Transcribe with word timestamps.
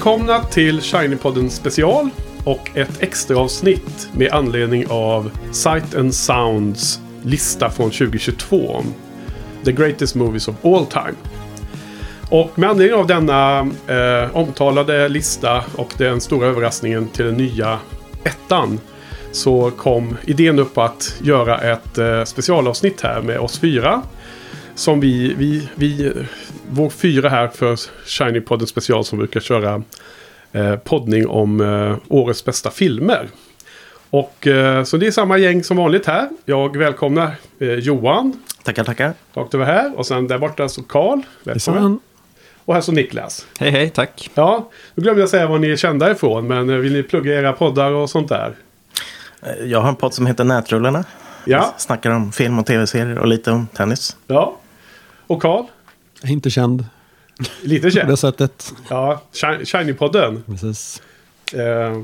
Välkomna 0.00 0.44
till 0.44 0.80
Shiny-podden 0.80 1.48
special 1.48 2.10
och 2.44 2.70
ett 2.74 3.02
extra 3.02 3.38
avsnitt 3.38 4.08
med 4.12 4.32
anledning 4.32 4.86
av 4.88 5.30
Sight 5.52 5.94
and 5.94 6.14
Sounds 6.14 7.00
lista 7.22 7.70
från 7.70 7.90
2022 7.90 8.70
om 8.70 8.94
The 9.64 9.72
Greatest 9.72 10.14
Movies 10.14 10.48
of 10.48 10.64
All 10.64 10.86
Time. 10.86 11.14
Och 12.30 12.58
med 12.58 12.70
anledning 12.70 12.98
av 12.98 13.06
denna 13.06 13.58
eh, 13.86 14.36
omtalade 14.36 15.08
lista 15.08 15.64
och 15.76 15.94
den 15.98 16.20
stora 16.20 16.46
överraskningen 16.46 17.08
till 17.08 17.24
den 17.24 17.36
nya 17.36 17.78
ettan 18.24 18.80
så 19.32 19.70
kom 19.70 20.16
idén 20.24 20.58
upp 20.58 20.78
att 20.78 21.14
göra 21.22 21.58
ett 21.58 21.98
eh, 21.98 22.24
specialavsnitt 22.24 23.00
här 23.00 23.22
med 23.22 23.38
oss 23.38 23.58
fyra. 23.58 24.02
Som 24.74 25.00
vi, 25.00 25.34
vi, 25.34 25.68
vi 25.74 26.12
vår 26.72 26.90
fyra 26.90 27.28
här 27.28 27.48
för 27.48 27.76
Shiny-podden 28.06 28.66
special 28.66 29.04
som 29.04 29.18
brukar 29.18 29.40
köra 29.40 29.82
eh, 30.52 30.76
poddning 30.76 31.26
om 31.26 31.60
eh, 31.60 31.96
årets 32.08 32.44
bästa 32.44 32.70
filmer. 32.70 33.28
Och 34.10 34.46
eh, 34.46 34.84
så 34.84 34.96
det 34.96 35.06
är 35.06 35.10
samma 35.10 35.38
gäng 35.38 35.64
som 35.64 35.76
vanligt 35.76 36.06
här. 36.06 36.28
Jag 36.44 36.76
välkomnar 36.76 37.34
eh, 37.58 37.68
Johan. 37.74 38.42
Tackar, 38.64 38.84
tackar. 38.84 39.12
Rakt 39.34 39.54
över 39.54 39.64
här. 39.64 39.98
Och 39.98 40.06
sen 40.06 40.28
där 40.28 40.38
borta 40.38 40.68
så 40.68 40.82
Karl. 40.82 41.20
Välkommen. 41.44 42.00
Och 42.64 42.74
här 42.74 42.80
så 42.80 42.92
Niklas. 42.92 43.46
Hej, 43.58 43.70
hej, 43.70 43.90
tack. 43.90 44.30
Ja, 44.34 44.70
nu 44.94 45.02
glömde 45.02 45.20
jag 45.22 45.28
säga 45.30 45.46
var 45.46 45.58
ni 45.58 45.70
är 45.70 45.76
kända 45.76 46.10
ifrån. 46.10 46.46
Men 46.46 46.70
eh, 46.70 46.76
vill 46.76 46.92
ni 46.92 47.02
plugga 47.02 47.34
era 47.40 47.52
poddar 47.52 47.90
och 47.92 48.10
sånt 48.10 48.28
där? 48.28 48.54
Eh, 49.42 49.64
Jag 49.66 49.80
har 49.80 49.88
en 49.88 49.96
podd 49.96 50.14
som 50.14 50.26
heter 50.26 50.44
Nätrullarna. 50.44 51.04
Ja. 51.44 51.56
Jag 51.56 51.80
snackar 51.80 52.10
om 52.10 52.32
film 52.32 52.58
och 52.58 52.66
tv-serier 52.66 53.18
och 53.18 53.26
lite 53.26 53.50
om 53.50 53.66
tennis. 53.66 54.16
Ja. 54.26 54.56
Och 55.26 55.42
Karl? 55.42 55.64
Inte 56.24 56.50
känd 56.50 56.84
Lite 57.62 57.80
på 57.80 57.86
det 57.86 57.92
känd. 57.92 58.18
sättet. 58.18 58.74
Ja, 58.90 59.22
Shi- 59.32 59.60
Shiny-podden. 59.64 60.42
Precis. 60.46 61.02
Eh, 61.52 62.02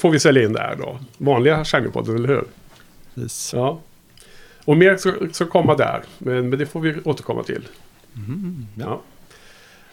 får 0.00 0.10
vi 0.10 0.20
sälja 0.20 0.42
in 0.44 0.52
där 0.52 0.76
då. 0.78 0.98
Vanliga 1.18 1.62
Shiny-podden, 1.62 2.14
eller 2.14 2.28
hur? 2.28 2.44
Precis. 3.14 3.52
Ja. 3.54 3.80
Och 4.64 4.76
mer 4.76 4.96
ska, 4.96 5.12
ska 5.32 5.46
komma 5.46 5.76
där. 5.76 6.02
Men, 6.18 6.48
men 6.48 6.58
det 6.58 6.66
får 6.66 6.80
vi 6.80 7.00
återkomma 7.04 7.42
till. 7.42 7.68
ja. 8.78 9.02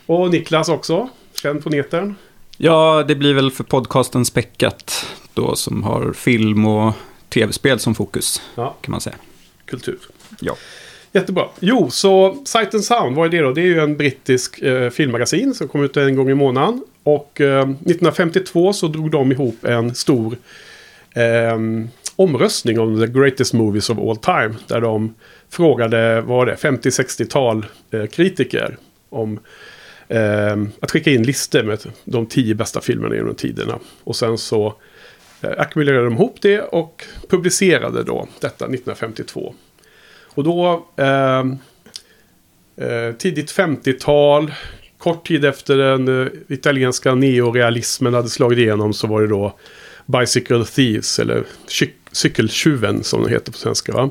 Och 0.06 0.30
Niklas 0.32 0.70
också. 0.70 1.10
Känd 1.42 1.64
på 1.64 1.70
näten. 1.70 2.16
Ja, 2.58 3.04
det 3.08 3.16
blir 3.16 3.34
väl 3.34 3.52
för 3.52 3.64
podcasten 3.64 4.26
Späckat 4.26 5.06
då 5.34 5.56
som 5.56 5.84
har 5.84 6.14
film 6.14 6.66
och 6.66 6.94
tv-spel 7.30 7.80
som 7.80 7.96
fokus, 7.96 8.42
Ja, 8.56 8.76
kan 8.82 8.92
man 8.92 9.02
säga. 9.02 9.16
kultur. 9.66 10.00
Ja. 10.40 10.56
Jättebra. 11.12 11.46
Jo, 11.60 11.90
så 11.90 12.38
Sight 12.46 12.74
and 12.74 12.84
Sound, 12.84 13.16
vad 13.16 13.26
är 13.26 13.30
det 13.30 13.44
då? 13.44 13.54
Det 13.54 13.62
är 13.62 13.66
ju 13.66 13.80
en 13.80 13.98
brittisk 13.98 14.62
eh, 14.62 14.90
filmmagasin 14.90 15.54
som 15.54 15.68
kommer 15.68 15.86
ut 15.86 15.98
en 15.98 16.16
gång 16.16 16.30
i 16.30 16.34
månaden. 16.34 16.84
Och 17.04 17.42
eh, 17.42 17.62
1952 17.62 18.74
så 18.74 18.88
drog 18.88 19.12
de 19.12 19.32
ihop 19.32 19.66
en 19.66 19.96
stor 19.96 20.38
eh, 21.16 21.58
omröstning 22.16 22.80
om 22.80 23.00
the 23.00 23.08
greatest 23.20 23.54
movies 23.54 23.90
of 23.90 23.98
all 23.98 24.18
time. 24.18 24.56
Där 24.68 24.82
de 24.82 25.16
frågade, 25.50 26.22
vad 26.22 26.38
var 26.38 26.46
det, 26.46 26.56
50-60-tal 26.56 27.66
eh, 27.92 28.06
kritiker 28.06 28.78
om 29.10 29.40
eh, 30.08 30.56
att 30.80 30.92
skicka 30.92 31.12
in 31.12 31.24
listor 31.24 31.64
med 31.64 31.80
de 32.04 32.26
tio 32.26 32.56
bästa 32.56 32.82
filmerna 32.82 33.16
genom 33.16 33.36
tiderna. 33.36 33.80
Och 34.04 34.16
sen 34.16 34.38
så 34.38 34.76
eh, 35.42 35.52
ackumulerade 35.58 36.04
de 36.04 36.14
ihop 36.14 36.38
det 36.42 36.62
och 36.62 37.04
publicerade 37.30 38.04
då 38.04 38.28
detta 38.40 38.66
1952. 38.66 39.56
Och 40.38 40.44
då, 40.44 40.86
eh, 40.96 41.40
eh, 42.88 43.14
tidigt 43.18 43.52
50-tal, 43.52 44.54
kort 44.98 45.28
tid 45.28 45.46
efter 45.46 45.78
den 45.78 46.22
eh, 46.22 46.28
italienska 46.48 47.16
neorealismen 47.16 48.14
hade 48.14 48.30
slagit 48.30 48.60
igenom 48.60 48.94
så 48.94 49.08
var 49.08 49.22
det 49.22 49.28
då 49.28 49.56
Bicycle 50.06 50.66
Thieves, 50.66 51.20
eller 51.20 51.44
Cykeltjuven 52.12 53.04
som 53.04 53.24
det 53.24 53.30
heter 53.30 53.52
på 53.52 53.58
svenska, 53.58 53.92
va? 53.92 54.10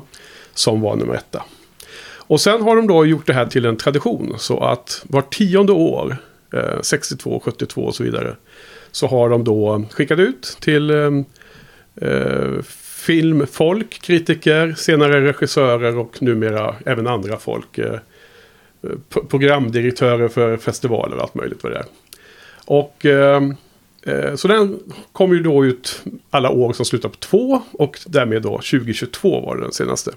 som 0.53 0.81
var 0.81 0.95
nummer 0.95 1.15
etta. 1.15 1.43
Och 2.15 2.41
sen 2.41 2.61
har 2.61 2.75
de 2.75 2.87
då 2.87 3.05
gjort 3.05 3.27
det 3.27 3.33
här 3.33 3.45
till 3.45 3.65
en 3.65 3.77
tradition, 3.77 4.35
så 4.37 4.59
att 4.59 5.05
var 5.07 5.21
tionde 5.21 5.73
år, 5.73 6.17
eh, 6.53 6.81
62, 6.81 7.41
72 7.45 7.81
och 7.81 7.95
så 7.95 8.03
vidare, 8.03 8.35
så 8.91 9.07
har 9.07 9.29
de 9.29 9.43
då 9.43 9.85
skickat 9.91 10.19
ut 10.19 10.57
till 10.59 10.89
eh, 10.89 11.11
eh 12.01 12.61
filmfolk, 13.07 14.01
kritiker, 14.01 14.73
senare 14.77 15.21
regissörer 15.21 15.97
och 15.97 16.21
numera 16.21 16.75
även 16.85 17.07
andra 17.07 17.37
folk. 17.37 17.77
Eh, 17.77 17.99
programdirektörer 19.29 20.27
för 20.27 20.57
festivaler 20.57 21.15
och 21.15 21.21
allt 21.21 21.35
möjligt 21.35 21.63
vad 21.63 21.71
det 21.71 21.77
är. 21.77 21.85
Och 22.65 23.05
eh, 23.05 23.41
eh, 24.03 24.35
så 24.35 24.47
den 24.47 24.79
kom 25.11 25.33
ju 25.33 25.43
då 25.43 25.65
ut 25.65 26.03
alla 26.29 26.49
år 26.49 26.73
som 26.73 26.85
slutar 26.85 27.09
på 27.09 27.15
två 27.15 27.61
och 27.71 27.99
därmed 28.05 28.41
då 28.41 28.49
2022 28.49 29.41
var 29.41 29.55
det 29.55 29.61
den 29.61 29.71
senaste. 29.71 30.11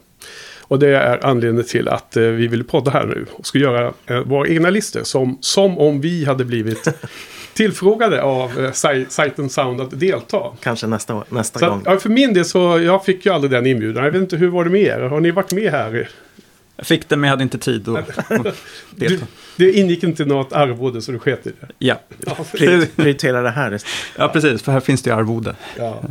Och 0.60 0.78
det 0.78 0.96
är 0.96 1.26
anledningen 1.26 1.66
till 1.66 1.88
att 1.88 2.16
eh, 2.16 2.22
vi 2.22 2.46
vill 2.46 2.64
podda 2.64 2.90
här 2.90 3.06
nu 3.06 3.26
och 3.32 3.46
ska 3.46 3.58
göra 3.58 3.92
eh, 4.06 4.20
våra 4.20 4.48
egna 4.48 4.70
listor 4.70 5.02
som, 5.02 5.38
som 5.40 5.78
om 5.78 6.00
vi 6.00 6.24
hade 6.24 6.44
blivit 6.44 6.84
tillfrågade 7.64 8.22
av 8.22 8.60
eh, 8.64 8.72
Sight 9.08 9.38
and 9.38 9.52
Sound 9.52 9.80
att 9.80 10.00
delta. 10.00 10.42
Kanske 10.62 10.86
nästa, 10.86 11.24
nästa 11.28 11.58
Så 11.58 11.66
gång. 11.68 11.78
att, 11.78 11.84
ja, 11.86 11.98
för 11.98 12.08
min 12.08 12.34
del 12.34 12.44
så, 12.44 12.80
jag 12.80 13.04
fick 13.04 13.26
ju 13.26 13.32
aldrig 13.32 13.50
den 13.50 13.66
inbjudan. 13.66 14.04
Jag 14.04 14.10
vet 14.10 14.22
inte, 14.22 14.36
hur 14.36 14.48
var 14.48 14.64
det 14.64 14.70
med 14.70 14.80
er? 14.80 15.00
Har 15.00 15.20
ni 15.20 15.30
varit 15.30 15.52
med 15.52 15.70
här? 15.72 16.08
Jag 16.76 16.86
fick 16.86 17.08
det, 17.08 17.16
men 17.16 17.28
jag 17.28 17.32
hade 17.32 17.42
inte 17.42 17.58
tid 17.58 17.88
att 17.88 18.18
att 18.18 18.28
Du, 18.94 19.06
delta. 19.08 19.26
det 19.56 19.72
ingick 19.72 20.02
inte 20.02 20.24
något 20.24 20.52
arvode 20.52 21.02
så 21.02 21.12
du 21.12 21.18
sket 21.18 21.46
i 21.46 21.50
det. 21.60 21.66
Ja. 21.78 22.00
Pri- 22.52 22.86
Prioritera 22.96 23.42
det 23.42 23.50
här. 23.50 23.80
ja, 24.18 24.28
precis, 24.28 24.62
för 24.62 24.72
här 24.72 24.80
finns 24.80 25.02
det 25.02 25.10
ju 25.10 25.16
arvode. 25.16 25.54
Ja. 25.78 26.02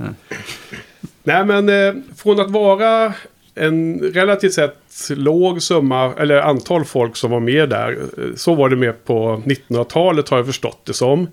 Nej, 1.24 1.46
men 1.46 1.70
eh, 1.70 1.94
från 2.18 2.40
att 2.40 2.52
vara 2.52 3.14
en 3.60 4.00
relativt 4.00 4.54
sett 4.54 4.78
låg 5.10 5.62
summa, 5.62 6.14
eller 6.18 6.42
antal 6.42 6.86
folk 6.86 7.16
som 7.16 7.32
var 7.32 7.40
med 7.40 7.70
där. 7.70 7.98
Så 8.36 8.56
var 8.56 8.70
det 8.70 8.76
med 8.76 9.06
på 9.06 9.44
1900-talet 9.46 10.30
har 10.30 10.38
jag 10.38 10.46
förstått 10.46 10.82
det 10.86 10.94
som. 10.94 11.28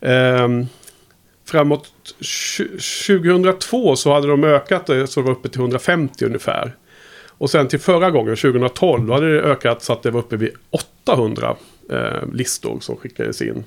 Ehm, 0.00 0.66
framåt 1.44 1.92
2002 3.06 3.96
så 3.96 4.12
hade 4.12 4.28
de 4.28 4.44
ökat 4.44 4.86
det 4.86 5.06
så 5.06 5.20
det 5.20 5.26
var 5.26 5.32
uppe 5.32 5.48
till 5.48 5.60
150 5.60 6.24
ungefär. 6.24 6.74
Och 7.38 7.50
sen 7.50 7.68
till 7.68 7.80
förra 7.80 8.10
gången, 8.10 8.36
2012, 8.36 9.06
då 9.06 9.12
hade 9.12 9.34
det 9.34 9.42
ökat 9.42 9.82
så 9.82 9.92
att 9.92 10.02
det 10.02 10.10
var 10.10 10.20
uppe 10.20 10.36
vid 10.36 10.50
800 11.04 11.56
eh, 11.90 12.32
listor 12.32 12.80
som 12.80 12.96
skickades 12.96 13.42
in 13.42 13.64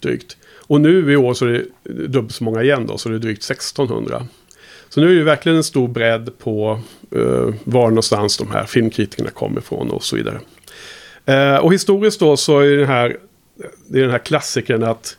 drygt. 0.00 0.36
Och 0.66 0.80
nu 0.80 1.12
i 1.12 1.16
år 1.16 1.34
så 1.34 1.46
är 1.46 1.64
det 1.82 1.92
dubbelt 2.06 2.34
så 2.34 2.44
många 2.44 2.62
igen 2.62 2.86
då, 2.86 2.98
så 2.98 3.08
det 3.08 3.14
är 3.14 3.18
drygt 3.18 3.50
1600. 3.50 4.26
Så 4.94 5.00
nu 5.00 5.12
är 5.12 5.14
det 5.14 5.24
verkligen 5.24 5.56
en 5.56 5.64
stor 5.64 5.88
bredd 5.88 6.38
på 6.38 6.80
eh, 7.10 7.54
var 7.64 7.88
någonstans 7.88 8.36
de 8.36 8.50
här 8.50 8.64
filmkritikerna 8.64 9.30
kommer 9.30 9.60
ifrån 9.60 9.90
och 9.90 10.04
så 10.04 10.16
vidare. 10.16 10.40
Eh, 11.26 11.56
och 11.56 11.74
historiskt 11.74 12.20
då 12.20 12.36
så 12.36 12.60
är 12.60 12.76
det 12.76 12.86
här, 12.86 13.16
det 13.88 13.98
är 13.98 14.02
den 14.02 14.10
här 14.10 14.18
klassikern 14.18 14.82
att 14.82 15.16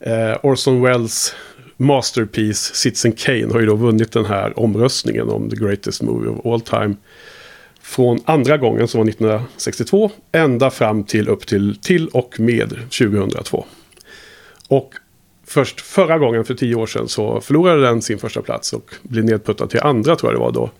eh, 0.00 0.36
Orson 0.42 0.82
Welles 0.82 1.34
masterpiece 1.76 2.74
Citizen 2.74 3.12
Kane 3.12 3.52
har 3.52 3.60
ju 3.60 3.66
då 3.66 3.74
vunnit 3.74 4.12
den 4.12 4.24
här 4.24 4.58
omröstningen 4.58 5.28
om 5.28 5.50
the 5.50 5.56
greatest 5.56 6.02
movie 6.02 6.30
of 6.30 6.46
all 6.46 6.60
time. 6.60 6.94
Från 7.80 8.20
andra 8.24 8.56
gången 8.56 8.88
som 8.88 8.98
var 8.98 9.08
1962 9.08 10.10
ända 10.32 10.70
fram 10.70 11.04
till 11.04 11.28
upp 11.28 11.46
till, 11.46 11.76
till 11.76 12.08
och 12.08 12.40
med 12.40 12.70
2002. 12.70 13.64
Och 14.68 14.94
först 15.54 15.80
förra 15.80 16.18
gången 16.18 16.44
för 16.44 16.54
tio 16.54 16.74
år 16.74 16.86
sedan 16.86 17.08
så 17.08 17.40
förlorade 17.40 17.82
den 17.82 18.02
sin 18.02 18.18
första 18.18 18.42
plats 18.42 18.72
och 18.72 18.94
blev 19.02 19.24
nedputtad 19.24 19.70
till 19.70 19.80
andra 19.80 20.16
tror 20.16 20.32
jag 20.32 20.40
det 20.40 20.44
var 20.44 20.52
då. 20.52 20.70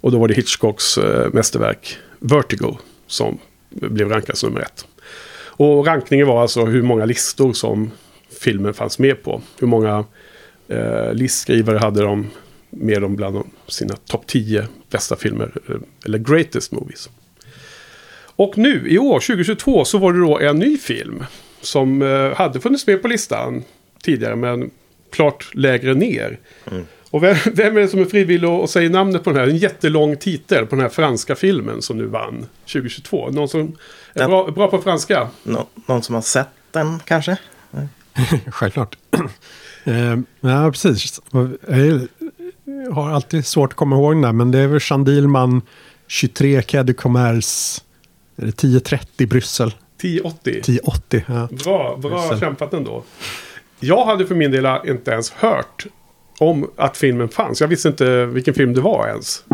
Och 0.00 0.12
då 0.12 0.18
var 0.18 0.28
det 0.28 0.34
Hitchcocks 0.34 0.98
eh, 0.98 1.28
mästerverk 1.32 1.98
Vertigo 2.18 2.76
som 3.06 3.38
blev 3.70 4.08
rankad 4.08 4.38
som 4.38 4.48
nummer 4.48 4.60
ett. 4.60 4.86
Och 5.58 5.86
rankningen 5.86 6.26
var 6.26 6.42
alltså 6.42 6.64
hur 6.64 6.82
många 6.82 7.04
listor 7.04 7.52
som 7.52 7.90
filmen 8.40 8.74
fanns 8.74 8.98
med 8.98 9.22
på. 9.22 9.40
Hur 9.58 9.66
många 9.66 10.04
eh, 10.68 11.12
listskrivare 11.12 11.78
hade 11.78 12.02
de 12.02 12.30
med 12.70 13.02
dem 13.02 13.16
bland 13.16 13.42
sina 13.68 13.96
topp 13.96 14.26
10 14.26 14.68
bästa 14.90 15.16
filmer, 15.16 15.52
eh, 15.68 15.76
eller 16.04 16.18
greatest 16.18 16.72
movies. 16.72 17.10
Och 18.20 18.58
nu 18.58 18.88
i 18.88 18.98
år, 18.98 19.20
2022, 19.20 19.84
så 19.84 19.98
var 19.98 20.12
det 20.12 20.20
då 20.20 20.38
en 20.38 20.58
ny 20.58 20.78
film. 20.78 21.24
Som 21.60 22.02
eh, 22.02 22.36
hade 22.36 22.60
funnits 22.60 22.86
med 22.86 23.02
på 23.02 23.08
listan 23.08 23.64
tidigare, 24.02 24.36
men 24.36 24.70
klart 25.12 25.50
lägre 25.54 25.94
ner. 25.94 26.38
Och 27.10 27.22
vem, 27.22 27.36
vem 27.52 27.76
är 27.76 27.80
det 27.80 27.88
som 27.88 28.00
är 28.00 28.04
frivillig 28.04 28.50
och 28.50 28.70
säger 28.70 28.90
namnet 28.90 29.24
på 29.24 29.30
den 29.30 29.40
här? 29.40 29.48
En 29.48 29.56
jättelång 29.56 30.16
titel 30.16 30.66
på 30.66 30.74
den 30.76 30.82
här 30.82 30.88
franska 30.88 31.34
filmen 31.36 31.82
som 31.82 31.98
nu 31.98 32.06
vann 32.06 32.46
2022. 32.72 33.30
Någon 33.30 33.48
som 33.48 33.60
är 33.60 34.20
Ja. 34.22 34.28
bra, 34.28 34.50
bra 34.50 34.68
på 34.70 34.78
franska? 34.82 35.28
Nå- 35.42 35.66
någon 35.86 36.02
som 36.02 36.14
har 36.14 36.22
sett 36.22 36.48
den 36.70 37.00
kanske? 37.04 37.36
Självklart. 38.46 38.96
eh, 39.84 40.16
ja, 40.40 40.70
precis. 40.72 41.20
Jag 42.86 42.92
har 42.92 43.10
alltid 43.10 43.46
svårt 43.46 43.70
att 43.72 43.76
komma 43.76 43.96
ihåg 43.96 44.14
den 44.14 44.22
där, 44.22 44.32
men 44.32 44.50
det 44.50 44.58
är 44.58 44.66
väl 44.66 44.80
Jean 44.90 45.04
Dielman 45.04 45.62
23 46.06 46.62
Quai 46.62 46.82
du 46.84 46.94
Commerce. 46.94 47.80
Är 48.36 48.46
det 48.46 48.62
10.30 48.62 49.26
Bryssel? 49.26 49.74
1080. 49.98 50.60
10.80. 50.64 51.22
Ja. 51.26 51.48
Bra, 51.64 51.96
bra 51.96 52.38
kämpat 52.40 52.74
ändå. 52.74 53.04
Jag 53.80 54.04
hade 54.04 54.26
för 54.26 54.34
min 54.34 54.50
del 54.50 54.66
inte 54.84 55.10
ens 55.10 55.30
hört 55.30 55.86
om 56.38 56.70
att 56.76 56.96
filmen 56.96 57.28
fanns. 57.28 57.60
Jag 57.60 57.68
visste 57.68 57.88
inte 57.88 58.26
vilken 58.26 58.54
film 58.54 58.74
det 58.74 58.80
var 58.80 59.08
ens. 59.08 59.44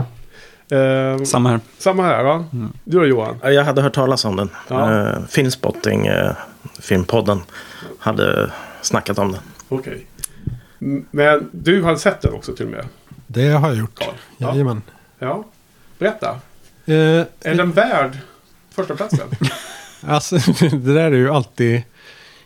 Eh, 0.70 1.24
Samma 1.24 1.48
här. 1.50 1.60
samma 1.78 2.02
här, 2.02 2.24
ja. 2.24 2.44
Du 2.84 2.98
då 2.98 3.06
Johan? 3.06 3.38
Ja, 3.42 3.50
Jag 3.50 3.64
hade 3.64 3.82
hört 3.82 3.94
talas 3.94 4.24
om 4.24 4.36
den. 4.36 4.50
Ja. 4.68 5.08
Eh, 5.08 5.24
Filmspotting, 5.28 6.06
eh, 6.06 6.32
filmpodden, 6.80 7.40
hade 7.98 8.50
snackat 8.80 9.18
om 9.18 9.32
den. 9.32 9.40
Okej. 9.68 10.06
M- 10.80 11.06
Men 11.10 11.50
du 11.52 11.82
hade 11.84 11.98
sett 11.98 12.20
den 12.20 12.32
också 12.34 12.54
till 12.56 12.64
och 12.66 12.72
med? 12.72 12.84
Det 13.26 13.48
har 13.48 13.68
jag 13.68 13.76
gjort. 13.78 13.98
Carl? 13.98 14.14
Ja. 14.38 14.48
Jajamän. 14.52 14.82
ja. 15.18 15.44
Berätta. 15.98 16.28
Eh, 16.86 16.94
Är 16.94 17.54
den 17.54 17.72
värd 17.72 18.18
första 18.74 18.94
platsen? 18.96 19.28
Alltså, 20.06 20.36
det 20.70 20.94
där 20.94 21.04
är 21.04 21.10
ju 21.16 21.30
alltid 21.30 21.82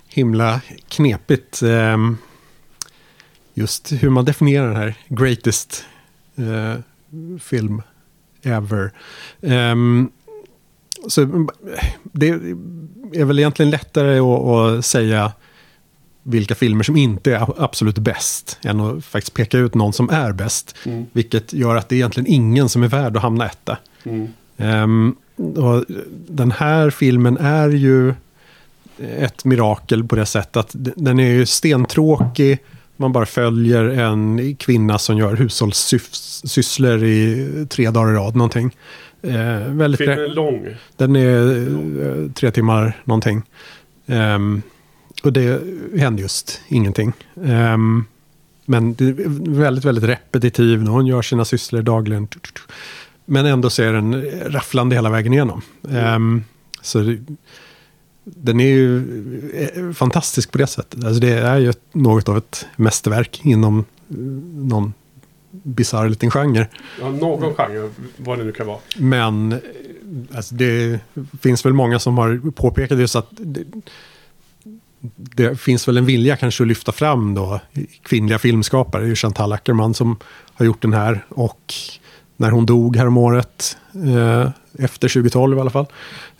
himla 0.08 0.60
knepigt. 0.88 1.62
ehm, 1.62 2.16
Just 3.54 3.92
hur 3.92 4.10
man 4.10 4.24
definierar 4.24 4.66
den 4.66 4.76
här 4.76 4.94
greatest 5.08 5.84
eh, 6.36 6.74
film 7.40 7.82
ever. 8.42 8.92
Ehm, 9.42 10.10
Så 11.08 11.22
mm, 11.22 11.48
det 12.02 12.28
är 13.14 13.24
väl 13.24 13.38
egentligen 13.38 13.70
lättare 13.70 14.18
att, 14.18 14.84
säga 14.84 15.32
vilka 16.22 16.54
filmer 16.54 16.84
som 16.84 16.96
inte 16.96 17.34
är 17.36 17.62
absolut 17.64 17.98
bäst 17.98 18.58
än 18.64 18.80
att 18.80 19.04
faktiskt 19.04 19.34
peka 19.34 19.58
ut 19.58 19.74
någon 19.74 19.92
som 19.92 20.10
är 20.10 20.32
bäst. 20.32 20.76
Mm. 20.86 21.06
Vilket 21.12 21.52
gör 21.52 21.76
att 21.76 21.88
det 21.88 21.94
är 21.94 21.96
egentligen 21.96 22.26
ingen 22.26 22.68
som 22.68 22.82
är 22.82 22.88
värd 22.88 23.16
att 23.16 23.22
hamna 23.22 23.46
etta. 23.46 23.78
Mm. 24.04 25.16
Och 25.56 25.84
den 26.28 26.50
här 26.52 26.90
filmen 26.90 27.36
är 27.36 27.68
ju 27.68 28.14
ett 29.18 29.44
mirakel 29.44 30.04
på 30.04 30.16
det 30.16 30.26
sättet 30.26 30.56
att 30.56 30.70
den 30.74 31.20
är 31.20 31.30
ju 31.30 31.46
stentråkig. 31.46 32.58
Man 32.96 33.12
bara 33.12 33.26
följer 33.26 33.84
en 33.84 34.56
kvinna 34.56 34.98
som 34.98 35.18
gör 35.18 35.36
hushållssysslor 35.36 37.04
i 37.04 37.66
tre 37.70 37.90
dagar 37.90 38.12
i 38.12 38.14
rad 38.14 38.36
någonting. 38.36 38.76
Eh, 39.22 39.58
väldigt 39.68 39.98
Filmen 39.98 40.18
är 40.18 40.28
lång. 40.28 40.66
den 40.96 41.16
är 41.16 41.66
eh, 42.26 42.32
tre 42.32 42.50
timmar 42.50 43.02
någonting. 43.04 43.42
Ehm, 44.06 44.62
och 45.22 45.32
det 45.32 45.60
händer 45.98 46.22
just 46.22 46.60
ingenting. 46.68 47.12
Ehm, 47.44 48.04
men 48.64 48.94
det 48.94 49.04
är 49.04 49.14
väldigt, 49.58 49.84
väldigt 49.84 50.04
repetitiv. 50.04 50.86
Hon 50.86 51.06
gör 51.06 51.22
sina 51.22 51.44
sysslor 51.44 51.82
dagligen. 51.82 52.28
Men 53.24 53.46
ändå 53.46 53.70
så 53.70 53.82
är 53.82 53.92
den 53.92 54.24
rafflande 54.46 54.94
hela 54.94 55.10
vägen 55.10 55.32
igenom. 55.32 55.62
Ehm, 55.90 56.44
så 56.82 56.98
det, 56.98 57.18
den 58.36 58.60
är 58.60 58.68
ju 58.68 59.02
eh, 59.54 59.92
fantastisk 59.92 60.52
på 60.52 60.58
det 60.58 60.66
sättet. 60.66 61.04
Alltså 61.04 61.20
det 61.20 61.32
är 61.32 61.58
ju 61.58 61.72
något 61.92 62.28
av 62.28 62.36
ett 62.36 62.66
mästerverk 62.76 63.40
inom 63.44 63.78
eh, 63.78 64.16
någon 64.68 64.92
bisarr 65.50 66.08
liten 66.08 66.30
genre. 66.30 66.68
Ja, 67.00 67.10
någon 67.10 67.54
genre, 67.54 67.90
vad 68.16 68.38
det 68.38 68.44
nu 68.44 68.52
kan 68.52 68.66
vara. 68.66 68.78
Men 68.96 69.52
eh, 69.52 69.58
alltså 70.34 70.54
det 70.54 71.00
finns 71.40 71.66
väl 71.66 71.72
många 71.72 71.98
som 71.98 72.18
har 72.18 72.50
påpekat 72.50 72.98
just 72.98 73.16
att 73.16 73.26
det, 73.30 73.64
det 75.14 75.60
finns 75.60 75.88
väl 75.88 75.96
en 75.96 76.06
vilja 76.06 76.36
kanske 76.36 76.64
att 76.64 76.68
lyfta 76.68 76.92
fram 76.92 77.34
då 77.34 77.60
kvinnliga 78.02 78.38
filmskapare. 78.38 79.02
Det 79.02 79.06
är 79.06 79.08
ju 79.08 79.16
Chantal 79.16 79.52
Ackerman 79.52 79.94
som 79.94 80.16
har 80.52 80.66
gjort 80.66 80.82
den 80.82 80.92
här. 80.92 81.24
Och 81.28 81.74
när 82.36 82.50
hon 82.50 82.66
dog 82.66 82.96
häromåret, 82.96 83.76
eh, 83.94 84.50
efter 84.78 85.08
2012 85.08 85.58
i 85.58 85.60
alla 85.60 85.70
fall, 85.70 85.86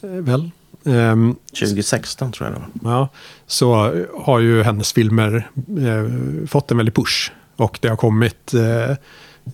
eh, 0.03 0.09
väl. 0.09 0.51
Ehm, 0.89 1.37
2016 1.61 2.33
tror 2.33 2.49
jag 2.49 2.57
det 2.57 2.63
var. 2.81 2.93
Ja, 2.93 3.09
så 3.47 3.93
har 4.25 4.41
ju 4.41 4.63
hennes 4.63 4.93
filmer 4.93 5.51
eh, 5.79 6.47
fått 6.47 6.71
en 6.71 6.77
väldig 6.77 6.95
push. 6.95 7.31
Och 7.57 7.79
det 7.83 7.89
har 7.89 7.97
kommit 7.97 8.55
eh, 8.55 8.91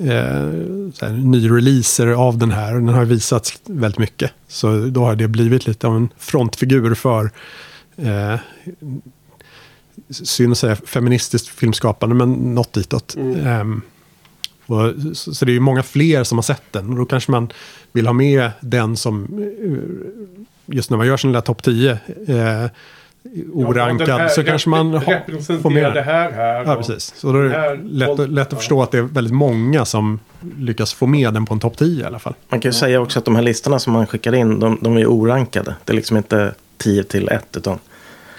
eh, 0.08 1.12
nyreleaser 1.12 2.06
av 2.06 2.38
den 2.38 2.50
här. 2.50 2.74
Och 2.74 2.80
den 2.80 2.94
har 2.94 3.04
visats 3.04 3.60
väldigt 3.66 3.98
mycket. 3.98 4.30
Så 4.48 4.76
då 4.86 5.04
har 5.04 5.16
det 5.16 5.28
blivit 5.28 5.66
lite 5.66 5.86
av 5.86 5.96
en 5.96 6.08
frontfigur 6.18 6.94
för 6.94 7.30
eh, 7.96 8.36
synd 10.10 10.52
att 10.52 10.58
säga 10.58 10.76
feministiskt 10.76 11.48
filmskapande, 11.48 12.14
men 12.14 12.32
något 12.32 12.72
ditåt. 12.72 13.16
Ehm, 13.44 13.82
och, 14.66 14.94
så, 15.16 15.34
så 15.34 15.44
det 15.44 15.52
är 15.52 15.54
ju 15.54 15.60
många 15.60 15.82
fler 15.82 16.24
som 16.24 16.38
har 16.38 16.42
sett 16.42 16.72
den. 16.72 16.90
Och 16.90 16.96
då 16.96 17.04
kanske 17.04 17.30
man 17.30 17.52
vill 17.92 18.06
ha 18.06 18.12
med 18.12 18.50
den 18.60 18.96
som, 18.96 19.24
eh, 19.24 20.46
just 20.66 20.90
när 20.90 20.96
man 20.96 21.06
gör 21.06 21.16
sin 21.16 21.30
lilla 21.30 21.40
topp 21.42 21.62
10, 21.62 21.90
eh, 22.28 22.66
orankad, 23.52 24.08
Ja, 24.08 24.28
så 24.28 24.44
kanske 24.44 24.68
man 24.68 25.00
får 25.62 25.70
med 25.70 25.94
det 25.94 26.02
här 26.02 26.30
här. 26.32 26.64
Ja, 26.64 26.76
precis. 26.76 27.14
Så 27.16 27.32
då 27.32 27.38
är 27.38 27.42
det 27.42 27.50
här 27.50 27.80
lätt, 27.84 28.30
lätt 28.30 28.46
att 28.46 28.52
ja. 28.52 28.58
förstå 28.58 28.82
att 28.82 28.90
det 28.90 28.98
är 28.98 29.02
väldigt 29.02 29.34
många 29.34 29.84
som 29.84 30.20
lyckas 30.58 30.94
få 30.94 31.06
med 31.06 31.34
den 31.34 31.46
på 31.46 31.54
en 31.54 31.60
topp 31.60 31.76
10 31.76 32.02
i 32.02 32.04
alla 32.06 32.18
fall. 32.18 32.34
Man 32.48 32.60
kan 32.60 32.68
ju 32.68 32.72
säga 32.72 33.00
också 33.00 33.18
att 33.18 33.24
de 33.24 33.36
här 33.36 33.42
listorna 33.42 33.78
som 33.78 33.92
man 33.92 34.06
skickar 34.06 34.34
in, 34.34 34.60
de, 34.60 34.78
de 34.80 34.96
är 34.96 35.06
orankade. 35.06 35.74
Det 35.84 35.92
är 35.92 35.96
liksom 35.96 36.16
inte 36.16 36.54
10 36.76 37.04
till 37.04 37.28
1, 37.28 37.56
utan 37.56 37.78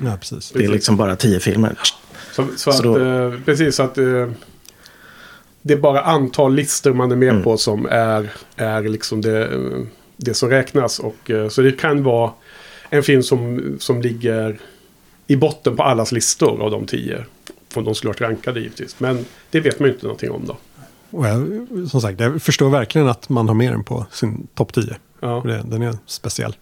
Ja, 0.03 0.17
precis. 0.19 0.51
det 0.51 0.63
är 0.63 0.67
liksom 0.69 0.97
bara 0.97 1.15
10 1.15 1.39
filmer. 1.39 1.75
Så, 2.31 2.43
så, 2.43 2.47
Så 2.57 2.69
att, 2.69 2.83
då- 2.83 3.05
eh, 3.05 3.33
precis 3.45 3.75
så 3.75 3.83
att 3.83 3.97
eh, 3.97 4.03
det 5.61 5.73
är 5.73 5.77
bara 5.77 6.01
antal 6.01 6.55
listor 6.55 6.93
man 6.93 7.11
är 7.11 7.15
med 7.15 7.29
Mm. 7.29 7.43
på 7.43 7.57
som 7.57 7.85
är, 7.91 8.29
är 8.55 8.81
liksom 8.81 9.21
det, 9.21 9.45
eh, 9.45 9.59
det 10.17 10.33
som 10.33 10.49
räknas. 10.49 10.99
Och, 10.99 11.31
eh, 11.31 11.49
så 11.49 11.61
det 11.61 11.71
kan 11.71 12.03
vara 12.03 12.31
en 12.89 13.03
film 13.03 13.23
som, 13.23 13.61
som 13.79 14.01
ligger 14.01 14.59
i 15.27 15.35
botten 15.35 15.75
på 15.75 15.83
allas 15.83 16.11
listor 16.11 16.61
av 16.61 16.71
de 16.71 16.85
tio. 16.85 17.25
Om 17.73 17.83
de 17.83 17.95
skulle 17.95 18.09
varit 18.09 18.21
rankade 18.21 18.59
givetvis. 18.59 18.99
Men 18.99 19.25
det 19.49 19.59
vet 19.59 19.79
man 19.79 19.89
ju 19.89 19.93
inte 19.93 20.05
någonting 20.05 20.31
om 20.31 20.45
då. 20.45 20.57
Och 21.09 21.27
jag, 21.27 21.47
som 21.89 22.01
sagt, 22.01 22.19
jag 22.19 22.41
förstår 22.41 22.69
verkligen 22.69 23.07
att 23.07 23.29
man 23.29 23.47
har 23.47 23.55
med 23.55 23.71
den 23.71 23.83
på 23.83 24.05
sin 24.11 24.47
topp 24.53 24.73
10. 24.73 24.95
Ja. 25.19 25.43
Den 25.65 25.81
är 25.81 25.97
speciell. 26.05 26.55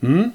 Mm. 0.00 0.30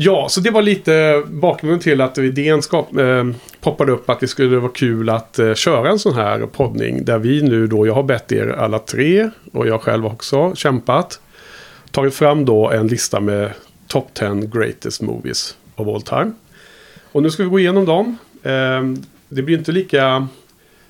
Ja, 0.00 0.26
så 0.28 0.40
det 0.40 0.50
var 0.50 0.62
lite 0.62 1.22
bakgrunden 1.26 1.80
till 1.80 2.00
att 2.00 2.18
idén 2.18 2.62
skap, 2.62 2.96
eh, 2.96 3.24
poppade 3.60 3.92
upp 3.92 4.10
att 4.10 4.20
det 4.20 4.28
skulle 4.28 4.56
vara 4.56 4.72
kul 4.72 5.08
att 5.10 5.38
eh, 5.38 5.54
köra 5.54 5.90
en 5.90 5.98
sån 5.98 6.14
här 6.14 6.46
poddning. 6.46 7.04
Där 7.04 7.18
vi 7.18 7.42
nu 7.42 7.66
då, 7.66 7.86
jag 7.86 7.94
har 7.94 8.02
bett 8.02 8.32
er 8.32 8.48
alla 8.48 8.78
tre 8.78 9.30
och 9.52 9.66
jag 9.66 9.82
själv 9.82 10.06
också 10.06 10.54
kämpat. 10.54 11.20
Tagit 11.90 12.14
fram 12.14 12.44
då 12.44 12.70
en 12.70 12.86
lista 12.86 13.20
med 13.20 13.50
top 13.86 14.14
10 14.14 14.34
greatest 14.34 15.02
movies 15.02 15.56
of 15.76 15.88
all 15.88 16.02
time. 16.02 16.32
Och 17.12 17.22
nu 17.22 17.30
ska 17.30 17.42
vi 17.42 17.48
gå 17.48 17.58
igenom 17.58 17.84
dem. 17.84 18.18
Eh, 18.42 18.82
det 19.28 19.42
blir 19.42 19.58
inte 19.58 19.72
lika 19.72 20.28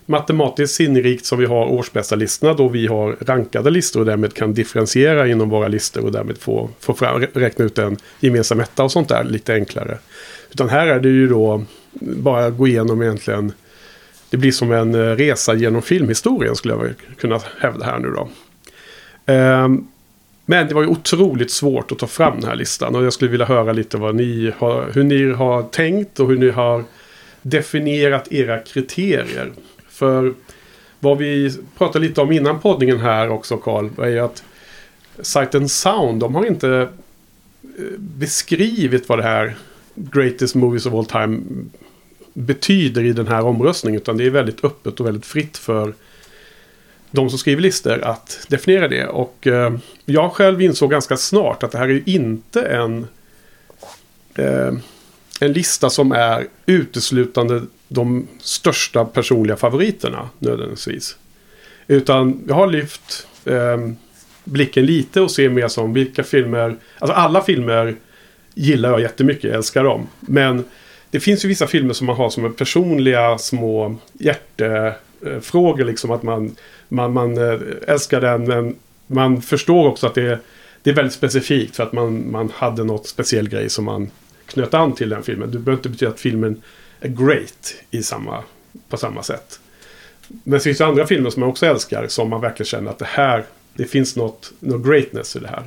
matematiskt 0.08 0.74
sinnrikt 0.74 1.26
som 1.26 1.38
vi 1.38 1.46
har 1.46 1.66
årsbästa 1.66 2.16
listorna 2.16 2.54
då 2.54 2.68
vi 2.68 2.86
har 2.86 3.16
rankade 3.20 3.70
listor 3.70 4.00
och 4.00 4.06
därmed 4.06 4.34
kan 4.34 4.54
differentiera 4.54 5.28
inom 5.28 5.48
våra 5.48 5.68
listor 5.68 6.04
och 6.04 6.12
därmed 6.12 6.38
få, 6.38 6.70
få 6.80 6.94
fram, 6.94 7.20
räkna 7.20 7.64
ut 7.64 7.78
en 7.78 7.96
gemensam 8.20 8.60
etta 8.60 8.84
och 8.84 8.92
sånt 8.92 9.08
där 9.08 9.24
lite 9.24 9.54
enklare. 9.54 9.98
Utan 10.50 10.68
här 10.68 10.86
är 10.86 11.00
det 11.00 11.08
ju 11.08 11.28
då 11.28 11.64
bara 12.00 12.50
gå 12.50 12.68
igenom 12.68 13.02
egentligen 13.02 13.52
det 14.30 14.36
blir 14.36 14.52
som 14.52 14.72
en 14.72 14.94
eh, 14.94 15.16
resa 15.16 15.54
genom 15.54 15.82
filmhistorien 15.82 16.56
skulle 16.56 16.74
jag 16.74 16.94
kunna 17.18 17.40
hävda 17.60 17.84
här 17.84 17.98
nu 17.98 18.10
då. 18.10 18.28
Ehm, 19.26 19.86
men 20.46 20.68
det 20.68 20.74
var 20.74 20.82
ju 20.82 20.88
otroligt 20.88 21.50
svårt 21.50 21.92
att 21.92 21.98
ta 21.98 22.06
fram 22.06 22.40
den 22.40 22.48
här 22.48 22.56
listan 22.56 22.96
och 22.96 23.04
jag 23.04 23.12
skulle 23.12 23.30
vilja 23.30 23.46
höra 23.46 23.72
lite 23.72 23.96
vad 23.96 24.14
ni 24.14 24.52
har, 24.58 24.90
hur 24.94 25.04
ni 25.04 25.32
har 25.32 25.62
tänkt 25.62 26.20
och 26.20 26.28
hur 26.28 26.38
ni 26.38 26.50
har 26.50 26.84
definierat 27.42 28.32
era 28.32 28.58
kriterier. 28.58 29.52
För 29.99 30.35
vad 31.00 31.19
vi 31.19 31.59
pratade 31.78 32.07
lite 32.09 32.21
om 32.21 32.33
innan 32.33 32.61
poddningen 32.61 33.00
här 33.00 33.28
också 33.28 33.57
Karl, 33.57 33.88
är 33.99 34.09
ju 34.09 34.19
att 34.19 34.43
Sight 35.21 35.55
and 35.55 35.71
Sound, 35.71 36.21
de 36.21 36.35
har 36.35 36.47
inte 36.47 36.88
eh, 37.62 37.99
beskrivit 37.99 39.09
vad 39.09 39.19
det 39.19 39.23
här 39.23 39.57
Greatest 39.95 40.55
Movies 40.55 40.87
of 40.87 40.95
All 40.95 41.07
Time 41.07 41.40
betyder 42.33 43.05
i 43.05 43.12
den 43.12 43.26
här 43.26 43.43
omröstningen. 43.43 44.00
Utan 44.00 44.17
det 44.17 44.25
är 44.25 44.31
väldigt 44.31 44.64
öppet 44.64 45.00
och 45.00 45.07
väldigt 45.07 45.26
fritt 45.26 45.57
för 45.57 45.95
de 47.11 47.31
som 47.31 47.38
skriver 47.38 47.62
listor 47.62 48.00
att 48.00 48.47
definiera 48.49 48.88
det. 48.88 49.07
Och 49.07 49.47
eh, 49.47 49.73
jag 50.05 50.33
själv 50.33 50.62
insåg 50.62 50.90
ganska 50.90 51.17
snart 51.17 51.62
att 51.62 51.73
det 51.73 51.78
här 51.78 51.88
är 51.88 51.93
ju 51.93 52.02
inte 52.07 52.62
en, 52.62 53.07
eh, 54.35 54.73
en 55.40 55.52
lista 55.52 55.90
som 55.90 56.12
är 56.12 56.47
uteslutande 56.67 57.62
de 57.88 58.28
största 58.40 59.04
personliga 59.04 59.57
favoriterna 59.57 60.28
nödvändigtvis. 60.38 61.16
Utan 61.87 62.45
jag 62.49 62.54
har 62.54 62.66
lyft 62.66 63.26
eh, 63.45 63.78
blicken 64.45 64.87
lite 64.87 65.21
och 65.21 65.30
ser 65.30 65.49
mer 65.49 65.68
som 65.68 65.92
vilka 65.92 66.25
filmer, 66.25 66.76
alltså 66.99 67.14
alla 67.14 67.42
filmer 67.42 67.97
gillar 68.54 68.90
jag 68.90 69.00
jättemycket, 69.00 69.45
jag 69.45 69.54
älskar 69.54 69.85
dem. 69.85 70.07
Men 70.21 70.64
det 71.11 71.21
finns 71.21 71.45
ju 71.45 71.49
vissa 71.49 71.66
filmer 71.66 71.95
som 71.95 72.07
man 72.07 72.16
har 72.16 72.30
som 72.30 72.45
är 72.45 72.49
personliga 72.49 73.38
små 73.38 73.97
hjärtefrågor. 74.12 75.85
Liksom 75.85 76.11
att 76.11 76.23
man, 76.23 76.57
man, 76.88 77.12
man 77.12 77.38
eh, 77.38 77.61
älskar 77.87 78.21
den 78.21 78.45
men 78.45 78.76
man 79.07 79.42
förstår 79.42 79.88
också 79.88 80.07
att 80.07 80.14
det, 80.14 80.38
det 80.83 80.90
är 80.90 80.95
väldigt 80.95 81.14
specifikt 81.14 81.76
för 81.76 81.83
att 81.83 81.92
man, 81.92 82.30
man 82.30 82.52
hade 82.54 82.85
något 82.85 83.07
speciell 83.07 83.49
grej 83.49 83.71
som 83.71 83.85
man 83.85 84.11
knöt 84.47 84.75
an 84.75 84.95
till 84.95 85.09
den 85.09 85.23
filmen. 85.23 85.50
Det 85.50 85.59
behöver 85.59 85.78
inte 85.78 85.88
betyda 85.88 86.11
att 86.11 86.21
filmen 86.21 86.62
great 87.02 87.75
i 87.90 88.02
samma, 88.02 88.43
på 88.88 88.97
samma 88.97 89.23
sätt. 89.23 89.61
Men 90.28 90.52
det 90.52 90.61
finns 90.61 90.81
ju 90.81 90.85
andra 90.85 91.07
filmer 91.07 91.31
som 91.31 91.40
man 91.40 91.49
också 91.49 91.67
älskar 91.67 92.07
som 92.09 92.31
man 92.31 92.40
verkligen 92.40 92.67
känner 92.67 92.90
att 92.90 92.99
det 92.99 93.09
här, 93.09 93.45
det 93.75 93.85
finns 93.85 94.17
något, 94.17 94.52
något 94.61 94.87
greatness 94.87 95.37
i 95.37 95.38
det 95.38 95.49
här. 95.49 95.62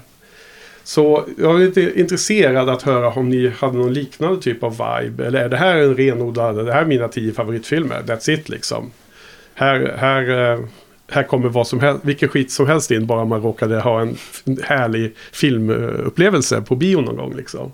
Så 0.84 1.26
jag 1.38 1.56
är 1.56 1.66
lite 1.66 2.00
intresserad 2.00 2.70
att 2.70 2.82
höra 2.82 3.10
om 3.10 3.30
ni 3.30 3.50
hade 3.50 3.78
någon 3.78 3.94
liknande 3.94 4.42
typ 4.42 4.64
av 4.64 4.72
vibe. 4.72 5.26
Eller 5.26 5.44
är 5.44 5.50
det 5.50 5.58
här 5.58 5.76
en 5.76 5.96
renodlad, 5.96 6.66
det 6.66 6.74
här 6.74 6.82
är 6.82 6.86
mina 6.86 7.08
tio 7.08 7.34
favoritfilmer, 7.34 8.02
that's 8.02 8.30
it 8.30 8.50
liksom. 8.50 8.92
Här, 9.54 9.96
här, 9.98 10.52
eh, 10.54 10.60
här 11.08 11.24
kommer 11.24 11.50
vad 11.50 11.68
som 11.68 11.80
helst, 11.80 12.06
vilken 12.06 12.30
skit 12.30 12.52
som 12.52 12.68
helst 12.68 12.92
in 12.92 13.06
bara 13.06 13.26
man 13.26 13.42
råkade 13.42 13.80
ha 13.80 14.02
en 14.02 14.18
härlig 14.64 15.16
filmupplevelse 15.32 16.62
på 16.62 16.76
bio 16.76 17.02
någon 17.02 17.16
gång 17.16 17.36
liksom. 17.36 17.72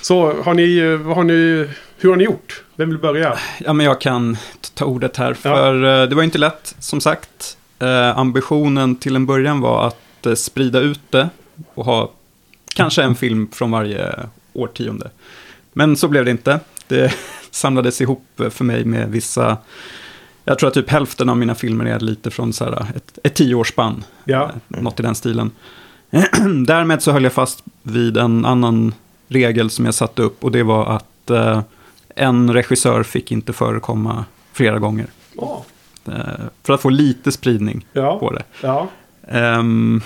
Så 0.00 0.42
har 0.42 0.54
ni, 0.54 0.78
eh, 0.78 0.96
vad 0.96 1.16
har 1.16 1.24
ni, 1.24 1.68
hur 1.96 2.10
har 2.10 2.16
ni 2.16 2.24
gjort? 2.24 2.62
Vem 2.76 2.88
vill 2.88 2.98
börja? 2.98 3.38
Ja, 3.58 3.72
men 3.72 3.86
jag 3.86 4.00
kan 4.00 4.36
ta 4.74 4.84
ordet 4.84 5.16
här. 5.16 5.34
För 5.34 5.74
ja. 5.74 6.06
det 6.06 6.14
var 6.14 6.22
inte 6.22 6.38
lätt, 6.38 6.74
som 6.78 7.00
sagt. 7.00 7.56
Eh, 7.78 8.18
ambitionen 8.18 8.96
till 8.96 9.16
en 9.16 9.26
början 9.26 9.60
var 9.60 9.86
att 9.86 10.26
eh, 10.26 10.34
sprida 10.34 10.80
ut 10.80 11.00
det 11.10 11.28
och 11.74 11.84
ha 11.84 12.10
kanske 12.74 13.02
en 13.02 13.14
film 13.14 13.48
från 13.52 13.70
varje 13.70 14.14
årtionde. 14.52 15.10
Men 15.72 15.96
så 15.96 16.08
blev 16.08 16.24
det 16.24 16.30
inte. 16.30 16.60
Det 16.88 17.14
samlades 17.50 18.00
ihop 18.00 18.24
för 18.50 18.64
mig 18.64 18.84
med 18.84 19.10
vissa... 19.10 19.56
Jag 20.44 20.58
tror 20.58 20.68
att 20.68 20.74
typ 20.74 20.90
hälften 20.90 21.28
av 21.28 21.36
mina 21.36 21.54
filmer 21.54 21.84
är 21.84 22.00
lite 22.00 22.30
från 22.30 22.52
så 22.52 22.64
här 22.64 22.86
ett, 22.96 23.18
ett 23.22 23.34
tioårsspann. 23.34 24.04
Ja. 24.24 24.50
Något 24.68 25.00
i 25.00 25.02
den 25.02 25.14
stilen. 25.14 25.50
Därmed 26.66 27.02
så 27.02 27.12
höll 27.12 27.24
jag 27.24 27.32
fast 27.32 27.64
vid 27.82 28.16
en 28.16 28.44
annan 28.44 28.94
regel 29.30 29.70
som 29.70 29.84
jag 29.84 29.94
satte 29.94 30.22
upp 30.22 30.44
och 30.44 30.50
det 30.50 30.62
var 30.62 30.86
att 30.86 31.30
eh, 31.30 31.62
en 32.14 32.54
regissör 32.54 33.02
fick 33.02 33.32
inte 33.32 33.52
förekomma 33.52 34.24
flera 34.52 34.78
gånger. 34.78 35.06
Oh. 35.36 35.60
Eh, 36.08 36.44
för 36.62 36.72
att 36.72 36.80
få 36.80 36.88
lite 36.88 37.32
spridning 37.32 37.86
ja. 37.92 38.18
på 38.18 38.32
det. 38.32 38.42
Ja. 38.62 38.88
Um, 39.58 40.02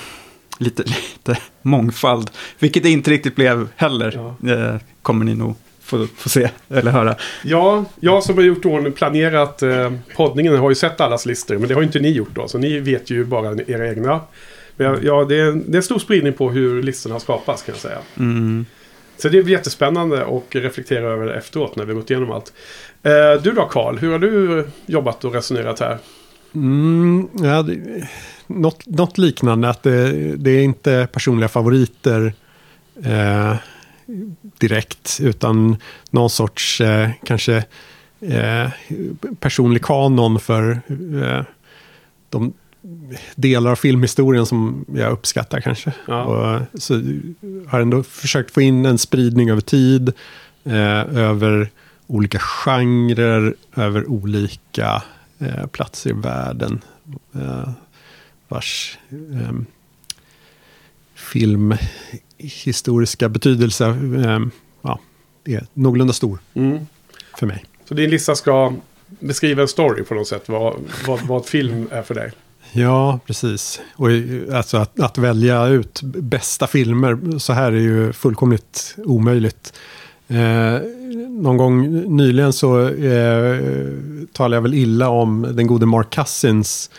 lite, 0.59 0.83
lite 0.87 1.39
mångfald, 1.63 2.31
vilket 2.59 2.83
det 2.83 2.91
inte 2.91 3.11
riktigt 3.11 3.37
blev 3.37 3.69
heller. 3.77 4.35
Ja. 4.43 4.51
Eh, 4.53 4.77
kommer 5.03 5.25
ni 5.25 5.35
nog 5.35 5.57
få, 5.81 6.07
få 6.17 6.29
se 6.29 6.51
eller 6.69 6.91
höra. 6.91 7.17
Ja, 7.45 7.85
jag 8.01 8.23
som 8.23 8.37
har 8.37 8.45
gjort 8.45 8.65
ordning, 8.65 8.93
planerat 8.93 9.63
eh, 9.63 9.93
poddningen 10.17 10.57
har 10.57 10.71
ju 10.71 10.75
sett 10.75 11.01
allas 11.01 11.27
listor. 11.27 11.59
Men 11.59 11.69
det 11.69 11.75
har 11.75 11.83
ju 11.83 11.87
inte 11.87 12.01
ni 12.01 12.11
gjort 12.11 12.35
då. 12.35 12.49
Så 12.49 12.59
ni 12.59 12.79
vet 12.79 13.11
ju 13.11 13.25
bara 13.25 13.57
era 13.67 13.89
egna. 13.89 14.21
Men 14.77 14.99
ja, 15.03 15.25
det 15.25 15.41
är, 15.41 15.53
det 15.53 15.73
är 15.73 15.77
en 15.77 15.83
stor 15.83 15.99
spridning 15.99 16.33
på 16.33 16.51
hur 16.51 16.83
listorna 16.83 17.21
skapas 17.21 17.63
kan 17.63 17.75
jag 17.75 17.83
säga. 17.83 17.99
Mm. 18.17 18.67
Så 19.25 19.29
det 19.29 19.39
är 19.39 19.43
jättespännande 19.43 20.27
att 20.27 20.55
reflektera 20.55 21.07
över 21.07 21.27
det 21.27 21.35
efteråt 21.35 21.77
när 21.77 21.85
vi 21.85 21.95
gått 21.95 22.11
igenom 22.11 22.31
allt. 22.31 22.53
Eh, 23.03 23.43
du 23.43 23.53
då 23.53 23.69
Karl, 23.69 23.99
hur 23.99 24.13
har 24.13 24.19
du 24.19 24.67
jobbat 24.87 25.25
och 25.25 25.35
resonerat 25.35 25.81
här? 25.81 25.99
Mm, 26.55 27.29
ja, 27.33 27.63
det, 27.63 28.07
något, 28.47 28.87
något, 28.87 29.19
liknande, 29.19 29.69
att 29.69 29.83
det, 29.83 30.13
det, 30.37 30.51
är 30.51 30.63
inte 30.63 31.09
personliga 31.13 31.49
favoriter 31.49 32.33
eh, 33.05 33.57
direkt, 34.59 35.19
utan 35.23 35.77
någon 36.11 36.31
sorts 36.31 36.81
eh, 36.81 37.11
kanske 37.25 37.65
eh, 38.21 38.69
personlig 39.41 39.85
kanon 39.85 40.41
för 40.41 40.81
eh, 41.23 41.45
de 42.31 42.53
delar 43.35 43.71
av 43.71 43.77
filmhistorien 43.77 44.47
som 44.47 44.85
jag 44.95 45.13
uppskattar 45.13 45.61
kanske. 45.61 45.93
Ja. 46.07 46.25
Och, 46.25 46.83
så 46.83 46.95
har 47.67 47.81
ändå 47.81 48.03
försökt 48.03 48.51
få 48.51 48.61
in 48.61 48.87
en 48.87 48.99
spridning 48.99 49.51
över 49.51 49.61
tid, 49.61 50.09
eh, 50.65 51.17
över 51.17 51.71
olika 52.07 52.39
genrer, 52.39 53.55
över 53.77 54.11
olika 54.11 55.03
eh, 55.39 55.67
platser 55.67 56.11
i 56.11 56.13
världen. 56.13 56.81
Eh, 57.35 57.69
vars 58.49 58.99
eh, 59.11 59.53
filmhistoriska 61.15 63.29
betydelse 63.29 63.87
eh, 63.87 64.41
ja, 64.83 65.01
är 65.45 65.67
någorlunda 65.75 66.13
stor 66.13 66.39
mm. 66.55 66.87
för 67.39 67.47
mig. 67.47 67.65
Så 67.89 67.95
din 67.95 68.11
lista 68.11 68.35
ska 68.35 68.73
beskriva 69.09 69.63
en 69.63 69.69
story 69.69 70.05
på 70.05 70.15
något 70.15 70.29
sätt, 70.29 70.49
vad, 70.49 70.75
vad, 71.07 71.21
vad 71.21 71.47
film 71.47 71.89
är 71.91 72.03
för 72.03 72.15
dig? 72.15 72.33
Ja, 72.77 73.21
precis. 73.27 73.81
Och 73.97 74.09
alltså 74.53 74.77
att, 74.77 75.01
att, 75.01 75.19
välja 75.19 75.67
ut 75.67 76.01
bästa 76.03 76.67
filmer 76.67 77.39
så 77.39 77.53
här 77.53 77.73
är 77.73 77.81
ju 77.81 78.13
fullkomligt 78.13 78.95
omöjligt. 79.05 79.73
Eh, 80.29 80.81
någon 81.29 81.57
gång 81.57 82.03
nyligen 82.17 82.53
så 82.53 82.89
eh, 82.89 83.59
talade 84.33 84.57
jag 84.57 84.63
väl 84.63 84.75
illa 84.75 85.09
om 85.09 85.47
den 85.53 85.67
gode 85.67 85.87
Mark 85.87 86.11
Cousins 86.11 86.91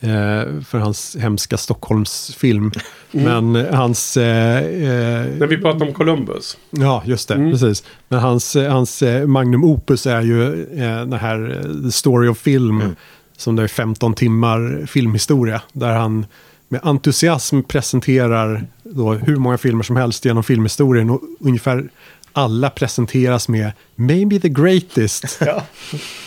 eh, 0.00 0.62
för 0.66 0.78
hans 0.78 1.16
hemska 1.20 1.56
Stockholmsfilm. 1.56 2.72
Mm. 3.12 3.52
Men 3.52 3.74
hans... 3.74 4.16
Eh, 4.16 4.56
eh, 4.56 5.26
När 5.38 5.46
vi 5.46 5.56
pratar 5.56 5.86
om 5.86 5.94
Columbus. 5.94 6.56
Ja, 6.70 7.02
just 7.06 7.28
det. 7.28 7.34
Mm. 7.34 7.50
Precis. 7.50 7.84
Men 8.08 8.20
hans, 8.20 8.54
hans 8.54 9.02
eh, 9.02 9.26
magnum 9.26 9.64
opus 9.64 10.06
är 10.06 10.22
ju 10.22 10.66
den 10.74 11.12
här 11.12 11.62
The 11.84 11.92
Story 11.92 12.28
of 12.28 12.38
Film. 12.38 12.80
Mm 12.80 12.96
som 13.38 13.56
det 13.56 13.62
är 13.62 13.68
15 13.68 14.14
timmar 14.14 14.86
filmhistoria. 14.86 15.62
Där 15.72 15.92
han 15.92 16.26
med 16.68 16.80
entusiasm 16.82 17.62
presenterar 17.62 18.66
då 18.82 19.12
hur 19.12 19.36
många 19.36 19.58
filmer 19.58 19.82
som 19.82 19.96
helst 19.96 20.24
genom 20.24 20.44
filmhistorien. 20.44 21.10
Och 21.10 21.20
ungefär 21.40 21.88
alla 22.32 22.70
presenteras 22.70 23.48
med 23.48 23.72
maybe 23.94 24.40
the 24.40 24.48
greatest. 24.48 25.38
Ja. 25.46 25.62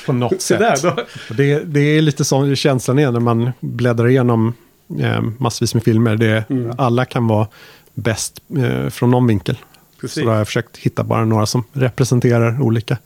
På 0.06 0.14
något 0.14 0.42
sätt. 0.42 0.84
Det, 1.30 1.60
det, 1.60 1.80
är 1.80 2.02
lite 2.02 2.26
så 2.26 2.56
känslan 2.56 3.00
är 3.00 3.12
när 3.12 3.20
man 3.20 3.52
bläddrar 3.60 4.08
igenom 4.08 4.54
eh, 5.00 5.22
massvis 5.38 5.74
med 5.74 5.84
filmer. 5.84 6.16
Det, 6.16 6.50
mm. 6.50 6.72
Alla 6.78 7.06
kan 7.06 7.28
vara 7.28 7.48
bäst 7.94 8.42
eh, 8.58 8.90
från 8.90 9.12
någon 9.12 9.28
vinkel. 9.28 9.58
Precis. 10.02 10.14
Så 10.14 10.22
då 10.22 10.30
har 10.30 10.38
jag 10.38 10.48
försökt 10.48 10.78
hitta 10.78 11.04
bara 11.04 11.26
några 11.26 11.46
som 11.46 11.64
representerar 11.74 12.62
olika 12.62 12.98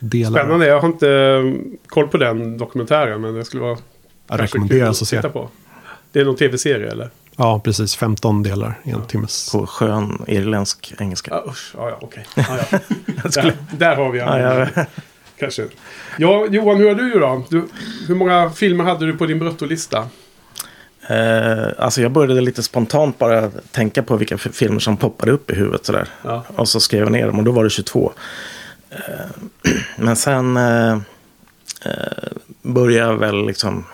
delar. 0.00 0.40
Spännande, 0.40 0.66
jag 0.66 0.80
har 0.80 0.88
inte 0.88 1.10
eh, 1.10 1.78
koll 1.86 2.08
på 2.08 2.16
den 2.16 2.58
dokumentären 2.58 3.20
men 3.20 3.34
det 3.34 3.44
skulle 3.44 3.62
vara 3.62 3.78
jag 4.28 4.40
rekommenderas 4.40 5.02
att 5.02 5.08
se. 5.08 5.22
på. 5.22 5.48
Det 6.12 6.20
är 6.20 6.24
någon 6.24 6.36
tv-serie 6.36 6.90
eller? 6.90 7.10
Ja, 7.36 7.60
precis. 7.64 7.96
15 7.96 8.42
delar 8.42 8.80
i 8.84 8.90
en 8.90 8.98
ja. 8.98 9.04
timmes. 9.04 9.52
På 9.52 9.66
skön 9.66 10.24
irländsk 10.26 10.94
engelska. 10.98 11.30
Ja, 11.30 11.50
usch. 11.50 11.72
Ja, 11.76 11.88
ja, 11.88 11.98
okej. 12.00 12.26
Ja, 12.36 12.44
ja. 12.70 12.78
där, 13.34 13.52
där, 13.70 13.96
har 13.96 14.10
vi 14.10 14.18
ja, 14.18 14.66
ja. 14.74 14.84
Kanske. 15.38 15.66
Ja, 16.18 16.46
Johan, 16.50 16.76
hur 16.76 16.88
har 16.88 16.94
du 16.94 17.20
då? 17.20 17.44
Du, 17.48 17.68
hur 18.08 18.14
många 18.14 18.50
filmer 18.50 18.84
hade 18.84 19.06
du 19.06 19.16
på 19.16 19.26
din 19.26 19.38
bruttolista? 19.38 20.08
Eh, 21.08 21.66
alltså 21.78 22.02
jag 22.02 22.12
började 22.12 22.40
lite 22.40 22.62
spontant 22.62 23.18
bara 23.18 23.50
tänka 23.50 24.02
på 24.02 24.16
vilka 24.16 24.38
filmer 24.38 24.78
som 24.78 24.96
poppade 24.96 25.32
upp 25.32 25.50
i 25.50 25.54
huvudet 25.54 25.86
sådär. 25.86 26.08
Ja. 26.22 26.44
Och 26.56 26.68
så 26.68 26.80
skrev 26.80 27.02
jag 27.02 27.12
ner 27.12 27.26
dem 27.26 27.38
och 27.38 27.44
då 27.44 27.52
var 27.52 27.64
det 27.64 27.70
22. 27.70 28.12
Eh, 28.90 29.72
men 29.96 30.16
sen 30.16 30.56
eh, 30.56 30.92
eh, 31.84 32.28
började 32.62 33.10
jag 33.10 33.18
väl 33.18 33.46
liksom 33.46 33.84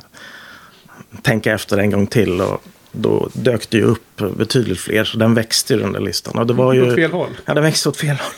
tänka 1.23 1.55
efter 1.55 1.79
en 1.79 1.91
gång 1.91 2.07
till. 2.07 2.41
Och 2.41 2.63
då 2.93 3.29
dök 3.33 3.71
det 3.71 3.77
ju 3.77 3.85
upp 3.85 4.23
betydligt 4.37 4.81
fler. 4.81 5.05
Så 5.05 5.19
den 5.19 5.35
växte 5.35 5.75
ju 5.75 5.81
den 5.81 5.93
där 5.93 6.01
listan. 6.01 6.39
Och 6.39 6.47
det 6.47 6.55
var 6.55 6.73
ju, 6.73 6.89
åt 6.89 6.95
fel 6.95 7.13
håll? 7.13 7.31
Ja, 7.45 7.55
den 7.55 7.63
växte 7.63 7.89
åt 7.89 7.97
fel 7.97 8.17
håll. 8.17 8.33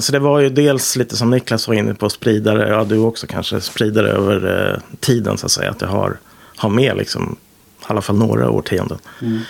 Så 0.00 0.12
det 0.12 0.18
var 0.18 0.40
ju 0.40 0.48
dels 0.48 0.96
lite 0.96 1.16
som 1.16 1.30
Niklas 1.30 1.68
var 1.68 1.74
inne 1.74 1.94
på, 1.94 2.10
spridare, 2.10 2.68
ja 2.68 2.84
du 2.84 2.98
också 2.98 3.26
kanske, 3.26 3.60
spridare 3.60 4.08
över 4.08 4.80
tiden 5.00 5.38
så 5.38 5.46
att 5.46 5.52
säga. 5.52 5.70
Att 5.70 5.80
jag 5.80 5.88
har, 5.88 6.18
har 6.56 6.68
med 6.68 6.96
liksom, 6.96 7.36
i 7.80 7.84
alla 7.86 8.02
fall 8.02 8.16
några 8.16 8.50
årtionden. 8.50 8.98
Mm. 9.22 9.40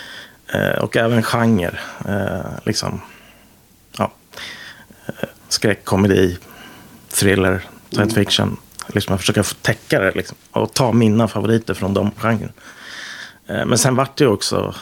Och 0.80 0.96
även 0.96 1.22
genre. 1.22 1.78
liksom, 2.64 3.00
ja 3.98 4.12
skräck, 5.48 5.84
komedi, 5.84 6.38
thriller, 7.08 7.62
science 7.90 8.14
mm. 8.18 8.26
fiction. 8.26 8.56
liksom, 8.88 9.14
att 9.14 9.20
försöka 9.20 9.42
få 9.42 9.54
täcka 9.54 10.00
det 10.00 10.12
liksom, 10.14 10.36
och 10.50 10.74
ta 10.74 10.92
mina 10.92 11.28
favoriter 11.28 11.74
från 11.74 11.94
de 11.94 12.10
genren. 12.16 12.52
Eh, 13.46 13.66
men 13.66 13.78
sen 13.78 13.96
vart 13.96 14.16
det 14.16 14.26
också 14.26 14.74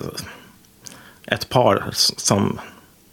eh, 0.00 0.06
ett 1.26 1.48
par 1.48 1.88
som 1.92 2.60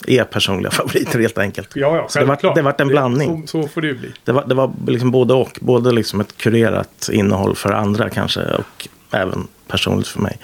är 0.07 0.23
personliga 0.23 0.71
favoriter 0.71 1.19
helt 1.19 1.37
enkelt. 1.37 1.69
Ja, 1.75 1.95
ja, 1.95 2.05
Så 2.09 2.19
det 2.19 2.25
vart- 2.25 2.55
det 2.55 2.61
vart 2.61 2.81
en 2.81 2.87
blandning. 2.87 3.47
Så, 3.47 3.63
så 3.63 3.67
får 3.67 3.81
det 3.81 3.87
ju 3.87 3.97
bli. 3.97 4.13
Det 4.23 4.31
var, 4.31 4.45
det 4.45 4.55
var 4.55 4.73
liksom 4.87 5.11
både 5.11 5.33
och. 5.33 5.59
Både 5.61 5.91
liksom 5.91 6.21
ett 6.21 6.37
kurerat 6.37 7.09
innehåll 7.11 7.55
för 7.55 7.71
andra 7.71 8.09
kanske 8.09 8.41
och 8.41 8.87
även 9.11 9.47
personligt 9.67 10.07
för 10.07 10.19
mig. 10.19 10.37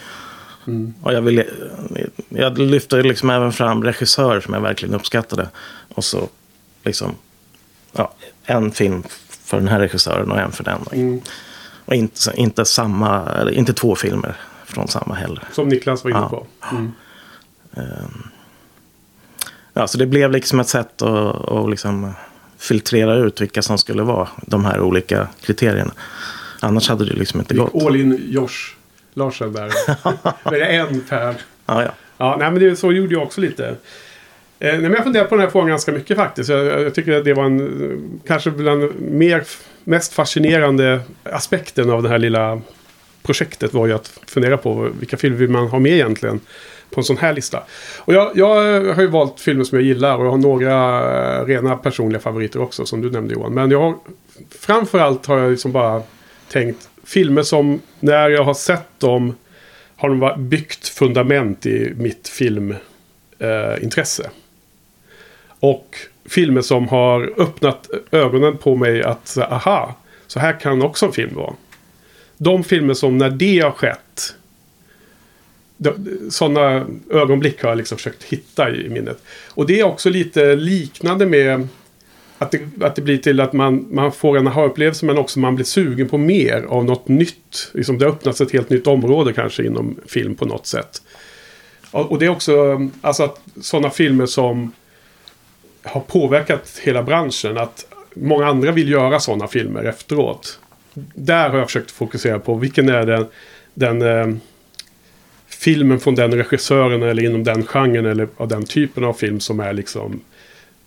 Och 1.01 1.13
jag, 1.13 1.21
ville, 1.21 1.45
jag 2.29 2.57
lyfte 2.57 3.01
liksom 3.03 3.29
även 3.29 3.51
fram 3.51 3.83
regissörer 3.83 4.39
som 4.41 4.53
jag 4.53 4.61
verkligen 4.61 4.95
uppskattade. 4.95 5.49
Och 5.95 6.03
så 6.03 6.29
liksom 6.83 7.15
ja, 7.91 8.13
en 8.43 8.71
film 8.71 9.03
för 9.29 9.57
den 9.57 9.67
här 9.67 9.79
regissören 9.79 10.31
och 10.31 10.39
en 10.39 10.51
för 10.51 10.63
den. 10.63 10.81
Och 11.85 11.95
inte, 11.95 12.31
inte, 12.35 12.65
samma, 12.65 13.29
inte 13.51 13.73
två 13.73 13.95
filmer 13.95 14.35
från 14.65 14.87
samma 14.87 15.15
heller. 15.15 15.43
Som 15.51 15.67
Niklas 15.69 16.03
var 16.03 16.11
inne 16.11 16.19
Ja. 16.19 16.29
på. 16.29 16.47
Mm. 16.71 16.91
Ja, 19.73 19.87
så 19.87 19.97
det 19.97 20.05
blev 20.05 20.31
liksom 20.31 20.59
ett 20.59 20.67
sätt 20.67 21.01
att, 21.01 21.49
att 21.51 21.69
liksom 21.69 22.13
filtrera 22.57 23.15
ut 23.15 23.41
vilka 23.41 23.61
som 23.61 23.77
skulle 23.77 24.03
vara 24.03 24.27
de 24.47 24.65
här 24.65 24.79
olika 24.79 25.27
kriterierna. 25.41 25.93
Annars 26.59 26.89
hade 26.89 27.05
det 27.05 27.13
liksom 27.13 27.39
inte 27.39 27.55
gått. 27.55 27.83
All 27.85 27.95
in 27.95 28.25
Josh 28.29 28.75
Larsen 29.13 29.53
där. 29.53 29.71
det 30.49 30.65
är 30.65 30.79
en 30.79 31.01
per. 31.01 31.35
Ja, 31.65 31.83
ja. 31.83 31.91
Ja, 32.17 32.35
nej, 32.39 32.51
men 32.51 32.59
det, 32.59 32.75
så 32.75 32.91
gjorde 32.91 33.13
jag 33.13 33.23
också 33.23 33.41
lite. 33.41 33.67
Eh, 33.67 33.75
nej, 34.59 34.81
men 34.81 34.91
jag 34.91 35.03
funderar 35.03 35.25
på 35.25 35.35
den 35.35 35.43
här 35.43 35.51
frågan 35.51 35.69
ganska 35.69 35.91
mycket 35.91 36.17
faktiskt. 36.17 36.49
Jag, 36.49 36.65
jag 36.65 36.95
tycker 36.95 37.17
att 37.17 37.25
det 37.25 37.33
var 37.33 37.45
en, 37.45 37.59
eh, 37.59 38.27
kanske 38.27 38.51
bland 38.51 39.01
mer, 39.01 39.43
mest 39.83 40.13
fascinerande 40.13 40.99
aspekten 41.23 41.89
av 41.89 42.03
det 42.03 42.09
här 42.09 42.19
lilla 42.19 42.61
projektet 43.23 43.73
var 43.73 43.87
ju 43.87 43.93
att 43.93 44.19
fundera 44.27 44.57
på 44.57 44.89
vilka 44.99 45.17
filmer 45.17 45.37
vill 45.37 45.49
man 45.49 45.67
ha 45.67 45.79
med 45.79 45.91
egentligen 45.91 46.39
på 46.89 46.99
en 46.99 47.03
sån 47.03 47.17
här 47.17 47.33
lista. 47.33 47.63
Och 47.99 48.13
jag, 48.13 48.31
jag 48.35 48.55
har 48.93 49.01
ju 49.01 49.07
valt 49.07 49.39
filmer 49.39 49.63
som 49.63 49.77
jag 49.77 49.85
gillar 49.85 50.17
och 50.17 50.25
jag 50.25 50.31
har 50.31 50.37
några 50.37 51.39
eh, 51.39 51.45
rena 51.45 51.75
personliga 51.75 52.19
favoriter 52.19 52.61
också 52.61 52.85
som 52.85 53.01
du 53.01 53.11
nämnde 53.11 53.33
Johan. 53.33 53.53
Men 53.53 53.71
jag 53.71 53.79
har, 53.79 53.95
framförallt 54.59 55.25
har 55.25 55.37
jag 55.37 55.51
liksom 55.51 55.71
bara 55.71 56.01
tänkt 56.49 56.89
filmer 57.03 57.43
som 57.43 57.81
när 57.99 58.29
jag 58.29 58.43
har 58.43 58.53
sett 58.53 58.99
dem 58.99 59.35
har 59.95 60.09
de 60.09 60.49
byggt 60.49 60.87
fundament 60.87 61.65
i 61.65 61.93
mitt 61.97 62.27
filmintresse. 62.27 64.23
Eh, 64.23 64.29
och 65.59 65.97
filmer 66.25 66.61
som 66.61 66.87
har 66.87 67.33
öppnat 67.37 67.89
ögonen 68.11 68.57
på 68.57 68.75
mig 68.75 69.03
att 69.03 69.37
aha, 69.37 69.95
så 70.27 70.39
här 70.39 70.59
kan 70.59 70.81
också 70.81 71.05
en 71.05 71.11
film 71.11 71.35
vara. 71.35 71.53
De 72.37 72.63
filmer 72.63 72.93
som 72.93 73.17
när 73.17 73.29
det 73.29 73.59
har 73.59 73.71
skett 73.71 74.35
sådana 76.29 76.85
ögonblick 77.11 77.61
har 77.61 77.69
jag 77.69 77.77
liksom 77.77 77.97
försökt 77.97 78.23
hitta 78.23 78.75
i 78.75 78.89
minnet. 78.89 79.23
Och 79.49 79.65
det 79.65 79.79
är 79.79 79.83
också 79.83 80.09
lite 80.09 80.55
liknande 80.55 81.25
med 81.25 81.67
att 82.43 82.51
det, 82.51 82.85
att 82.85 82.95
det 82.95 83.01
blir 83.01 83.17
till 83.17 83.39
att 83.39 83.53
man, 83.53 83.87
man 83.89 84.11
får 84.11 84.37
en 84.37 84.47
aha-upplevelse 84.47 85.05
men 85.05 85.17
också 85.17 85.39
man 85.39 85.55
blir 85.55 85.65
sugen 85.65 86.09
på 86.09 86.17
mer 86.17 86.65
av 86.69 86.85
något 86.85 87.07
nytt. 87.07 87.71
Liksom 87.73 87.97
det 87.97 88.05
har 88.05 88.11
öppnats 88.11 88.41
ett 88.41 88.51
helt 88.51 88.69
nytt 88.69 88.87
område 88.87 89.33
kanske 89.33 89.65
inom 89.65 89.95
film 90.07 90.35
på 90.35 90.45
något 90.45 90.67
sätt. 90.67 91.01
Och, 91.91 92.11
och 92.11 92.19
det 92.19 92.25
är 92.25 92.29
också 92.29 92.87
alltså 93.01 93.23
att 93.23 93.41
sådana 93.61 93.89
filmer 93.89 94.25
som 94.25 94.71
har 95.83 96.01
påverkat 96.01 96.81
hela 96.83 97.03
branschen. 97.03 97.57
Att 97.57 97.85
många 98.13 98.47
andra 98.47 98.71
vill 98.71 98.89
göra 98.89 99.19
sådana 99.19 99.47
filmer 99.47 99.83
efteråt. 99.83 100.59
Där 101.13 101.49
har 101.49 101.57
jag 101.57 101.67
försökt 101.67 101.91
fokusera 101.91 102.39
på 102.39 102.55
vilken 102.55 102.89
är 102.89 103.05
den, 103.05 103.25
den 103.73 104.01
eh, 104.01 104.35
filmen 105.47 105.99
från 105.99 106.15
den 106.15 106.33
regissören 106.33 107.03
eller 107.03 107.23
inom 107.23 107.43
den 107.43 107.65
genren 107.65 108.05
eller 108.05 108.27
av 108.37 108.47
den 108.47 108.65
typen 108.65 109.03
av 109.03 109.13
film 109.13 109.39
som 109.39 109.59
är 109.59 109.73
liksom 109.73 110.21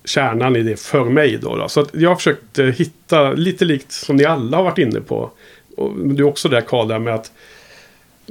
kärnan 0.07 0.57
i 0.57 0.63
det 0.63 0.81
för 0.81 1.05
mig. 1.05 1.39
Då, 1.43 1.57
då. 1.57 1.69
Så 1.69 1.81
att 1.81 1.95
jag 1.95 2.11
har 2.11 2.17
försökt 2.17 2.59
eh, 2.59 2.67
hitta 2.67 3.33
lite 3.33 3.65
likt 3.65 3.93
som 3.93 4.17
ni 4.17 4.25
alla 4.25 4.57
har 4.57 4.65
varit 4.65 4.79
inne 4.79 5.01
på. 5.01 5.31
Och 5.77 5.99
du 5.99 6.23
är 6.23 6.29
också 6.29 6.49
där 6.49 6.61
Karl, 6.61 6.89
där 6.89 6.99
med 6.99 7.15
att 7.15 7.33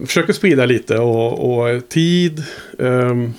försöka 0.06 0.34
sprida 0.34 0.66
lite 0.66 0.98
och, 0.98 1.60
och 1.60 1.90
tid. 1.90 2.44
Um, 2.78 3.34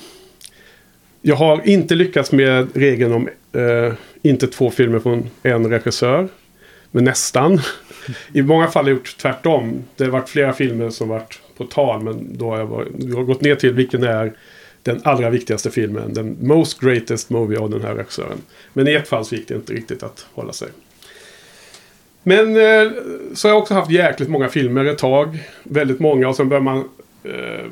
jag 1.23 1.37
har 1.37 1.69
inte 1.69 1.95
lyckats 1.95 2.33
med 2.33 2.69
regeln 2.75 3.13
om 3.13 3.29
uh, 3.57 3.93
inte 4.23 4.47
två 4.47 4.71
filmer 4.71 4.99
från 4.99 5.31
en 5.43 5.71
regissör. 5.71 6.29
Men 6.91 7.05
nästan. 7.05 7.61
I 8.33 8.43
många 8.43 8.67
fall 8.67 8.85
har 8.85 8.91
jag 8.91 8.97
gjort 8.97 9.17
tvärtom. 9.19 9.85
Det 9.97 10.05
har 10.05 10.11
varit 10.11 10.29
flera 10.29 10.53
filmer 10.53 10.91
som 10.91 11.09
varit 11.09 11.41
på 11.57 11.65
tal. 11.65 12.03
Men 12.03 12.39
då 12.39 12.51
har 12.51 12.59
jag, 12.59 12.67
varit, 12.67 12.89
jag 12.99 13.17
har 13.17 13.23
gått 13.23 13.41
ner 13.41 13.55
till 13.55 13.73
vilken 13.73 14.03
är 14.03 14.33
den 14.87 15.01
allra 15.05 15.31
viktigaste 15.31 15.71
filmen. 15.71 16.15
Den 16.15 16.37
most 16.41 16.81
greatest 16.81 17.31
movie 17.31 17.59
av 17.59 17.71
den 17.71 17.83
här 17.83 17.95
regissören. 17.95 18.39
Men 18.73 18.89
i 18.89 18.93
ett 18.93 19.09
fall 19.09 19.25
så 19.25 19.35
gick 19.35 19.49
det 19.49 19.55
inte 19.55 19.73
riktigt 19.73 20.03
att 20.03 20.27
hålla 20.35 20.53
sig. 20.53 20.69
Men 22.23 22.57
eh, 22.57 22.93
så 23.35 23.49
har 23.49 23.55
jag 23.55 23.63
också 23.63 23.75
haft 23.75 23.91
jäkligt 23.91 24.29
många 24.29 24.49
filmer 24.49 24.85
ett 24.85 24.99
tag. 24.99 25.39
Väldigt 25.63 26.01
många 26.01 26.29
och 26.29 26.37
sen 26.37 26.49
börjar 26.49 26.63
man 26.63 26.89
eh, 27.25 27.67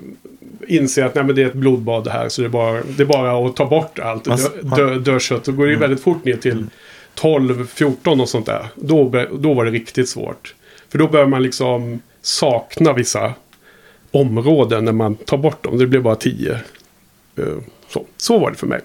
inse 0.69 1.05
att 1.05 1.15
nej, 1.15 1.25
men 1.25 1.37
det 1.37 1.43
är 1.43 1.47
ett 1.47 1.55
blodbad 1.55 2.05
det 2.05 2.11
här. 2.11 2.29
Så 2.29 2.43
det 2.43 2.49
är 2.49 2.51
bara, 2.51 2.83
det 2.83 3.03
är 3.03 3.07
bara 3.07 3.47
att 3.47 3.57
ta 3.57 3.67
bort 3.67 3.99
allt. 3.99 4.25
Dö, 4.25 4.35
dö, 4.77 4.99
dödkött. 4.99 5.45
Då 5.45 5.53
går 5.53 5.67
det 5.67 5.73
ju 5.73 5.79
väldigt 5.79 6.03
fort 6.03 6.25
ner 6.25 6.37
till 6.37 6.67
12, 7.15 7.67
14 7.67 8.21
och 8.21 8.29
sånt 8.29 8.47
där. 8.47 8.67
Då, 8.75 9.27
då 9.39 9.55
var 9.55 9.65
det 9.65 9.71
riktigt 9.71 10.09
svårt. 10.09 10.55
För 10.89 10.99
då 10.99 11.09
börjar 11.09 11.27
man 11.27 11.43
liksom 11.43 12.03
sakna 12.23 12.93
vissa 12.93 13.35
områden 14.11 14.85
när 14.85 14.93
man 14.93 15.15
tar 15.15 15.37
bort 15.37 15.65
dem. 15.65 15.79
Det 15.79 15.87
blir 15.87 16.01
bara 16.01 16.17
10. 16.17 16.59
Eh, 17.37 17.45
Så, 17.89 18.07
så 18.17 18.39
var 18.39 18.51
det 18.51 18.57
för 18.57 18.67
mig. 18.67 18.81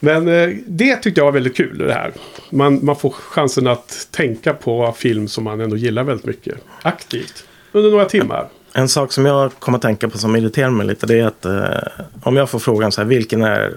Men 0.00 0.28
eh, 0.28 0.50
det 0.66 0.96
tyckte 0.96 1.20
jag 1.20 1.24
var 1.24 1.32
väldigt 1.32 1.56
kul 1.56 1.78
det 1.78 1.92
här. 1.94 2.12
Man, 2.50 2.84
man 2.84 2.96
får 2.96 3.10
chansen 3.10 3.66
att 3.66 4.08
tänka 4.10 4.54
på 4.54 4.92
film 4.92 5.28
som 5.28 5.44
man 5.44 5.60
ändå 5.60 5.76
gillar 5.76 6.04
väldigt 6.04 6.26
mycket. 6.26 6.54
Aktivt. 6.82 7.44
Under 7.72 7.90
några 7.90 8.04
timmar. 8.04 8.48
En 8.72 8.88
sak 8.88 9.12
som 9.12 9.26
jag 9.26 9.52
kommer 9.58 9.78
att 9.78 9.82
tänka 9.82 10.08
på 10.08 10.18
som 10.18 10.36
irriterar 10.36 10.70
mig 10.70 10.86
lite 10.86 11.06
det 11.06 11.20
är 11.20 11.26
att 11.26 11.44
eh, 11.44 12.04
om 12.22 12.36
jag 12.36 12.50
får 12.50 12.58
frågan 12.58 12.92
så 12.92 13.00
här, 13.00 13.08
vilken 13.08 13.42
är 13.42 13.74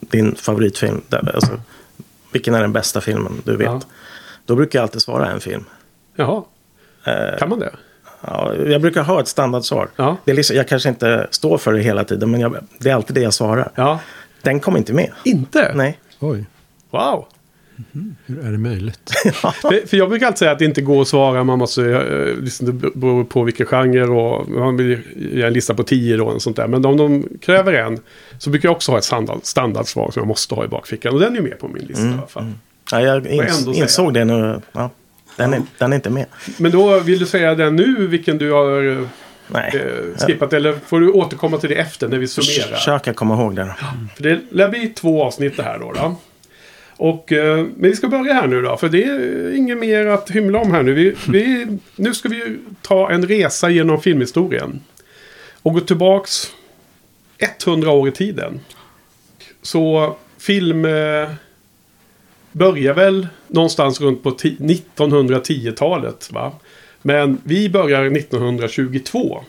din 0.00 0.34
favoritfilm? 0.34 1.00
Alltså, 1.10 1.60
vilken 2.32 2.54
är 2.54 2.60
den 2.60 2.72
bästa 2.72 3.00
filmen 3.00 3.42
du 3.44 3.56
vet? 3.56 3.66
Ja. 3.66 3.80
Då 4.46 4.56
brukar 4.56 4.78
jag 4.78 4.82
alltid 4.82 5.02
svara 5.02 5.30
en 5.30 5.40
film. 5.40 5.64
Jaha, 6.16 6.42
Eh, 7.06 7.38
kan 7.38 7.48
man 7.48 7.58
det? 7.58 7.74
Ja, 8.26 8.54
jag 8.54 8.80
brukar 8.80 9.02
ha 9.02 9.20
ett 9.20 9.28
standardsvar. 9.28 9.88
Ja. 9.96 10.16
Det 10.24 10.30
är 10.30 10.36
liksom, 10.36 10.56
jag 10.56 10.68
kanske 10.68 10.88
inte 10.88 11.26
står 11.30 11.58
för 11.58 11.72
det 11.72 11.80
hela 11.80 12.04
tiden, 12.04 12.30
men 12.30 12.40
jag, 12.40 12.56
det 12.78 12.90
är 12.90 12.94
alltid 12.94 13.14
det 13.16 13.20
jag 13.22 13.34
svarar. 13.34 13.70
Ja. 13.74 14.00
Den 14.42 14.60
kom 14.60 14.76
inte 14.76 14.92
med. 14.92 15.10
Inte? 15.24 15.72
Nej. 15.74 15.98
Oj, 16.20 16.44
Wow. 16.90 17.26
hur 18.26 18.46
är 18.46 18.52
det 18.52 18.58
möjligt? 18.58 19.10
För, 19.42 19.86
för 19.86 19.96
jag 19.96 20.08
brukar 20.08 20.26
alltid 20.26 20.38
säga 20.38 20.50
att 20.52 20.58
det 20.58 20.64
inte 20.64 20.80
går 20.82 21.02
att 21.02 21.08
svara. 21.08 21.44
Man 21.44 21.58
måste, 21.58 21.82
eh, 21.90 22.42
liksom, 22.42 22.66
det 22.66 22.72
beror 22.72 23.24
på 23.24 23.42
vilken 23.42 23.66
genre 23.66 24.02
och 24.06 24.48
man 24.48 24.76
vill 24.76 24.98
göra 25.16 25.46
en 25.46 25.52
lista 25.52 25.74
på 25.74 25.82
tio 25.82 26.16
då. 26.16 26.26
Och 26.26 26.42
sånt 26.42 26.56
där. 26.56 26.66
Men 26.66 26.84
om 26.86 26.96
de 26.96 27.28
kräver 27.42 27.72
en 27.72 27.98
så 28.38 28.50
brukar 28.50 28.68
jag 28.68 28.76
också 28.76 28.92
ha 28.92 28.98
ett 28.98 29.04
standard, 29.04 29.38
standardsvar 29.42 30.10
som 30.10 30.20
jag 30.20 30.28
måste 30.28 30.54
ha 30.54 30.64
i 30.64 30.68
bakfickan. 30.68 31.14
Och 31.14 31.20
den 31.20 31.32
är 31.32 31.36
ju 31.36 31.42
med 31.42 31.58
på 31.58 31.68
min 31.68 31.84
lista 31.84 32.04
i 32.04 32.12
alla 32.12 32.26
fall. 32.26 32.52
Ja, 32.92 33.00
jag 33.00 33.26
ins, 33.26 33.66
insåg 33.66 34.14
det 34.14 34.24
nu. 34.24 34.60
Ja, 34.72 34.90
den, 35.36 35.54
är, 35.54 35.62
den 35.78 35.92
är 35.92 35.96
inte 35.96 36.10
med. 36.10 36.26
Men 36.58 36.72
då 36.72 37.00
vill 37.00 37.18
du 37.18 37.26
säga 37.26 37.54
den 37.54 37.76
nu, 37.76 38.06
vilken 38.06 38.38
du 38.38 38.52
har 38.52 38.98
eh, 39.00 39.08
Nej. 39.46 39.72
skippat? 40.26 40.52
Eller 40.52 40.72
får 40.86 41.00
du 41.00 41.10
återkomma 41.10 41.58
till 41.58 41.68
det 41.68 41.74
efter 41.74 42.08
när 42.08 42.18
vi 42.18 42.28
summerar? 42.28 42.76
Försöka 42.76 43.14
komma 43.14 43.34
ihåg 43.34 43.56
den. 43.56 43.68
För 44.16 44.22
det 44.22 44.40
lär 44.50 44.68
bli 44.68 44.88
två 44.88 45.24
avsnitt 45.24 45.56
det 45.56 45.62
här 45.62 45.78
då. 45.78 45.92
då. 45.92 46.16
Och, 46.96 47.32
eh, 47.32 47.56
men 47.56 47.90
vi 47.90 47.96
ska 47.96 48.08
börja 48.08 48.32
här 48.32 48.46
nu 48.46 48.62
då. 48.62 48.76
För 48.76 48.88
det 48.88 49.04
är 49.04 49.56
inget 49.56 49.78
mer 49.78 50.06
att 50.06 50.30
hymla 50.30 50.58
om 50.58 50.72
här 50.72 50.82
nu. 50.82 50.92
Vi, 50.92 51.14
vi, 51.28 51.66
nu 51.96 52.14
ska 52.14 52.28
vi 52.28 52.58
ta 52.82 53.10
en 53.10 53.28
resa 53.28 53.70
genom 53.70 54.00
filmhistorien. 54.00 54.80
Och 55.62 55.72
gå 55.72 55.80
tillbaks 55.80 56.52
100 57.66 57.90
år 57.90 58.08
i 58.08 58.12
tiden. 58.12 58.60
Så 59.62 60.16
film 60.38 60.84
eh, 60.84 61.28
börjar 62.54 62.94
väl 62.94 63.28
någonstans 63.48 64.00
runt 64.00 64.22
på 64.22 64.30
1910-talet. 64.30 66.32
Va? 66.32 66.52
Men 67.02 67.38
vi 67.44 67.68
börjar 67.68 68.04
1922. 68.04 69.44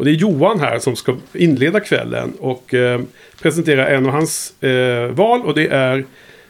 Och 0.00 0.06
det 0.06 0.10
är 0.10 0.14
Johan 0.14 0.60
här 0.60 0.78
som 0.78 0.96
ska 0.96 1.16
inleda 1.32 1.80
kvällen 1.80 2.32
och 2.38 2.74
eh, 2.74 3.00
presentera 3.42 3.88
en 3.88 4.06
av 4.06 4.12
hans 4.12 4.62
eh, 4.62 5.06
val. 5.06 5.42
Och 5.42 5.54
det 5.54 5.68
är 5.68 6.04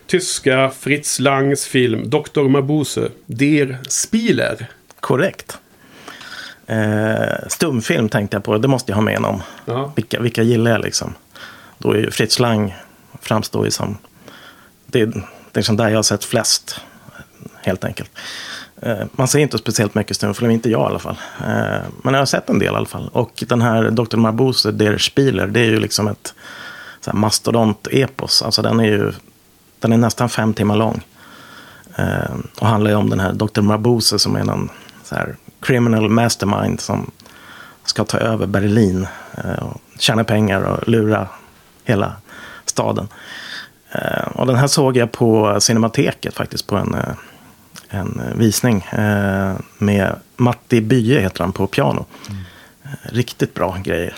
tyska 0.06 0.70
Fritz 0.78 1.18
Langs 1.18 1.66
film 1.66 2.10
Dr. 2.10 2.48
Mabuse, 2.48 3.10
Der 3.26 3.78
Spieler. 3.88 4.66
Korrekt. 5.00 5.58
Eh, 6.66 7.48
stumfilm 7.48 8.08
tänkte 8.08 8.36
jag 8.36 8.44
på, 8.44 8.58
det 8.58 8.68
måste 8.68 8.92
jag 8.92 8.96
ha 8.96 9.02
med 9.02 9.20
någon. 9.22 9.42
Ja. 9.64 9.92
Vilka, 9.96 10.20
vilka 10.20 10.42
gillar 10.42 10.70
jag 10.70 10.80
liksom? 10.80 11.14
Då 11.78 11.92
är 11.92 11.98
ju 11.98 12.10
Fritz 12.10 12.38
Lang 12.38 12.74
framstår 13.22 13.64
ju 13.64 13.70
som... 13.70 13.98
Det, 14.86 15.04
det 15.04 15.18
är 15.18 15.22
liksom 15.54 15.76
där 15.76 15.88
jag 15.88 15.98
har 15.98 16.02
sett 16.02 16.24
flest, 16.24 16.80
helt 17.62 17.84
enkelt. 17.84 18.10
Eh, 18.82 19.06
man 19.12 19.28
ser 19.28 19.38
inte 19.38 19.58
speciellt 19.58 19.94
mycket 19.94 20.16
stumfilm, 20.16 20.50
inte 20.50 20.70
jag 20.70 20.80
i 20.80 20.84
alla 20.84 20.98
fall. 20.98 21.18
Eh, 21.40 21.82
men 22.02 22.14
jag 22.14 22.20
har 22.20 22.26
sett 22.26 22.48
en 22.48 22.58
del 22.58 22.74
i 22.74 22.76
alla 22.76 22.86
fall. 22.86 23.10
Och 23.12 23.44
den 23.48 23.62
här 23.62 23.90
Dr. 23.90 24.16
Marbuse, 24.16 24.70
Der 24.70 24.98
Spieler, 24.98 25.46
det 25.46 25.60
är 25.60 25.64
ju 25.64 25.80
liksom 25.80 26.08
ett 26.08 26.34
mastodont-epos. 27.12 28.42
Alltså 28.42 28.62
den 28.62 28.80
är 28.80 28.84
ju 28.84 29.12
den 29.78 29.92
är 29.92 29.96
nästan 29.96 30.28
fem 30.28 30.54
timmar 30.54 30.76
lång. 30.76 31.00
Eh, 31.96 32.34
och 32.58 32.66
handlar 32.66 32.90
ju 32.90 32.96
om 32.96 33.10
den 33.10 33.20
här 33.20 33.32
Dr. 33.32 33.60
Marbuse 33.60 34.18
som 34.18 34.36
är 34.36 34.44
någon 34.44 34.68
så 35.04 35.14
här 35.14 35.36
criminal 35.60 36.08
mastermind 36.08 36.80
som 36.80 37.10
ska 37.84 38.04
ta 38.04 38.18
över 38.18 38.46
Berlin. 38.46 39.06
Och 39.60 39.80
tjäna 39.98 40.24
pengar 40.24 40.62
och 40.62 40.88
lura 40.88 41.28
hela 41.84 42.12
staden. 42.64 43.08
Och 44.34 44.46
den 44.46 44.56
här 44.56 44.66
såg 44.66 44.96
jag 44.96 45.12
på 45.12 45.60
Cinemateket 45.60 46.34
faktiskt 46.34 46.66
på 46.66 46.76
en, 46.76 46.96
en 47.90 48.20
visning. 48.34 48.82
Eh, 48.92 49.52
med 49.78 50.14
Matti 50.36 50.80
Bye 50.80 51.20
heter 51.20 51.44
han 51.44 51.52
på 51.52 51.66
piano. 51.66 52.06
Eh, 52.84 52.88
Riktigt 53.02 53.54
bra 53.54 53.78
grejer. 53.84 54.14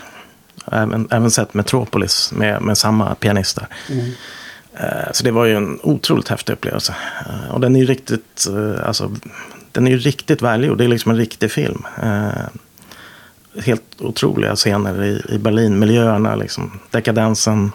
Även, 0.71 1.07
även 1.11 1.31
sett 1.31 1.53
Metropolis 1.53 2.31
med, 2.35 2.61
med 2.61 2.77
samma 2.77 3.15
pianist 3.15 3.55
där. 3.59 3.67
Eh, 4.73 5.11
Så 5.11 5.23
det 5.23 5.31
var 5.31 5.45
ju 5.45 5.55
en 5.55 5.79
otroligt 5.83 6.27
häftig 6.27 6.53
upplevelse. 6.53 6.95
Eh, 7.29 7.51
Och 7.53 7.59
den 7.61 7.75
är 7.75 7.79
ju 7.79 7.85
riktigt, 7.85 8.47
eh, 8.49 8.87
alltså, 8.87 9.11
den 9.71 9.87
är 9.87 9.91
ju 9.91 9.97
riktigt 9.97 10.41
välgjord. 10.41 10.77
Det 10.77 10.83
är 10.83 10.87
liksom 10.87 11.11
en 11.11 11.17
riktig 11.17 11.51
film. 11.51 11.83
Eh, 12.03 12.29
Helt 13.63 13.83
otroliga 13.99 14.55
scener 14.55 15.03
i, 15.03 15.21
i 15.29 15.37
Berlin. 15.37 15.79
Miljöerna, 15.79 16.35
liksom, 16.35 16.79
dekadensen. 16.91 17.71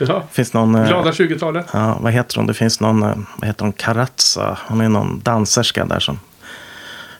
Ja. 0.00 0.24
Finns 0.30 0.52
någon... 0.52 0.74
eh, 0.74 0.86
Glada 0.88 1.10
20-talet. 1.10 1.66
Ja, 1.72 1.98
vad 2.00 2.12
heter 2.12 2.36
hon? 2.36 2.46
Det 2.46 2.54
finns 2.54 2.80
någon, 2.80 3.02
eh, 3.02 3.16
vad 3.36 3.46
heter 3.46 3.64
hon, 3.64 3.72
Karatsa. 3.72 4.58
Hon 4.66 4.80
är 4.80 4.88
någon 4.88 5.20
danserska 5.20 5.84
där 5.84 6.00
som 6.00 6.20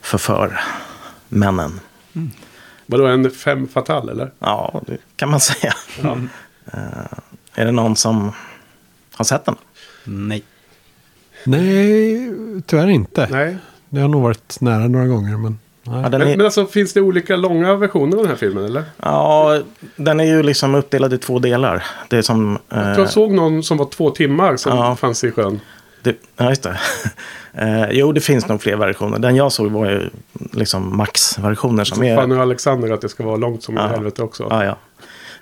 förför 0.01 0.61
männen. 1.29 1.81
Vadå 2.87 3.07
en 3.07 3.31
fem 3.31 3.69
fatal 3.69 4.09
eller? 4.09 4.31
Ja, 4.39 4.83
det 4.87 4.97
kan 5.17 5.31
man 5.31 5.41
säga. 5.51 5.73
Ja. 6.03 6.17
Är 7.55 7.65
det 7.65 7.73
någon 7.73 7.97
som 7.97 8.33
har 9.15 9.25
sett 9.25 9.45
den? 9.45 9.57
Nej. 10.05 10.43
Nej, 11.45 12.33
tyvärr 12.67 12.89
inte. 12.89 13.29
Nej. 13.31 13.57
Det 13.89 14.01
har 14.01 14.09
nog 14.09 14.23
varit 14.23 14.61
nära 14.61 14.89
några 14.89 15.07
gånger, 15.07 15.37
men. 15.37 15.59
Ja, 15.85 15.92
den 15.92 16.11
Men, 16.11 16.23
är, 16.23 16.37
men 16.37 16.47
alltså 16.47 16.66
finns 16.66 16.92
det 16.92 17.01
olika 17.01 17.37
långa 17.37 17.75
versioner 17.75 18.16
av 18.16 18.23
den 18.23 18.31
här 18.31 18.37
filmen 18.37 18.64
eller? 18.64 18.85
ja, 18.97 19.59
den 19.97 20.21
är 20.21 20.25
ju 20.25 20.42
liksom 20.42 20.75
uppdelad 20.75 21.12
i 21.12 21.18
två 21.18 21.38
delar. 21.38 21.85
Det 22.09 22.16
är 22.18 22.23
som... 22.23 22.59
eh, 22.73 22.88
Jag 22.99 23.11
såg 23.11 23.33
någon 23.33 23.62
som 23.62 23.77
var 23.77 23.87
två 23.87 24.11
timmar 24.11 24.57
som 24.57 24.77
Ja. 24.77 24.97
fanns 24.97 25.25
i 25.25 25.31
sjön. 25.31 25.61
det, 26.03 26.16
ja, 26.37 26.49
just 26.49 26.62
det. 26.62 26.81
Eh, 27.55 27.90
jo, 27.90 28.12
det 28.12 28.21
finns 28.21 28.49
nog 28.49 28.62
fler 28.62 28.77
versioner. 28.77 29.18
Den 29.18 29.37
jag 29.37 29.53
såg 29.53 29.71
var 29.73 29.90
ju 29.90 30.11
liksom 30.53 30.97
maxversioner 30.97 31.85
som 31.85 31.97
Så 31.97 32.05
är... 32.05 32.16
fann 32.16 32.29
nu 32.29 32.40
Alexander 32.40 32.90
att 32.90 33.01
det 33.01 33.09
ska 33.09 33.25
vara 33.25 33.37
långt 33.37 33.62
som 33.62 33.75
i 33.75 33.81
Ja. 33.81 33.87
helvete 33.87 34.23
också. 34.23 34.47
Ja, 34.51 34.64
ja. 34.64 34.77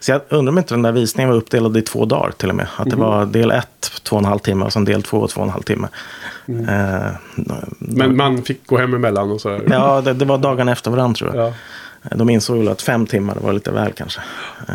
Så 0.01 0.13
jag 0.13 0.21
undrar 0.29 0.53
om 0.53 0.59
inte 0.59 0.75
den 0.75 0.83
där 0.83 0.93
visningen 0.93 1.31
var 1.31 1.37
uppdelad 1.37 1.77
i 1.77 1.83
två 1.83 2.05
dagar 2.05 2.31
till 2.31 2.49
och 2.49 2.55
med. 2.55 2.67
Att 2.77 2.91
det 2.91 2.97
Mhm. 2.97 3.05
var 3.07 3.27
del 3.27 3.51
ett, 3.51 3.91
två 4.03 4.17
och 4.17 4.23
en 4.23 4.27
halv 4.29 4.39
timme 4.39 4.65
och 4.65 4.73
sen 4.73 4.85
del 4.85 5.03
två, 5.03 5.27
två 5.29 5.41
och 5.41 5.47
en 5.47 5.53
halv 5.53 5.63
timme. 5.63 5.89
Mm. 6.49 6.69
Eh, 6.69 7.11
Men 7.79 8.17
man 8.17 8.43
fick 8.43 8.67
gå 8.67 8.79
hem 8.79 8.95
emellan 8.95 9.31
och 9.31 9.41
så. 9.41 9.51
här. 9.51 9.63
ja, 9.71 10.01
det, 10.01 10.13
det 10.13 10.25
var 10.25 10.39
dagarna 10.39 10.73
efter 10.73 10.91
varandra 10.91 11.15
tror 11.19 11.37
jag. 11.37 11.47
Ja. 12.11 12.17
De 12.17 12.31
insåg 12.31 12.59
väl 12.59 12.69
att 12.69 12.83
fem 12.83 13.07
timmar 13.07 13.37
var 13.41 13.53
lite 13.53 13.71
väl 13.73 13.93
kanske. 13.93 14.21
Eh, 14.69 14.75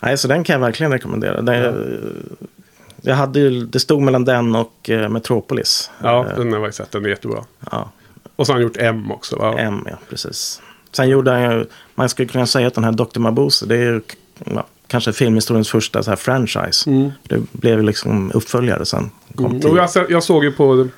nej, 0.00 0.18
så 0.18 0.28
den 0.28 0.44
kan 0.44 0.54
jag 0.54 0.60
verkligen 0.60 0.92
rekommendera. 0.92 1.40
Den, 1.42 1.74
jag 3.02 3.14
hade 3.16 3.40
ju, 3.40 3.66
det 3.66 3.80
stod 3.80 4.02
mellan 4.02 4.24
den 4.24 4.54
och 4.56 4.90
eh, 4.90 5.08
Metropolis. 5.08 5.90
ja, 6.02 6.26
Eh, 6.30 6.36
den 6.38 6.52
har 6.52 6.60
jag 6.60 6.74
sett. 6.74 6.90
Den 6.90 7.04
är 7.04 7.08
jättebra. 7.08 7.44
ja. 7.70 7.90
Och 8.36 8.46
så 8.46 8.52
har 8.52 8.54
han 8.54 8.62
gjort 8.62 8.76
M 8.76 9.12
också. 9.12 9.36
Va? 9.36 9.54
M, 9.58 9.86
ja, 9.90 9.96
precis. 10.10 10.62
Sen 10.92 11.08
gjorde 11.08 11.30
han 11.30 11.42
ju, 11.42 11.66
man 11.94 12.08
skulle 12.08 12.28
kunna 12.28 12.46
säga 12.46 12.66
att 12.66 12.74
den 12.74 12.84
här 12.84 12.92
Dr. 12.92 13.18
Mabuse, 13.20 13.66
det 13.66 13.76
är 13.76 14.02
ja, 14.44 14.66
kanske 14.86 15.12
filmhistoriens 15.12 15.70
första 15.70 16.02
så 16.02 16.10
här 16.10 16.16
franchise. 16.16 16.90
Det 17.22 17.40
blev 17.52 17.78
ju 17.78 17.82
liksom 17.86 18.32
uppföljare 18.34 18.86
sen. 18.86 19.10
Mm. 19.38 19.60
jag, 19.76 20.10
jag 20.10 20.22
såg 20.22 20.44
ju 20.44 20.52
på 20.52 20.88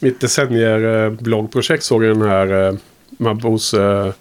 mitt 0.00 0.20
decennier-bloggprojekt 0.20 1.82
såg 1.82 2.04
jag 2.04 2.18
den 2.18 2.28
här 2.28 2.68
eh, 2.68 2.74
Mabos, 3.18 3.74
eh, 3.74 4.12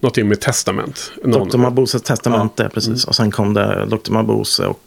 någonting 0.00 0.28
med 0.28 0.40
testament. 0.40 1.12
Någon- 1.24 1.48
Dr. 1.48 1.58
Mabuses 1.58 2.02
testamente, 2.02 2.68
precis. 2.74 3.04
Och 3.04 3.14
sen 3.16 3.30
kom 3.30 3.54
det 3.54 3.86
Dr. 3.86 4.12
Mabuse 4.12 4.66
och, 4.66 4.80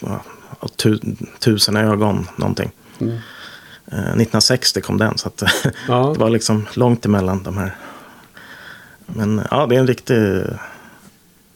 ja, 0.00 0.22
och 0.60 0.76
tu, 0.76 0.98
Tusen 1.40 1.76
ögon, 1.76 2.28
någonting. 2.36 2.70
Mm. 2.98 3.12
Eh, 3.92 3.98
1960 3.98 4.80
kom 4.80 4.98
den, 4.98 5.18
så 5.18 5.28
att, 5.28 5.42
Ja. 5.88 6.10
det 6.14 6.20
var 6.20 6.30
liksom 6.30 6.66
långt 6.74 7.04
emellan 7.06 7.42
de 7.42 7.56
här. 7.56 7.74
Men 9.06 9.42
ja, 9.50 9.66
det 9.66 9.74
är 9.76 9.80
en 9.80 9.86
riktig, 9.86 10.16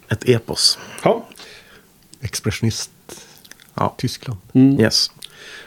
ett 0.08 0.28
epos. 0.28 0.78
Ja. 1.04 1.26
Expressionist 2.20 2.90
Ja, 3.74 3.94
Tyskland. 3.98 4.38
yes. 4.80 5.10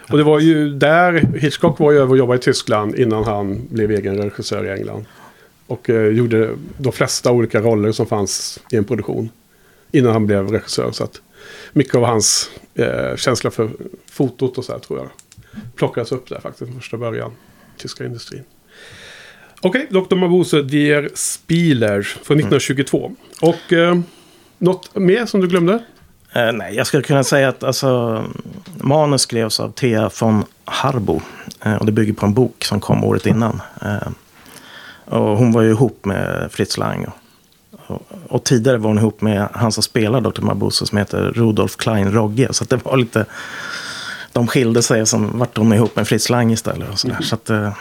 Och 0.09 0.17
det 0.17 0.23
var 0.23 0.39
ju 0.39 0.69
där 0.69 1.13
Hitchcock 1.13 1.79
var 1.79 1.91
ju 1.91 1.97
över 1.97 2.11
och 2.11 2.17
jobbade 2.17 2.39
i 2.39 2.41
Tyskland 2.41 2.95
innan 2.95 3.23
han 3.23 3.67
blev 3.69 3.91
egen 3.91 4.17
regissör 4.17 4.65
i 4.65 4.71
England. 4.71 5.05
Och 5.67 5.89
eh, 5.89 6.07
gjorde 6.07 6.55
de 6.77 6.91
flesta 6.93 7.31
olika 7.31 7.61
roller 7.61 7.91
som 7.91 8.05
fanns 8.05 8.59
i 8.71 8.75
en 8.75 8.83
produktion. 8.83 9.29
Innan 9.91 10.11
han 10.13 10.25
blev 10.27 10.51
regissör. 10.51 10.91
Så 10.91 11.03
att 11.03 11.21
mycket 11.73 11.95
av 11.95 12.03
hans 12.03 12.49
eh, 12.75 13.15
känsla 13.15 13.51
för 13.51 13.69
fotot 14.11 14.57
och 14.57 14.65
så 14.65 14.71
här 14.71 14.79
tror 14.79 14.99
jag 14.99 15.09
plockades 15.75 16.11
upp 16.11 16.29
där 16.29 16.39
faktiskt 16.39 16.71
från 16.71 16.79
första 16.81 16.97
början. 16.97 17.31
Tyska 17.77 18.05
industrin. 18.05 18.43
Okej, 19.65 19.87
Dr. 19.89 20.15
Mabuse 20.15 20.61
Der 20.61 21.09
Spieler 21.13 22.01
från 22.01 22.37
1922. 22.37 23.11
Och 23.41 23.73
eh, 23.73 23.99
något 24.57 24.95
mer 24.95 25.25
som 25.25 25.41
du 25.41 25.47
glömde? 25.47 25.83
Eh, 26.33 26.51
nej, 26.51 26.75
jag 26.75 26.87
skulle 26.87 27.03
kunna 27.03 27.23
säga 27.23 27.49
att 27.49 27.63
alltså, 27.63 28.23
manus 28.81 29.21
skrevs 29.21 29.59
av 29.59 29.71
Thea 29.71 30.09
von 30.19 30.43
Harbo. 30.65 31.21
Eh, 31.61 31.75
och 31.75 31.85
det 31.85 31.91
bygger 31.91 32.13
på 32.13 32.25
en 32.25 32.33
bok 32.33 32.63
som 32.63 32.79
kom 32.79 33.03
året 33.03 33.25
innan. 33.25 33.61
Eh, 33.81 34.07
och 35.05 35.37
hon 35.37 35.51
var 35.51 35.61
ju 35.61 35.69
ihop 35.69 36.05
med 36.05 36.51
Fritz 36.51 36.77
Lang. 36.77 37.05
Och, 37.05 37.15
och, 37.87 38.01
och 38.29 38.43
tidigare 38.43 38.77
var 38.77 38.87
hon 38.87 38.97
ihop 38.97 39.21
med 39.21 39.47
han 39.53 39.71
som 39.71 39.83
spelar 39.83 40.21
Dr. 40.21 40.41
Mabuse 40.41 40.85
som 40.85 40.97
heter 40.97 41.31
Rudolf 41.35 41.77
Klein 41.77 42.11
Rogge. 42.11 42.47
Så 42.51 42.63
det 42.63 42.85
var 42.85 42.97
lite... 42.97 43.25
De 44.31 44.47
skilde 44.47 44.81
sig, 44.81 45.05
som 45.05 45.39
vart 45.39 45.57
hon 45.57 45.73
ihop 45.73 45.95
med 45.95 46.07
Fritz 46.07 46.29
Lang 46.29 46.51
istället. 46.51 46.89
Och 46.89 46.99
sådär. 46.99 47.17
Så 47.21 47.35
att, 47.35 47.49
eh, 47.49 47.73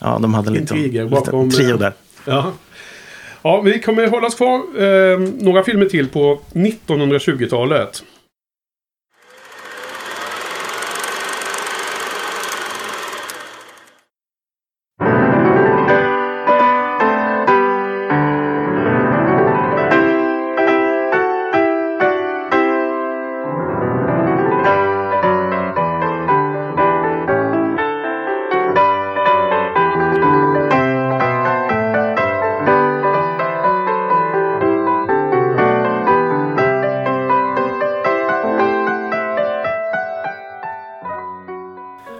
ja, 0.00 0.18
de 0.22 0.34
hade 0.34 0.50
lite, 0.50 0.60
Intriger 0.60 1.04
lite 1.04 1.14
bakom, 1.14 1.50
trio 1.50 1.70
eh, 1.70 1.78
där. 1.78 1.92
Ja. 2.24 2.52
Ja, 3.42 3.60
vi 3.60 3.80
kommer 3.80 4.06
hålla 4.06 4.26
oss 4.26 4.34
kvar 4.34 4.54
eh, 4.56 5.18
några 5.18 5.62
filmer 5.62 5.86
till 5.86 6.08
på 6.08 6.40
1920-talet. 6.52 8.02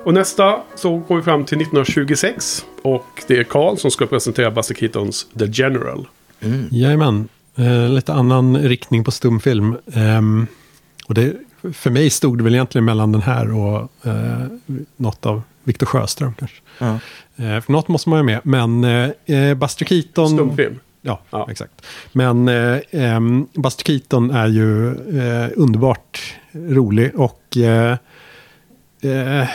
Och 0.08 0.14
nästa 0.14 0.62
så 0.74 0.96
går 0.98 1.16
vi 1.16 1.22
fram 1.22 1.44
till 1.44 1.58
1926. 1.58 2.64
Och 2.82 3.06
det 3.26 3.36
är 3.38 3.44
Carl 3.44 3.76
som 3.76 3.90
ska 3.90 4.06
presentera 4.06 4.50
Buster 4.50 4.74
Keatons 4.74 5.26
The 5.38 5.44
General. 5.46 6.08
Jajamän. 6.70 7.28
Eh, 7.56 7.88
lite 7.88 8.12
annan 8.12 8.58
riktning 8.58 9.04
på 9.04 9.10
stumfilm. 9.10 9.76
Ehm, 9.92 10.46
och 11.06 11.14
det, 11.14 11.32
för 11.72 11.90
mig 11.90 12.10
stod 12.10 12.38
det 12.38 12.44
väl 12.44 12.54
egentligen 12.54 12.84
mellan 12.84 13.12
den 13.12 13.22
här 13.22 13.52
och 13.56 14.06
eh, 14.06 14.46
något 14.96 15.26
av 15.26 15.42
Victor 15.64 15.86
Sjöström 15.86 16.34
kanske. 16.38 16.56
Ja. 16.78 16.98
Eh, 17.36 17.60
för 17.60 17.72
något 17.72 17.88
måste 17.88 18.08
man 18.08 18.18
ju 18.18 18.22
med. 18.24 18.40
Men 18.44 18.84
eh, 18.84 19.10
eh, 19.26 19.54
Buster 19.54 19.84
Keaton... 19.84 20.28
Stumfilm. 20.28 20.78
Ja, 21.02 21.20
Ja. 21.30 21.48
exakt. 21.50 21.86
Men 22.12 22.48
eh, 22.48 22.78
ehm, 22.90 23.46
Buster 23.54 23.84
Keaton 23.84 24.30
är 24.30 24.46
ju 24.46 24.88
eh, 25.20 25.50
underbart 25.56 26.34
rolig 26.52 27.14
och 27.14 27.56
eh, 29.00 29.48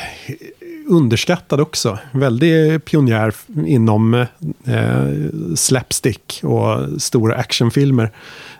underskattad 0.87 1.59
också. 1.59 1.99
Väldigt 2.11 2.85
pionjär 2.85 3.33
inom 3.65 4.13
eh, 4.13 5.07
slapstick 5.55 6.39
och 6.43 7.01
stora 7.01 7.35
actionfilmer. 7.35 8.11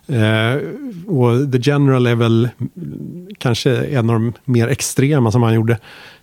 Eh, 0.07 0.61
och 1.07 1.51
The 1.51 1.59
General 1.61 2.07
är 2.07 2.15
väl 2.15 2.49
mm, 2.59 3.27
kanske 3.37 3.85
en 3.85 4.09
av 4.09 4.13
de 4.15 4.33
mer 4.45 4.67
extrema 4.67 5.31
som 5.31 5.43
han 5.43 5.53
gjorde. 5.53 5.73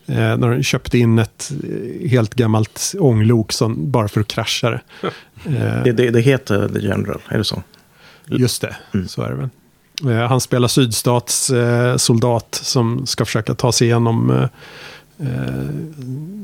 Eh, 0.06 0.36
när 0.36 0.50
de 0.50 0.62
köpte 0.62 0.98
in 0.98 1.18
ett 1.18 1.52
eh, 1.64 2.08
helt 2.10 2.34
gammalt 2.34 2.94
ånglok 2.98 3.52
som, 3.52 3.90
bara 3.90 4.08
för 4.08 4.20
att 4.20 4.28
krascha 4.28 4.70
det. 4.70 4.80
Det, 5.84 5.92
det, 5.92 6.10
det 6.10 6.20
heter 6.20 6.68
The 6.68 6.80
General, 6.80 7.20
är 7.28 7.38
det 7.38 7.44
så? 7.44 7.62
Just 8.26 8.62
det, 8.62 8.76
så 9.08 9.22
är 9.22 9.30
det 9.30 9.34
väl. 9.34 9.48
Eh, 10.06 10.28
han 10.28 10.40
spelar 10.40 10.68
sydstats 10.68 11.50
eh, 11.50 11.96
soldat 11.96 12.54
som 12.62 13.06
ska 13.06 13.24
försöka 13.24 13.54
ta 13.54 13.72
sig 13.72 13.86
igenom 13.86 14.30
eh, 14.30 14.42
eh, 15.28 15.64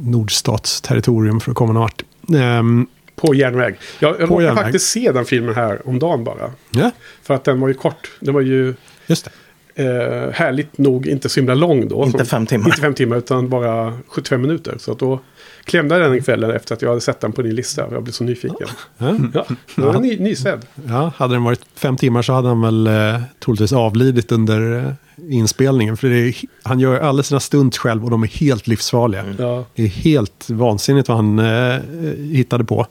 nordstats 0.02 0.80
territorium 0.80 1.40
för 1.40 1.50
att 1.50 1.56
komma 1.56 1.72
någon 1.72 1.82
vart. 1.82 2.02
Ehm, 2.36 2.86
På 3.16 3.34
järnväg. 3.34 3.74
Jag, 3.98 4.10
jag 4.10 4.18
På 4.18 4.24
råkade 4.26 4.44
järnväg. 4.44 4.62
faktiskt 4.64 4.88
se 4.88 5.12
den 5.12 5.24
filmen 5.24 5.54
här 5.54 5.88
om 5.88 5.98
dagen 5.98 6.24
bara. 6.24 6.50
ja, 6.70 6.90
För 7.22 7.34
att 7.34 7.44
den 7.44 7.60
var 7.60 7.68
ju 7.68 7.74
kort. 7.74 8.10
Den 8.20 8.34
var 8.34 8.40
ju 8.40 8.74
just 9.06 9.28
det. 9.74 9.82
eh, 9.84 10.32
härligt 10.32 10.78
nog 10.78 11.06
inte 11.06 11.28
så 11.28 11.40
himla 11.40 11.54
lång 11.54 11.88
då. 11.88 12.04
Inte 12.04 12.18
Som- 12.18 12.26
fem 12.26 12.46
timmar. 12.46 12.66
Inte 12.66 12.80
fem 12.80 12.94
timmar 12.94 13.16
utan 13.16 13.48
bara 13.48 13.98
75 14.08 14.40
minuter. 14.42 14.74
Så 14.78 14.92
att 14.92 14.98
då 14.98 15.20
klämde 15.66 15.98
den 15.98 16.12
en 16.12 16.22
kväll 16.22 16.44
efter 16.44 16.74
att 16.74 16.83
jag 16.83 16.88
hade 16.88 17.00
sett 17.00 17.20
den 17.20 17.33
på 17.33 17.42
din 17.42 17.55
lista. 17.55 17.87
Jag 17.90 18.02
blev 18.02 18.12
så 18.12 18.24
nyfiken. 18.24 18.68
Ja. 18.98 19.14
Ja, 19.35 19.46
den 19.74 19.85
var 19.85 20.00
ny, 20.00 20.18
nysedd. 20.18 20.66
Ja, 20.88 21.12
hade 21.16 21.35
den 21.35 21.44
varit 21.44 21.61
fem 21.74 21.96
timmar 21.96 22.22
så 22.22 22.33
hade 22.33 22.48
han 22.48 22.61
väl 22.61 22.87
eh, 22.87 23.20
troligtvis 23.44 23.72
avlidit 23.72 24.33
under 24.33 24.79
eh, 24.79 24.92
inspelningen. 25.31 25.96
För 25.96 26.09
det 26.09 26.16
är, 26.16 26.35
han 26.62 26.81
gör 26.81 27.00
alla 27.00 27.22
sina 27.22 27.40
stunts 27.40 27.79
själv 27.79 28.05
och 28.05 28.11
de 28.11 28.22
är 28.22 28.26
helt 28.26 28.66
livsfarliga. 28.66 29.24
Ja. 29.38 29.64
Det 29.74 29.83
är 29.83 29.88
helt 29.88 30.50
vansinnigt 30.50 31.09
vad 31.09 31.16
han 31.18 31.38
eh, 31.38 31.81
hittade 32.18 32.64
på. 32.64 32.87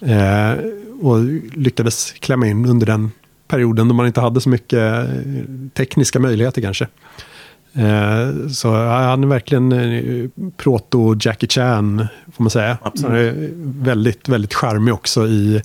Eh, 0.00 0.52
och 1.00 1.18
lyckades 1.52 2.12
klämma 2.12 2.46
in 2.46 2.66
under 2.66 2.86
den 2.86 3.10
perioden 3.48 3.88
då 3.88 3.94
man 3.94 4.06
inte 4.06 4.20
hade 4.20 4.40
så 4.40 4.48
mycket 4.48 4.78
eh, 4.78 5.04
tekniska 5.74 6.18
möjligheter 6.18 6.62
kanske. 6.62 6.88
Eh, 7.76 8.48
så 8.48 8.72
han 8.72 9.24
är 9.24 9.28
verkligen 9.28 9.72
eh, 9.72 10.28
proto-Jackie 10.56 11.48
Chan, 11.48 12.06
får 12.32 12.42
man 12.42 12.50
säga. 12.50 12.78
Absolut. 12.82 13.10
Han 13.10 13.18
är 13.18 13.50
väldigt, 13.84 14.28
väldigt 14.28 14.54
charmig 14.54 14.94
också 14.94 15.26
i 15.26 15.62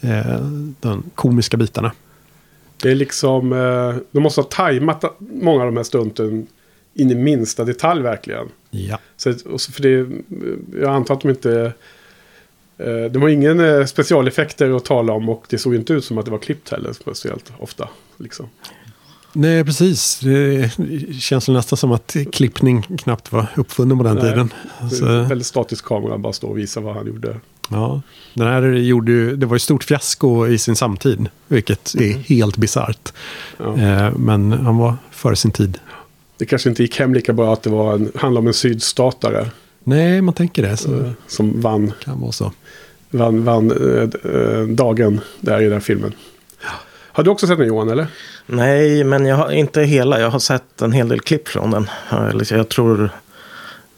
eh, 0.00 0.40
de 0.80 1.02
komiska 1.14 1.56
bitarna. 1.56 1.92
Det 2.82 2.90
är 2.90 2.94
liksom, 2.94 3.50
de 4.10 4.20
måste 4.20 4.40
ha 4.40 4.48
tajmat 4.48 5.04
många 5.18 5.60
av 5.60 5.66
de 5.66 5.76
här 5.76 5.84
stunten 5.84 6.46
in 6.94 7.10
i 7.10 7.14
minsta 7.14 7.64
detalj 7.64 8.02
verkligen. 8.02 8.48
Ja. 8.70 8.98
Så, 9.16 9.32
för 9.72 9.82
det, 9.82 10.08
jag 10.80 10.94
antar 10.94 11.14
att 11.14 11.20
de 11.20 11.28
inte... 11.28 11.72
De 13.10 13.22
har 13.22 13.28
ingen 13.28 13.88
specialeffekter 13.88 14.76
att 14.76 14.84
tala 14.84 15.12
om 15.12 15.28
och 15.28 15.44
det 15.48 15.58
såg 15.58 15.74
inte 15.74 15.92
ut 15.92 16.04
som 16.04 16.18
att 16.18 16.24
det 16.24 16.30
var 16.30 16.38
klippt 16.38 16.70
heller 16.70 16.92
speciellt 16.92 17.52
ofta. 17.58 17.88
Liksom. 18.16 18.48
Nej, 19.32 19.64
precis. 19.64 20.20
Det 20.20 20.70
känns 21.20 21.48
nästan 21.48 21.76
som 21.76 21.92
att 21.92 22.16
klippning 22.32 22.82
knappt 22.82 23.32
var 23.32 23.46
uppfunnen 23.56 23.98
på 23.98 24.04
den 24.04 24.14
Nej. 24.14 24.24
tiden. 24.30 24.52
Så... 24.90 24.96
Så, 24.96 25.04
Väldigt 25.04 25.46
statisk 25.46 25.84
kamera, 25.84 26.18
bara 26.18 26.32
stå 26.32 26.48
och 26.48 26.58
visa 26.58 26.80
vad 26.80 26.94
han 26.94 27.06
gjorde. 27.06 27.36
ja, 27.70 28.02
den 28.34 28.46
här 28.46 28.62
gjorde 28.62 29.12
ju, 29.12 29.36
det 29.36 29.46
var 29.46 29.54
ju 29.54 29.60
stort 29.60 29.84
fiasko 29.84 30.46
i 30.46 30.58
sin 30.58 30.76
samtid, 30.76 31.28
vilket 31.48 31.94
är 31.94 32.12
helt 32.12 32.56
bisarrt. 32.56 33.12
Ja. 33.58 33.78
Eh, 33.78 34.16
men 34.16 34.52
han 34.52 34.76
var 34.76 34.96
före 35.10 35.36
sin 35.36 35.50
tid. 35.50 35.78
Det 36.36 36.46
kanske 36.46 36.68
inte 36.68 36.82
gick 36.82 36.98
hem 36.98 37.14
lika 37.14 37.32
bra 37.32 37.52
att 37.52 37.62
det 37.62 37.70
var 37.70 37.94
en, 37.94 38.12
handlade 38.14 38.42
om 38.42 38.46
en 38.46 38.54
sydstatare 38.54 39.46
Nej, 39.88 40.22
man 40.22 40.34
tänker 40.34 40.62
det. 40.62 40.76
Så 40.76 41.00
eh, 41.00 41.10
som 41.26 41.60
vann, 41.60 41.92
kan 42.04 42.20
vara 42.20 42.32
så. 42.32 42.52
vann, 43.10 43.44
vann 43.44 43.70
eh, 43.70 44.32
eh, 44.32 44.62
dagen 44.62 45.20
där 45.40 45.62
i 45.62 45.68
den 45.68 45.80
filmen. 45.80 46.12
Har 47.18 47.24
du 47.24 47.30
också 47.30 47.46
sett 47.46 47.58
den 47.58 47.66
Johan, 47.66 47.88
eller? 47.90 48.06
Nej, 48.46 49.04
men 49.04 49.26
jag 49.26 49.36
har 49.36 49.50
inte 49.50 49.82
hela. 49.82 50.20
Jag 50.20 50.30
har 50.30 50.38
sett 50.38 50.82
en 50.82 50.92
hel 50.92 51.08
del 51.08 51.20
klipp 51.20 51.48
från 51.48 51.70
den. 51.70 51.90
Jag, 52.10 52.34
liksom- 52.34 52.56
jag 52.56 52.68
tror... 52.68 53.10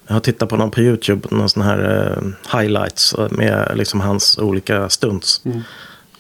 Jag 0.07 0.15
har 0.15 0.21
tittat 0.21 0.49
på 0.49 0.57
någon 0.57 0.71
på 0.71 0.81
YouTube, 0.81 1.29
någon 1.31 1.49
sån 1.49 1.63
här 1.63 2.13
eh, 2.53 2.59
highlights 2.61 3.15
med 3.31 3.73
liksom 3.75 4.01
hans 4.01 4.39
olika 4.39 4.89
stunts. 4.89 5.43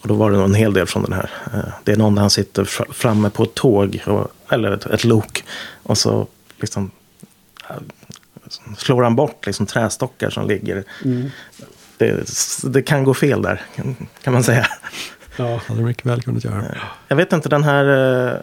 Och 0.00 0.08
då 0.08 0.14
var 0.14 0.30
det 0.30 0.36
nog 0.36 0.46
en 0.46 0.54
hel 0.54 0.72
del 0.72 0.86
från 0.86 1.02
den 1.02 1.12
här. 1.12 1.30
Eh, 1.54 1.72
det 1.84 1.92
är 1.92 1.96
någon 1.96 2.14
där 2.14 2.20
han 2.20 2.30
sitter 2.30 2.64
fr- 2.64 2.92
framme 2.92 3.30
på 3.30 3.42
ett 3.42 3.54
tåg, 3.54 4.02
och, 4.06 4.32
eller 4.52 4.70
ett, 4.72 4.86
ett 4.86 5.04
lok. 5.04 5.44
Och 5.82 5.98
så 5.98 6.26
liksom 6.60 6.90
eh, 7.70 7.76
slår 8.78 9.02
han 9.02 9.16
bort 9.16 9.46
liksom 9.46 9.66
trästockar 9.66 10.30
som 10.30 10.48
ligger. 10.48 10.84
Det, 11.96 12.24
det 12.64 12.82
kan 12.82 13.04
gå 13.04 13.14
fel 13.14 13.42
där, 13.42 13.62
kan 14.22 14.32
man 14.32 14.42
säga. 14.44 14.66
Ja. 15.36 15.60
Hade 15.66 15.80
de 15.80 15.86
mycket 15.86 16.06
väl 16.06 16.22
kunnat 16.22 16.44
göra. 16.44 16.64
Jag 17.08 17.16
vet 17.16 17.32
inte, 17.32 17.48
den 17.48 17.64
här... 17.64 17.84
eh, 18.28 18.36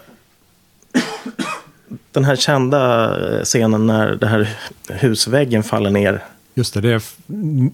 Den 2.12 2.24
här 2.26 2.36
kända 2.36 3.06
eh, 3.38 3.44
scenen 3.44 3.88
när 3.88 4.16
det 4.16 4.28
här 4.28 4.50
husväggen 4.90 5.64
faller 5.64 5.90
ner. 5.90 6.24
Just 6.54 6.74
det, 6.74 6.82
det 6.82 6.90
är, 6.90 7.02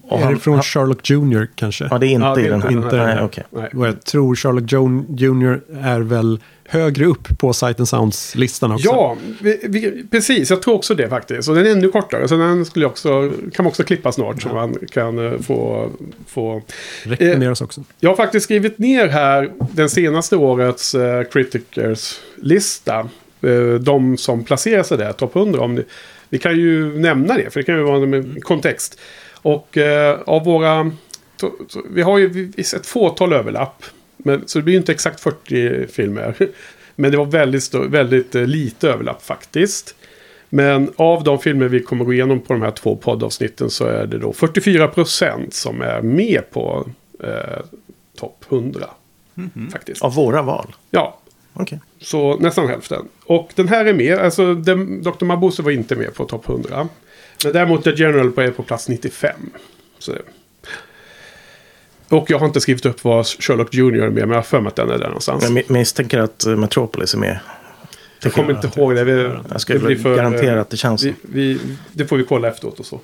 Och 0.08 0.18
är 0.18 0.24
han- 0.24 0.34
det 0.34 0.40
från 0.40 0.54
han- 0.54 0.62
Sherlock 0.62 1.10
Jr. 1.10 1.48
kanske? 1.54 1.88
Ja, 1.90 1.98
det 1.98 2.06
är 2.06 2.08
inte 2.08 2.26
Ja, 2.26 2.34
det 2.34 2.40
är 2.40 2.46
i 2.46 2.48
den 2.48 2.62
här. 2.62 2.70
inte 2.72 2.96
den 2.96 3.06
här. 3.06 3.28
Nej. 3.32 3.44
Nej. 3.50 3.70
Och 3.74 3.86
jag 3.88 4.04
tror 4.04 4.36
Sherlock 4.36 4.72
Jr. 5.20 5.60
är 5.82 6.00
väl 6.00 6.40
högre 6.68 7.04
upp 7.04 7.38
på 7.38 7.52
Sight 7.52 7.80
and 7.80 7.88
Sounds-listan 7.88 8.72
också. 8.72 8.86
Ja, 8.86 9.16
vi, 9.40 9.60
vi, 9.62 10.04
precis. 10.10 10.50
Jag 10.50 10.62
tror 10.62 10.74
också 10.74 10.94
det 10.94 11.08
faktiskt. 11.08 11.48
Och 11.48 11.54
den 11.54 11.66
är 11.66 11.70
ännu 11.70 11.88
kortare. 11.88 12.28
Så 12.28 12.36
den 12.36 12.64
skulle 12.64 12.86
också, 12.86 13.32
kan 13.54 13.66
också 13.66 13.84
klippa 13.84 14.12
snart. 14.12 14.42
Så 14.42 14.48
man 14.48 14.76
kan 14.92 15.32
eh, 15.32 15.40
få, 15.40 15.90
få... 16.26 16.62
Rekommenderas 17.02 17.60
också. 17.60 17.84
Jag 18.00 18.10
har 18.10 18.16
faktiskt 18.16 18.44
skrivit 18.44 18.78
ner 18.78 19.08
här 19.08 19.52
den 19.72 19.90
senaste 19.90 20.36
årets 20.36 20.94
eh, 20.94 21.24
Criticers 21.24 22.20
lista. 22.36 23.08
Eh, 23.42 23.74
de 23.80 24.16
som 24.16 24.44
placerar 24.44 24.82
sig 24.82 24.98
där, 24.98 25.12
topp 25.12 25.36
100. 25.36 25.60
Om 25.60 25.74
det, 25.74 25.84
vi 26.28 26.38
kan 26.38 26.56
ju 26.56 26.98
nämna 26.98 27.36
det, 27.36 27.50
för 27.50 27.60
det 27.60 27.64
kan 27.64 27.74
ju 27.74 27.82
vara 27.82 27.96
en 27.96 28.40
kontext. 28.40 29.00
Och 29.32 29.78
eh, 29.78 30.20
av 30.26 30.44
våra... 30.44 30.90
To, 31.36 31.50
to, 31.68 31.80
vi 31.90 32.02
har 32.02 32.18
ju 32.18 32.52
ett 32.58 32.86
fåtal 32.86 33.32
överlapp. 33.32 33.84
Men, 34.24 34.42
så 34.46 34.58
det 34.58 34.62
blir 34.62 34.74
ju 34.74 34.78
inte 34.78 34.92
exakt 34.92 35.20
40 35.20 35.86
filmer. 35.86 36.34
Men 36.96 37.10
det 37.10 37.16
var 37.16 37.24
väldigt, 37.24 37.74
väldigt 37.74 38.34
eh, 38.34 38.46
lite 38.46 38.88
överlapp 38.88 39.22
faktiskt. 39.22 39.94
Men 40.48 40.92
av 40.96 41.24
de 41.24 41.38
filmer 41.38 41.68
vi 41.68 41.80
kommer 41.80 42.04
gå 42.04 42.12
igenom 42.12 42.40
på 42.40 42.52
de 42.52 42.62
här 42.62 42.70
två 42.70 42.96
poddavsnitten 42.96 43.70
så 43.70 43.84
är 43.84 44.06
det 44.06 44.18
då 44.18 44.32
44% 44.32 45.50
som 45.50 45.82
är 45.82 46.02
med 46.02 46.50
på 46.50 46.88
eh, 47.22 47.64
topp 48.16 48.44
100. 48.48 48.90
Faktiskt. 49.72 50.02
Av 50.02 50.14
våra 50.14 50.42
val. 50.42 50.74
Ja, 50.90 51.18
Okej. 51.52 51.80
så 52.00 52.36
nästan 52.36 52.68
hälften. 52.68 53.08
Och 53.24 53.50
den 53.54 53.68
här 53.68 53.84
är 53.84 53.94
med, 53.94 54.18
alltså 54.18 54.54
den, 54.54 55.02
Dr. 55.02 55.24
Mabuse 55.24 55.62
var 55.62 55.70
inte 55.70 55.96
med 55.96 56.14
på 56.14 56.24
topp 56.24 56.48
100. 56.48 56.88
Men 57.44 57.52
däremot 57.52 57.84
The 57.84 57.90
General 57.90 58.38
är 58.38 58.50
på 58.50 58.62
plats 58.62 58.88
95. 58.88 59.36
Så. 59.98 60.12
Och 62.08 62.30
jag 62.30 62.38
har 62.38 62.46
inte 62.46 62.60
skrivit 62.60 62.86
upp 62.86 63.04
vad 63.04 63.26
Sherlock 63.26 63.74
Jr. 63.74 63.82
är 64.02 64.10
med, 64.10 64.12
men 64.14 64.28
jag 64.28 64.36
har 64.36 64.42
för 64.42 64.60
mig 64.60 64.68
att 64.68 64.76
den 64.76 64.90
är 64.90 64.98
där 64.98 65.06
någonstans. 65.06 65.44
Jag 65.44 65.52
mi- 65.52 65.72
misstänker 65.72 66.18
att 66.18 66.46
eh, 66.46 66.56
Metropolis 66.56 67.14
är 67.14 67.18
med. 67.18 67.38
jag 68.22 68.32
kommer 68.32 68.50
inte 68.50 68.70
ihåg 68.80 68.94
det. 68.94 69.04
Vi, 69.04 69.22
Jag 69.22 69.40
det 69.52 69.58
skulle 69.58 69.78
blir 69.78 69.96
för, 69.96 70.16
garantera 70.16 70.60
att 70.60 70.70
det 70.70 70.76
känns 70.76 71.02
vi, 71.04 71.14
vi, 71.22 71.58
Det 71.92 72.06
får 72.06 72.16
vi 72.16 72.24
kolla 72.24 72.48
efteråt 72.48 72.80
och 72.80 72.86
så. 72.86 73.00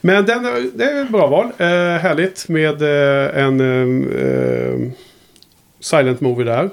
Men 0.00 0.26
den, 0.26 0.46
är- 0.46 0.70
det 0.78 0.84
är 0.84 1.02
ett 1.04 1.10
bra 1.10 1.26
val. 1.26 1.46
Eh, 1.58 1.66
härligt 2.00 2.48
med 2.48 2.82
eh, 2.82 3.44
en 3.44 3.60
eh, 3.60 4.20
eh, 4.26 4.92
silent 5.80 6.20
movie 6.20 6.44
där. 6.44 6.70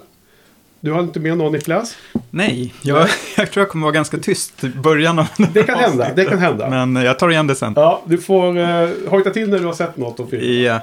Du 0.80 0.92
har 0.92 1.00
inte 1.00 1.20
med 1.20 1.38
någon 1.38 1.52
Niklas? 1.52 1.98
Nej, 2.30 2.74
jag, 2.82 3.08
jag 3.38 3.52
tror 3.52 3.62
jag 3.62 3.70
kommer 3.70 3.84
vara 3.84 3.94
ganska 3.94 4.18
tyst 4.18 4.64
i 4.64 4.70
början 4.70 5.20
av 5.20 5.26
Det 5.54 5.64
kan 5.64 5.78
hända, 5.80 6.08
det 6.16 6.26
kan 6.26 6.40
hända. 6.40 6.70
Men 6.86 7.04
jag 7.04 7.20
tar 7.20 7.30
igen 7.30 7.48
det 7.48 7.56
sen. 7.56 7.74
Ja, 7.76 8.02
du 8.06 8.18
får 8.18 8.58
eh, 8.60 8.90
hojta 9.08 9.30
till 9.30 9.50
när 9.50 9.60
du 9.60 9.66
har 9.66 9.74
sett 9.74 9.98
något 9.98 10.20
om 10.20 10.30
filmen. 10.30 10.62
Ja. 10.64 10.80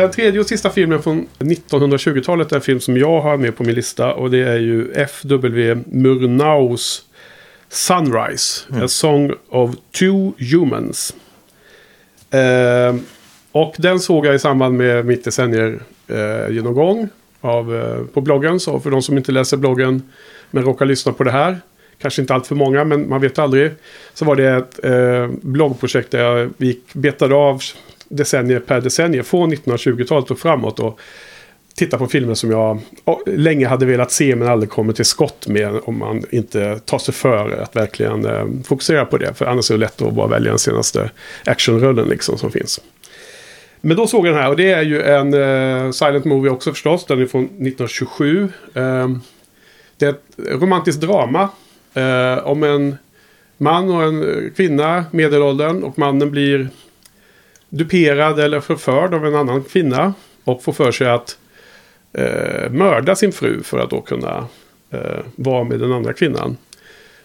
Den 0.00 0.10
tredje 0.10 0.40
och 0.40 0.46
sista 0.46 0.70
filmen 0.70 1.02
från 1.02 1.26
1920-talet 1.38 2.52
är 2.52 2.56
en 2.56 2.62
film 2.62 2.80
som 2.80 2.96
jag 2.96 3.20
har 3.20 3.36
med 3.36 3.56
på 3.56 3.64
min 3.64 3.74
lista. 3.74 4.14
Och 4.14 4.30
det 4.30 4.38
är 4.38 4.58
ju 4.58 4.92
F.W. 4.92 5.78
Murnaus 5.86 7.04
Sunrise. 7.68 8.64
A 8.84 8.88
Song 8.88 9.32
of 9.48 9.70
Two 9.98 10.32
Humans. 10.52 11.14
Eh, 12.30 12.96
och 13.52 13.74
den 13.78 14.00
såg 14.00 14.26
jag 14.26 14.34
i 14.34 14.38
samband 14.38 14.76
med 14.76 15.06
mitt 15.06 15.24
decennier 15.24 15.80
eh, 16.08 16.46
eh, 16.46 18.04
på 18.12 18.20
bloggen. 18.20 18.60
Så 18.60 18.80
för 18.80 18.90
de 18.90 19.02
som 19.02 19.16
inte 19.16 19.32
läser 19.32 19.56
bloggen 19.56 20.02
men 20.50 20.64
råkar 20.64 20.86
lyssna 20.86 21.12
på 21.12 21.24
det 21.24 21.30
här. 21.30 21.60
Kanske 21.98 22.22
inte 22.22 22.34
allt 22.34 22.46
för 22.46 22.54
många 22.54 22.84
men 22.84 23.08
man 23.08 23.20
vet 23.20 23.38
aldrig. 23.38 23.70
Så 24.14 24.24
var 24.24 24.36
det 24.36 24.50
ett 24.50 24.84
eh, 24.84 25.28
bloggprojekt 25.42 26.10
där 26.10 26.20
jag 26.24 26.50
gick, 26.58 26.94
betade 26.94 27.34
av 27.34 27.60
decennier 28.10 28.60
per 28.60 28.80
decennier 28.80 29.22
från 29.22 29.52
1920-talet 29.52 30.30
och 30.30 30.38
framåt. 30.38 30.80
Och 30.80 31.00
titta 31.74 31.98
på 31.98 32.06
filmer 32.06 32.34
som 32.34 32.50
jag 32.50 32.80
länge 33.26 33.66
hade 33.66 33.86
velat 33.86 34.12
se 34.12 34.36
men 34.36 34.48
aldrig 34.48 34.70
kommit 34.70 34.96
till 34.96 35.04
skott 35.04 35.48
med. 35.48 35.80
Om 35.84 35.98
man 35.98 36.24
inte 36.30 36.78
tar 36.78 36.98
sig 36.98 37.14
för 37.14 37.50
att 37.50 37.76
verkligen 37.76 38.26
eh, 38.26 38.46
fokusera 38.64 39.04
på 39.04 39.18
det. 39.18 39.34
För 39.34 39.46
annars 39.46 39.70
är 39.70 39.74
det 39.74 39.80
lätt 39.80 40.02
att 40.02 40.14
bara 40.14 40.26
välja 40.26 40.50
den 40.50 40.58
senaste 40.58 41.10
actionrullen 41.44 42.08
liksom 42.08 42.38
som 42.38 42.50
finns. 42.50 42.80
Men 43.80 43.96
då 43.96 44.06
såg 44.06 44.26
jag 44.26 44.34
den 44.34 44.42
här 44.42 44.50
och 44.50 44.56
det 44.56 44.70
är 44.70 44.82
ju 44.82 45.02
en 45.02 45.34
uh, 45.34 45.90
silent 45.90 46.24
movie 46.24 46.50
också 46.50 46.72
förstås. 46.72 47.06
Den 47.06 47.22
är 47.22 47.26
från 47.26 47.44
1927. 47.44 48.42
Uh, 48.42 48.48
ehm, 48.74 49.20
det 49.96 50.06
är 50.06 50.10
ett 50.10 50.22
romantiskt 50.38 51.00
drama 51.00 51.48
uh, 51.96 52.46
om 52.46 52.62
en 52.62 52.96
man 53.56 53.90
och 53.90 54.02
en 54.02 54.50
kvinna, 54.56 55.04
medelåldern. 55.10 55.82
Och 55.82 55.98
mannen 55.98 56.30
blir 56.30 56.68
duperad 57.70 58.40
eller 58.40 58.60
förförd 58.60 59.14
av 59.14 59.26
en 59.26 59.34
annan 59.34 59.64
kvinna. 59.64 60.14
Och 60.44 60.62
får 60.62 60.72
för 60.72 60.92
sig 60.92 61.08
att 61.08 61.38
eh, 62.12 62.70
mörda 62.70 63.16
sin 63.16 63.32
fru 63.32 63.62
för 63.62 63.78
att 63.78 63.90
då 63.90 64.00
kunna 64.00 64.46
eh, 64.90 65.18
vara 65.36 65.64
med 65.64 65.80
den 65.80 65.92
andra 65.92 66.12
kvinnan. 66.12 66.56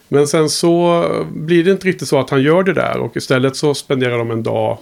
Men 0.07 0.27
sen 0.27 0.49
så 0.49 1.05
blir 1.31 1.63
det 1.63 1.71
inte 1.71 1.87
riktigt 1.87 2.07
så 2.07 2.19
att 2.19 2.29
han 2.29 2.41
gör 2.41 2.63
det 2.63 2.73
där. 2.73 2.97
Och 2.97 3.17
istället 3.17 3.55
så 3.55 3.73
spenderar 3.73 4.17
de 4.17 4.31
en 4.31 4.43
dag 4.43 4.77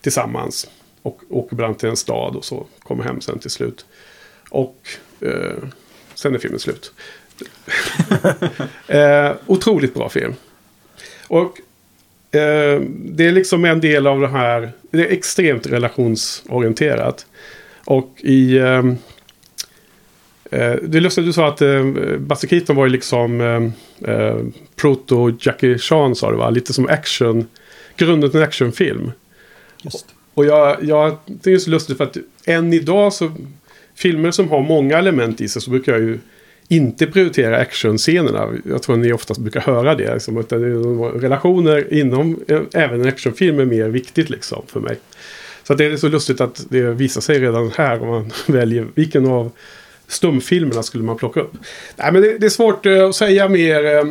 tillsammans. 0.00 0.70
Och 1.02 1.20
åker 1.30 1.56
bland 1.56 1.78
till 1.78 1.88
en 1.88 1.96
stad 1.96 2.36
och 2.36 2.44
så 2.44 2.66
kommer 2.82 3.04
hem 3.04 3.20
sen 3.20 3.38
till 3.38 3.50
slut. 3.50 3.86
Och 4.50 4.88
eh, 5.20 5.68
sen 6.14 6.34
är 6.34 6.38
filmen 6.38 6.60
slut. 6.60 6.92
eh, 8.86 9.32
otroligt 9.46 9.94
bra 9.94 10.08
film. 10.08 10.34
Och 11.28 11.58
det 12.32 13.24
är 13.24 13.32
liksom 13.32 13.64
en 13.64 13.80
del 13.80 14.06
av 14.06 14.20
det 14.20 14.28
här. 14.28 14.72
Det 14.90 15.00
är 15.00 15.12
extremt 15.12 15.66
relationsorienterat. 15.66 17.26
Och 17.84 18.14
i... 18.18 18.56
Eh, 18.56 18.78
eh 20.50 20.74
det 20.82 20.98
är 20.98 21.00
lustigt 21.00 21.22
att 21.22 21.28
du 21.28 21.32
sa 21.32 21.48
att 21.48 21.62
eh, 21.62 21.84
Buster 22.18 22.48
Keaton 22.48 22.76
var 22.76 22.86
ju 22.86 22.90
liksom 22.90 23.40
eh, 23.40 24.10
eh, 24.14 24.38
proto 24.76 25.36
Jackie 25.40 25.78
Chan 25.78 26.14
sa 26.14 26.30
det 26.30 26.36
va? 26.36 26.50
Lite 26.50 26.72
som 26.72 26.88
action. 26.88 27.46
Grunden 27.96 28.30
till 28.30 28.40
en 28.40 28.46
actionfilm. 28.46 29.12
Just. 29.82 30.06
Och 30.34 30.46
jag, 30.46 30.84
jag 30.84 31.16
det 31.26 31.52
är 31.52 31.58
så 31.58 31.70
lustigt 31.70 31.96
för 31.96 32.04
att 32.04 32.16
än 32.44 32.72
idag 32.72 33.12
så 33.12 33.32
filmer 33.94 34.30
som 34.30 34.48
har 34.48 34.62
många 34.62 34.98
element 34.98 35.40
i 35.40 35.48
sig 35.48 35.62
så 35.62 35.70
brukar 35.70 35.92
jag 35.92 36.00
ju 36.00 36.18
inte 36.72 37.06
prioritera 37.06 37.56
actionscenerna. 37.58 38.48
Jag 38.64 38.82
tror 38.82 38.96
ni 38.96 39.12
oftast 39.12 39.40
brukar 39.40 39.60
höra 39.60 39.94
det. 39.94 40.14
Liksom, 40.14 40.38
relationer 41.14 41.94
inom 41.94 42.40
eh, 42.48 42.60
även 42.74 43.00
en 43.00 43.08
actionfilm 43.08 43.60
är 43.60 43.64
mer 43.64 43.88
viktigt 43.88 44.30
liksom 44.30 44.62
för 44.66 44.80
mig. 44.80 44.98
Så 45.62 45.74
det 45.74 45.84
är 45.84 45.96
så 45.96 46.08
lustigt 46.08 46.40
att 46.40 46.66
det 46.68 46.82
visar 46.82 47.20
sig 47.20 47.40
redan 47.40 47.70
här 47.76 48.02
om 48.02 48.08
man 48.08 48.30
väljer 48.46 48.86
vilken 48.94 49.26
av 49.26 49.50
stumfilmerna 50.08 50.82
skulle 50.82 51.04
man 51.04 51.16
plocka 51.16 51.40
upp. 51.40 51.52
Nej 51.96 52.12
men 52.12 52.22
det, 52.22 52.38
det 52.38 52.46
är 52.46 52.50
svårt 52.50 52.86
eh, 52.86 53.08
att 53.08 53.14
säga 53.14 53.48
mer. 53.48 53.84
Eh, 53.98 54.04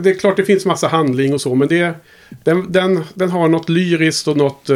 det 0.00 0.10
är 0.10 0.18
klart 0.18 0.36
det 0.36 0.44
finns 0.44 0.66
massa 0.66 0.88
handling 0.88 1.34
och 1.34 1.40
så 1.40 1.54
men 1.54 1.68
det 1.68 1.94
den, 2.44 2.72
den, 2.72 3.00
den 3.14 3.30
har 3.30 3.48
något 3.48 3.68
lyriskt 3.68 4.28
och 4.28 4.36
något 4.36 4.70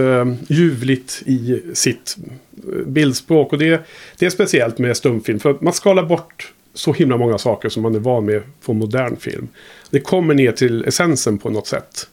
ljuvligt 0.49 1.23
i 1.27 1.63
sitt 1.75 2.17
bildspråk. 2.87 3.53
Och 3.53 3.59
det, 3.59 3.87
det 4.19 4.27
är 4.27 4.31
speciellt 4.31 4.79
med 4.79 4.97
stumfilm. 4.97 5.41
För 5.41 5.57
man 5.61 5.73
skalar 5.73 6.03
bort 6.03 6.53
så 6.77 6.93
himla 6.93 7.17
många 7.17 7.39
saker 7.39 7.69
som 7.69 7.83
man 7.83 7.95
är 7.95 7.99
van 7.99 8.25
med 8.27 8.43
från 8.61 8.79
modern 8.79 9.17
film. 9.17 9.49
Det 9.91 10.01
kommer 10.01 10.35
ner 10.35 10.53
till 10.53 10.85
essensen 10.85 11.39
på 11.39 11.51
något 11.51 11.67
sätt. 11.67 12.09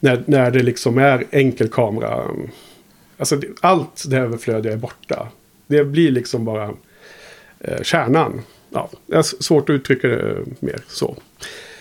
När, 0.00 0.22
när 0.26 0.50
det 0.50 0.62
liksom 0.62 0.98
är 0.98 1.24
enkel 1.30 1.68
kamera. 1.68 2.30
Alltså 3.16 3.40
allt 3.60 4.04
det 4.08 4.16
överflödiga 4.16 4.72
är 4.72 4.76
borta. 4.76 5.28
Det 5.66 5.84
blir 5.84 6.10
liksom 6.10 6.44
bara 6.44 6.70
eh, 7.60 7.82
kärnan. 7.82 8.42
Ja, 8.70 8.90
det 9.06 9.16
är 9.16 9.22
svårt 9.22 9.70
att 9.70 9.74
uttrycka 9.74 10.08
det 10.08 10.30
eh, 10.30 10.36
mer 10.60 10.80
så. 10.88 11.16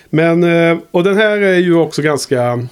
Men, 0.09 0.43
eh, 0.43 0.77
och 0.91 1.03
den 1.03 1.17
här 1.17 1.37
är 1.37 1.57
ju 1.57 1.75
också 1.75 2.01
ganska 2.01 2.67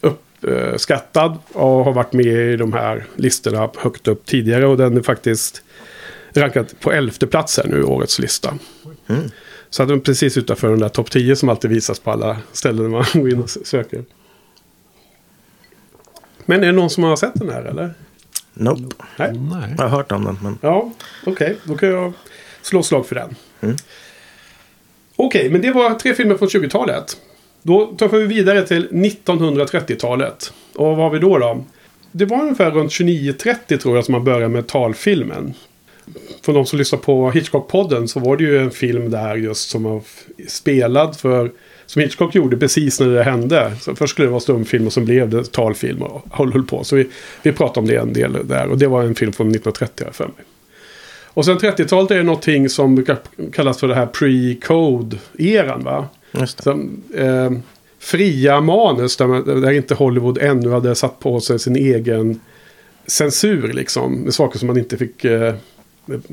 uppskattad 0.00 1.38
och 1.52 1.84
har 1.84 1.92
varit 1.92 2.12
med 2.12 2.52
i 2.52 2.56
de 2.56 2.72
här 2.72 3.04
listorna 3.16 3.70
högt 3.78 4.08
upp 4.08 4.26
tidigare. 4.26 4.66
Och 4.66 4.76
den 4.76 4.96
är 4.96 5.02
faktiskt 5.02 5.62
rankad 6.40 6.80
på 6.80 6.92
elfte 6.92 7.26
plats 7.26 7.56
här 7.56 7.68
nu 7.68 7.80
i 7.80 7.82
årets 7.82 8.18
lista. 8.18 8.54
Mm. 9.06 9.22
Så 9.70 9.82
att 9.82 9.88
den 9.88 10.00
precis 10.00 10.36
utanför 10.36 10.70
den 10.70 10.78
där 10.78 10.88
topp 10.88 11.10
10 11.10 11.36
som 11.36 11.48
alltid 11.48 11.70
visas 11.70 12.00
på 12.00 12.10
alla 12.10 12.36
ställen 12.52 12.90
man 12.90 13.04
går 13.14 13.30
in 13.30 13.42
och 13.42 13.50
söker. 13.50 14.04
Men 16.44 16.62
är 16.62 16.66
det 16.66 16.72
någon 16.72 16.90
som 16.90 17.04
har 17.04 17.16
sett 17.16 17.34
den 17.34 17.50
här 17.50 17.62
eller? 17.62 17.94
Nope. 18.54 18.96
Nej. 19.16 19.32
Nej. 19.32 19.74
Jag 19.78 19.84
har 19.84 19.96
hört 19.96 20.12
om 20.12 20.24
den. 20.24 20.38
Men... 20.42 20.58
Ja, 20.60 20.92
okej. 21.26 21.32
Okay. 21.32 21.54
Då 21.64 21.74
kan 21.74 21.88
jag 21.88 22.12
slå 22.62 22.82
slag 22.82 23.06
för 23.06 23.14
den. 23.14 23.34
Mm. 23.60 23.76
Okej, 25.16 25.40
okay, 25.40 25.50
men 25.50 25.60
det 25.60 25.72
var 25.72 25.94
tre 25.94 26.14
filmer 26.14 26.36
från 26.36 26.48
20-talet. 26.48 27.16
Då 27.62 27.86
tar 27.86 28.08
vi 28.08 28.26
vidare 28.26 28.66
till 28.66 28.88
1930-talet. 28.88 30.52
Och 30.74 30.86
vad 30.86 30.96
har 30.96 31.10
vi 31.10 31.18
då 31.18 31.38
då? 31.38 31.64
Det 32.12 32.24
var 32.24 32.40
ungefär 32.42 32.70
runt 32.70 32.90
29-30 32.90 33.76
tror 33.76 33.96
jag 33.96 34.04
som 34.04 34.12
man 34.12 34.24
började 34.24 34.48
med 34.48 34.66
talfilmen. 34.66 35.54
För 36.42 36.52
de 36.52 36.66
som 36.66 36.78
lyssnar 36.78 36.98
på 36.98 37.30
Hitchcock-podden 37.30 38.06
så 38.06 38.20
var 38.20 38.36
det 38.36 38.44
ju 38.44 38.58
en 38.58 38.70
film 38.70 39.10
där 39.10 39.36
just 39.36 39.70
som 39.70 39.82
var 39.82 40.02
spelad 40.48 41.16
för 41.16 41.50
som 41.86 42.02
Hitchcock 42.02 42.34
gjorde 42.34 42.56
precis 42.56 43.00
när 43.00 43.08
det 43.08 43.22
hände. 43.22 43.72
Så 43.80 43.94
först 43.94 44.12
skulle 44.12 44.26
det 44.26 44.30
vara 44.30 44.40
stumfilm 44.40 44.86
och 44.86 44.92
så 44.92 45.00
blev 45.00 45.28
det 45.28 45.52
talfilm 45.52 46.02
och 46.02 46.22
höll 46.30 46.62
på. 46.62 46.84
Så 46.84 46.96
vi, 46.96 47.08
vi 47.42 47.52
pratade 47.52 47.80
om 47.80 47.86
det 47.86 47.96
en 47.96 48.12
del 48.12 48.48
där. 48.48 48.68
Och 48.68 48.78
det 48.78 48.86
var 48.86 49.02
en 49.02 49.14
film 49.14 49.32
från 49.32 49.46
1930 49.46 50.06
för 50.12 50.24
mig. 50.24 50.44
Och 51.34 51.44
sen 51.44 51.58
30-talet 51.58 52.10
är 52.10 52.16
det 52.16 52.22
någonting 52.22 52.68
som 52.68 52.94
brukar 52.94 53.18
kallas 53.52 53.80
för 53.80 53.88
det 53.88 53.94
här 53.94 54.06
pre-code-eran 54.06 55.84
va? 55.84 56.08
Så, 56.46 56.70
eh, 57.14 57.52
fria 57.98 58.60
manus 58.60 59.16
där, 59.16 59.60
där 59.60 59.70
inte 59.70 59.94
Hollywood 59.94 60.38
ännu 60.38 60.70
hade 60.70 60.94
satt 60.94 61.20
på 61.20 61.40
sig 61.40 61.58
sin 61.58 61.76
egen 61.76 62.40
censur 63.06 63.72
liksom. 63.72 64.14
Med 64.14 64.34
saker 64.34 64.58
som 64.58 64.66
man 64.66 64.78
inte 64.78 64.96
fick 64.96 65.24
eh, 65.24 65.54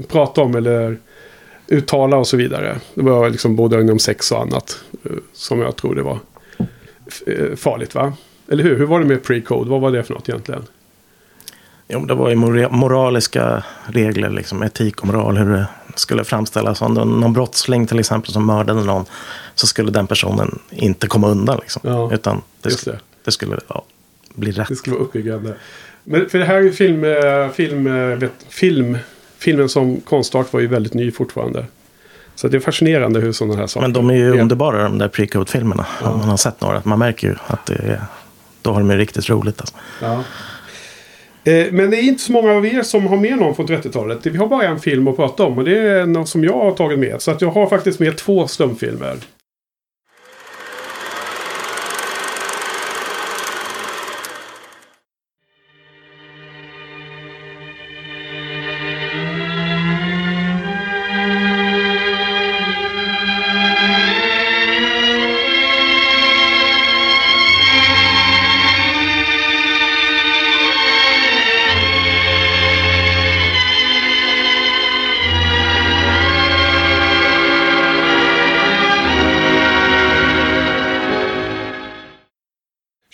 prata 0.07 0.41
om 0.41 0.55
eller 0.55 0.97
uttala 1.67 2.17
och 2.17 2.27
så 2.27 2.37
vidare. 2.37 2.79
Det 2.93 3.01
var 3.01 3.29
liksom 3.29 3.55
både 3.55 3.81
inom 3.81 3.99
sex 3.99 4.31
och 4.31 4.41
annat. 4.41 4.83
Eh, 5.03 5.11
som 5.33 5.59
jag 5.59 5.75
tror 5.75 5.95
det 5.95 6.01
var 6.01 6.19
eh, 7.27 7.55
farligt 7.55 7.95
va? 7.95 8.13
Eller 8.51 8.63
hur? 8.63 8.77
Hur 8.77 8.85
var 8.85 8.99
det 8.99 9.05
med 9.05 9.21
pre-code? 9.21 9.69
Vad 9.69 9.81
var 9.81 9.91
det 9.91 10.03
för 10.03 10.13
något 10.13 10.29
egentligen? 10.29 10.63
Jo, 11.87 12.05
det 12.05 12.13
var 12.13 12.29
ju 12.29 12.35
moraliska 12.69 13.63
regler, 13.85 14.29
liksom 14.29 14.63
etik 14.63 15.01
och 15.01 15.07
moral, 15.07 15.37
hur 15.37 15.51
det 15.51 15.65
skulle 15.95 16.23
framställas. 16.23 16.81
Om 16.81 16.93
någon 16.93 17.33
brottsling 17.33 17.87
till 17.87 17.99
exempel 17.99 18.31
som 18.33 18.45
mördade 18.45 18.83
någon 18.83 19.05
så 19.55 19.67
skulle 19.67 19.91
den 19.91 20.07
personen 20.07 20.59
inte 20.69 21.07
komma 21.07 21.27
undan. 21.27 21.57
Liksom. 21.61 21.81
Ja, 21.85 22.13
Utan 22.13 22.41
det, 22.61 22.69
sk 22.71 22.85
det. 22.85 22.99
det 23.23 23.31
skulle 23.31 23.59
ja, 23.67 23.83
bli 24.33 24.51
rätt. 24.51 24.67
Det 24.67 24.75
skulle 24.75 24.95
vara 24.95 25.05
uppbyggande. 25.05 25.55
Men 26.03 26.29
för 26.29 26.39
det 26.39 26.45
här 26.45 26.55
är 26.55 26.61
ju 26.61 26.71
film, 26.71 27.03
eh, 27.03 27.49
film, 27.49 27.83
vet, 28.19 28.33
film, 28.49 28.97
filmen 29.39 29.69
som 29.69 30.01
konstart 30.01 30.53
var 30.53 30.59
ju 30.59 30.67
väldigt 30.67 30.93
ny 30.93 31.11
fortfarande. 31.11 31.65
Så 32.35 32.47
det 32.47 32.57
är 32.57 32.61
fascinerande 32.61 33.19
hur 33.19 33.31
sådana 33.31 33.55
här 33.55 33.67
saker... 33.67 33.81
Men 33.87 33.93
de 33.93 34.09
är 34.09 34.13
ju 34.13 34.39
underbara 34.39 34.83
de 34.83 34.97
där 34.97 35.07
pre-code-filmerna. 35.07 35.85
Ja. 36.01 36.09
Om 36.09 36.19
man 36.19 36.29
har 36.29 36.37
sett 36.37 36.61
några. 36.61 36.81
Man 36.85 36.99
märker 36.99 37.27
ju 37.27 37.35
att 37.47 37.65
det 37.65 37.73
är, 37.73 38.01
då 38.61 38.71
har 38.71 38.79
de 38.79 38.91
ju 38.91 38.97
riktigt 38.97 39.29
roligt. 39.29 39.59
Alltså. 39.59 39.75
Ja. 40.01 40.23
Eh, 41.51 41.71
men 41.71 41.89
det 41.89 41.97
är 41.97 42.03
inte 42.03 42.23
så 42.23 42.31
många 42.31 42.51
av 42.51 42.65
er 42.65 42.81
som 42.81 43.07
har 43.07 43.17
med 43.17 43.37
någon 43.37 43.55
från 43.55 43.67
30-talet. 43.67 44.25
Vi 44.25 44.37
har 44.37 44.47
bara 44.47 44.67
en 44.67 44.79
film 44.79 45.07
att 45.07 45.15
prata 45.15 45.43
om 45.43 45.57
och 45.57 45.63
det 45.63 45.77
är 45.77 46.01
en 46.01 46.27
som 46.27 46.43
jag 46.43 46.53
har 46.53 46.71
tagit 46.71 46.99
med. 46.99 47.21
Så 47.21 47.31
att 47.31 47.41
jag 47.41 47.51
har 47.51 47.67
faktiskt 47.67 47.99
med 47.99 48.17
två 48.17 48.47
stumfilmer. 48.47 49.17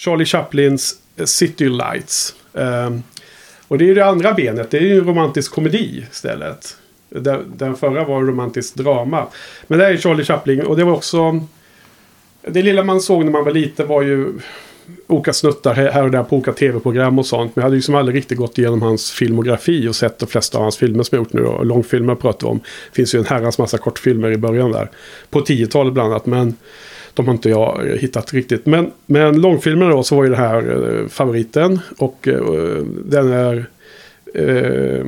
Charlie 0.06 0.26
Chaplins 0.26 0.96
City 1.26 1.70
Lights. 1.70 2.36
Ehm, 2.54 3.04
och 3.68 3.78
det 3.78 3.84
är 3.86 3.88
ju 3.88 3.94
det 3.94 4.06
andra 4.06 4.34
benet. 4.34 4.72
Det 4.72 4.78
är 4.78 4.82
ju 4.82 4.98
en 4.98 5.06
romantisk 5.06 5.52
komedi 5.52 6.06
istället. 6.12 6.78
Den, 7.10 7.54
den 7.56 7.76
förra 7.76 8.04
var 8.04 8.22
romantiskt 8.22 8.76
drama. 8.76 9.28
Men 9.68 9.80
det 9.80 9.86
här 9.86 9.94
är 9.94 9.98
Charlie 9.98 10.24
Chaplin 10.24 10.62
och 10.62 10.78
det 10.78 10.84
var 10.84 10.94
också... 10.94 11.46
Det 12.48 12.62
lilla 12.62 12.84
man 12.84 13.02
såg 13.02 13.26
när 13.26 13.32
man 13.32 13.44
var 13.44 13.52
liten 13.52 13.88
var 13.88 14.02
ju 14.02 14.34
olika 15.08 15.34
snuttar 15.34 15.74
här 15.74 16.04
och 16.04 16.12
där 16.12 16.24
på 16.24 16.36
olika 16.36 16.54
tv-program 16.54 17.20
och 17.20 17.26
sånt. 17.26 17.56
Men 17.56 17.62
jag 17.62 17.64
hade 17.64 17.76
liksom 17.76 17.96
aldrig 17.96 18.18
riktigt 18.18 18.38
gått 18.38 18.58
igenom 18.58 18.82
hans 18.82 19.12
filmografi 19.12 19.88
och 19.88 19.96
sett 19.96 20.20
de 20.20 20.26
flesta 20.26 20.58
av 20.58 20.62
hans 20.62 20.78
filmer 20.78 21.04
som 21.04 21.16
jag 21.16 21.24
gjort 21.24 21.34
nu. 21.34 21.44
Och 21.44 21.66
långfilmer 21.66 22.16
pratar 22.16 22.48
vi 22.48 22.52
om. 22.52 22.60
Det 22.60 22.96
finns 22.96 23.16
ju 23.16 23.20
en 23.20 23.26
herrans 23.26 23.58
massa 23.58 23.78
kortfilmer 23.78 24.32
i 24.32 24.38
början 24.38 24.72
där. 24.72 24.92
På 25.30 25.42
10-talet 25.42 25.94
bland 25.94 26.12
annat. 26.12 26.26
Men 26.26 26.56
de 27.16 27.28
har 27.28 27.34
inte 27.34 27.50
jag 27.50 27.98
hittat 28.00 28.34
riktigt. 28.34 28.66
Men, 28.66 28.92
men 29.06 29.42
långfilmerna 29.42 29.92
då 29.92 30.04
så 30.04 30.16
var 30.16 30.24
ju 30.24 30.30
det 30.30 30.36
här 30.36 30.92
eh, 31.02 31.08
favoriten. 31.08 31.80
Och 31.98 32.28
eh, 32.28 32.84
den 33.06 33.32
är... 33.32 33.66
Eh, 34.34 35.06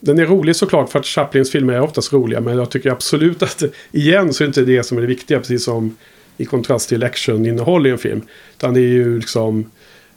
den 0.00 0.18
är 0.18 0.26
rolig 0.26 0.56
såklart 0.56 0.90
för 0.90 0.98
att 0.98 1.06
Chaplins 1.06 1.50
filmer 1.50 1.74
är 1.74 1.80
oftast 1.80 2.12
roliga. 2.12 2.40
Men 2.40 2.56
jag 2.56 2.70
tycker 2.70 2.90
absolut 2.90 3.42
att 3.42 3.62
igen 3.92 4.32
så 4.32 4.44
är 4.44 4.46
det 4.46 4.48
inte 4.48 4.72
det 4.72 4.82
som 4.82 4.98
är 4.98 5.02
det 5.02 5.06
viktiga. 5.06 5.38
Precis 5.38 5.64
som 5.64 5.96
i 6.36 6.44
kontrast 6.44 6.88
till 6.88 7.04
actioninnehåll 7.04 7.86
i 7.86 7.90
en 7.90 7.98
film. 7.98 8.22
Utan 8.56 8.74
det 8.74 8.80
är 8.80 8.92
ju 8.92 9.18
liksom 9.18 9.70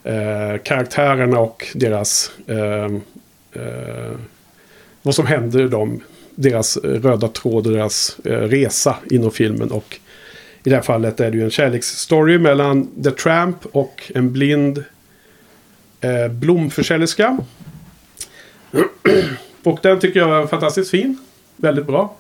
eh, 0.04 0.62
karaktärerna 0.64 1.40
och 1.40 1.68
deras... 1.76 2.32
Eh, 2.48 2.86
eh, 3.64 4.12
vad 5.02 5.16
som 5.16 5.26
händer 5.26 5.68
dem. 5.68 6.02
Deras 6.36 6.78
eh, 6.78 6.90
röda 6.90 7.28
tråd 7.28 7.68
och 7.68 7.74
deras 7.74 8.18
eh, 8.24 8.32
resa 8.32 8.96
inom 9.10 9.32
filmen. 9.32 9.72
Och 9.72 10.00
i 10.64 10.70
det 10.70 10.76
här 10.76 10.84
fallet 10.84 11.20
är 11.20 11.32
det 11.32 11.38
ju 11.38 11.44
en 11.44 11.52
kärleksstory 11.52 12.38
mellan 12.38 13.04
The 13.04 13.12
Tramp 13.12 13.66
och 13.72 14.12
en 14.16 14.34
blind 14.34 14.84
eh, 16.02 16.28
blomförsäljerska. 16.28 17.38
och 19.64 19.80
den 19.82 20.00
tycker 20.00 20.20
jag 20.20 20.44
är 20.44 20.48
fantastiskt 20.48 20.92
fin. 20.92 21.18
Väldigt 21.56 21.88
bra. 21.88 22.16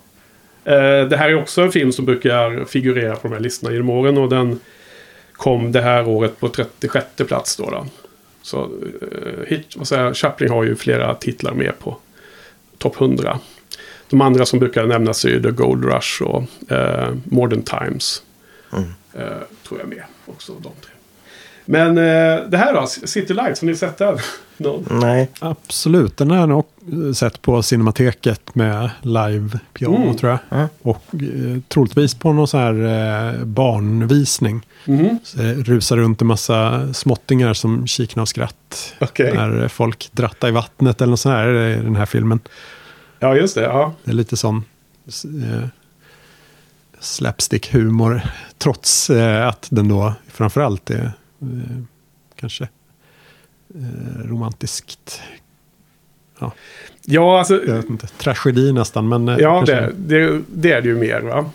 Eh, 0.64 1.08
det 1.08 1.18
här 1.18 1.30
är 1.30 1.36
också 1.36 1.62
en 1.62 1.72
film 1.72 1.92
som 1.92 2.06
brukar 2.06 2.66
figurera 2.66 3.16
på 3.16 3.28
de 3.28 3.34
här 3.34 3.40
listorna 3.42 3.74
genom 3.74 3.90
åren. 3.90 4.18
Och 4.18 4.30
den 4.30 4.60
kom 5.34 5.72
det 5.72 5.82
här 5.82 6.08
året 6.08 6.40
på 6.40 6.50
36 6.50 7.06
plats. 7.28 7.56
Då, 7.56 7.70
då. 7.70 7.86
Så 8.42 8.62
eh, 8.62 9.48
hit, 9.48 9.76
vad 9.76 9.88
säger, 9.88 10.14
Chaplin 10.14 10.50
har 10.50 10.64
ju 10.64 10.76
flera 10.76 11.16
titlar 11.16 11.54
med 11.54 11.80
på 11.80 11.98
topp 12.78 13.02
100. 13.02 13.40
De 14.10 14.22
andra 14.22 14.46
som 14.46 14.60
brukar 14.60 14.86
nämnas 14.86 15.26
är 15.26 15.40
The 15.40 15.52
Gold 15.52 15.86
Rush 15.86 16.24
och 16.24 16.72
eh, 16.72 17.14
Modern 17.24 17.62
Times. 17.62 18.24
Mm. 18.74 18.94
Eh, 19.14 19.38
tror 19.68 19.80
jag 19.80 19.90
med 19.90 20.04
också. 20.26 20.54
De 20.54 20.72
tre. 20.82 20.92
Men 21.72 21.98
eh, 21.98 22.50
det 22.50 22.58
här 22.58 22.74
då, 22.74 22.88
City 22.88 23.34
Lights, 23.34 23.62
har 23.62 23.66
ni 23.68 23.76
sett 23.76 23.98
den? 23.98 24.18
no. 24.58 24.86
Nej. 24.90 25.30
Absolut, 25.40 26.18
den 26.18 26.32
har 26.32 26.38
jag 26.38 26.50
nog 26.50 26.66
sett 27.16 27.42
på 27.42 27.64
Cinemateket 27.64 28.56
med 28.56 28.90
live-piano 29.02 30.04
mm. 30.04 30.18
tror 30.18 30.32
jag. 30.32 30.40
Mm. 30.60 30.68
Och 30.82 31.04
eh, 31.14 31.62
troligtvis 31.68 32.16
på 32.16 32.34
någon 32.34 32.48
sån 32.48 32.60
här 32.60 32.74
eh, 33.38 33.46
barnvisning. 33.46 34.66
Mm. 34.86 35.20
Så 35.24 35.38
rusar 35.42 35.98
runt 35.98 36.22
en 36.22 36.28
massa 36.28 36.94
småttingar 36.94 37.54
som 37.54 37.88
kiknar 37.88 38.22
av 38.22 38.26
skratt. 38.26 38.94
Okay. 39.02 39.34
När 39.34 39.68
folk 39.68 40.10
drattar 40.12 40.48
i 40.48 40.52
vattnet 40.52 41.02
eller 41.02 41.10
något 41.10 41.20
sånt 41.20 41.34
här 41.34 41.50
i 41.50 41.76
den 41.76 41.96
här 41.96 42.06
filmen. 42.06 42.40
Ja, 43.20 43.36
just 43.36 43.56
det. 43.56 43.62
Ja. 43.62 43.94
Det 44.04 44.12
är 44.12 44.16
lite 44.16 44.38
sån 44.38 44.64
eh, 45.08 45.68
slapstick-humor. 47.00 48.22
Trots 48.58 49.10
eh, 49.10 49.48
att 49.48 49.68
den 49.72 49.88
då 49.88 50.14
framförallt 50.28 50.90
är 50.90 51.12
eh, 51.42 51.82
kanske 52.40 52.64
eh, 53.76 54.28
romantiskt. 54.28 55.22
Ja, 56.40 56.52
ja 57.06 57.40
alltså. 57.40 57.66
Jag 57.68 57.76
vet 57.76 57.90
inte, 57.90 58.08
tragedi 58.08 58.74
nästan. 58.74 59.10
Men 59.10 59.28
ja, 59.28 59.64
det, 59.66 59.92
det, 59.98 60.42
det, 60.48 60.72
är 60.72 60.82
det 60.82 60.88
ju 60.88 60.96
mer. 60.96 61.22
Va? 61.22 61.52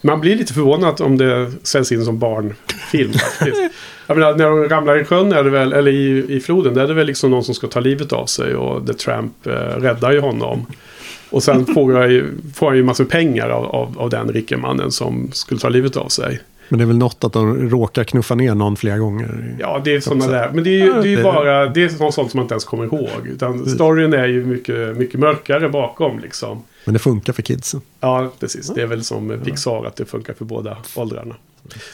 Man 0.00 0.20
blir 0.20 0.36
lite 0.36 0.54
förvånad 0.54 1.00
om 1.00 1.18
det 1.18 1.52
säljs 1.62 1.92
in 1.92 2.04
som 2.04 2.18
barnfilm 2.18 3.12
faktiskt. 3.38 3.60
Jag 4.06 4.18
menar, 4.18 4.34
när 4.34 4.44
de 4.44 4.68
ramlar 4.68 5.00
i 5.00 5.04
sjön 5.04 5.32
är 5.32 5.44
det 5.44 5.50
väl, 5.50 5.72
eller 5.72 5.92
i, 5.92 6.36
i 6.36 6.40
floden, 6.40 6.74
det 6.74 6.82
är 6.82 6.86
det 6.86 6.94
väl 6.94 7.06
liksom 7.06 7.30
någon 7.30 7.44
som 7.44 7.54
ska 7.54 7.66
ta 7.66 7.80
livet 7.80 8.12
av 8.12 8.26
sig 8.26 8.54
och 8.54 8.86
The 8.86 8.94
Tramp 8.94 9.46
eh, 9.46 9.52
räddar 9.52 10.12
ju 10.12 10.20
honom. 10.20 10.66
Och 11.30 11.42
sen 11.42 11.66
får, 11.66 12.10
jag, 12.10 12.24
får 12.54 12.66
han 12.66 12.76
ju 12.76 12.84
massor 12.84 13.04
pengar 13.04 13.48
av, 13.48 13.64
av, 13.64 13.98
av 13.98 14.10
den 14.10 14.28
rike 14.28 14.56
mannen 14.56 14.90
som 14.92 15.30
skulle 15.32 15.60
ta 15.60 15.68
livet 15.68 15.96
av 15.96 16.08
sig. 16.08 16.40
Men 16.68 16.78
det 16.78 16.84
är 16.84 16.86
väl 16.86 16.98
något 16.98 17.24
att 17.24 17.32
de 17.32 17.70
råkar 17.70 18.04
knuffa 18.04 18.34
ner 18.34 18.54
någon 18.54 18.76
flera 18.76 18.98
gånger. 18.98 19.56
Ja, 19.58 19.80
det 19.84 19.94
är 19.94 20.00
sådana 20.00 20.26
där. 20.26 20.50
Men 20.54 20.64
det 20.64 20.70
är 20.70 20.84
ju, 20.84 20.92
det 20.92 21.08
är 21.08 21.16
ju 21.16 21.22
bara 21.22 21.66
det 21.66 21.84
är 21.84 21.88
sånt 21.88 22.14
som 22.14 22.30
man 22.34 22.42
inte 22.44 22.54
ens 22.54 22.64
kommer 22.64 22.84
ihåg. 22.84 23.26
Utan 23.26 23.66
storyn 23.66 24.12
är 24.12 24.26
ju 24.26 24.44
mycket, 24.44 24.96
mycket 24.96 25.20
mörkare 25.20 25.68
bakom 25.68 26.18
liksom. 26.18 26.62
Men 26.84 26.92
det 26.92 26.98
funkar 26.98 27.32
för 27.32 27.42
kidsen. 27.42 27.80
Ja, 28.00 28.32
precis. 28.40 28.68
Det 28.74 28.82
är 28.82 28.86
väl 28.86 29.04
som 29.04 29.40
Pixar 29.44 29.84
att 29.84 29.96
det 29.96 30.04
funkar 30.04 30.34
för 30.34 30.44
båda 30.44 30.76
åldrarna. 30.94 31.34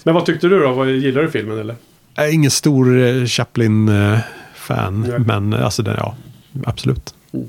Men 0.02 0.14
vad 0.14 0.26
tyckte 0.26 0.48
du 0.48 0.60
då? 0.60 0.72
Vad, 0.72 0.90
gillar 0.90 1.22
du 1.22 1.30
filmen 1.30 1.58
eller? 1.58 1.76
Jag 2.14 2.28
är 2.28 2.32
ingen 2.32 2.50
stor 2.50 3.00
eh, 3.00 3.24
Chaplin-fan. 3.24 5.12
Eh, 5.12 5.18
men 5.18 5.52
eh, 5.52 5.64
alltså, 5.64 5.82
den, 5.82 5.94
ja, 5.98 6.16
absolut. 6.64 7.14
Mm. 7.32 7.48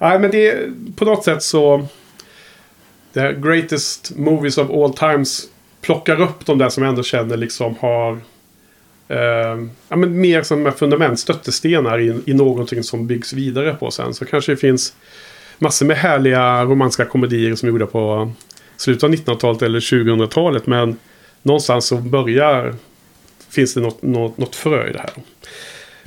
Nej, 0.00 0.18
men 0.18 0.30
det 0.30 0.48
är 0.48 0.72
på 0.96 1.04
något 1.04 1.24
sätt 1.24 1.42
så... 1.42 1.86
The 3.12 3.32
greatest 3.32 4.12
movies 4.16 4.58
of 4.58 4.70
all 4.70 4.94
times 4.94 5.48
plockar 5.80 6.20
upp 6.20 6.46
de 6.46 6.58
där 6.58 6.68
som 6.68 6.82
jag 6.82 6.90
ändå 6.90 7.02
känner 7.02 7.36
liksom 7.36 7.76
har 7.80 8.12
eh, 9.08 9.66
ja, 9.88 9.96
men 9.96 10.20
mer 10.20 10.42
som 10.42 10.72
fundament, 10.72 11.20
stöttestenar 11.20 12.00
i, 12.00 12.20
i 12.26 12.34
någonting 12.34 12.82
som 12.82 13.06
byggs 13.06 13.32
vidare 13.32 13.74
på 13.74 13.90
sen. 13.90 14.14
Så 14.14 14.24
kanske 14.24 14.52
det 14.52 14.56
finns 14.56 14.94
massor 15.58 15.86
med 15.86 15.96
härliga 15.96 16.64
romantiska 16.64 17.04
komedier 17.04 17.54
som 17.54 17.68
är 17.68 17.72
gjorda 17.72 17.86
på 17.86 18.32
slutet 18.76 19.04
av 19.04 19.10
1900-talet 19.10 19.62
eller 19.62 19.80
2000-talet. 19.80 20.66
Men 20.66 20.96
någonstans 21.42 21.86
så 21.86 21.96
börjar, 21.96 22.74
finns 23.50 23.74
det 23.74 23.80
något, 23.80 24.02
något, 24.02 24.38
något 24.38 24.56
frö 24.56 24.88
i 24.88 24.92
det 24.92 24.98
här. 24.98 25.12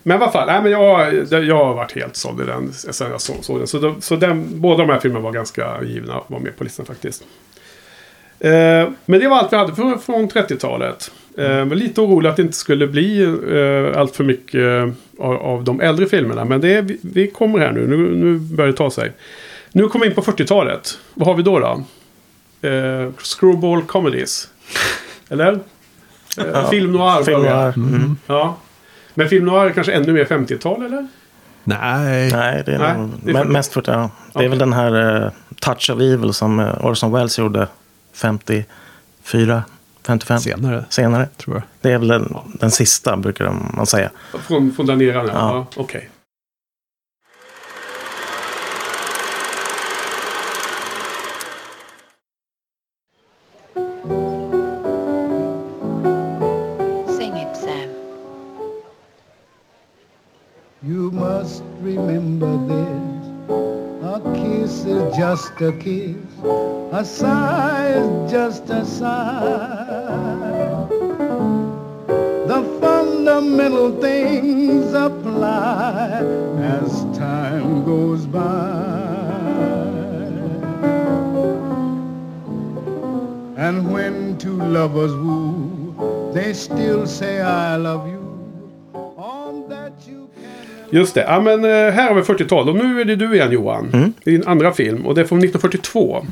Men 0.08 0.20
i 0.20 0.24
alla 0.24 0.32
fall, 0.32 0.48
nej, 0.48 0.62
men 0.62 0.72
jag, 0.72 1.14
jag 1.46 1.66
har 1.66 1.74
varit 1.74 1.96
helt 1.96 2.16
såld 2.16 2.42
i 2.42 2.46
den 2.46 2.74
sen 2.74 3.12
jag 3.12 3.22
såg, 3.22 3.36
såg 3.42 3.58
den. 3.58 3.68
Så, 3.68 3.96
så 4.00 4.16
den, 4.16 4.62
båda 4.62 4.78
de 4.78 4.90
här 4.90 5.00
filmerna 5.00 5.24
var 5.24 5.32
ganska 5.32 5.84
givna 5.84 6.14
att 6.14 6.30
vara 6.30 6.42
med 6.42 6.58
på 6.58 6.64
listan 6.64 6.86
faktiskt. 6.86 7.24
Eh, 8.40 8.90
men 9.06 9.20
det 9.20 9.28
var 9.28 9.38
allt 9.38 9.54
vi 9.54 9.58
hade 9.58 9.76
för, 9.76 9.98
från 9.98 10.30
30-talet. 10.30 11.12
Eh, 11.38 11.66
lite 11.66 12.02
orolig 12.02 12.30
att 12.30 12.36
det 12.36 12.42
inte 12.42 12.58
skulle 12.58 12.88
bli 12.88 13.22
eh, 13.24 14.00
allt 14.00 14.16
för 14.16 14.24
mycket 14.24 14.62
eh, 14.62 14.90
av, 15.26 15.36
av, 15.36 15.64
de 15.64 15.82
äldre 15.82 16.06
filmerna. 16.06 16.46
Men 16.46 16.62
det, 16.62 16.82
vi, 16.82 17.00
vi 17.02 17.28
kommer 17.28 17.60
här 17.60 17.72
nu. 17.72 17.88
nu. 17.88 17.98
Nu 17.98 18.38
börjar 18.38 18.72
det 18.72 18.78
ta 18.78 18.92
sig. 18.92 19.12
Nu 19.72 19.88
kommer 19.88 20.06
vi 20.06 20.10
in 20.10 20.16
på 20.16 20.22
40-talet. 20.22 21.00
Vad 21.14 21.28
har 21.28 21.36
vi 21.36 21.44
då? 21.44 21.60
då? 21.60 21.84
Eh, 22.70 23.10
screwball 23.18 23.82
comedies. 23.82 24.50
Eller? 25.30 25.60
Eh, 26.38 26.70
film 26.70 26.92
noir. 26.92 27.24
Film 27.24 27.42
noir. 27.42 27.74
Mm. 27.78 28.18
Ja. 28.28 28.58
Men 29.18 29.30
film 29.30 29.46
noir 29.46 29.66
är 29.66 29.72
kanske 29.72 29.94
ännu 29.94 30.14
mer 30.14 30.26
50-tal 30.26 30.86
eller? 30.86 31.08
Nej. 31.64 32.32
Nej, 32.32 32.64
det 32.66 32.74
är, 32.74 32.80
Nej, 32.80 33.10
det 33.24 33.32
är 33.32 33.46
mest 33.46 33.74
40 33.74 33.92
ja. 33.92 33.98
Det 33.98 34.40
är 34.40 34.40
okay. 34.40 34.48
väl 34.48 34.58
den 34.58 34.74
här 34.74 35.24
uh, 35.24 35.32
Touch 35.60 35.90
of 35.90 36.02
Evil 36.02 36.34
som 36.34 36.60
uh, 36.60 36.86
Orson 36.86 37.12
Welles 37.12 37.40
gjorde 37.40 37.68
54, 38.14 39.64
55. 40.08 40.40
Senare. 40.40 40.86
Senare. 40.90 41.28
Tror 41.38 41.56
jag. 41.56 41.64
Det 41.82 41.92
är 41.92 41.98
väl 41.98 42.08
den, 42.08 42.28
ja. 42.34 42.46
den 42.60 42.72
sista 42.72 43.18
brukar 43.18 43.52
man 43.74 43.86
säga. 43.86 44.10
Från, 44.48 44.72
från 44.72 44.86
där 44.86 44.96
nere? 44.96 45.12
Ja. 45.14 45.24
ja. 45.34 45.68
Okej. 45.70 45.84
Okay. 45.84 46.02
Just 65.18 65.60
a 65.62 65.72
kiss. 65.74 66.16
A 66.92 67.04
sigh 67.04 67.88
is 67.88 68.32
just 68.32 68.70
a 68.70 68.86
sigh. 68.86 70.86
The 72.52 72.62
fundamental 72.80 74.00
things 74.00 74.94
apply 74.94 76.22
as 76.76 76.92
time 77.18 77.84
goes 77.84 78.28
by. 78.28 78.86
And 83.58 83.92
when 83.92 84.38
two 84.38 84.58
lovers 84.58 85.14
woo, 85.14 86.32
they 86.34 86.54
still 86.54 87.08
say 87.08 87.42
I 87.42 87.76
love 87.76 88.08
you. 88.08 88.17
Just 90.90 91.14
det. 91.14 91.22
Ja, 91.22 91.40
men 91.40 91.66
eh, 91.66 91.70
här 91.70 92.08
har 92.08 92.16
vi 92.16 92.22
40-tal. 92.22 92.70
Och 92.70 92.76
nu 92.76 93.02
är 93.02 93.06
det 93.06 93.16
du 93.16 93.36
igen 93.36 93.52
Johan. 93.52 93.90
Mm. 93.94 94.14
Din 94.24 94.48
andra 94.48 94.74
film. 94.74 95.06
Och 95.06 95.16
det 95.16 95.22
är 95.22 95.26
från 95.26 95.40
1942. 95.40 96.26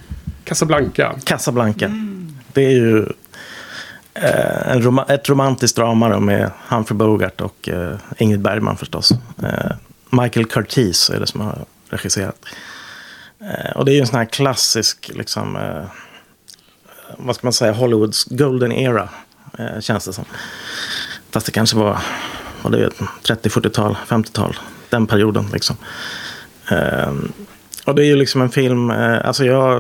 Casablanca. 0.44 1.16
Casablanca. 1.24 1.86
Mm. 1.86 2.34
Det 2.54 2.66
är 2.66 2.72
ju 2.72 3.06
Eh, 4.20 4.72
en 4.72 4.82
roma 4.82 5.04
ett 5.04 5.30
romantiskt 5.30 5.76
drama 5.76 6.10
då 6.10 6.20
med 6.20 6.52
Humphrey 6.68 6.98
Bogart 6.98 7.42
och 7.42 7.70
eh, 7.70 7.98
Ingrid 8.18 8.42
Bergman 8.42 8.78
förstås. 8.78 9.12
Eh, 9.44 9.72
Michael 10.10 10.46
Curtiz 10.46 11.10
är 11.10 11.20
det 11.20 11.28
som 11.28 11.42
har 11.42 11.66
regisserat. 11.90 12.46
Eh, 13.42 13.78
och 13.78 13.86
det 13.86 13.92
är 13.92 13.94
ju 13.94 14.00
en 14.00 14.08
sån 14.08 14.18
här 14.18 14.26
klassisk, 14.26 15.12
liksom, 15.14 15.56
eh, 15.56 15.86
vad 17.18 17.36
ska 17.36 17.48
man 17.48 17.54
säga, 17.54 17.72
Hollywoods 17.72 18.24
golden 18.24 18.72
era, 18.72 19.10
känns 19.80 20.06
det 20.06 20.14
som. 20.14 20.26
Fast 21.32 21.46
det 21.46 21.52
kanske 21.52 21.78
var, 21.78 21.98
vad 22.66 22.80
det 22.80 22.86
vet, 22.86 23.00
30, 23.24 23.50
40-tal, 23.50 23.98
50-tal, 24.08 24.56
den 24.90 25.08
perioden 25.08 25.46
liksom. 25.54 25.76
Eh, 26.72 27.14
och 27.86 27.96
det 27.96 28.02
är 28.02 28.06
ju 28.06 28.16
liksom 28.16 28.42
en 28.42 28.50
film, 28.50 28.92
eh, 28.92 29.28
alltså 29.28 29.46
jag, 29.46 29.78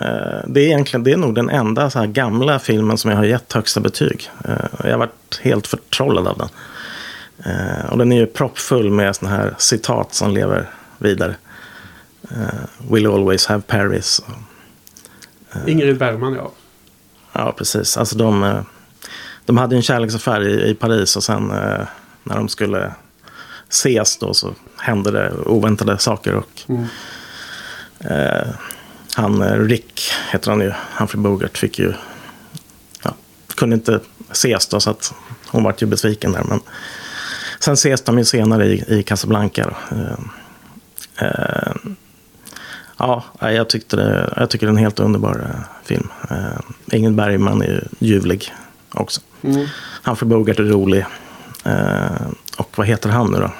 eh, 0.00 0.40
det 0.46 0.60
är 0.60 0.66
egentligen, 0.66 1.04
det 1.04 1.12
är 1.12 1.16
nog 1.16 1.34
den 1.34 1.50
enda 1.50 1.90
så 1.90 1.98
här 1.98 2.06
gamla 2.06 2.58
filmen 2.58 2.98
som 2.98 3.10
jag 3.10 3.18
har 3.18 3.24
gett 3.24 3.52
högsta 3.52 3.80
betyg. 3.80 4.30
Eh, 4.44 4.54
jag 4.84 4.90
har 4.90 4.98
varit 4.98 5.40
helt 5.42 5.66
förtrollad 5.66 6.26
av 6.26 6.38
den. 6.38 6.48
Och 7.90 7.98
den 7.98 8.12
är 8.12 8.16
ju 8.16 8.26
proppfull 8.26 8.90
med 8.90 9.16
såna 9.16 9.30
här 9.30 9.54
citat 9.58 10.14
som 10.14 10.34
lever 10.34 10.70
vidare. 10.98 11.36
Will 12.90 13.06
always 13.06 13.46
have 13.46 13.62
Paris. 13.62 14.22
Och, 14.26 15.68
Ingrid 15.68 15.98
Bergman, 15.98 16.34
ja. 16.34 16.52
Ja, 17.32 17.54
precis. 17.58 17.96
Alltså 17.96 18.18
de, 18.18 18.64
de 19.44 19.56
hade 19.56 19.76
en 19.76 19.82
kärleksaffär 19.82 20.48
i, 20.48 20.70
i 20.70 20.74
Paris 20.74 21.16
och 21.16 21.22
sen 21.22 21.52
när 22.24 22.36
de 22.36 22.48
skulle 22.48 22.92
ses 23.68 24.16
då 24.16 24.34
så 24.34 24.54
hände 24.78 25.10
det 25.10 25.32
oväntade 25.46 25.98
saker. 25.98 26.34
Och, 26.34 26.60
Mm. 26.68 26.86
eh, 28.00 28.48
han, 29.14 29.42
eh, 29.42 29.58
Rick 29.58 30.12
heter 30.30 30.50
han 30.50 30.60
ju, 30.60 30.72
Humphrey 30.98 31.22
Bogart, 31.22 31.58
fick 31.58 31.78
ju, 31.78 31.92
ja, 33.02 33.14
kunde 33.54 33.74
inte 33.74 34.00
ses 34.30 34.66
då 34.66 34.80
så 34.80 34.90
att 34.90 35.14
hon 35.46 35.64
vart 35.64 35.82
ju 35.82 35.86
besviken 35.86 36.32
där. 36.32 36.42
Men 36.44 36.60
sen 37.60 37.74
ses 37.74 38.02
de 38.02 38.18
ju 38.18 38.24
senare 38.24 38.66
i, 38.66 38.84
i 38.98 39.02
Casablanca. 39.02 39.70
Då. 39.90 39.96
Eh, 39.96 41.28
eh, 41.28 41.72
Ja, 42.96 43.24
jag, 43.40 43.68
tyckte 43.68 43.96
det, 43.96 44.32
jag 44.36 44.50
tycker 44.50 44.66
det 44.66 44.70
är 44.70 44.74
en 44.74 44.76
helt 44.82 45.00
underbar 45.00 45.46
eh, 45.50 45.60
film. 45.84 46.08
Eh, 46.30 46.96
Ingrid 46.98 47.14
Bergman 47.14 47.62
är 47.62 47.66
ju 47.66 47.80
ljuvlig 48.08 48.52
också. 48.90 49.20
Mm. 49.42 49.66
Humphrey 50.04 50.28
Bogart 50.28 50.58
är 50.58 50.62
rolig. 50.64 51.06
Eh, 51.64 52.26
och 52.58 52.68
vad 52.76 52.86
heter 52.86 53.10
han 53.10 53.32
nu 53.32 53.38
då? 53.38 53.52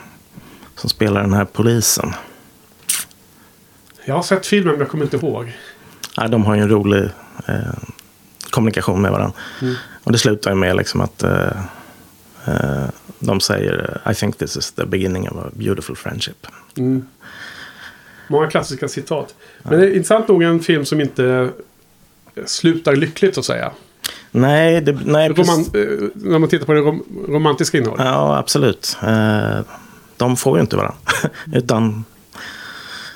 Som 0.76 0.90
spelar 0.90 1.20
den 1.22 1.32
här 1.32 1.44
polisen. 1.44 2.12
Jag 4.04 4.14
har 4.14 4.22
sett 4.22 4.46
filmen 4.46 4.72
men 4.72 4.80
jag 4.80 4.88
kommer 4.88 5.04
inte 5.04 5.16
ihåg. 5.16 5.52
Nej, 6.18 6.28
de 6.28 6.44
har 6.44 6.54
ju 6.54 6.62
en 6.62 6.68
rolig 6.68 7.02
eh, 7.46 7.56
kommunikation 8.50 9.02
med 9.02 9.12
varandra. 9.12 9.38
Mm. 9.62 9.74
Och 10.04 10.12
det 10.12 10.18
slutar 10.18 10.50
ju 10.50 10.56
med 10.56 10.76
liksom 10.76 11.00
att 11.00 11.22
eh, 11.22 11.64
eh, 12.44 12.84
de 13.18 13.40
säger 13.40 14.00
I 14.10 14.14
think 14.14 14.38
this 14.38 14.56
is 14.56 14.72
the 14.72 14.86
beginning 14.86 15.28
of 15.28 15.44
a 15.44 15.50
beautiful 15.52 15.96
friendship. 15.96 16.46
Mm. 16.76 17.06
Många 18.28 18.50
klassiska 18.50 18.88
citat. 18.88 19.34
Men 19.62 19.78
det 19.78 19.86
är 19.86 19.90
intressant 19.90 20.28
nog 20.28 20.42
en 20.42 20.60
film 20.60 20.84
som 20.84 21.00
inte 21.00 21.50
slutar 22.46 22.96
lyckligt 22.96 23.34
så 23.34 23.40
att 23.40 23.46
säga. 23.46 23.72
Nej, 24.34 24.80
det, 24.80 24.98
nej 25.04 25.28
Roman, 25.28 25.60
eh, 25.60 26.08
när 26.14 26.38
man 26.38 26.48
tittar 26.48 26.66
på 26.66 26.72
det 26.72 26.80
rom, 26.80 27.02
romantiska 27.28 27.78
innehållet. 27.78 28.04
Ja, 28.06 28.36
absolut. 28.38 28.96
Eh, 29.02 29.60
de 30.16 30.36
får 30.36 30.56
ju 30.58 30.60
inte 30.62 30.76
varandra. 30.76 30.98
Utan 31.52 32.04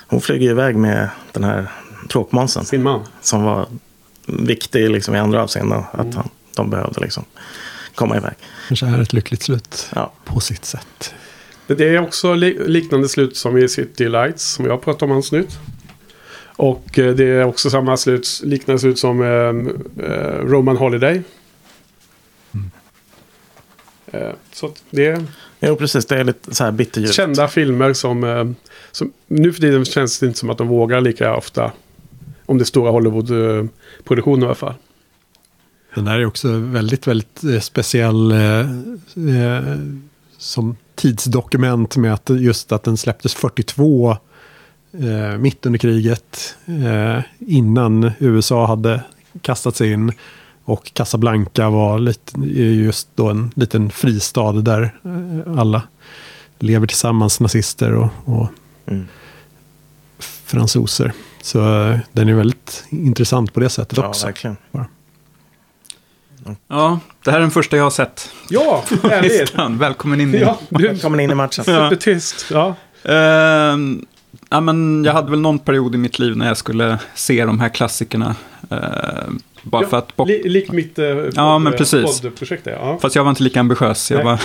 hon 0.07 0.21
flyger 0.21 0.51
iväg 0.51 0.77
med 0.77 1.09
den 1.33 1.45
här 1.45 1.73
tråkmånsen. 2.09 2.65
Sin 2.65 2.83
man. 2.83 3.01
Som 3.23 3.43
var 3.43 3.67
viktig 4.27 4.91
liksom, 4.91 5.15
i 5.15 5.19
andra 5.19 5.43
avseenden. 5.43 5.83
Att 5.93 6.15
han, 6.15 6.29
de 6.57 6.71
behövde 6.71 7.01
liksom 7.01 7.25
komma 7.95 8.17
iväg. 8.17 8.35
Kanske 8.69 8.87
är 8.87 9.03
ett 9.03 9.13
lyckligt 9.13 9.43
slut 9.43 9.89
Ja. 9.95 10.13
på 10.25 10.41
sitt 10.41 10.65
sätt. 10.65 11.15
Det 11.67 11.89
är 11.89 12.03
också 12.03 12.35
li 12.35 12.59
liknande 12.67 13.09
slut 13.09 13.37
som 13.37 13.59
i 13.59 13.69
City 13.69 14.09
Lights 14.09 14.53
som 14.53 14.65
jag 14.67 14.83
pratade 14.83 15.05
om 15.05 15.11
alldeles 15.11 15.33
nytt. 15.33 15.59
Och 16.57 16.99
eh, 16.99 17.15
det 17.15 17.25
är 17.25 17.45
också 17.45 17.71
samma 17.71 17.97
slut, 17.97 18.41
liknande 18.45 18.81
slut 18.81 18.99
som 18.99 19.23
eh, 19.23 20.07
eh, 20.07 20.45
Roman 20.45 20.77
Holiday. 20.77 21.23
Eh, 24.07 24.31
så 24.53 24.71
det 24.91 25.07
är 25.07 25.25
Jo, 25.61 25.77
precis. 25.77 26.07
Det 26.07 26.21
är 26.21 26.25
lite 26.25 26.55
så 26.55 26.65
här 26.65 26.73
bitterljuvt. 26.73 27.15
kända 27.15 27.49
filmer 27.49 27.93
som, 27.93 28.55
som... 28.93 29.13
Nu 29.27 29.53
för 29.53 29.61
tiden 29.61 29.85
känns 29.85 30.19
det 30.19 30.27
inte 30.27 30.39
som 30.39 30.51
att 30.51 30.59
de 30.59 30.69
vågar 30.69 31.01
lika 31.01 31.37
ofta. 31.37 31.73
Om 32.47 32.59
det 32.59 32.63
är 32.63 32.65
stora 32.65 32.91
Hollywood-produktioner 32.91 34.43
i 34.43 34.47
alla 34.47 34.55
fall. 34.55 34.75
Den 35.95 36.05
där 36.05 36.19
är 36.19 36.27
också 36.27 36.49
väldigt, 36.53 37.07
väldigt 37.07 37.65
speciell 37.65 38.33
eh, 38.33 38.69
som 40.39 40.77
tidsdokument 40.95 41.97
med 41.97 42.15
att 42.15 42.31
just 42.31 42.73
att 42.73 42.83
den 42.83 42.97
släpptes 42.97 43.35
42 43.35 44.17
eh, 44.93 45.39
mitt 45.39 45.67
under 45.67 45.79
kriget 45.79 46.57
eh, 46.67 47.21
innan 47.39 48.11
USA 48.19 48.67
hade 48.67 49.01
kastat 49.43 49.77
sig 49.77 49.93
in. 49.93 50.13
Och 50.65 50.93
Casablanca 50.95 51.71
var 51.71 51.99
lite, 51.99 52.41
just 52.57 53.09
då 53.15 53.29
en 53.31 53.51
liten 53.57 53.91
fristad 53.91 54.53
där 54.53 54.83
eh, 55.05 55.59
alla 55.61 55.83
lever 56.59 56.87
tillsammans, 56.87 57.41
nazister 57.41 57.93
och, 57.93 58.09
och 58.25 58.49
Mm. 58.89 59.07
fransoser. 60.45 61.13
Så 61.43 61.89
eh, 61.91 61.99
den 62.13 62.29
är 62.29 62.35
väldigt 62.35 62.85
intressant 62.91 63.55
på 63.55 63.61
det 63.61 63.69
sättet 63.69 63.99
Ja, 63.99 64.09
också. 64.09 64.27
verkligen. 64.27 64.57
Ja, 66.69 67.01
det 67.25 67.31
här 67.31 67.39
är 67.39 67.41
den 67.43 67.51
första 67.51 67.77
jag 67.77 67.85
har 67.85 67.91
sett. 67.91 68.31
Ja, 68.49 68.85
härligt! 69.03 69.55
Välkommen 69.81 70.21
in 70.21 70.35
i... 70.35 70.39
ja, 70.41 70.59
du 70.69 70.99
Kommer 70.99 71.21
in 71.21 71.31
i 71.31 71.35
matchen. 71.35 71.65
supertyst. 71.65 72.47
Ja. 72.51 72.75
Ehm, 73.13 74.07
ja, 74.51 74.61
men 74.61 75.05
jag 75.05 75.13
hade 75.13 75.31
väl 75.31 75.41
någon 75.41 75.59
period 75.59 75.95
i 75.95 75.99
mitt 75.99 76.19
liv 76.19 76.37
när 76.37 76.47
jag 76.49 76.57
skulle 76.57 76.99
se 77.15 77.45
de 77.45 77.61
här 77.61 77.69
klassikerna. 77.69 78.35
Ehm, 78.71 79.39
bara 79.63 79.83
Ja, 79.83 79.89
för 79.89 79.97
att... 79.97 80.13
Li, 80.29 80.49
likt 80.49 80.73
mitt 80.73 80.99
eh, 80.99 81.07
Ja, 81.35 81.59
men 81.59 81.73
precis. 81.73 82.21
poddprojekt. 82.21 82.67
Ja. 82.67 82.99
Fast 83.03 83.17
jag 83.17 83.25
var 83.25 83.31
inte 83.31 83.43
lika 83.43 83.61
ambitiös. 83.61 84.11
Jag 84.11 84.25
var, 84.25 84.41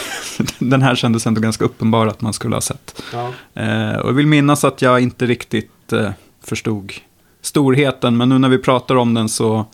den 0.59 0.81
här 0.81 0.95
kändes 0.95 1.27
ändå 1.27 1.41
ganska 1.41 1.65
uppenbar 1.65 2.07
att 2.07 2.21
man 2.21 2.33
skulle 2.33 2.55
ha 2.55 2.61
sett. 2.61 3.01
Ja. 3.13 3.33
Eh, 3.61 3.95
och 3.95 4.09
jag 4.09 4.13
vill 4.13 4.27
minnas 4.27 4.63
att 4.63 4.81
jag 4.81 5.01
inte 5.01 5.25
riktigt 5.25 5.93
eh, 5.93 6.09
förstod 6.43 6.93
storheten. 7.41 8.17
Men 8.17 8.29
nu 8.29 8.37
när 8.39 8.49
vi 8.49 8.57
pratar 8.57 8.95
om 8.95 9.13
den 9.13 9.29
så 9.29 9.65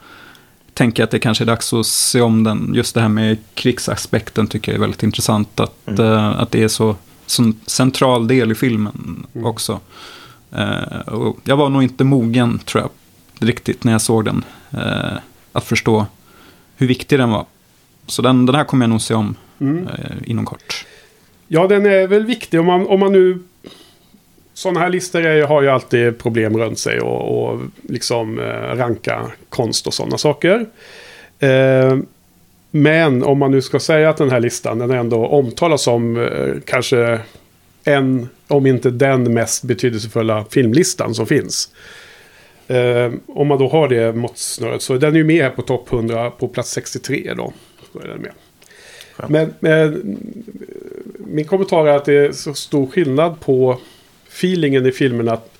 tänker 0.73 1.01
jag 1.03 1.05
att 1.07 1.11
det 1.11 1.19
kanske 1.19 1.43
är 1.43 1.45
dags 1.45 1.73
att 1.73 1.85
se 1.85 2.21
om 2.21 2.43
den. 2.43 2.71
Just 2.75 2.95
det 2.95 3.01
här 3.01 3.09
med 3.09 3.37
krigsaspekten 3.53 4.47
tycker 4.47 4.71
jag 4.71 4.75
är 4.77 4.81
väldigt 4.81 5.03
intressant. 5.03 5.59
Att, 5.59 5.73
Mm. 5.87 6.01
eh, 6.13 6.39
att 6.39 6.51
det 6.51 6.63
är 6.63 6.67
så, 6.67 6.95
en 7.39 7.59
central 7.65 8.27
del 8.27 8.51
i 8.51 8.55
filmen 8.55 9.25
Mm. 9.35 9.45
också. 9.47 9.79
Eh, 10.55 11.33
jag 11.43 11.57
var 11.57 11.69
nog 11.69 11.83
inte 11.83 12.03
mogen, 12.03 12.59
tror 12.59 12.83
jag, 12.83 12.89
riktigt 13.47 13.83
när 13.83 13.91
jag 13.91 14.01
såg 14.01 14.25
den. 14.25 14.43
Eh, 14.73 15.17
att 15.51 15.63
förstå 15.63 16.05
hur 16.77 16.87
viktig 16.87 17.19
den 17.19 17.29
var. 17.31 17.45
Så 18.07 18.21
den, 18.21 18.45
den 18.45 18.55
här 18.55 18.63
kommer 18.63 18.83
jag 18.85 18.89
nog 18.89 19.01
se 19.01 19.13
om 19.13 19.35
Mm. 19.59 19.87
eh, 19.87 20.15
inom 20.25 20.45
kort. 20.45 20.85
Ja, 21.47 21.67
den 21.67 21.85
är 21.85 22.07
väl 22.07 22.25
viktig 22.25 22.59
om 22.59 22.65
man, 22.65 22.87
om 22.87 22.99
man 22.99 23.11
nu... 23.11 23.39
Sådana 24.53 24.79
här 24.79 24.89
listor 24.89 25.21
är, 25.25 25.43
har 25.47 25.61
ju 25.61 25.69
alltid 25.69 26.17
problem 26.17 26.57
runt 26.57 26.79
sig 26.79 26.99
och, 26.99 27.49
och 27.51 27.59
liksom 27.81 28.39
ranka 28.73 29.31
konst 29.49 29.87
och 29.87 29.93
sådana 29.93 30.17
saker. 30.17 30.65
Eh, 31.39 31.97
men 32.71 33.23
om 33.23 33.39
man 33.39 33.51
nu 33.51 33.61
ska 33.61 33.79
säga 33.79 34.09
att 34.09 34.17
den 34.17 34.31
här 34.31 34.39
listan 34.39 34.79
den 34.79 34.91
ändå 34.91 35.27
omtalas 35.27 35.81
som 35.81 36.17
eh, 36.17 36.53
kanske 36.65 37.19
en, 37.87 38.29
om 38.47 38.65
inte 38.65 38.89
den 38.89 39.33
mest 39.33 39.63
betydelsefulla 39.63 40.45
filmlistan 40.49 41.15
som 41.15 41.25
finns. 41.27 41.69
Eh, 42.67 43.11
om 43.27 43.47
man 43.47 43.59
då 43.59 43.69
har 43.69 43.89
det 43.89 44.13
måttsnöret 44.13 44.81
så 44.81 44.97
den 44.97 45.13
är 45.13 45.17
ju 45.17 45.23
med 45.23 45.43
här 45.43 45.49
på 45.49 45.61
topp 45.61 45.93
100 45.93 46.31
på 46.31 46.47
plats 46.47 46.71
63 46.71 47.33
då. 47.37 47.53
Så 47.93 47.99
är 47.99 48.07
den 48.07 48.21
med. 48.21 48.31
Men, 49.27 49.53
men 49.59 50.17
min 51.17 51.45
kommentar 51.45 51.87
är 51.87 51.95
att 51.95 52.05
det 52.05 52.13
är 52.13 52.31
så 52.31 52.53
stor 52.53 52.87
skillnad 52.87 53.39
på 53.39 53.79
feelingen 54.29 54.85
i 54.85 54.91
filmen 54.91 55.29
att 55.29 55.57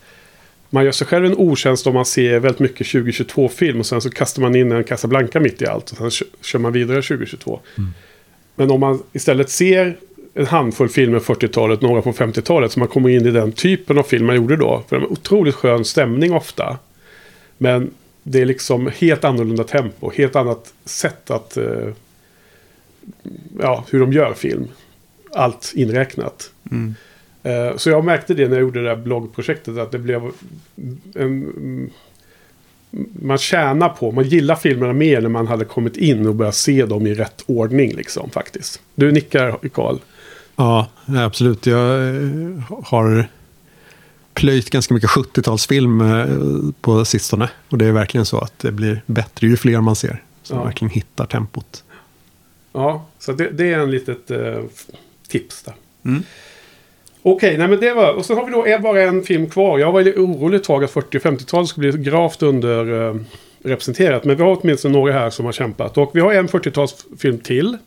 man 0.69 0.85
gör 0.85 0.91
sig 0.91 1.07
själv 1.07 1.25
en 1.25 1.37
otjänst 1.37 1.87
om 1.87 1.93
man 1.93 2.05
ser 2.05 2.39
väldigt 2.39 2.59
mycket 2.59 2.87
2022-film 2.87 3.79
och 3.79 3.85
sen 3.85 4.01
så 4.01 4.09
kastar 4.09 4.41
man 4.41 4.55
in 4.55 4.71
en 4.71 4.83
Casablanca 4.83 5.39
mitt 5.39 5.61
i 5.61 5.65
allt 5.65 5.91
och 5.91 5.97
sen 5.97 6.09
kö- 6.09 6.25
kör 6.41 6.59
man 6.59 6.73
vidare 6.73 7.01
2022. 7.01 7.59
Men 8.55 8.71
om 8.71 8.79
man 8.79 9.03
istället 9.13 9.49
ser 9.49 9.97
en 10.37 10.45
handfull 10.45 10.89
filmer 10.89 11.19
40-talet, 11.19 11.81
några 11.81 12.01
från 12.01 12.13
50-talet, 12.13 12.71
så 12.71 12.79
man 12.79 12.87
kommer 12.87 13.09
in 13.09 13.25
i 13.25 13.31
den 13.31 13.51
typen 13.51 13.97
av 13.97 14.03
film 14.03 14.25
man 14.25 14.35
gjorde 14.35 14.55
då. 14.55 14.83
För 14.87 14.95
de 14.95 15.01
har 15.01 15.11
otroligt 15.11 15.55
skön 15.55 15.85
stämning 15.85 16.33
ofta. 16.33 16.77
Men 17.57 17.91
det 18.23 18.41
är 18.41 18.45
liksom 18.45 18.91
helt 18.97 19.23
annorlunda 19.23 19.63
tempo, 19.63 20.11
helt 20.15 20.35
annat 20.35 20.73
sätt 20.85 21.31
att... 21.31 21.57
Eh, 21.57 21.89
ja, 23.59 23.85
hur 23.89 23.99
de 23.99 24.13
gör 24.13 24.33
film. 24.33 24.67
Allt 25.31 25.71
inräknat. 25.75 26.51
Mm. 26.71 26.95
Eh, 27.43 27.77
Så 27.77 27.89
jag 27.89 28.05
märkte 28.05 28.33
det 28.33 28.47
när 28.47 28.55
jag 28.55 28.61
gjorde 28.61 28.81
det 28.83 28.89
där 28.89 28.95
bloggprojektet 28.95 29.77
att 29.77 29.91
det 29.91 29.99
blev 29.99 30.31
en, 31.15 31.89
man 33.21 33.37
tjänar 33.37 33.89
på, 33.89 34.11
man 34.11 34.23
gillar 34.23 34.55
filmerna 34.55 34.93
mer 34.93 35.21
när 35.21 35.29
man 35.29 35.47
hade 35.47 35.65
kommit 35.65 35.97
in 35.97 36.27
och 36.27 36.35
börjat 36.35 36.55
se 36.55 36.85
dem 36.85 37.07
i 37.07 37.13
rätt 37.13 37.43
ordning 37.45 37.95
liksom 37.95 38.29
faktiskt. 38.29 38.81
Du 38.95 39.11
nickar 39.11 39.69
Karl. 39.73 39.97
Ja, 40.57 40.87
absolut. 41.17 41.65
Jag 41.65 42.07
eh, 42.07 42.23
har 42.85 43.27
plöjt 44.33 44.69
ganska 44.69 44.93
mycket 44.93 45.09
70-talsfilm 45.09 46.01
eh, 46.01 46.73
på 46.81 47.05
sistone. 47.05 47.49
Och 47.69 47.77
det 47.77 47.85
är 47.85 47.91
verkligen 47.91 48.25
så 48.25 48.37
att 48.39 48.59
det 48.59 48.71
blir 48.71 49.01
bättre 49.05 49.47
ju 49.47 49.57
fler 49.57 49.81
man 49.81 49.95
ser. 49.95 50.23
Så 50.43 50.53
Ja. 50.53 50.57
man 50.57 50.65
verkligen 50.65 50.91
hittar 50.91 51.25
tempot. 51.25 51.83
Ja, 52.73 53.05
så 53.19 53.31
det, 53.31 53.49
det 53.49 53.73
är 53.73 53.79
en 53.79 53.91
litet 53.91 54.31
eh, 54.31 54.59
tips 55.27 55.63
där. 55.63 55.73
Mm. 56.05 56.23
Okej, 57.21 57.57
nej 57.57 57.67
men 57.67 57.79
det 57.79 57.93
var... 57.93 58.13
Och 58.13 58.25
så 58.25 58.35
har 58.35 58.45
vi 58.45 58.51
då 58.51 58.79
bara 58.83 59.01
en 59.01 59.23
film 59.23 59.49
kvar. 59.49 59.79
Jag 59.79 59.91
var 59.91 60.01
lite 60.01 60.19
orolig 60.19 60.57
ett 60.57 60.63
tag 60.63 60.83
att 60.83 60.91
40 60.91 61.17
och 61.17 61.21
50-talet 61.21 61.69
skulle 61.69 61.91
bli 61.91 62.03
gravt 62.03 62.43
under... 62.43 63.09
Eh, 63.09 63.15
representerat. 63.63 64.25
Men 64.25 64.37
vi 64.37 64.43
har 64.43 64.57
åtminstone 64.61 64.93
några 64.97 65.13
här 65.13 65.29
som 65.29 65.45
har 65.45 65.51
kämpat. 65.51 65.97
Och 65.97 66.11
vi 66.13 66.19
har 66.19 66.33
en 66.33 66.47
40-talsfilm 66.47 67.41
till. 67.41 67.77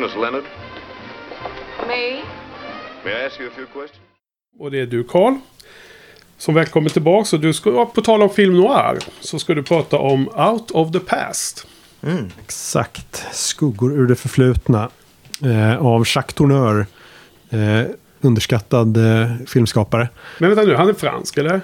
Eunice 0.00 0.16
Leonard? 0.16 0.44
Me? 1.86 2.22
May 3.04 3.22
I 3.22 3.26
ask 3.26 3.40
you 3.40 3.48
a 3.48 3.52
few 3.54 3.66
questions? 3.72 4.00
Och 4.58 4.70
det 4.70 4.80
är 4.80 4.86
du 4.86 5.04
Karl. 5.04 5.34
Som 6.38 6.54
välkommen 6.54 6.90
tillbaka. 6.90 7.36
Och 7.36 7.42
du 7.42 7.52
ska, 7.52 7.86
på 7.86 8.00
tal 8.00 8.22
om 8.22 8.30
film 8.30 8.56
noir. 8.56 8.98
Så 9.20 9.38
ska 9.38 9.54
du 9.54 9.62
prata 9.62 9.98
om 9.98 10.28
Out 10.28 10.70
of 10.70 10.92
the 10.92 11.00
Past. 11.00 11.66
Exakt. 12.42 13.26
Skuggor 13.32 13.92
ur 13.92 14.06
det 14.06 14.16
förflutna. 14.16 14.90
Eh, 15.44 15.86
av 15.86 16.04
Jacques 16.06 16.34
Tourneur. 16.34 16.86
Eh, 17.50 17.82
underskattad 18.20 18.96
eh, 18.96 19.30
filmskapare. 19.46 20.08
Men 20.38 20.50
vänta 20.50 20.64
nu, 20.64 20.74
han 20.74 20.88
är 20.88 20.94
fransk 20.94 21.36
eller? 21.36 21.60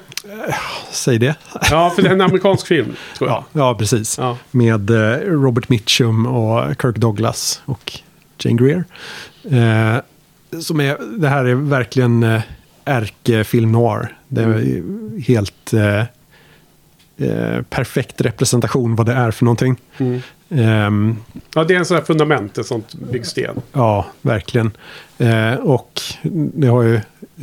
Säg 0.90 1.18
det. 1.18 1.36
Ja, 1.70 1.90
för 1.90 2.02
det 2.02 2.08
är 2.08 2.12
en 2.12 2.20
amerikansk 2.20 2.66
film. 2.66 2.96
Tror 3.18 3.30
jag. 3.30 3.38
Ja, 3.38 3.46
ja 3.52 3.74
precis. 3.74 4.18
Ja. 4.18 4.38
Med 4.50 4.90
eh, 4.90 5.18
Robert 5.18 5.68
Mitchum 5.68 6.26
och 6.26 6.82
Kirk 6.82 6.96
Douglas 6.96 7.62
och 7.64 8.00
Jane 8.38 8.62
Greer. 8.62 8.84
Eh, 9.50 10.00
som 10.60 10.80
är, 10.80 11.18
det 11.18 11.28
här 11.28 11.44
är 11.44 11.54
verkligen 11.54 12.22
eh, 12.22 12.40
ärkefilm 12.84 13.72
noir. 13.72 14.16
Det 14.28 14.42
är 14.42 14.46
Mm. 14.46 15.22
helt 15.26 15.72
eh, 15.72 16.00
eh, 17.28 17.62
perfekt 17.70 18.20
representation 18.20 18.96
vad 18.96 19.06
det 19.06 19.12
är 19.12 19.30
för 19.30 19.44
någonting. 19.44 19.76
Mm. 19.98 20.20
Ehm, 20.50 21.16
Ja, 21.54 21.64
det 21.64 21.74
är 21.74 21.78
en 21.78 21.84
sån 21.84 21.96
här 21.96 22.04
fundament, 22.04 22.58
ett 22.58 22.66
sånt 22.66 22.94
byggsten. 22.94 23.56
Ja, 23.72 24.06
verkligen. 24.22 24.70
Eh, 25.18 25.54
och 25.54 26.00
det 26.54 26.66
har 26.66 26.82
ju 26.82 26.94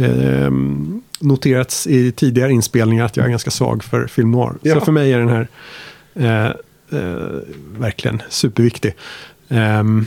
eh, 0.05 0.51
noterats 1.19 1.87
i 1.87 2.11
tidigare 2.11 2.51
inspelningar 2.51 3.05
att 3.05 3.17
jag 3.17 3.25
är 3.25 3.29
ganska 3.29 3.51
svag 3.51 3.83
för 3.83 4.07
film 4.07 4.31
noir. 4.31 4.53
Ja. 4.61 4.73
Så 4.73 4.81
för 4.85 4.91
mig 4.91 5.13
är 5.13 5.19
den 5.19 5.29
här 5.29 5.47
eh, 6.15 6.45
eh, 6.99 7.17
verkligen 7.77 8.21
superviktig. 8.29 8.93
Ehm, 9.49 10.05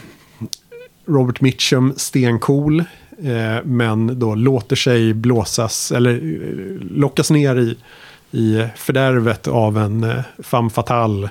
Robert 1.07 1.41
Mitchum, 1.41 1.95
stencool. 1.97 2.85
Eh, 3.23 3.65
men 3.65 4.19
då 4.19 4.35
låter 4.35 4.77
sig 4.77 5.15
blåsas 5.15 5.93
eller 5.93 6.15
eh, 6.15 6.87
lockas 6.91 7.31
ner 7.31 7.57
i, 7.57 7.77
i 8.31 8.67
fördärvet 8.77 9.49
av 9.49 9.79
en 9.79 10.05
eh, 10.05 10.23
femme 10.39 10.71
fatale. 10.71 11.31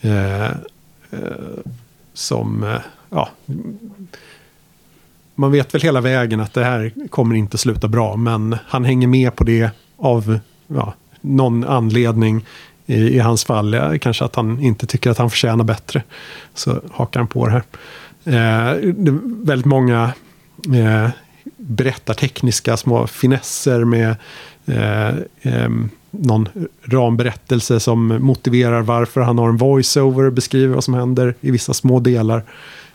Eh, 0.00 0.44
eh, 0.44 0.50
som, 2.12 2.62
eh, 2.62 2.80
ja, 3.10 3.28
man 5.34 5.52
vet 5.52 5.74
väl 5.74 5.82
hela 5.82 6.00
vägen 6.00 6.40
att 6.40 6.54
det 6.54 6.64
här 6.64 6.92
kommer 7.10 7.34
inte 7.34 7.58
sluta 7.58 7.88
bra. 7.88 8.16
Men 8.16 8.56
han 8.66 8.84
hänger 8.84 9.08
med 9.08 9.36
på 9.36 9.44
det 9.44 9.70
av 9.96 10.38
ja, 10.66 10.94
någon 11.20 11.64
anledning. 11.64 12.46
I, 12.86 12.94
I 12.94 13.18
hans 13.18 13.44
fall 13.44 13.74
eh, 13.74 13.98
kanske 13.98 14.24
att 14.24 14.36
han 14.36 14.60
inte 14.60 14.86
tycker 14.86 15.10
att 15.10 15.18
han 15.18 15.30
förtjänar 15.30 15.64
bättre. 15.64 16.02
Så 16.54 16.80
hakar 16.92 17.20
han 17.20 17.26
på 17.26 17.46
det 17.46 17.52
här. 17.52 17.62
Eh, 18.24 18.94
väldigt 19.22 19.66
många 19.66 20.12
eh, 20.74 21.10
berättartekniska 21.56 22.76
små 22.76 23.06
finesser 23.06 23.84
med 23.84 24.16
eh, 24.66 25.68
någon 26.10 26.48
ramberättelse 26.84 27.80
som 27.80 28.06
motiverar 28.06 28.82
varför 28.82 29.20
han 29.20 29.38
har 29.38 29.48
en 29.48 29.56
voiceover 29.56 30.24
och 30.24 30.32
beskriver 30.32 30.74
vad 30.74 30.84
som 30.84 30.94
händer 30.94 31.34
i 31.40 31.50
vissa 31.50 31.74
små 31.74 32.00
delar. 32.00 32.44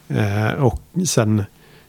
Eh, 0.08 0.52
och 0.52 0.82
sen 1.08 1.44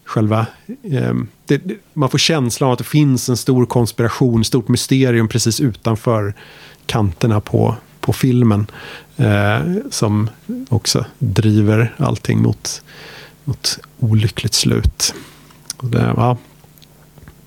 själva... 0.04 0.46
Eh, 0.82 1.14
det, 1.46 1.62
man 1.92 2.08
får 2.08 2.18
känslan 2.18 2.66
av 2.66 2.72
att 2.72 2.78
det 2.78 2.84
finns 2.84 3.28
en 3.28 3.36
stor 3.36 3.66
konspiration, 3.66 4.44
stort 4.44 4.68
mysterium 4.68 5.28
precis 5.28 5.60
utanför 5.60 6.34
kanterna 6.86 7.40
på, 7.40 7.74
på 8.00 8.12
filmen. 8.12 8.66
Eh, 9.16 9.60
som 9.90 10.30
också 10.68 11.04
driver 11.18 11.94
allting 11.96 12.42
mot, 12.42 12.82
mot 13.44 13.78
olyckligt 13.98 14.54
slut. 14.54 15.14
Och, 15.76 15.88
det, 15.88 16.14
ja. 16.16 16.38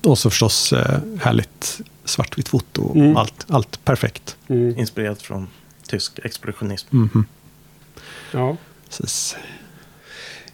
och 0.02 0.18
så 0.18 0.30
förstås 0.30 0.72
eh, 0.72 0.98
härligt 1.20 1.80
svartvitt 2.04 2.48
foto. 2.48 2.92
Mm. 2.94 3.16
Allt, 3.16 3.46
allt 3.48 3.84
perfekt. 3.84 4.36
Mm. 4.48 4.78
Inspirerat 4.78 5.22
från 5.22 5.48
tysk 5.88 6.18
explosionism. 6.18 6.96
Mhm. 6.96 7.26
Ja. 8.32 8.56
Precis. 8.88 9.36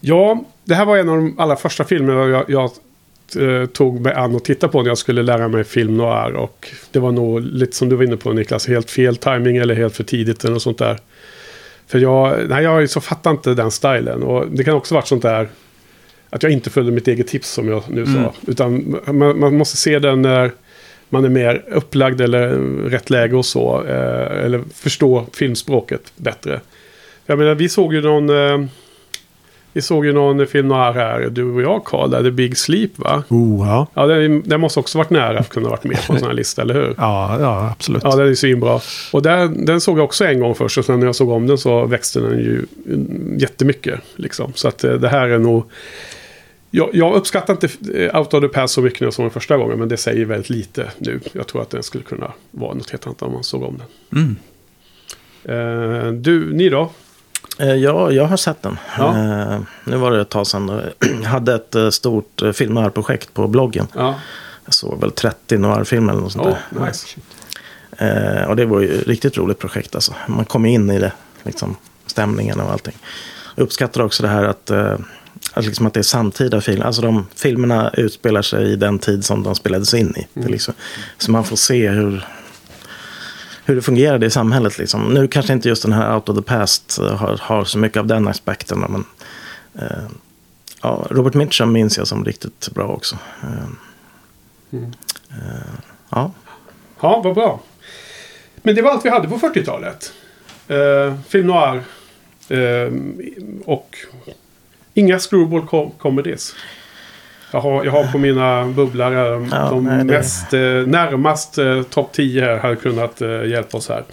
ja, 0.00 0.44
det 0.64 0.74
här 0.74 0.84
var 0.84 0.96
en 0.96 1.08
av 1.08 1.16
de 1.16 1.38
allra 1.38 1.56
första 1.56 1.84
filmerna 1.84 2.26
jag, 2.26 2.50
jag 2.50 2.70
eh, 3.36 3.66
tog 3.66 4.00
mig 4.00 4.14
an 4.14 4.34
och 4.34 4.44
tittade 4.44 4.72
på 4.72 4.82
när 4.82 4.88
jag 4.88 4.98
skulle 4.98 5.22
lära 5.22 5.48
mig 5.48 5.64
film 5.64 5.96
noir. 5.96 6.32
Och 6.32 6.68
det 6.90 6.98
var 6.98 7.12
nog 7.12 7.40
lite 7.40 7.76
som 7.76 7.88
du 7.88 7.96
var 7.96 8.04
inne 8.04 8.16
på 8.16 8.32
Niklas, 8.32 8.68
helt 8.68 8.90
fel 8.90 9.16
timing 9.16 9.56
eller 9.56 9.74
helt 9.74 9.96
för 9.96 10.04
tidigt 10.04 10.44
eller 10.44 10.52
något 10.52 10.62
sånt 10.62 10.78
där. 10.78 11.00
För 11.90 11.98
jag, 11.98 12.48
nej, 12.48 12.64
jag 12.64 12.90
så 12.90 13.00
fattar 13.00 13.30
inte 13.30 13.54
den 13.54 13.70
stilen. 13.70 14.22
Och 14.22 14.46
det 14.50 14.64
kan 14.64 14.74
också 14.74 14.94
varit 14.94 15.06
sånt 15.06 15.22
där 15.22 15.48
att 16.30 16.42
jag 16.42 16.52
inte 16.52 16.70
följde 16.70 16.92
mitt 16.92 17.08
eget 17.08 17.26
tips 17.26 17.50
som 17.50 17.68
jag 17.68 17.82
nu 17.88 18.06
sa. 18.06 18.32
Utan 18.46 19.00
man, 19.06 19.40
man 19.40 19.56
måste 19.56 19.76
se 19.76 19.98
den 19.98 20.22
när 20.22 20.52
man 21.08 21.24
är 21.24 21.28
mer 21.28 21.64
upplagd 21.68 22.20
eller 22.20 22.48
rätt 22.88 23.10
läge 23.10 23.36
och 23.36 23.46
så. 23.46 23.84
Eh, 23.84 24.44
eller 24.44 24.62
förstå 24.74 25.26
filmspråket 25.32 26.12
bättre. 26.16 26.60
Jag 27.26 27.38
menar, 27.38 27.54
vi 27.54 27.68
såg 27.68 27.94
ju 27.94 28.00
någon... 28.00 28.30
Eh, 28.30 28.66
vi 29.72 29.82
såg 29.82 30.06
ju 30.06 30.12
någon 30.12 30.46
film 30.46 30.68
noir 30.68 30.92
här, 30.92 31.28
du 31.30 31.44
och 31.44 31.62
jag 31.62 31.84
Karl, 31.84 32.10
där 32.10 32.22
The 32.22 32.30
Big 32.30 32.56
Sleep 32.56 32.98
va? 32.98 33.22
Oh, 33.28 33.66
ja. 33.68 33.86
Ja, 33.94 34.06
den, 34.06 34.42
den 34.46 34.60
måste 34.60 34.80
också 34.80 34.98
varit 34.98 35.10
nära 35.10 35.38
att 35.38 35.48
kunna 35.48 35.68
varit 35.68 35.84
med 35.84 36.06
på 36.06 36.12
en 36.12 36.18
sån 36.18 36.28
här 36.28 36.34
lista, 36.34 36.62
eller 36.62 36.74
hur? 36.74 36.94
Ja, 36.98 37.40
ja, 37.40 37.70
absolut. 37.70 38.02
Ja, 38.04 38.16
den 38.16 38.28
är 38.28 38.34
svinbra. 38.34 38.80
Och 39.12 39.22
där, 39.22 39.48
den 39.48 39.80
såg 39.80 39.98
jag 39.98 40.04
också 40.04 40.24
en 40.24 40.40
gång 40.40 40.54
först 40.54 40.78
och 40.78 40.84
sen 40.84 41.00
när 41.00 41.06
jag 41.06 41.14
såg 41.14 41.30
om 41.30 41.46
den 41.46 41.58
så 41.58 41.86
växte 41.86 42.20
den 42.20 42.38
ju 42.38 42.66
mm, 42.86 43.38
jättemycket. 43.38 44.00
Liksom. 44.16 44.52
Så 44.54 44.68
att 44.68 44.84
eh, 44.84 44.92
det 44.92 45.08
här 45.08 45.28
är 45.28 45.38
nog... 45.38 45.70
Jag, 46.70 46.90
jag 46.92 47.14
uppskattar 47.14 47.52
inte 47.52 47.68
eh, 47.94 48.18
Out 48.18 48.34
of 48.34 48.40
the 48.40 48.48
Past 48.48 48.74
så 48.74 48.82
mycket 48.82 49.00
när 49.00 49.06
jag 49.06 49.14
såg 49.14 49.24
den 49.24 49.30
första 49.30 49.56
gången, 49.56 49.78
men 49.78 49.88
det 49.88 49.96
säger 49.96 50.24
väldigt 50.24 50.50
lite 50.50 50.90
nu. 50.98 51.20
Jag 51.32 51.46
tror 51.46 51.62
att 51.62 51.70
den 51.70 51.82
skulle 51.82 52.04
kunna 52.04 52.32
vara 52.50 52.74
något 52.74 52.90
helt 52.90 53.06
annat 53.06 53.22
om 53.22 53.32
man 53.32 53.44
såg 53.44 53.62
om 53.62 53.78
den. 53.78 54.22
Mm. 54.22 54.36
Eh, 55.44 56.12
du, 56.12 56.52
ni 56.52 56.68
då? 56.68 56.90
Eh, 57.60 57.74
Ja, 57.74 58.10
jag 58.12 58.24
har 58.24 58.36
sett 58.36 58.62
den. 58.62 58.78
Ja. 58.98 59.08
Eh, 59.18 59.60
Nu 59.84 59.96
var 59.96 60.10
det 60.10 60.20
ett 60.20 60.28
tag 60.28 60.46
sedan. 60.46 60.82
Jag 61.00 61.08
hade 61.28 61.54
ett 61.54 61.74
eh, 61.74 61.90
stort 61.90 62.42
film-noir-projekt 62.54 63.34
på 63.34 63.48
bloggen. 63.48 63.86
Ja, 63.94 64.14
Jag 64.64 64.74
såg 64.74 65.00
väl 65.00 65.10
30 65.10 65.58
noir-filmer 65.58 66.12
eller 66.12 66.22
något 66.22 66.32
sånt 66.32 66.46
oh, 66.46 66.56
där. 66.70 66.86
nice. 66.86 67.06
Och 68.48 68.56
det 68.56 68.64
var 68.64 68.80
ju 68.80 69.00
ett 69.00 69.06
riktigt 69.06 69.36
roligt 69.38 69.58
projekt 69.58 69.94
alltså. 69.94 70.14
Man 70.26 70.44
kom 70.44 70.66
in 70.66 70.90
i 70.90 70.98
det, 70.98 71.12
liksom 71.42 71.76
stämningen 72.06 72.60
och 72.60 72.72
allting. 72.72 72.96
Jag 73.54 73.62
uppskattar 73.64 74.02
också 74.02 74.22
det 74.22 74.28
här 74.28 74.44
att, 74.44 74.70
att, 75.52 75.64
liksom 75.64 75.86
att 75.86 75.94
det 75.94 76.00
är 76.00 76.02
samtida 76.02 76.60
filmer. 76.60 76.84
Alltså 76.86 77.02
de 77.02 77.26
filmerna 77.34 77.90
utspelar 77.94 78.42
sig 78.42 78.72
i 78.72 78.76
den 78.76 78.98
tid 78.98 79.24
som 79.24 79.42
de 79.42 79.54
spelades 79.54 79.94
in 79.94 80.14
i. 80.16 80.40
Är 80.40 80.48
liksom, 80.48 80.74
så 81.18 81.30
man 81.30 81.44
får 81.44 81.56
se 81.56 81.88
hur, 81.88 82.26
hur 83.64 83.76
det 83.76 83.82
fungerade 83.82 84.26
i 84.26 84.30
samhället. 84.30 84.78
Liksom. 84.78 85.14
Nu 85.14 85.28
kanske 85.28 85.52
inte 85.52 85.68
just 85.68 85.82
den 85.82 85.92
här 85.92 86.14
Out 86.14 86.28
of 86.28 86.36
the 86.36 86.42
Past 86.42 86.98
eh, 86.98 87.16
har, 87.16 87.40
har 87.42 87.64
så 87.64 87.78
mycket 87.78 87.98
av 87.98 88.06
den 88.06 88.28
aspekten. 88.28 88.78
Men 88.78 89.04
eh, 89.74 90.04
ja, 90.82 91.06
Robert 91.10 91.34
Mitchum 91.34 91.72
minns 91.72 91.98
jag 91.98 92.06
som 92.06 92.24
riktigt 92.24 92.68
bra 92.74 92.86
också. 92.86 93.18
Eh, 93.42 94.80
eh, 94.80 95.74
ja. 96.10 96.32
Ja, 97.00 97.20
vad 97.24 97.34
bra. 97.34 97.60
Men 98.56 98.74
det 98.74 98.82
var 98.82 98.90
allt 98.90 99.04
vi 99.04 99.10
hade 99.10 99.28
på 99.28 99.38
40-talet. 99.38 100.12
Eh, 100.68 101.14
film 101.28 101.46
noir. 101.46 101.82
Eh, 102.48 102.92
och 103.64 103.96
inga 104.94 105.18
screwball 105.18 105.66
com 105.66 105.90
comedies. 105.90 106.54
Jag 107.52 107.60
har, 107.60 107.84
jag 107.84 107.92
har 107.92 108.12
på 108.12 108.18
mina 108.18 108.64
bubblare 108.66 109.48
Ja, 109.50 109.70
de 109.70 109.84
nej, 109.84 109.98
det- 109.98 110.04
mest 110.04 110.54
eh, 110.54 110.60
närmast 110.60 111.58
eh, 111.58 111.82
topp 111.82 112.12
10 112.12 112.40
här 112.44 112.58
hade 112.58 112.76
kunnat 112.76 113.20
eh, 113.22 113.44
hjälpa 113.44 113.76
oss 113.76 113.88
här. 113.88 114.04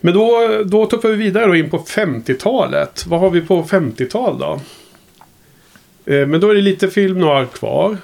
Men 0.00 0.14
då, 0.14 0.48
då 0.64 0.86
tuffar 0.86 1.08
vi 1.08 1.16
vidare 1.16 1.46
då 1.46 1.54
in 1.56 1.70
på 1.70 1.78
50-talet. 1.78 3.06
Vad 3.06 3.20
har 3.20 3.30
vi 3.30 3.40
på 3.40 3.62
50-tal 3.62 4.38
då? 4.38 4.60
Eh, 6.12 6.26
men 6.26 6.40
då 6.40 6.50
är 6.50 6.54
det 6.54 6.60
lite 6.62 6.88
film 6.88 7.18
noir 7.18 7.46
kvar. 7.46 7.96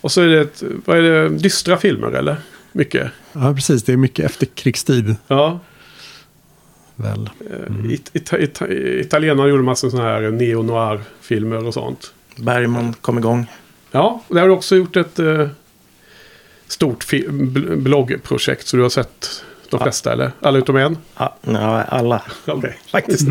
Och 0.00 0.12
så 0.12 0.20
är 0.22 0.26
det, 0.26 0.40
ett, 0.40 0.62
vad 0.84 0.98
är 0.98 1.02
det, 1.02 1.28
dystra 1.28 1.76
filmer 1.76 2.08
eller? 2.12 2.36
Mycket. 2.72 3.10
Ja, 3.32 3.54
precis. 3.54 3.82
Det 3.84 3.92
är 3.92 3.96
mycket 3.96 4.24
efterkrigstid. 4.24 5.16
Ja. 5.28 5.58
Väl. 6.96 7.30
Mm. 7.66 7.90
It, 7.90 8.10
ita, 8.12 8.38
ita, 8.38 8.68
italienarna 8.72 9.48
gjorde 9.48 9.62
massor 9.62 9.90
sådana 9.90 10.08
här 10.08 10.20
neo-noir-filmer 10.30 11.66
och 11.66 11.74
sånt. 11.74 12.12
Bergman 12.36 12.92
kom 13.00 13.18
igång. 13.18 13.46
Ja, 13.90 14.22
där 14.28 14.40
har 14.40 14.48
du 14.48 14.54
också 14.54 14.76
gjort 14.76 14.96
ett 14.96 15.18
eh, 15.18 15.48
stort 16.66 17.06
bloggprojekt. 17.76 18.66
Så 18.66 18.76
du 18.76 18.82
har 18.82 18.90
sett 18.90 19.44
de 19.70 19.80
flesta, 19.80 20.12
eller? 20.12 20.32
Alla 20.40 20.58
utom 20.58 20.76
en? 20.76 20.98
Ja, 21.16 21.36
ja, 21.40 21.82
alla 21.82 22.22
Okej. 22.46 22.78
faktiskt. 22.90 23.28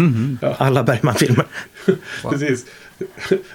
Alla 0.58 0.84
Bergman-filmer. 0.84 1.46
Precis. 2.30 2.66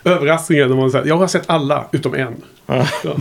Överraskningen 0.04 0.68
när 0.68 0.76
man 0.76 0.90
säger 0.90 1.06
jag 1.06 1.16
har 1.16 1.26
sett 1.26 1.50
alla 1.50 1.84
utom 1.92 2.14
en. 2.14 2.42
Ja. 2.66 2.86
Ja, 3.04 3.16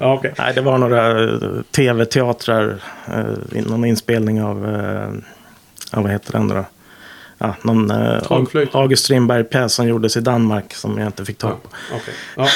ja 0.00 0.14
okej. 0.14 0.34
Nej, 0.38 0.54
det 0.54 0.60
var 0.60 0.78
några 0.78 1.24
eh, 1.24 1.38
tv-teatrar. 1.70 2.82
eh, 3.06 3.64
någon 3.66 3.84
inspelning 3.84 4.42
av, 4.42 4.66
eh, 4.66 5.10
ja, 5.92 6.00
vad 6.00 6.10
heter 6.10 6.32
den 6.32 6.48
då? 6.48 6.64
Ja, 7.42 7.54
någon 7.62 7.90
eh. 7.90 8.22
August 8.72 9.04
Strindberg-pjäs 9.04 9.74
som 9.74 9.88
gjordes 9.88 10.16
i 10.16 10.20
Danmark 10.20 10.74
som 10.74 10.98
jag 10.98 11.06
inte 11.06 11.24
fick 11.24 11.38
tag 11.38 11.62
på. 11.62 11.68
Okej. 11.94 12.14
Ja. 12.36 12.48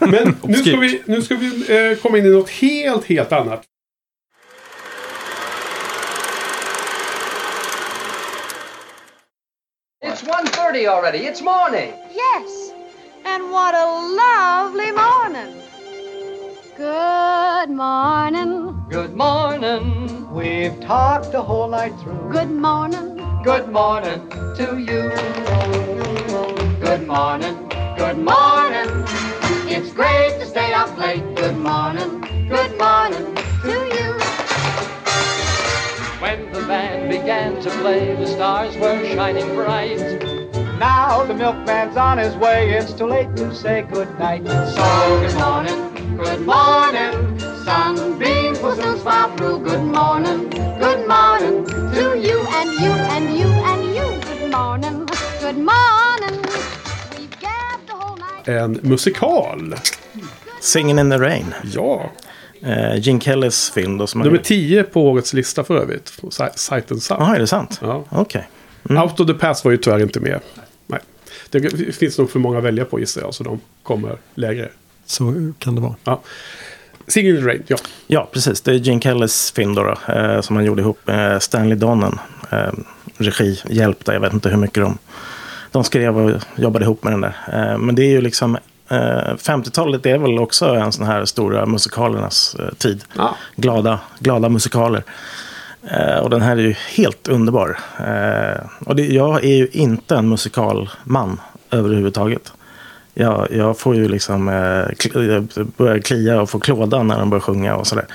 Men 0.00 0.36
nu 0.42 0.54
ska 0.54 0.76
vi, 0.76 1.02
nu 1.04 1.22
ska 1.22 1.34
vi 1.36 1.90
eh, 1.90 1.98
komma 1.98 2.18
in 2.18 2.26
i 2.26 2.30
något 2.30 2.50
helt, 2.50 3.04
helt 3.04 3.32
annat. 3.32 3.62
It's 10.04 10.22
1.30 10.22 10.88
already. 10.88 11.18
It's 11.18 11.42
morning. 11.42 11.92
Yes. 12.10 12.72
And 13.24 13.50
what 13.50 13.74
a 13.74 13.86
lovely 14.20 14.92
morning. 14.92 15.71
Good 16.74 17.68
morning. 17.68 18.82
Good 18.88 19.14
morning. 19.14 20.32
We've 20.32 20.80
talked 20.80 21.30
the 21.30 21.42
whole 21.42 21.68
night 21.68 21.92
through. 22.00 22.32
Good 22.32 22.50
morning. 22.50 23.20
Good 23.44 23.68
morning 23.70 24.26
to 24.56 24.78
you. 24.78 25.10
Good 26.80 27.06
morning. 27.06 27.68
Good 27.98 28.16
morning. 28.16 28.88
It's 29.68 29.92
great 29.92 30.40
to 30.40 30.46
stay 30.46 30.72
up 30.72 30.96
late. 30.96 31.22
Good 31.36 31.58
morning. 31.58 32.22
Good 32.48 32.78
morning 32.78 33.34
to 33.60 33.72
you. 33.94 34.12
When 36.22 36.50
the 36.52 36.64
band 36.66 37.10
began 37.10 37.60
to 37.60 37.70
play, 37.82 38.14
the 38.14 38.26
stars 38.26 38.74
were 38.78 39.04
shining 39.08 39.54
bright. 39.54 39.98
Now 40.78 41.22
the 41.26 41.34
milkman's 41.34 41.98
on 41.98 42.16
his 42.16 42.34
way. 42.36 42.70
It's 42.70 42.94
too 42.94 43.08
late 43.08 43.36
to 43.36 43.54
say 43.54 43.82
good 43.82 44.18
night. 44.18 44.46
So 44.46 45.20
good 45.20 45.34
morning. 45.34 45.91
Good 46.18 46.40
morning. 46.46 47.38
Sunbeams 47.64 48.60
will 48.62 48.74
soon 48.76 48.98
smile 48.98 49.36
through. 49.36 49.58
Good 49.64 49.82
morning. 49.82 50.50
Good 50.80 51.06
morning 51.08 51.64
To 51.94 52.16
you 52.16 52.38
and 52.58 52.70
you 52.82 52.92
and 52.92 53.36
you 53.38 53.48
and 53.48 53.84
you. 53.96 54.20
Good 54.40 54.50
morning. 54.50 55.06
Good 55.40 55.56
morning. 55.56 56.40
We've 57.18 57.40
gabbed 57.40 57.86
the 57.86 57.92
whole 57.94 58.16
night. 58.16 58.48
En 58.48 58.78
musikal. 58.82 59.74
Singin' 60.60 60.98
in 61.00 61.10
the 61.10 61.18
Rain. 61.18 61.54
Ja. 61.74 62.10
Eh, 62.62 62.96
Gene 63.00 63.20
Kellys 63.20 63.70
film 63.70 63.98
då. 63.98 64.06
Som 64.06 64.20
Nummer 64.20 64.38
10 64.38 64.82
på 64.84 65.02
årets 65.10 65.32
lista 65.34 65.64
för 65.64 65.76
övrigt. 65.76 66.20
på 66.20 66.30
Si- 66.30 66.44
Sight 66.54 66.90
and 66.92 67.02
Sound. 67.02 67.22
Jaha, 67.22 67.34
är 67.36 67.40
det 67.40 67.46
sant? 67.46 67.78
Ja. 67.82 68.04
Okej. 68.10 68.48
Out 68.90 69.20
of 69.20 69.26
the 69.26 69.34
Past 69.34 69.64
var 69.64 69.72
ju 69.72 69.76
tyvärr 69.78 70.02
inte 70.02 70.20
med. 70.20 70.40
Nej. 70.86 71.00
Det 71.50 71.92
finns 71.96 72.18
nog 72.18 72.30
för 72.30 72.38
många 72.38 72.58
att 72.58 72.64
välja 72.64 72.84
på 72.84 73.00
gissar 73.00 73.20
jag. 73.20 73.34
Så 73.34 73.44
de 73.44 73.60
kommer 73.82 74.16
lägre. 74.34 74.68
Så 75.06 75.52
kan 75.58 75.74
det 75.74 75.80
vara. 75.80 75.94
Ja. 76.04 76.20
The 77.14 77.32
Rain, 77.32 77.62
ja. 77.66 77.76
Ja, 78.06 78.28
precis. 78.32 78.60
Det 78.60 78.70
är 78.70 78.74
Gene 78.74 79.00
Kellys 79.00 79.52
film 79.52 79.74
då, 79.74 79.82
då 79.82 80.12
eh, 80.12 80.40
som 80.40 80.56
han 80.56 80.64
gjorde 80.64 80.82
ihop 80.82 80.98
med 81.04 81.42
Stanley 81.42 81.78
Donen. 81.78 82.18
Eh, 82.50 82.72
regi, 83.16 83.60
hjälp 83.68 84.04
där, 84.04 84.12
jag 84.12 84.20
vet 84.20 84.32
inte 84.32 84.48
hur 84.48 84.56
mycket 84.56 84.82
de, 84.82 84.98
de 85.70 85.84
skrev 85.84 86.18
och 86.18 86.40
jobbade 86.56 86.84
ihop 86.84 87.04
med 87.04 87.12
den 87.12 87.20
där. 87.20 87.36
Eh, 87.52 87.78
men 87.78 87.94
det 87.94 88.02
är 88.02 88.10
ju 88.10 88.20
liksom, 88.20 88.56
eh, 88.88 89.36
50-talet 89.36 90.06
är 90.06 90.18
väl 90.18 90.38
också 90.38 90.66
en 90.66 90.92
sån 90.92 91.06
här 91.06 91.24
stora 91.24 91.66
musikalernas 91.66 92.56
eh, 92.58 92.74
tid. 92.78 93.04
Ja. 93.16 93.36
Glada, 93.56 94.00
glada 94.18 94.48
musikaler. 94.48 95.02
Eh, 95.90 96.18
och 96.18 96.30
den 96.30 96.42
här 96.42 96.56
är 96.56 96.62
ju 96.62 96.74
helt 96.96 97.28
underbar. 97.28 97.78
Eh, 97.98 98.66
och 98.86 98.96
det, 98.96 99.06
jag 99.06 99.44
är 99.44 99.54
ju 99.56 99.68
inte 99.72 100.16
en 100.16 100.28
musikalman 100.28 101.40
överhuvudtaget. 101.70 102.52
Jag, 103.14 103.48
jag 103.50 103.78
får 103.78 103.96
ju 103.96 104.08
liksom 104.08 104.48
eh, 104.48 105.64
börjar 105.76 105.98
klia 105.98 106.40
och 106.40 106.50
få 106.50 106.60
klåda 106.60 107.02
när 107.02 107.18
de 107.18 107.30
börjar 107.30 107.40
sjunga 107.40 107.76
och 107.76 107.86
sådär. 107.86 108.06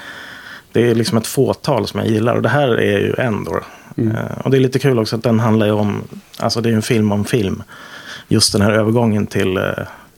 Det 0.72 0.90
är 0.90 0.96
liksom 0.96 1.18
ett 1.18 1.28
fåtal 1.28 1.88
som 1.88 2.00
jag 2.00 2.10
gillar 2.10 2.36
och 2.36 2.42
det 2.42 2.50
här 2.50 2.68
är 2.68 3.00
ju 3.00 3.14
en 3.18 3.44
då. 3.44 3.60
Eh, 3.98 4.38
och 4.44 4.52
det 4.52 4.58
är 4.58 4.62
lite 4.62 4.80
kul 4.80 5.00
också 5.00 5.16
att 5.16 5.24
den 5.24 5.40
handlar 5.40 5.66
ju 5.66 5.72
om, 5.72 6.04
alltså 6.40 6.62
det 6.62 6.70
är 6.70 6.72
ju 6.72 6.76
en 6.76 6.82
film 6.82 7.12
om 7.12 7.26
film. 7.26 7.64
Just 8.28 8.54
den 8.54 8.62
här 8.62 8.72
övergången 8.72 9.28
till 9.28 9.58
eh, 9.58 9.64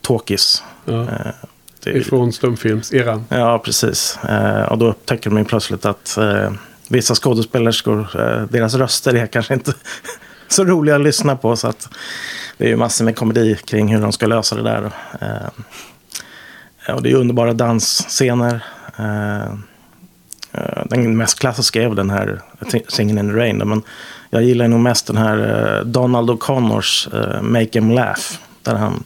talkies. 0.00 0.62
Ja. 0.84 1.02
Eh, 1.02 1.06
det 1.84 1.90
Ifrån 1.90 2.32
stumfilmseran. 2.32 3.24
Ja, 3.28 3.58
precis. 3.58 4.18
Eh, 4.28 4.62
och 4.62 4.78
då 4.78 4.88
upptäcker 4.88 5.30
de 5.30 5.38
ju 5.38 5.44
plötsligt 5.44 5.84
att 5.84 6.16
eh, 6.18 6.52
vissa 6.88 7.14
skådespelerskor, 7.14 8.08
deras 8.50 8.74
röster 8.74 9.14
är 9.14 9.26
kanske 9.26 9.54
inte 9.54 9.72
så 10.54 10.64
roliga 10.64 10.94
att 10.96 11.02
lyssna 11.02 11.36
på. 11.36 11.56
Så 11.56 11.68
att 11.68 11.88
det 12.56 12.64
är 12.64 12.68
ju 12.68 12.76
massor 12.76 13.04
med 13.04 13.16
komedi 13.16 13.56
kring 13.64 13.94
hur 13.94 14.00
de 14.02 14.12
ska 14.12 14.26
lösa 14.26 14.56
det 14.56 14.62
där. 14.62 14.92
Eh, 15.20 16.94
och 16.94 17.02
det 17.02 17.10
är 17.10 17.14
underbara 17.14 17.52
dansscener. 17.52 18.64
Eh, 18.96 19.44
eh, 20.52 20.82
den 20.86 21.16
mest 21.16 21.38
klassiska 21.38 21.82
är 21.82 21.86
väl 21.86 21.96
den 21.96 22.10
här 22.10 22.40
Singin' 22.88 23.18
in 23.20 23.30
the 23.30 23.36
Rain. 23.36 23.56
Men 23.56 23.82
jag 24.30 24.42
gillar 24.42 24.68
nog 24.68 24.80
mest 24.80 25.06
den 25.06 25.16
här 25.16 25.38
eh, 25.78 25.84
Donald 25.84 26.30
O'Connors 26.30 27.14
eh, 27.14 27.42
Make 27.42 27.78
'em 27.78 27.94
Laugh. 27.94 28.22
Där 28.62 28.74
han 28.74 29.04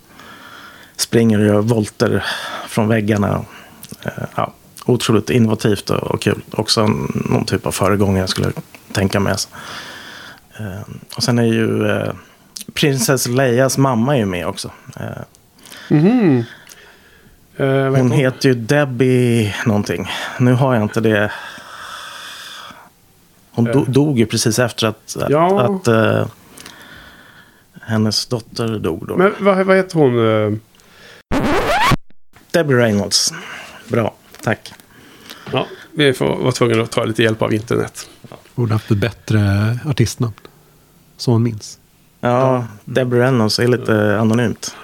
springer 0.96 1.40
och 1.40 1.46
gör 1.46 1.60
volter 1.60 2.24
från 2.68 2.88
väggarna. 2.88 3.44
Ja, 4.34 4.52
otroligt 4.86 5.30
innovativt 5.30 5.90
och, 5.90 6.22
kul. 6.22 6.42
Också 6.50 6.86
någon 7.14 7.44
typ 7.44 7.66
av 7.66 7.72
föregångare 7.72 8.26
skulle 8.26 8.46
jag 8.46 8.62
tänka 8.92 9.20
mig. 9.20 9.34
Eh, 10.58 10.80
Och 11.16 11.22
sen 11.22 11.38
är 11.38 11.42
ju 11.44 11.88
eh, 11.90 12.12
Princess 12.74 13.26
Leias 13.28 13.78
mamma 13.78 14.14
är 14.14 14.18
ju 14.18 14.26
med 14.26 14.46
också. 14.46 14.70
Eh, 15.00 15.22
Eh, 17.56 17.66
vad 17.90 17.98
Hon 18.00 18.10
heter 18.10 18.48
ju 18.48 18.54
Debbie 18.54 19.54
någonting. 19.66 20.10
Nu 20.38 20.52
har 20.52 20.74
jag 20.74 20.82
inte 20.82 21.00
det. 21.00 21.32
Hon 23.50 23.64
do, 23.64 23.84
dog 23.88 24.18
ju 24.18 24.26
precis 24.26 24.58
efter 24.58 24.86
att, 24.86 25.16
att, 25.16 25.30
Ja. 25.30 25.60
att 25.62 25.88
eh, 25.88 26.26
hennes 27.80 28.26
dotter 28.26 28.78
dog. 28.78 29.06
Då. 29.08 29.16
Men 29.16 29.34
vad, 29.40 29.66
vad 29.66 29.76
heter 29.76 29.98
hon? 29.98 30.60
Debbie 32.50 32.74
Reynolds. 32.74 33.32
Bra, 33.88 34.14
tack. 34.42 34.72
Ja, 35.52 35.66
vi 35.92 36.12
får 36.12 36.36
vara 36.36 36.52
tvungna 36.52 36.82
att 36.82 36.90
ta 36.90 37.04
lite 37.04 37.22
hjälp 37.22 37.42
av 37.42 37.54
internet. 37.54 38.08
Borde 38.54 38.72
haft 38.72 38.90
ett 38.90 38.98
bättre 38.98 39.40
artistnamn. 39.86 40.34
Som 41.16 41.32
man 41.32 41.42
minns. 41.42 41.78
Ja, 42.20 42.64
Debbie 42.84 43.16
Reynolds 43.18 43.58
är 43.58 43.68
lite 43.68 44.18
anonymt. 44.20 44.76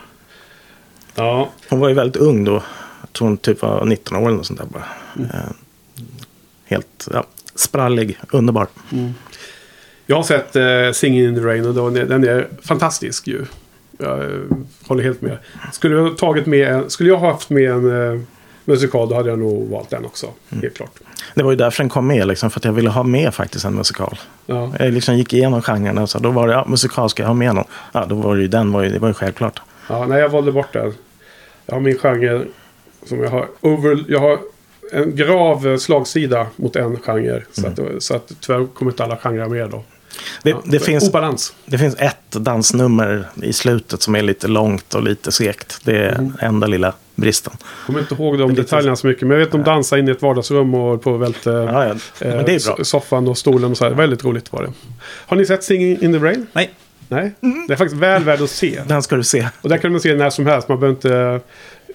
Ja, 1.14 1.50
Hon 1.68 1.80
var 1.80 1.88
ju 1.88 1.94
väldigt 1.94 2.16
ung 2.22 2.44
då. 2.44 2.62
Jag 3.00 3.12
tror 3.12 3.28
hon 3.28 3.36
typ 3.36 3.62
var 3.62 3.84
19 3.84 4.16
år 4.16 4.26
eller 4.26 4.36
något 4.36 4.46
sånt 4.46 4.58
där 4.60 4.66
bara. 4.66 4.84
Eh, 5.24 5.50
Helt 6.64 7.08
ja, 7.12 7.24
sprallig, 7.54 8.18
underbar. 8.30 8.66
jag 10.06 10.16
har 10.16 10.22
sett 10.22 10.56
eh, 10.56 10.92
Singing 10.92 11.24
in 11.24 11.34
the 11.34 11.40
Rain 11.40 11.66
och 11.66 11.74
då, 11.74 11.90
den 11.90 12.24
är 12.24 12.48
fantastisk 12.62 13.26
ju. 13.28 13.44
Jag 13.98 14.24
eh, 14.24 14.28
håller 14.86 15.02
helt 15.04 15.22
med. 15.22 15.38
Skulle 15.72 15.94
jag, 15.96 16.02
ha 16.02 16.16
tagit 16.16 16.46
med, 16.46 16.92
skulle 16.92 17.08
jag 17.08 17.16
ha 17.18 17.32
haft 17.32 17.50
med 17.50 17.70
en 17.70 18.12
eh, 18.14 18.20
musikal 18.70 19.08
då 19.08 19.14
hade 19.14 19.28
jag 19.28 19.38
nog 19.38 19.68
valt 19.68 19.90
den 19.90 20.04
också. 20.04 20.26
Helt 20.62 20.74
klart. 20.76 20.90
Det 21.34 21.42
var 21.42 21.50
ju 21.50 21.56
därför 21.56 21.82
den 21.82 21.88
kom 21.90 22.06
med, 22.06 22.26
liksom, 22.26 22.50
för 22.50 22.60
att 22.60 22.64
jag 22.64 22.72
ville 22.72 22.90
ha 22.90 23.02
med 23.02 23.34
faktiskt 23.34 23.64
en 23.64 23.74
musikal. 23.74 24.18
Ja. 24.46 24.72
Jag 24.78 24.92
liksom 24.92 25.16
gick 25.16 25.32
igenom 25.32 25.62
genrerna 25.62 26.02
och 26.02 26.10
så 26.10 26.18
då 26.18 26.30
var 26.30 26.46
det, 26.48 26.52
ja, 26.54 26.64
musikal 26.68 27.10
ska 27.10 27.22
jag 27.22 27.28
ha 27.28 27.34
med 27.34 27.54
någon. 27.54 27.64
Ja, 27.92 28.06
då 28.08 28.14
var 28.14 28.36
det 28.36 28.42
ju 28.42 28.48
den, 28.48 28.72
var 28.72 28.82
ju, 28.82 28.88
det 28.90 28.98
var 28.98 29.08
ju 29.08 29.14
självklart. 29.14 29.60
Ja, 29.88 30.06
nej, 30.06 30.20
jag 30.20 30.28
valde 30.28 30.52
bort 30.52 30.72
den. 30.72 30.94
Jag 31.66 31.74
har 31.74 31.80
min 31.80 31.98
genre 31.98 32.44
som 33.06 33.20
jag 33.22 33.30
har 33.30 33.48
over... 33.60 34.04
Jag 34.08 34.20
har 34.20 34.38
en 34.92 35.16
grav 35.16 35.78
slagsida 35.78 36.46
mot 36.56 36.76
en 36.76 36.96
genre. 36.96 37.42
Så, 37.52 37.66
att, 37.66 37.78
så 37.98 38.14
att 38.16 38.32
tyvärr 38.40 38.66
kommer 38.66 38.90
inte 38.90 39.04
alla 39.04 39.16
genrer 39.16 39.48
med 39.48 39.70
då. 39.70 39.82
Det, 40.42 40.50
Ja, 40.50 40.62
det, 40.64 40.78
finns, 40.80 41.08
Obalans. 41.08 41.54
det 41.66 41.78
finns 41.78 41.94
ett 41.98 42.30
dansnummer 42.30 43.24
i 43.42 43.52
slutet 43.52 44.02
som 44.02 44.14
är 44.14 44.22
lite 44.22 44.48
långt 44.48 44.94
och 44.94 45.02
lite 45.02 45.32
segt. 45.32 45.80
Det 45.84 45.96
är 45.98 46.14
Mm. 46.18 46.32
enda 46.40 46.66
lilla 46.66 46.92
bristen. 47.20 47.52
kommer 47.86 48.00
inte 48.00 48.14
ihåg 48.14 48.38
de 48.38 48.50
lite- 48.50 48.62
detaljerna 48.62 48.96
så 48.96 49.06
mycket. 49.06 49.22
Men 49.22 49.30
jag 49.30 49.38
vet 49.38 49.46
att 49.54 49.64
de 49.64 49.70
dansar 49.70 49.96
in 49.96 50.08
i 50.08 50.10
ett 50.10 50.22
vardagsrum 50.22 50.74
och 50.74 51.02
på 51.02 51.16
välte 51.16 51.50
Ja, 51.50 51.86
ja. 51.86 51.94
Men 52.20 52.44
det 52.44 52.54
är 52.54 52.66
bra. 52.66 52.76
eh, 52.78 52.82
soffan 52.82 53.28
och 53.28 53.38
stolen 53.38 53.70
och 53.70 53.76
så 53.76 53.84
här. 53.84 53.92
Väldigt 53.94 54.24
roligt 54.24 54.52
var 54.52 54.62
det. 54.62 54.72
Har 55.26 55.36
ni 55.36 55.46
sett 55.46 55.64
Singing 55.64 56.02
in 56.02 56.12
the 56.12 56.18
Rain? 56.18 56.46
Nej. 56.52 56.70
Nej? 57.08 57.32
Det 57.68 57.72
är 57.72 57.76
faktiskt 57.76 58.00
väl 58.02 58.24
värd 58.24 58.40
att 58.42 58.50
se. 58.50 58.80
Den 58.86 59.02
ska 59.02 59.16
du 59.16 59.24
se. 59.24 59.48
Och 59.62 59.68
där 59.68 59.76
kan 59.78 59.92
man 59.92 60.00
se 60.00 60.14
när 60.14 60.30
som 60.30 60.46
helst. 60.46 60.68
Man 60.68 60.80
behöver 60.80 60.96
inte 60.96 61.40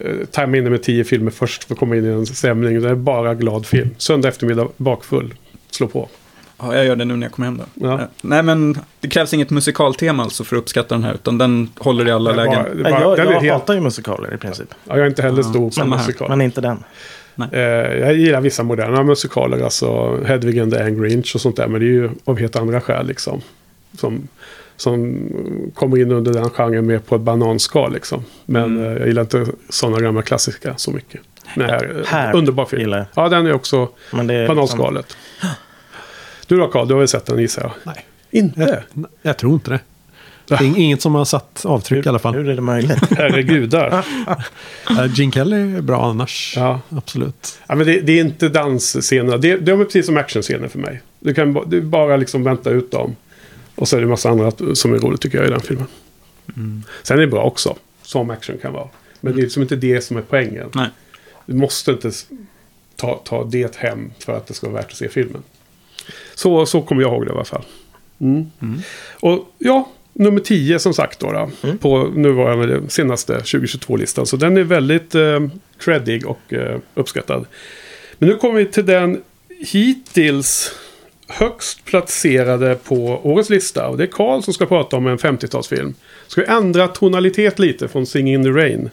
uh, 0.09 0.26
tajma 0.32 0.57
in 0.57 0.63
det 0.63 0.69
med 0.69 0.84
tio 0.84 1.03
filmer 1.03 1.32
först 1.32 1.63
för 1.63 1.73
att 1.73 1.80
komma 1.80 1.95
in 1.95 2.05
i 2.05 2.07
en 2.07 2.26
stämning. 2.26 2.82
Det 2.82 2.89
är 2.89 2.95
bara 2.95 3.34
glad 3.36 3.65
film. 3.65 3.89
Söndag 3.97 4.30
eftermiddag, 4.30 4.67
bakfull. 4.78 5.34
Slå 5.71 5.88
på. 5.88 6.09
Ja, 6.58 6.76
jag 6.76 6.86
gör 6.86 6.95
det 6.95 7.06
nu 7.06 7.16
när 7.16 7.26
jag 7.28 7.32
kommer 7.32 7.45
hem 7.47 7.58
då. 7.58 7.88
Ja. 7.88 7.93
Eh, 8.01 8.08
Nej, 8.22 8.43
men 8.43 8.78
det 8.99 9.08
krävs 9.08 9.34
inget 9.34 9.49
musikaltema 9.49 10.24
alltså 10.24 10.43
för 10.43 10.56
att 10.56 10.62
uppskatta 10.62 10.95
den 10.95 11.03
här, 11.03 11.14
utan 11.14 11.38
den 11.38 11.70
håller 11.78 12.08
i 12.08 12.12
alla 12.12 12.34
bara- 12.34 12.43
lägen. 12.45 12.84
bara- 12.84 13.01
jag 13.01 13.18
den 13.18 13.26
jag 13.32 13.41
helt- 13.41 13.53
hatar 13.53 13.74
ju 13.74 13.80
musikaler 13.80 14.34
i 14.34 14.38
princip. 14.38 14.68
Ja, 14.84 14.95
jag 14.97 14.99
är 15.06 15.08
inte 15.08 15.22
heller 15.22 15.43
stor 15.43 15.70
på 15.70 15.76
samma 15.76 15.95
här. 15.97 16.06
musikal. 16.08 16.30
Men 16.30 16.41
inte 16.41 16.62
den. 16.62 16.84
Eh, 17.51 17.60
jag 17.99 18.14
gillar 18.14 18.41
vissa 18.41 18.64
moderna 18.64 19.03
musikaler, 19.03 19.64
alltså 19.64 20.18
Hedvig 20.26 20.60
and 20.60 20.74
the 20.74 20.80
Angry 20.84 21.14
Inch 21.14 21.32
och 21.36 21.41
sånt 21.41 21.56
där. 21.56 21.68
Men 21.68 21.80
det 21.82 21.86
är 21.86 21.91
ju 21.91 22.10
av 22.26 22.39
helt 22.39 22.56
andra 22.56 22.82
skäl 22.82 23.08
liksom. 23.08 23.41
Som, 23.97 24.28
som 24.78 25.18
kommer 25.74 25.97
in 26.01 26.12
under 26.12 26.34
den 26.34 26.49
genren 26.49 26.86
mer 26.88 26.99
på 26.99 27.16
ett 27.16 27.22
bananskal 27.22 27.93
liksom. 27.93 28.24
Men 28.45 28.86
eh, 28.86 28.91
jag 28.91 29.08
gillar 29.08 29.22
inte 29.22 29.45
sådana 29.70 29.99
gamla 29.99 30.22
klassiska 30.22 30.74
så 30.78 30.91
mycket. 30.91 31.22
Men 31.56 31.70
här, 31.70 31.95
eh, 31.99 32.06
Här 32.08 32.36
underbar 32.36 32.66
film. 32.66 33.03
Ja, 33.16 33.30
den 33.30 33.47
är 33.47 33.53
också 33.53 33.89
är 34.14 34.47
bananskalet. 34.47 35.18
Du 36.48 36.58
då 36.58 36.68
Carl, 36.68 36.88
du 36.88 36.93
har 36.93 37.00
väl 37.00 37.08
sett 37.08 37.26
den 37.26 37.39
gissar 37.39 37.62
jag? 37.62 37.72
Nej. 37.84 38.06
Inte? 38.32 38.84
Jag, 38.93 39.06
jag 39.22 39.38
tror 39.38 39.54
inte 39.54 39.72
det. 39.72 39.80
Det 40.48 40.54
är 40.54 40.80
inget 40.80 41.02
som 41.02 41.16
har 41.16 41.26
satt 41.26 41.66
avtryck 41.66 42.06
i 42.06 42.10
alla 42.10 42.20
fall. 42.20 42.36
Hur 42.36 42.50
är 42.50 42.56
det 42.56 42.62
möjligt? 42.62 43.12
Herregudar. 43.18 44.06
Uh, 44.89 45.06
Gene 45.16 45.32
Kelly 45.32 45.78
är 45.78 45.82
bra 45.82 46.06
annars. 46.06 46.54
Ja. 46.58 46.80
Absolut. 46.89 47.60
Ja, 47.68 47.76
men 47.76 47.88
det, 47.88 48.02
det 48.02 48.12
är 48.12 48.22
inte 48.22 48.50
dansscener. 48.50 49.38
Det, 49.38 49.58
de 49.58 49.82
är 49.82 49.86
precis 49.86 50.06
som 50.06 50.18
actionscener 50.18 50.68
för 50.68 50.80
mig. 50.80 51.02
Du 51.20 51.34
kan 51.34 51.64
du 51.66 51.82
bara 51.82 52.18
liksom 52.18 52.43
vänta 52.43 52.70
ut 52.70 52.91
dem. 52.91 53.16
Och 53.76 53.88
så 53.88 53.96
är 53.96 54.00
det 54.00 54.06
en 54.06 54.10
massa 54.10 54.30
annat 54.30 54.62
som 54.74 54.93
är 54.93 55.00
roligt 55.00 55.22
tycker 55.22 55.38
jag 55.38 55.48
i 55.48 55.50
den 55.50 55.60
filmen. 55.60 55.88
Sen 57.04 57.18
är 57.18 57.22
det 57.22 57.28
bra 57.28 57.43
också. 57.43 57.76
Som 58.02 58.30
action 58.30 58.58
kan 58.62 58.74
vara. 58.74 58.88
Men 59.22 59.34
det 59.34 59.39
är 59.39 59.43
liksom 59.43 59.62
inte 59.62 59.76
det 59.76 60.02
som 60.02 60.18
är 60.18 60.22
poängen. 60.22 60.70
Nej. 60.74 60.89
Du 61.46 61.54
måste 61.54 61.91
inte 61.91 62.12
ta, 62.96 63.22
ta 63.26 63.43
det 63.43 63.76
hem 63.76 64.12
för 64.20 64.38
att 64.38 64.48
det 64.48 64.54
ska 64.54 64.68
vara 64.68 64.82
värt 64.82 64.91
att 64.91 64.98
se 64.98 65.10
filmen. 65.10 65.43
Så, 66.36 66.66
så 66.66 66.82
kommer 66.82 67.01
jag 67.01 67.12
ihåg 67.12 67.26
det 67.26 67.30
i 67.32 67.36
alla 67.36 67.45
fall. 67.45 67.64
Mm. 68.22 68.51
Och 69.20 69.53
ja, 69.58 69.89
nummer 70.14 70.39
10 70.39 70.80
som 70.80 70.93
sagt 70.93 71.20
då. 71.20 71.32
då 71.32 71.74
På 71.78 72.03
nuvarande 72.03 72.82
senaste 72.89 73.38
2022-listan. 73.38 74.26
Så 74.26 74.38
den 74.38 74.58
är 74.58 74.64
väldigt 74.64 75.16
eh, 75.16 75.39
creddig 75.80 76.28
och 76.28 76.53
eh, 76.53 76.80
uppskattad. 76.93 77.45
Men 78.18 78.30
nu 78.30 78.36
kommer 78.36 78.60
vi 78.60 78.66
till 78.66 78.86
den 78.86 79.22
hittills 79.60 80.72
högst 81.28 81.86
placerade 81.86 82.76
på 82.76 83.20
årets 83.24 83.49
lista. 83.49 83.88
Och 83.88 83.97
det 83.97 84.03
är 84.03 84.08
Karl 84.08 84.41
som 84.41 84.53
ska 84.53 84.66
prata 84.66 84.97
om 84.97 85.08
en 85.08 85.18
50-talsfilm. 85.18 85.93
Ska 86.28 86.41
vi 86.41 86.47
ändra 86.47 86.88
tonalitet 86.88 87.60
lite 87.60 87.88
från 87.88 88.06
Singing 88.06 88.34
in 88.34 88.43
the 88.43 88.49
Rain. 88.49 88.89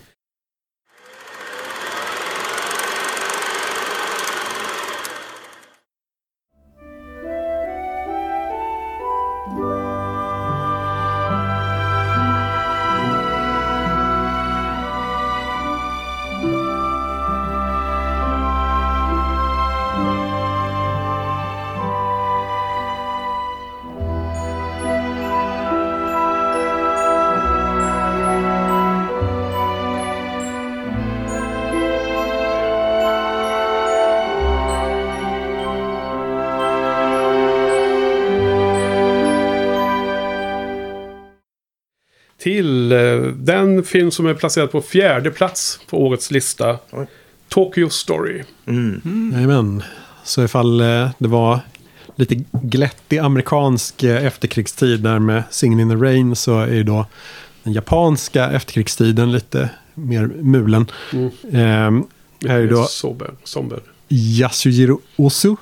Den 43.83 43.89
film 43.89 44.11
som 44.11 44.27
är 44.27 44.35
placerad 44.35 44.71
på 44.71 44.83
fjärde 44.83 45.31
plats 45.31 45.81
på 45.91 46.07
årets 46.07 46.31
lista. 46.31 46.79
Oj. 46.91 47.07
Tokyo 47.49 47.89
Story. 47.89 48.43
Jajamän. 49.33 49.83
Så 50.25 50.45
ifall 50.45 50.81
eh, 50.81 51.11
det 51.19 51.29
var 51.29 51.61
lite 52.17 52.45
glättig 52.53 53.19
amerikansk 53.19 54.03
eh, 54.03 54.27
efterkrigstid 54.27 55.01
där 55.01 55.19
med 55.19 55.43
Singin' 55.51 55.81
in 55.81 55.91
the 55.91 55.97
Rain 55.97 56.37
så 56.37 56.61
är 56.61 56.75
ju 56.75 56.83
då 56.83 57.07
den 57.63 57.73
japanska 57.73 58.51
efterkrigstiden 58.51 59.33
lite 59.33 59.71
mer 59.95 60.27
mulen. 60.27 60.87
Mm. 61.13 61.31
Ehm, 61.53 62.05
här 62.49 62.57
är 62.57 62.61
ju 62.61 62.69
då 62.69 62.85
Sober. 62.85 63.31
Somber. 63.45 63.81
Yasujiro 64.09 65.01
Ozu. 65.17 65.57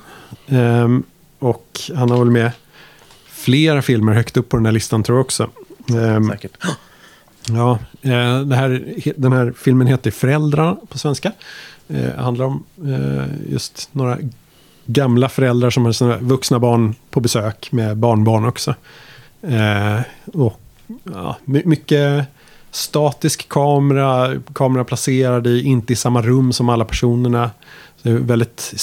Ehm, 0.47 1.03
och 1.39 1.79
han 1.95 2.11
har 2.11 2.17
väl 2.19 2.31
med 2.31 2.51
flera 3.27 3.81
filmer 3.81 4.13
högt 4.13 4.37
upp 4.37 4.49
på 4.49 4.57
den 4.57 4.65
här 4.65 4.73
listan 4.73 5.03
tror 5.03 5.17
jag 5.17 5.25
också. 5.25 5.49
Ehm, 5.89 6.29
Säkert. 6.29 6.57
Ja, 7.49 7.79
eh, 8.01 8.39
det 8.41 8.55
här, 8.55 8.93
den 9.17 9.33
här 9.33 9.53
filmen 9.57 9.87
heter 9.87 10.11
Föräldrar 10.11 10.77
på 10.89 10.97
svenska. 10.97 11.31
Eh, 11.87 11.95
det 11.95 12.21
handlar 12.21 12.45
om 12.45 12.63
eh, 12.85 13.51
just 13.51 13.89
några 13.91 14.17
gamla 14.85 15.29
föräldrar 15.29 15.69
som 15.69 15.85
har 15.85 15.91
sina 15.91 16.17
vuxna 16.17 16.59
barn 16.59 16.95
på 17.09 17.19
besök 17.19 17.71
med 17.71 17.97
barnbarn 17.97 18.45
också. 18.45 18.75
Och 20.33 20.59
ja, 21.03 21.37
mycket 21.45 22.27
statisk 22.71 23.49
kamera, 23.49 24.41
kamera 24.53 24.83
placerad 24.83 25.47
i, 25.47 25.63
inte 25.63 25.93
i 25.93 25.95
samma 25.95 26.21
rum 26.21 26.53
som 26.53 26.69
alla 26.69 26.85
personerna. 26.85 27.51
Så 27.95 28.09
det 28.09 28.15
är 28.15 28.19
väldigt, 28.19 28.73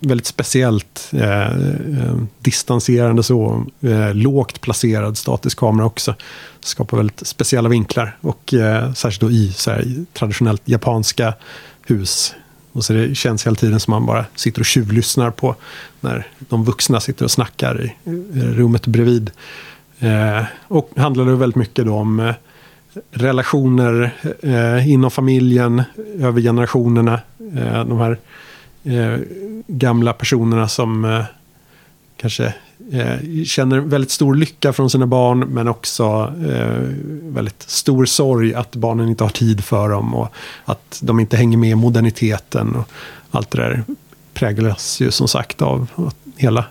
väldigt 0.00 0.26
speciellt 0.26 1.10
eh, 1.12 1.46
eh, 1.46 2.16
distanserande 2.40 3.22
så. 3.22 3.66
Eh, 3.80 4.14
lågt 4.14 4.60
placerad 4.60 5.16
statisk 5.16 5.58
kamera 5.58 5.86
också. 5.86 6.14
Skapar 6.60 6.96
väldigt 6.96 7.26
speciella 7.26 7.68
vinklar. 7.68 8.16
Och 8.20 8.54
eh, 8.54 8.92
särskilt 8.92 9.20
då 9.20 9.30
i 9.30 9.52
så 9.52 9.70
här, 9.70 10.04
traditionellt 10.12 10.62
japanska 10.64 11.34
hus. 11.86 12.34
Och 12.72 12.84
så 12.84 12.92
det 12.92 13.14
känns 13.14 13.46
hela 13.46 13.56
tiden 13.56 13.80
som 13.80 13.90
man 13.90 14.06
bara 14.06 14.24
sitter 14.34 14.60
och 14.60 14.66
tjuvlyssnar 14.66 15.30
på 15.30 15.56
när 16.00 16.26
de 16.38 16.64
vuxna 16.64 17.00
sitter 17.00 17.24
och 17.24 17.30
snackar 17.30 17.84
i, 17.84 18.10
eh, 18.10 18.42
rummet 18.42 18.86
bredvid. 18.86 19.30
Eh, 19.98 20.44
och 20.68 20.90
handlar 20.96 21.24
det 21.24 21.36
väldigt 21.36 21.56
mycket 21.56 21.86
då 21.86 21.94
om 21.94 22.20
eh, 22.20 22.34
relationer 23.10 24.10
eh, 24.42 24.90
inom 24.90 25.10
familjen, 25.10 25.82
över 26.18 26.40
generationerna. 26.40 27.20
Eh, 27.56 27.84
de 27.84 27.98
här 27.98 28.18
eh, 28.84 29.18
gamla 29.66 30.12
personerna 30.12 30.68
som 30.68 31.04
eh, 31.04 31.24
kanske 32.16 32.54
eh, 32.92 33.44
känner 33.44 33.78
väldigt 33.78 34.10
stor 34.10 34.34
lycka 34.34 34.72
från 34.72 34.90
sina 34.90 35.06
barn 35.06 35.38
men 35.40 35.68
också 35.68 36.32
eh, 36.48 36.80
väldigt 37.22 37.62
stor 37.62 38.04
sorg 38.04 38.54
att 38.54 38.76
barnen 38.76 39.08
inte 39.08 39.24
har 39.24 39.30
tid 39.30 39.64
för 39.64 39.88
dem 39.88 40.14
och 40.14 40.28
att 40.64 41.00
de 41.02 41.20
inte 41.20 41.36
hänger 41.36 41.58
med 41.58 41.70
i 41.70 41.74
moderniteten 41.74 42.76
och 42.76 42.88
allt 43.30 43.50
det 43.50 43.58
där 43.58 43.84
präglas 44.34 45.00
ju 45.00 45.10
som 45.10 45.28
sagt 45.28 45.62
av 45.62 45.90
att 45.96 46.16
hela 46.36 46.64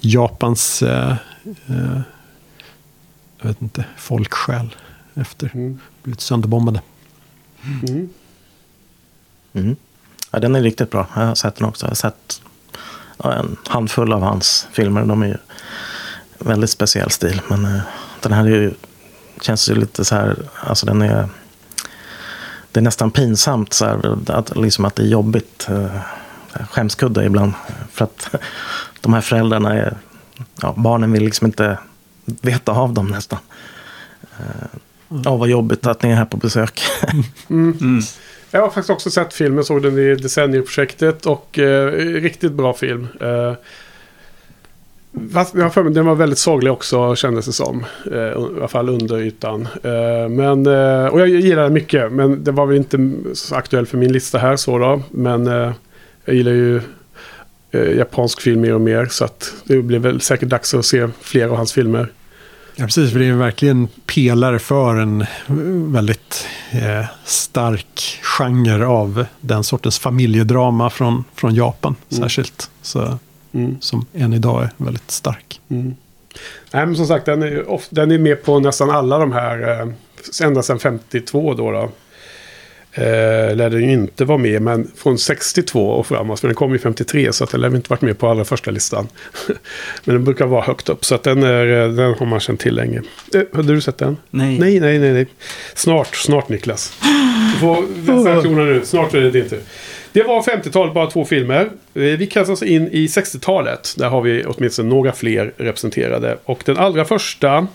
Japans 0.00 0.82
eh, 0.82 1.14
jag 3.40 3.48
vet 3.48 3.62
inte, 3.62 3.84
folksjäl 3.96 4.76
efter 5.14 5.50
Mm. 5.54 5.80
blivit 6.02 6.20
sönderbombade. 6.20 6.80
Mm. 7.88 8.08
Mm. 9.52 9.76
Ja, 10.36 10.40
den 10.40 10.54
är 10.54 10.62
riktigt 10.62 10.90
bra. 10.90 11.06
Jag 11.14 11.22
har 11.22 11.34
sett 11.34 11.56
den 11.56 11.68
också. 11.68 11.86
Jag 11.86 11.90
har 11.90 11.94
sett 11.94 12.42
en 13.24 13.56
handfull 13.68 14.12
av 14.12 14.22
hans 14.22 14.68
filmer. 14.72 15.04
De 15.04 15.22
är 15.22 15.26
ju 15.26 15.36
väldigt 16.38 16.70
speciell 16.70 17.10
stil. 17.10 17.40
Men 17.48 17.64
eh, 17.64 17.80
den 18.20 18.32
här 18.32 18.44
är 18.44 18.48
ju, 18.48 18.74
känns 19.40 19.70
ju 19.70 19.74
lite 19.74 20.04
så 20.04 20.14
här, 20.14 20.36
alltså 20.60 20.86
den 20.86 21.02
är, 21.02 21.28
det 22.72 22.80
är 22.80 22.82
nästan 22.82 23.10
pinsamt 23.10 23.72
så 23.72 23.84
här, 23.84 24.18
att, 24.28 24.56
liksom 24.56 24.84
att 24.84 24.96
det 24.96 25.02
är 25.02 25.06
jobbigt. 25.06 25.68
Eh, 25.70 26.00
skämskudde 26.70 27.24
ibland. 27.24 27.52
För 27.92 28.04
att 28.04 28.34
de 29.00 29.14
här 29.14 29.20
föräldrarna 29.20 29.74
är, 29.74 29.96
ja, 30.62 30.74
barnen 30.76 31.12
vill 31.12 31.24
liksom 31.24 31.46
inte 31.46 31.78
veta 32.24 32.72
av 32.72 32.92
dem 32.92 33.06
nästan. 33.06 33.38
Eh, 34.38 34.78
Ja, 35.08 35.36
vad 35.36 35.48
jobbigt 35.48 35.86
att 35.86 36.02
ni 36.02 36.10
är 36.10 36.14
här 36.14 36.24
på 36.24 36.36
besök. 36.36 36.82
Jag 38.56 38.62
har 38.62 38.68
faktiskt 38.68 38.90
också 38.90 39.10
sett 39.10 39.34
filmen, 39.34 39.64
såg 39.64 39.82
den 39.82 39.98
i 39.98 40.14
Decennieprojektet 40.14 41.26
och 41.26 41.58
eh, 41.58 41.90
riktigt 42.20 42.52
bra 42.52 42.74
film. 42.74 43.08
Eh, 43.20 43.52
fast 45.32 45.54
jag 45.54 45.62
har 45.62 45.70
för 45.70 45.82
mig, 45.82 45.92
den 45.92 46.06
var 46.06 46.14
väldigt 46.14 46.38
sorglig 46.38 46.72
också 46.72 47.16
kändes 47.16 47.46
det 47.46 47.52
som. 47.52 47.84
Eh, 48.12 48.18
I 48.18 48.32
alla 48.32 48.68
fall 48.68 48.88
under 48.88 49.18
ytan. 49.18 49.68
Eh, 49.82 50.28
men, 50.28 50.66
eh, 50.66 51.06
och 51.06 51.20
jag 51.20 51.28
gillar 51.28 51.62
den 51.62 51.72
mycket, 51.72 52.12
men 52.12 52.44
det 52.44 52.52
var 52.52 52.66
väl 52.66 52.76
inte 52.76 53.12
så 53.32 53.54
aktuell 53.54 53.86
för 53.86 53.98
min 53.98 54.12
lista 54.12 54.38
här 54.38 54.56
så 54.56 54.78
då. 54.78 55.02
Men 55.10 55.46
eh, 55.46 55.72
jag 56.24 56.36
gillar 56.36 56.52
ju 56.52 56.80
eh, 57.70 57.96
japansk 57.96 58.40
film 58.40 58.60
mer 58.60 58.74
och 58.74 58.80
mer. 58.80 59.06
Så 59.06 59.24
att 59.24 59.52
det 59.64 59.82
blir 59.82 59.98
väl 59.98 60.20
säkert 60.20 60.48
dags 60.48 60.74
att 60.74 60.86
se 60.86 61.08
fler 61.20 61.48
av 61.48 61.56
hans 61.56 61.72
filmer. 61.72 62.08
Ja, 62.76 62.84
precis. 62.84 63.12
För 63.12 63.18
det 63.18 63.26
är 63.26 63.32
verkligen 63.32 63.88
pelare 64.06 64.58
för 64.58 64.96
en 64.96 65.26
väldigt 65.92 66.46
eh, 66.72 67.04
stark 67.24 68.18
genre 68.22 68.86
av 68.86 69.26
den 69.40 69.64
sortens 69.64 69.98
familjedrama 69.98 70.90
från, 70.90 71.24
från 71.34 71.54
Japan 71.54 71.96
särskilt. 72.08 72.70
Så, 72.82 73.18
Mm. 73.52 73.76
Som 73.80 74.06
än 74.14 74.32
idag 74.32 74.62
är 74.62 74.70
väldigt 74.76 75.10
stark. 75.10 75.60
Nej, 76.72 76.86
men 76.86 76.96
som 76.96 77.06
sagt, 77.06 77.26
den 77.26 77.42
är, 77.42 77.70
of- 77.70 77.86
den 77.90 78.10
är 78.10 78.18
med 78.18 78.44
på 78.44 78.58
nästan 78.58 78.90
alla 78.90 79.18
de 79.18 79.32
här, 79.32 79.80
eh, 79.80 79.88
ända 80.46 80.62
sedan 80.62 80.78
52 80.78 81.54
då. 81.54 81.70
då. 81.70 81.90
Eh, 82.98 83.56
lär 83.56 83.70
den 83.70 83.82
ju 83.82 83.92
inte 83.92 84.24
vara 84.24 84.38
med, 84.38 84.62
men 84.62 84.90
från 84.96 85.18
62 85.18 85.88
och 85.90 86.06
framåt, 86.06 86.40
för 86.40 86.48
den 86.48 86.54
kom 86.54 86.72
ju 86.72 86.78
53, 86.78 87.32
så 87.32 87.44
att 87.44 87.50
den 87.50 87.60
lär 87.60 87.76
inte 87.76 87.90
varit 87.90 88.00
med 88.00 88.18
på 88.18 88.28
allra 88.28 88.44
första 88.44 88.70
listan. 88.70 89.08
men 90.04 90.14
den 90.14 90.24
brukar 90.24 90.46
vara 90.46 90.62
högt 90.62 90.88
upp, 90.88 91.04
så 91.04 91.14
att 91.14 91.22
den, 91.22 91.42
är, 91.42 91.66
eh, 91.66 91.88
den 91.88 92.14
har 92.14 92.26
man 92.26 92.40
känt 92.40 92.60
till 92.60 92.74
länge. 92.74 93.02
Eh, 93.34 93.42
hade 93.52 93.74
du 93.74 93.80
sett 93.80 93.98
den? 93.98 94.16
Nej. 94.30 94.58
Nej, 94.58 94.80
nej, 94.80 94.98
nej, 94.98 95.12
nej. 95.12 95.26
Snart, 95.74 96.16
snart 96.16 96.48
Niklas. 96.48 96.98
Du 97.54 97.60
får 97.60 97.84
vässa 97.96 98.30
reaktionerna 98.32 98.64
nu, 98.70 98.80
snart 98.84 99.14
är 99.14 99.20
det 99.20 99.30
din 99.30 99.48
tur. 99.48 99.60
Det 100.12 100.22
var 100.22 100.42
50-talet, 100.42 100.94
bara 100.94 101.10
två 101.10 101.24
filmer. 101.24 101.60
Eh, 101.94 102.02
Vi 102.02 102.26
kastar 102.26 102.52
oss 102.52 102.62
in 102.62 102.88
i 102.92 103.06
60-talet. 103.06 103.94
Där 103.98 104.08
har 104.08 104.22
vi 104.22 104.44
åtminstone 104.44 104.88
några 104.88 105.12
fler 105.12 105.52
representerade. 105.56 106.38
Och 106.44 106.62
den 106.64 106.76
allra 106.76 107.04
första... 107.04 107.66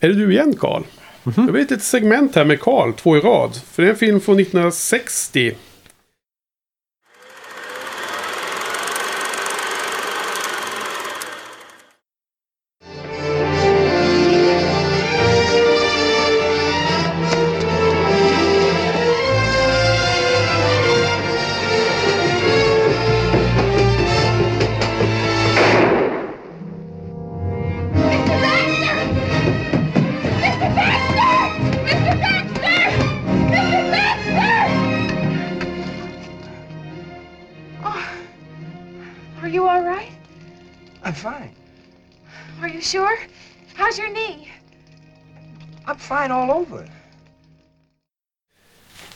Är 0.00 0.08
det 0.08 0.14
du 0.14 0.32
igen, 0.32 0.54
Karl? 0.60 0.82
Mhm. 1.24 1.46
Det 1.46 1.52
blir 1.52 1.62
ett 1.62 1.70
litet 1.70 1.84
segment 1.84 2.34
här 2.34 2.44
med 2.44 2.60
Karl, 2.60 2.92
två 2.92 3.16
i 3.16 3.20
rad. 3.20 3.60
För 3.72 3.82
det 3.82 3.88
är 3.88 3.92
en 3.92 3.98
film 3.98 4.20
från 4.20 4.40
1960. 4.40 5.54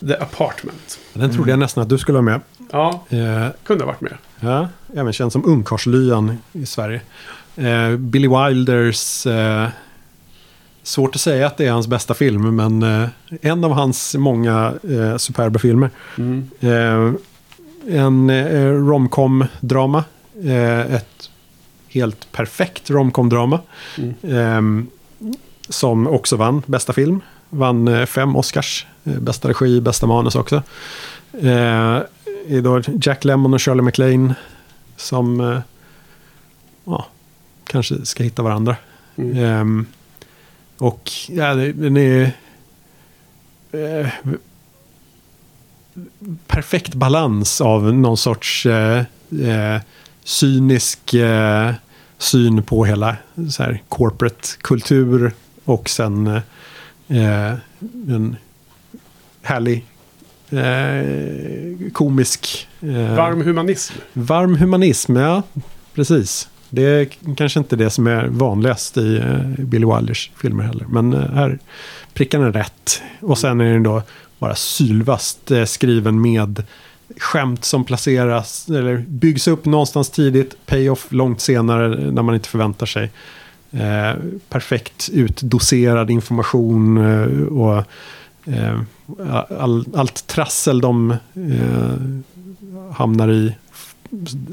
The 0.06 0.16
Apartment. 0.16 0.98
Den 1.12 1.32
trodde 1.32 1.50
jag 1.50 1.58
nästan 1.58 1.82
att 1.82 1.88
du 1.88 1.98
skulle 1.98 2.18
ha 2.18 2.22
med. 2.22 2.40
Ja, 2.72 3.04
Eh, 3.08 3.46
kunde 3.64 3.84
ha 3.84 3.86
varit 3.86 4.00
med. 4.00 4.14
Ja, 4.40 4.68
även 4.94 5.12
känd 5.12 5.32
som 5.32 5.44
ungkarlslyan 5.46 6.38
i 6.52 6.66
Sverige. 6.66 7.00
Eh, 7.56 7.96
Billy 7.96 8.28
Wilders, 8.28 9.26
eh, 9.26 9.68
svårt 10.82 11.14
att 11.14 11.20
säga 11.20 11.46
att 11.46 11.56
det 11.56 11.66
är 11.66 11.70
hans 11.72 11.86
bästa 11.86 12.14
film, 12.14 12.56
men 12.56 12.82
eh, 12.82 13.08
en 13.42 13.64
av 13.64 13.72
hans 13.72 14.14
många 14.14 14.74
eh, 14.90 15.16
superba 15.16 15.58
filmer. 15.58 15.90
Mm. 16.18 16.50
Eh, 16.60 17.12
en 18.02 18.30
eh, 18.30 18.72
romcom-drama, 18.72 20.04
eh, 20.44 20.94
ett 20.94 21.30
helt 21.88 22.32
perfekt 22.32 22.90
romcom-drama. 22.90 23.60
Eh, 24.22 24.60
som 25.68 26.06
också 26.06 26.36
vann 26.36 26.62
bästa 26.66 26.92
film. 26.92 27.20
Vann 27.50 27.88
eh, 27.88 28.06
fem 28.06 28.36
Oscars. 28.36 28.86
Eh, 29.06 29.18
bästa 29.20 29.48
regi, 29.48 29.80
bästa 29.80 30.06
manus 30.06 30.34
också. 30.34 30.62
Eh, 31.32 32.00
är 32.48 32.60
då 32.62 32.82
Jack 33.02 33.24
Lemmon 33.24 33.54
och 33.54 33.62
Shirley 33.62 33.82
MacLaine 33.82 34.34
som 34.96 35.40
eh, 35.40 35.58
ja, 36.84 37.06
kanske 37.66 38.06
ska 38.06 38.22
hitta 38.24 38.42
varandra. 38.42 38.76
Mm. 39.16 39.44
Ehm, 39.44 39.86
och 40.78 41.10
ja, 41.28 41.54
det- 41.54 41.72
den 41.72 41.96
är 41.96 42.30
eh, 43.72 44.08
perfekt 46.46 46.94
balans 46.94 47.60
av 47.60 47.94
någon 47.94 48.16
sorts 48.16 48.66
cynisk 50.24 51.14
syn 52.18 52.62
på 52.62 52.84
hela 52.84 53.16
så 53.50 53.62
här, 53.62 53.82
corporate 53.88 54.48
kultur 54.60 55.32
och 55.64 55.88
sen 55.90 56.40
en 57.08 58.36
härlig 59.46 59.84
eh, 60.50 61.90
komisk 61.92 62.68
eh, 62.80 63.16
Varm 63.16 63.42
humanism. 63.42 63.94
Varm 64.12 64.56
humanism, 64.56 65.16
ja. 65.16 65.42
Precis. 65.94 66.48
Det 66.70 66.82
är 66.82 67.08
kanske 67.36 67.58
inte 67.58 67.76
det 67.76 67.90
som 67.90 68.06
är 68.06 68.26
vanligast 68.26 68.96
i 68.96 69.16
eh, 69.16 69.64
Billy 69.64 69.86
Wilders 69.86 70.30
filmer 70.36 70.64
heller. 70.64 70.86
Men 70.88 71.12
eh, 71.12 71.30
här 71.34 71.58
prickar 72.14 72.38
den 72.38 72.52
rätt. 72.52 73.02
Och 73.20 73.38
sen 73.38 73.60
är 73.60 73.72
den 73.72 73.82
då 73.82 74.02
bara 74.38 74.54
sylvast 74.54 75.50
eh, 75.50 75.64
skriven 75.64 76.20
med 76.20 76.62
skämt 77.18 77.64
som 77.64 77.84
placeras 77.84 78.68
eller 78.68 79.04
byggs 79.08 79.48
upp 79.48 79.64
någonstans 79.64 80.10
tidigt, 80.10 80.66
payoff 80.66 81.06
långt 81.10 81.40
senare 81.40 82.10
när 82.10 82.22
man 82.22 82.34
inte 82.34 82.48
förväntar 82.48 82.86
sig. 82.86 83.10
Eh, 83.70 84.12
perfekt 84.48 85.08
utdoserad 85.12 86.10
information 86.10 86.98
eh, 86.98 87.46
och 87.46 87.76
eh, 88.46 88.80
all, 89.58 89.86
allt 89.94 90.26
trassel 90.26 90.80
de 90.80 91.10
eh, 91.34 92.92
hamnar 92.92 93.28
i. 93.28 93.54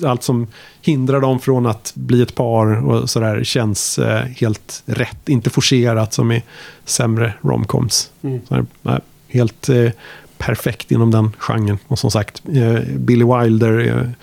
Allt 0.06 0.24
som 0.24 0.48
hindrar 0.82 1.22
dem 1.22 1.40
från 1.40 1.66
att 1.66 1.92
bli 1.96 2.22
ett 2.22 2.36
par 2.36 2.86
och 2.88 3.10
sådär 3.10 3.44
känns 3.44 4.00
eh, 4.00 4.26
helt 4.26 4.84
rätt. 4.86 5.30
Inte 5.30 5.50
forcerat 5.50 6.14
som 6.14 6.32
i 6.32 6.44
sämre 6.86 7.34
romcoms. 7.42 8.12
Mm. 8.22 8.42
Nej, 8.82 9.00
helt 9.28 9.70
eh, 9.70 9.92
perfekt 10.38 10.92
inom 10.92 11.12
den 11.12 11.32
genren. 11.38 11.78
Och 11.88 12.00
som 12.00 12.12
sagt, 12.12 12.44
eh, 12.54 12.80
Billy 12.98 13.26
Wilder 13.26 13.80
är 13.80 14.14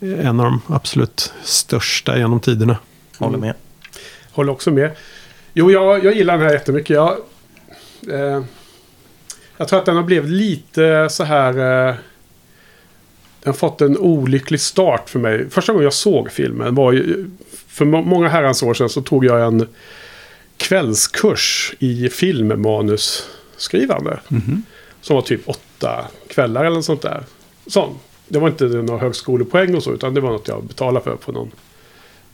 en 0.00 0.40
av 0.40 0.46
de 0.46 0.60
absolut 0.66 1.32
största 1.42 2.18
genom 2.18 2.40
tiderna. 2.40 2.76
Håller 3.18 3.38
med. 3.38 3.54
Håller 4.32 4.52
också 4.52 4.70
med. 4.70 4.90
Jo, 5.54 5.70
jag, 5.70 6.04
jag 6.04 6.16
gillar 6.16 6.38
den 6.38 6.46
här 6.46 6.52
jättemycket. 6.52 6.90
Jag, 6.90 7.12
eh, 8.08 8.42
jag 9.60 9.68
tror 9.68 9.78
att 9.78 9.86
den 9.86 9.96
har 9.96 10.02
blivit 10.02 10.30
lite 10.30 11.08
så 11.10 11.24
här... 11.24 11.52
Eh, 11.88 11.94
den 13.42 13.46
har 13.46 13.52
fått 13.52 13.80
en 13.80 13.98
olycklig 13.98 14.60
start 14.60 15.10
för 15.10 15.18
mig. 15.18 15.50
Första 15.50 15.72
gången 15.72 15.84
jag 15.84 15.92
såg 15.92 16.30
filmen 16.30 16.74
var 16.74 16.92
ju... 16.92 17.30
För 17.68 17.84
må- 17.84 18.02
många 18.02 18.28
herrans 18.28 18.62
år 18.62 18.74
sedan 18.74 18.88
så 18.88 19.02
tog 19.02 19.24
jag 19.24 19.46
en 19.46 19.68
kvällskurs 20.56 21.74
i 21.78 22.08
filmmanusskrivande. 22.08 24.20
Som 25.00 25.16
var 25.16 25.22
typ 25.22 25.48
åtta 25.48 26.08
kvällar 26.28 26.64
eller 26.64 26.76
något 26.76 26.84
sånt 26.84 27.02
där. 27.02 27.24
Sån. 27.66 27.98
Det 28.28 28.38
var 28.38 28.48
inte 28.48 28.64
några 28.64 29.00
högskolepoäng 29.00 29.74
och 29.74 29.82
så, 29.82 29.92
utan 29.92 30.14
det 30.14 30.20
var 30.20 30.30
något 30.30 30.48
jag 30.48 30.64
betalade 30.64 31.04
för 31.04 31.16
på 31.16 31.32
någon 31.32 31.50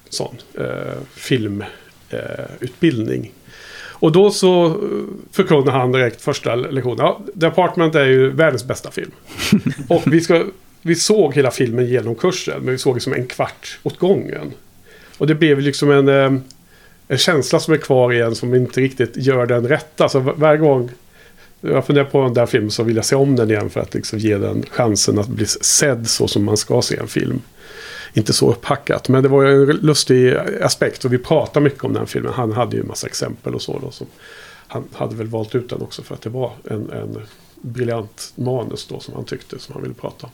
sån 0.08 0.36
eh, 0.54 0.96
filmutbildning. 1.14 3.32
Och 3.98 4.12
då 4.12 4.30
så 4.30 4.66
eh, 4.66 4.72
förkunnade 5.32 5.70
han 5.70 5.92
direkt 5.92 6.20
första 6.20 6.54
lektionen. 6.54 6.98
Ja, 6.98 7.20
The 7.40 7.46
Apartment 7.46 7.94
är 7.94 8.04
ju 8.04 8.30
världens 8.30 8.64
bästa 8.64 8.90
film. 8.90 9.10
och 9.88 10.02
vi, 10.06 10.20
ska, 10.20 10.44
vi 10.82 10.94
såg 10.94 11.34
hela 11.34 11.50
filmen 11.50 11.86
genom 11.86 12.14
kursen. 12.14 12.62
Men 12.62 12.72
vi 12.72 12.78
såg 12.78 12.94
liksom 12.94 13.12
en 13.12 13.26
kvart 13.26 13.78
åt 13.82 13.98
gången. 13.98 14.52
Och 15.18 15.26
det 15.26 15.34
blev 15.34 15.60
liksom 15.60 15.90
en, 15.90 16.08
eh, 16.08 16.32
en 17.08 17.18
känsla 17.18 17.60
som 17.60 17.74
är 17.74 17.78
kvar 17.78 18.12
igen 18.12 18.34
som 18.34 18.54
inte 18.54 18.80
riktigt 18.80 19.16
gör 19.16 19.46
den 19.46 19.68
rätta. 19.68 20.08
Så 20.08 20.18
var- 20.20 20.34
varje 20.36 20.58
gång 20.58 20.90
jag 21.60 21.86
funderar 21.86 22.04
på 22.06 22.22
den 22.22 22.34
där 22.34 22.46
filmen 22.46 22.70
så 22.70 22.82
vill 22.82 22.96
jag 22.96 23.04
se 23.04 23.16
om 23.16 23.36
den 23.36 23.50
igen 23.50 23.70
för 23.70 23.80
att 23.80 23.94
liksom 23.94 24.18
ge 24.18 24.38
den 24.38 24.64
chansen 24.70 25.18
att 25.18 25.28
bli 25.28 25.46
sedd 25.46 26.08
så 26.08 26.28
som 26.28 26.44
man 26.44 26.56
ska 26.56 26.82
se 26.82 26.96
en 26.96 27.08
film. 27.08 27.40
Inte 28.16 28.32
så 28.32 28.50
upphackat, 28.50 29.08
men 29.08 29.22
det 29.22 29.28
var 29.28 29.42
ju 29.42 29.70
en 29.70 29.76
lustig 29.76 30.34
aspekt 30.62 31.04
och 31.04 31.12
vi 31.12 31.18
pratade 31.18 31.64
mycket 31.64 31.84
om 31.84 31.92
den 31.92 32.06
filmen. 32.06 32.32
Han 32.32 32.52
hade 32.52 32.76
ju 32.76 32.82
en 32.82 32.88
massa 32.88 33.06
exempel 33.06 33.54
och 33.54 33.62
så 33.62 33.78
då 33.78 33.90
som 33.90 34.06
han 34.68 34.84
hade 34.92 35.14
väl 35.16 35.26
valt 35.26 35.54
ut 35.54 35.68
den 35.68 35.82
också 35.82 36.02
för 36.02 36.14
att 36.14 36.22
det 36.22 36.30
var 36.30 36.52
en, 36.64 36.90
en 36.90 37.18
briljant 37.60 38.32
manus 38.34 38.86
då 38.86 39.00
som 39.00 39.14
han 39.14 39.24
tyckte 39.24 39.58
som 39.58 39.72
han 39.74 39.82
ville 39.82 39.94
prata 39.94 40.26
om. 40.26 40.32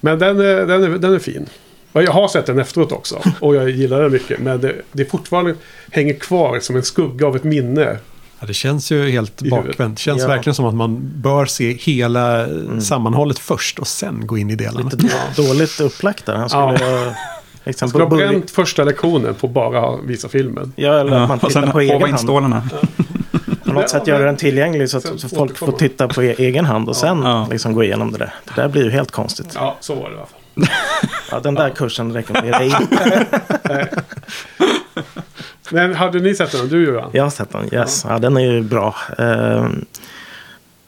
Men 0.00 0.18
den, 0.18 0.40
är- 0.40 0.66
den, 0.66 0.82
är, 0.84 0.98
den 0.98 1.14
är 1.14 1.18
fin. 1.18 1.46
Jag 1.92 2.12
har 2.12 2.28
sett 2.28 2.46
den 2.46 2.58
efteråt 2.58 2.92
också 2.92 3.22
och 3.40 3.54
jag 3.56 3.70
gillar 3.70 4.02
den 4.02 4.12
mycket. 4.12 4.40
Men 4.40 4.60
det, 4.60 4.74
det 4.92 5.04
fortfarande 5.04 5.54
hänger 5.90 6.14
kvar 6.14 6.60
som 6.60 6.76
en 6.76 6.82
skugga 6.82 7.26
av 7.26 7.36
ett 7.36 7.44
minne. 7.44 7.98
Ja, 8.40 8.46
det 8.46 8.54
känns 8.54 8.92
ju 8.92 9.10
helt 9.10 9.42
bakvänt. 9.42 9.96
Det 9.96 10.02
känns 10.02 10.22
Ja. 10.22 10.28
verkligen 10.28 10.54
som 10.54 10.64
att 10.66 10.74
man 10.74 10.98
bör 11.14 11.46
se 11.46 11.72
hela 11.80 12.46
sammanhållet 12.80 13.38
först 13.38 13.78
och 13.78 13.86
sen 13.86 14.26
gå 14.26 14.38
in 14.38 14.50
i 14.50 14.54
delarna. 14.54 14.90
Lite 14.92 15.08
dåligt 15.36 15.80
upplagt 15.80 16.26
där. 16.26 16.34
Han 16.34 16.48
skulle 16.48 16.62
ha 16.62 17.14
liksom 17.64 17.86
Han 17.86 17.88
skulle 17.88 18.04
ha 18.04 18.16
bränt 18.16 18.50
första 18.50 18.84
lektionen 18.84 19.34
på 19.34 19.48
bara 19.48 19.96
visa 19.96 20.28
filmen. 20.28 20.72
Ja, 20.76 21.00
eller 21.00 21.16
att 21.16 21.28
man 21.28 21.38
och 21.38 21.52
sen 21.52 21.62
tittar 21.62 21.72
på 21.72 21.80
egen 21.80 22.02
hand. 22.02 22.20
stålarna. 22.20 22.68
På 23.64 23.72
något 23.72 23.90
sätt 23.90 24.06
göra 24.06 24.24
den 24.24 24.36
tillgänglig 24.36 24.90
så 24.90 24.96
att 24.98 25.20
så 25.20 25.28
folk 25.28 25.56
får 25.58 25.72
titta 25.72 26.08
på 26.08 26.22
e- 26.22 26.34
egen 26.38 26.64
hand 26.64 26.88
och 26.88 26.96
sen 26.96 27.22
Ja. 27.22 27.46
liksom 27.50 27.72
gå 27.74 27.84
igenom 27.84 28.12
det 28.12 28.18
där. 28.18 28.34
Det 28.44 28.60
där 28.62 28.68
blir 28.68 28.84
ju 28.84 28.90
helt 28.90 29.10
konstigt. 29.10 29.52
Ja, 29.54 29.76
så 29.80 29.94
var 29.94 30.10
det 30.10 30.14
i 30.14 30.18
alla 30.18 30.26
fall. 30.26 30.40
Ja, 31.30 31.40
den 31.40 31.54
där 31.54 31.70
kursen 31.70 32.12
rekommenderar 32.12 32.60
jag 32.62 32.80
inte. 32.80 33.26
Men 35.70 35.94
hade 35.94 36.20
ni 36.20 36.34
sett 36.34 36.52
den? 36.52 36.68
Du 36.68 36.84
Johan? 36.84 37.10
Jag 37.12 37.22
har 37.22 37.30
sett 37.30 37.50
den, 37.50 37.74
yes. 37.74 38.04
Ja, 38.08 38.18
den 38.18 38.36
är 38.36 38.40
ju 38.40 38.62
bra. 38.62 38.94
Eh, 39.18 39.68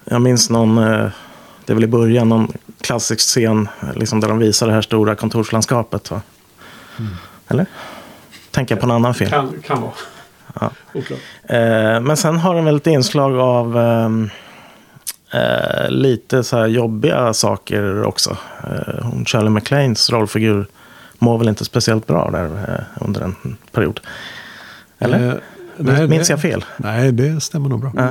jag 0.04 0.22
minns 0.22 0.50
någon, 0.50 0.78
eh, 0.78 1.10
det 1.64 1.72
är 1.72 1.74
väl 1.74 1.84
i 1.84 1.88
början, 1.88 2.28
någon 2.28 2.52
klassisk 2.80 3.20
scen 3.20 3.68
eh, 3.80 3.94
liksom 3.94 4.20
där 4.20 4.28
de 4.28 4.38
visar 4.38 4.66
det 4.66 4.72
här 4.72 4.82
stora 4.82 5.14
kontorslandskapet. 5.14 6.10
Va? 6.10 6.20
Eller? 7.48 7.66
Tänker 8.50 8.74
jag 8.74 8.80
på 8.80 8.86
en 8.86 8.90
annan 8.90 9.14
film. 9.14 9.30
Kan, 9.30 9.62
kan 9.66 9.80
vara. 9.80 9.92
Ja. 10.60 10.70
Oklart. 10.94 11.20
Eh, 11.44 12.00
men 12.00 12.16
sen 12.16 12.38
har 12.38 12.54
den 12.54 12.64
väl 12.64 12.76
ett 12.76 12.86
inslag 12.86 13.38
av 13.38 13.78
ehm, 13.78 14.30
eh, 15.32 15.90
lite 15.90 16.44
så 16.44 16.56
här 16.56 16.66
jobbiga 16.66 17.34
saker 17.34 18.02
också. 18.02 18.36
Eh, 18.64 19.04
hon 19.04 19.24
Shirley 19.24 19.50
MacLaines 19.50 20.10
rollfigur 20.10 20.66
mår 21.22 21.38
väl 21.38 21.48
inte 21.48 21.64
speciellt 21.64 22.06
bra 22.06 22.30
där 22.30 22.44
eh, 22.44 23.04
under 23.06 23.20
en 23.20 23.56
period. 23.72 24.00
Eller? 24.98 25.28
Eh, 25.28 25.34
nej, 25.76 26.08
Minns 26.08 26.28
det- 26.28 26.32
jag 26.32 26.40
fel? 26.40 26.64
Nej, 26.76 27.12
det 27.12 27.40
stämmer 27.40 27.68
nog 27.68 27.80
bra. 27.80 27.92
Ja. 27.96 28.08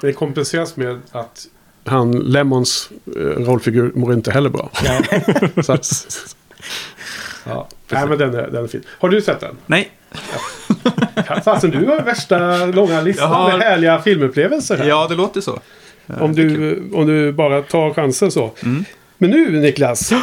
Det 0.00 0.12
kompenseras 0.12 0.76
med 0.76 1.00
att 1.12 1.46
han, 1.86 2.12
Lemons 2.12 2.90
eh, 3.16 3.20
rollfigur 3.22 3.92
mår 3.94 4.12
inte 4.12 4.30
heller 4.30 4.50
bra. 4.50 4.70
Så 5.62 5.72
att, 5.72 5.86
ja. 7.44 7.68
Nej, 7.88 8.06
men 8.08 8.18
den 8.18 8.34
är, 8.34 8.46
den 8.50 8.64
är 8.64 8.68
fin. 8.68 8.82
Har 9.00 9.08
du 9.08 9.20
sett 9.22 9.40
den? 9.40 9.56
Nej, 9.66 9.90
Fasen, 11.44 11.70
du 11.70 11.86
har 11.86 12.00
värsta 12.02 12.66
långa 12.66 13.00
listan 13.00 13.30
har- 13.30 13.52
med 13.58 13.60
härliga 13.66 13.98
filmupplevelser 14.02 14.76
här. 14.76 14.84
ja 14.84 15.06
det 15.08 15.14
låter 15.14 15.40
så. 15.40 15.60
om, 16.20 16.34
du, 16.34 16.76
om 16.94 17.06
du 17.06 17.32
bara 17.32 17.62
tar 17.62 17.94
chansen 17.94 18.30
så. 18.30 18.50
Mm. 18.62 18.84
Men 19.18 19.30
nu 19.30 19.60
Niklas. 19.60 20.12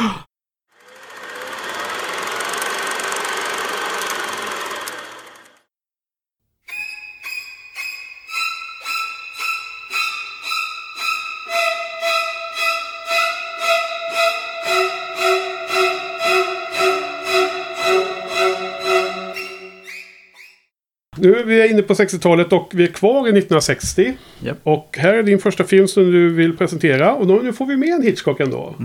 Nu 21.21 21.35
är 21.35 21.43
vi 21.43 21.69
inne 21.69 21.81
på 21.81 21.93
60-talet 21.93 22.53
och 22.53 22.71
vi 22.73 22.83
är 22.83 22.87
kvar 22.87 23.17
i 23.17 23.29
1960. 23.29 24.13
Japp. 24.39 24.57
Och 24.63 24.97
här 24.99 25.13
är 25.13 25.23
din 25.23 25.39
första 25.39 25.63
film 25.63 25.87
som 25.87 26.11
du 26.11 26.29
vill 26.33 26.57
presentera. 26.57 27.13
Och 27.13 27.27
då, 27.27 27.35
nu 27.35 27.53
får 27.53 27.65
vi 27.65 27.77
med 27.77 27.89
en 27.89 28.01
Hitchcock 28.01 28.39
ändå. 28.39 28.75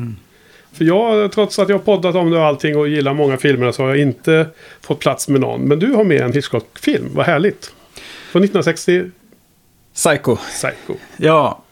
För 0.72 0.84
jag, 0.84 1.32
trots 1.32 1.58
att 1.58 1.68
jag 1.68 1.76
har 1.76 1.84
poddat 1.84 2.14
om 2.14 2.30
det 2.30 2.38
och 2.38 2.44
allting 2.44 2.76
och 2.76 2.88
gillar 2.88 3.14
många 3.14 3.36
filmer 3.36 3.72
så 3.72 3.82
har 3.82 3.88
jag 3.88 3.98
inte 3.98 4.46
fått 4.80 4.98
plats 4.98 5.28
med 5.28 5.40
någon. 5.40 5.60
Men 5.60 5.78
du 5.78 5.92
har 5.92 6.04
med 6.04 6.20
en 6.20 6.32
Hitchcock-film, 6.32 7.08
vad 7.14 7.26
härligt. 7.26 7.72
Från 8.32 8.44
1960, 8.44 9.10
Psycho. 9.94 10.36
Psycho. 10.36 10.94
Ja. 11.16 11.62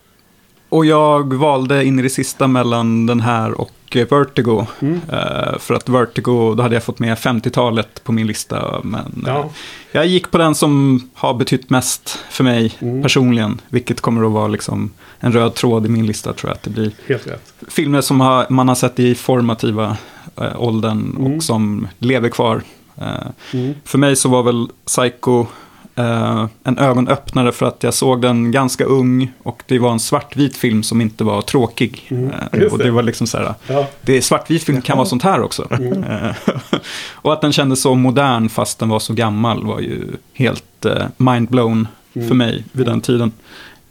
Och 0.69 0.87
jag 0.87 1.35
valde 1.35 1.85
in 1.85 1.99
i 1.99 2.03
det 2.03 2.11
sista 2.11 2.47
mellan 2.47 3.07
den 3.07 3.21
här 3.21 3.61
och 3.61 3.73
eh, 3.97 4.07
Vertigo. 4.11 4.66
Mm. 4.80 5.01
Eh, 5.12 5.59
för 5.59 5.74
att 5.74 5.88
Vertigo, 5.88 6.55
då 6.55 6.62
hade 6.62 6.74
jag 6.74 6.82
fått 6.84 6.99
med 6.99 7.18
50-talet 7.18 8.05
på 8.05 8.12
min 8.12 8.26
lista. 8.26 8.80
Men 8.84 9.24
eh, 9.26 9.32
Ja. 9.34 9.51
jag 9.92 10.07
gick 10.07 10.30
på 10.30 10.38
den 10.38 10.55
som 10.55 11.01
har 11.14 11.34
betytt 11.34 11.70
mest 11.70 12.18
för 12.30 12.45
mig 12.45 12.72
Mm. 12.80 13.03
personligen. 13.03 13.61
Vilket 13.68 14.01
kommer 14.01 14.26
att 14.26 14.32
vara 14.32 14.49
liksom 14.49 14.90
en 15.20 15.32
röd 15.32 15.55
tråd 15.55 15.86
i 15.86 15.88
min 15.88 16.07
lista 16.07 16.32
tror 16.32 16.51
jag 16.51 16.55
att 16.57 16.62
det 16.62 16.70
blir. 16.70 16.90
Helt 17.09 17.26
rätt. 17.26 17.55
Filmer 17.68 18.01
som 18.01 18.20
har, 18.20 18.47
man 18.51 18.68
har 18.68 18.74
sett 18.74 19.01
i 19.01 19.14
formativa 19.14 19.97
eh, 20.40 20.61
åldern 20.62 21.14
Mm. 21.18 21.32
och 21.36 21.42
som 21.42 21.88
lever 21.99 22.28
kvar. 22.28 22.62
Mm. 23.53 23.74
för 23.84 23.99
mig 23.99 24.16
så 24.16 24.28
var 24.28 24.42
väl 24.42 24.68
Psycho 24.86 25.47
eh, 25.97 26.47
en 26.64 26.78
ögonöppnare 26.78 27.53
för 27.53 27.66
att 27.66 27.82
jag 27.82 27.95
såg 27.95 28.22
den 28.22 28.51
ganska 28.51 28.84
ung 28.84 29.32
och 29.42 29.62
det 29.66 29.78
var 29.78 29.92
en 29.92 30.01
svartvit 30.01 30.57
film 30.57 30.82
som 30.82 31.01
inte 31.01 31.24
var 31.24 31.42
tråkig. 31.42 32.07
Mm, 32.11 32.30
Eh, 32.53 32.62
och 32.72 32.78
det. 32.78 32.90
var 32.90 33.03
liksom 33.03 33.26
så 33.26 33.38
här, 33.38 33.55
Ja. 33.66 33.86
det 34.03 34.16
är 34.16 34.20
svartvit 34.20 34.62
film 34.64 34.82
kan 34.82 34.97
vara 34.97 35.07
sånt 35.09 35.22
här 35.22 35.42
också. 35.42 35.66
Mm. 35.70 36.05
Eh, 36.05 36.30
och 37.12 37.32
att 37.32 37.40
den 37.40 37.53
kändes 37.53 37.80
så 37.82 37.95
modern 37.95 38.49
fast 38.49 38.78
den 38.78 38.88
var 38.88 38.99
så 38.99 39.12
gammal 39.14 39.64
var 39.66 39.80
ju 39.80 40.05
helt 40.32 40.84
eh, 40.84 41.07
mindblown 41.16 41.88
Mm. 42.16 42.28
för 42.28 42.34
mig 42.34 42.64
vid 42.72 42.86
den 42.86 43.01
tiden. 43.01 43.32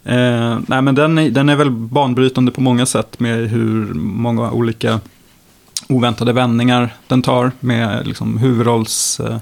Eh, 0.04 0.58
nej 0.66 0.82
men 0.82 0.94
den 0.94 1.18
är, 1.18 1.30
den 1.30 1.48
är 1.48 1.56
väl 1.56 1.70
banbrytande 1.70 2.52
på 2.52 2.60
många 2.60 2.86
sätt 2.86 3.20
med 3.20 3.50
hur 3.50 3.94
många 3.94 4.50
olika 4.50 5.00
oväntade 5.88 6.32
vändningar 6.32 6.94
den 7.06 7.22
tar 7.22 7.52
med 7.60 8.06
liksom 8.06 8.38
huvudrolls 8.38 9.20
eh, 9.20 9.36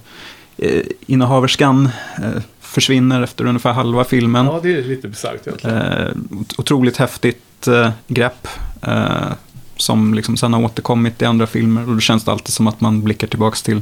eh, 0.67 0.83
innehaverskan 1.07 1.89
eh, 2.23 2.43
försvinner 2.61 3.23
efter 3.23 3.45
ungefär 3.47 3.73
halva 3.73 4.05
filmen. 4.05 4.47
ja, 4.47 4.61
det 4.63 4.77
är 4.79 4.83
lite 4.83 5.09
bisarrt 5.09 5.47
egentligen. 5.47 5.77
Eh, 5.77 6.09
ot- 6.31 6.55
otroligt 6.59 6.97
häftigt 6.97 7.69
eh, 7.69 7.91
grepp. 8.09 8.49
Eh, 8.83 9.33
som 9.77 10.15
liksom 10.15 10.37
sen 10.37 10.53
har 10.53 10.65
återkommit 10.65 11.23
i 11.23 11.25
andra 11.25 11.47
filmer. 11.47 11.89
Och 11.89 11.95
då 11.95 12.01
känns 12.01 12.25
det 12.25 12.33
alltid 12.33 12.53
som 12.55 12.67
att 12.67 12.81
man 12.81 13.03
blickar 13.03 13.27
tillbaka 13.27 13.57
till 13.65 13.81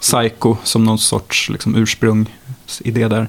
Psycho 0.00 0.56
som 0.64 0.84
någon 0.84 0.98
sorts 0.98 1.50
liksom, 1.50 1.74
ursprungsidé 1.76 3.08
där. 3.08 3.28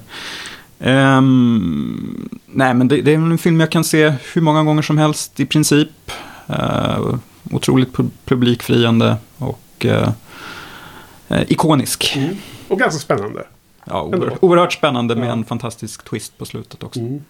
Ehm, 0.80 2.28
nej, 2.46 2.74
men 2.74 2.88
det, 2.88 3.02
det 3.02 3.10
är 3.10 3.14
en 3.16 3.38
film 3.38 3.60
jag 3.60 3.70
kan 3.70 3.84
se 3.84 4.12
hur 4.34 4.40
många 4.40 4.64
gånger 4.64 4.82
som 4.82 4.98
helst 4.98 5.40
i 5.40 5.46
princip. 5.46 5.88
Eh, 6.46 7.14
otroligt 7.50 7.92
pu- 7.92 8.10
publikfriande 8.24 9.16
och 9.38 9.86
eh, 9.86 10.08
eh, 11.28 11.42
ikonisk. 11.48 12.12
Mm. 12.16 12.36
Och 12.72 12.78
ganska 12.78 13.00
spännande. 13.00 13.44
Ja, 13.84 14.04
Ändå. 14.04 14.18
oerhört, 14.18 14.38
oerhört 14.42 14.72
spännande 14.72 15.16
med 15.16 15.28
Ja. 15.28 15.32
en 15.32 15.44
fantastisk 15.44 16.04
twist 16.04 16.38
på 16.38 16.44
slutet 16.44 16.82
också. 16.82 17.00
Mm. 17.00 17.24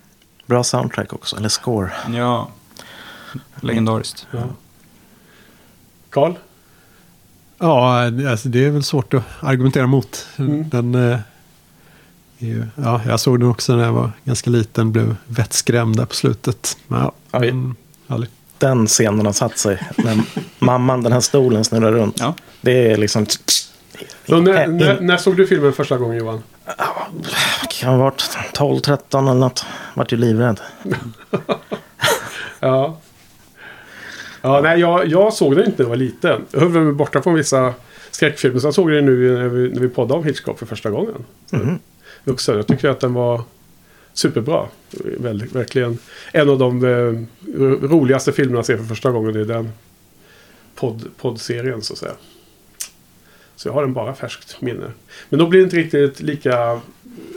Bra 0.46 0.64
soundtrack 0.64 1.12
också, 1.12 1.36
eller 1.36 1.48
score. 1.48 1.90
Ja, 2.14 2.48
legendariskt. 3.60 4.26
Ja. 4.30 4.42
Carl? 6.10 6.34
Ja, 7.58 8.04
alltså 8.30 8.48
det 8.48 8.64
är 8.64 8.70
väl 8.70 8.82
svårt 8.84 9.14
att 9.14 9.22
argumentera 9.40 9.86
mot. 9.86 10.26
Mm. 10.36 10.68
Den, 10.68 10.94
eh, 10.94 11.18
är 12.38 12.46
ju, 12.46 12.66
ja, 12.76 13.00
jag 13.06 13.20
såg 13.20 13.40
den 13.40 13.48
också 13.48 13.76
när 13.76 13.84
jag 13.84 13.92
var 13.92 14.10
ganska 14.24 14.50
liten, 14.50 14.92
blev 14.92 15.16
vettskrämd 15.26 15.96
där 15.96 16.04
på 16.06 16.14
slutet. 16.14 16.78
Men, 16.86 17.10
ja, 17.30 17.44
mm. 17.44 17.74
Den 18.58 18.86
scenen 18.86 19.26
har 19.26 19.32
satt 19.32 19.58
sig. 19.58 19.78
När 19.96 20.22
mamman, 20.58 21.02
den 21.02 21.12
här 21.12 21.20
stolen 21.20 21.64
snurrar 21.64 21.92
runt. 21.92 22.20
Ja. 22.20 22.34
Det 22.60 22.92
är 22.92 22.96
liksom... 22.96 23.26
Så 24.28 24.40
när, 24.40 24.66
när, 24.66 25.00
när 25.00 25.16
såg 25.16 25.36
du 25.36 25.46
filmen 25.46 25.72
första 25.72 25.96
gången 25.98 26.16
Johan? 26.18 26.42
kan 27.70 27.90
ha 27.90 27.96
varit 27.98 28.38
12, 28.54 28.80
13 28.80 29.28
eller 29.28 29.40
något. 29.40 29.64
Vart 29.94 30.12
ju 30.12 30.16
livrädd. 30.16 30.60
Ja. 32.60 32.98
Ja, 34.42 34.60
nej, 34.60 34.80
jag, 34.80 35.06
jag 35.06 35.32
såg 35.32 35.56
den 35.56 35.64
inte 35.66 35.76
när 35.78 35.84
jag 35.84 35.88
var 35.88 35.96
liten. 35.96 36.40
Jag 36.50 36.60
höll 36.60 36.68
mig 36.70 36.92
borta 36.92 37.22
från 37.22 37.34
vissa 37.34 37.74
skräckfilmer. 38.10 38.58
Så 38.60 38.66
jag 38.66 38.74
såg 38.74 38.90
den 38.90 39.06
nu 39.06 39.38
när 39.38 39.48
vi, 39.48 39.68
när 39.68 39.80
vi 39.80 39.88
poddade 39.88 40.18
om 40.20 40.24
Hitchcock 40.24 40.58
för 40.58 40.66
första 40.66 40.90
gången. 40.90 41.24
Mhm. 41.50 41.78
Vuxen. 42.24 42.56
Jag 42.56 42.66
tycker 42.66 42.88
att 42.88 43.00
den 43.00 43.14
var 43.14 43.42
superbra. 44.12 44.66
Väldigt, 45.18 45.52
verkligen 45.52 45.98
en 46.32 46.48
av 46.50 46.58
de 46.58 46.84
eh, 46.84 47.58
ro- 47.58 47.78
roligaste 47.88 48.32
filmerna 48.32 48.58
jag 48.58 48.66
ser 48.66 48.76
för 48.76 48.84
första 48.84 49.10
gången 49.10 49.36
i 49.36 49.44
den 49.44 49.72
podd, 50.74 51.04
poddserien 51.20 51.82
så 51.82 51.92
att 51.92 51.98
säga. 51.98 52.12
Så 53.62 53.68
jag 53.68 53.72
har 53.72 53.82
den 53.82 53.92
bara 53.92 54.14
färskt 54.14 54.60
minne. 54.60 54.90
Men 55.28 55.38
då 55.38 55.46
blir 55.46 55.60
det 55.60 55.64
inte 55.64 55.76
riktigt 55.76 56.20
lika 56.20 56.80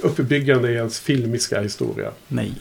uppbyggande 0.02 0.72
i 0.72 0.76
ens 0.76 1.00
filmiska 1.00 1.62
historia. 1.62 2.12
Nej. 2.28 2.54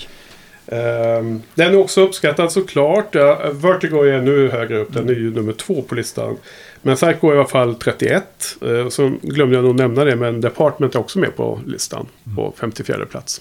Ehm, 0.66 1.42
den 1.54 1.74
är 1.74 1.78
också 1.78 2.00
uppskattad 2.00 2.52
såklart. 2.52 3.16
Uh, 3.16 3.50
Vertigo 3.52 4.02
är 4.02 4.12
ännu 4.12 4.48
högre 4.48 4.78
upp. 4.78 4.92
Den 4.92 5.08
är 5.08 5.14
ju 5.14 5.34
nummer 5.34 5.52
två 5.52 5.82
på 5.82 5.94
listan. 5.94 6.36
Men 6.82 6.96
Psycho 6.96 7.28
är 7.28 7.34
i 7.34 7.38
alla 7.38 7.48
fall 7.48 7.74
31. 7.74 8.24
Uh, 8.62 8.88
så 8.88 9.12
glömde 9.22 9.56
jag 9.56 9.64
nog 9.64 9.76
nämna 9.76 10.04
det. 10.04 10.16
Men 10.16 10.40
Department 10.40 10.94
är 10.94 10.98
också 10.98 11.18
med 11.18 11.36
på 11.36 11.60
listan. 11.66 12.06
På 12.36 12.52
54 12.56 13.06
plats. 13.06 13.40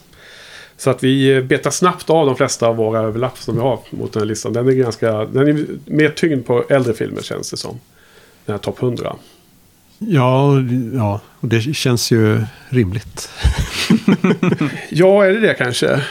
Så 0.77 0.89
att 0.89 1.03
vi 1.03 1.41
betar 1.41 1.71
snabbt 1.71 2.09
av 2.09 2.25
de 2.25 2.35
flesta 2.35 2.67
av 2.67 2.75
våra 2.75 2.99
överlapp 2.99 3.37
som 3.37 3.55
vi 3.55 3.61
har 3.61 3.79
mot 3.89 4.13
den 4.13 4.21
här 4.21 4.27
listan. 4.27 4.53
Den 4.53 4.67
är 4.67 4.71
ganska, 4.71 5.25
den 5.25 5.47
är 5.47 5.65
mer 5.85 6.09
tyngd 6.09 6.45
på 6.45 6.63
äldre 6.69 6.93
filmer 6.93 7.21
känns 7.21 7.51
det 7.51 7.57
som. 7.57 7.79
Den 8.45 8.53
här 8.53 8.59
topp 8.59 8.81
100. 8.83 9.15
Ja, 10.07 10.53
ja, 10.93 11.21
och 11.39 11.47
det 11.47 11.75
känns 11.75 12.11
ju 12.11 12.43
rimligt. 12.69 13.29
Ja, 14.89 15.25
är 15.25 15.29
det 15.33 15.39
det 15.39 15.53
kanske? 15.53 16.01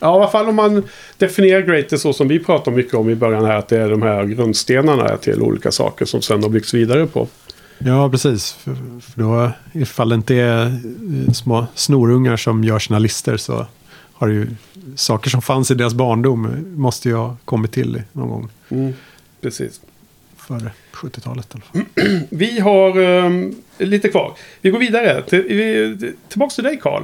Ja, 0.00 0.16
i 0.16 0.20
alla 0.20 0.28
fall 0.28 0.48
om 0.48 0.56
man 0.56 0.82
definierar 1.18 1.60
greatest 1.60 2.02
så 2.02 2.12
som 2.12 2.28
vi 2.28 2.38
pratade 2.38 2.76
mycket 2.76 2.94
om 2.94 3.10
i 3.10 3.14
början 3.14 3.44
här. 3.44 3.56
Att 3.56 3.68
det 3.68 3.78
är 3.78 3.90
de 3.90 4.02
här 4.02 4.24
grundstenarna 4.24 5.16
till 5.16 5.42
olika 5.42 5.72
saker 5.72 6.04
som 6.04 6.22
sen 6.22 6.42
har 6.42 6.50
byggts 6.50 6.74
vidare 6.74 7.06
på. 7.06 7.28
Ja, 7.78 8.10
precis. 8.10 8.52
För, 8.52 8.76
för 9.00 9.20
då, 9.22 9.50
ifall 9.72 10.08
det 10.08 10.14
inte 10.14 10.34
är 10.34 10.66
eh, 10.66 11.32
små 11.32 11.66
snorungar 11.74 12.36
som 12.36 12.64
gör 12.64 12.78
sina 12.78 12.98
listor 12.98 13.36
så 13.36 13.66
har 14.12 14.28
det 14.28 14.34
ju 14.34 14.46
saker 14.96 15.30
som 15.30 15.42
fanns 15.42 15.70
i 15.70 15.74
deras 15.74 15.94
barndom 15.94 16.64
måste 16.76 17.08
ju 17.08 17.14
ha 17.14 17.36
kommit 17.44 17.72
till 17.72 18.02
någon 18.12 18.28
gång 18.28 18.50
Precis 19.40 19.80
för 20.46 20.70
70-talet. 20.92 21.54
Vi 22.30 22.60
har 22.60 22.98
um, 22.98 23.62
lite 23.78 24.08
kvar. 24.08 24.36
Vi 24.60 24.70
går 24.70 24.78
vidare. 24.78 25.22
Till, 25.22 25.42
vi, 25.42 25.96
tillbaka 26.28 26.50
till 26.50 26.64
dig 26.64 26.78
Karl. 26.82 27.02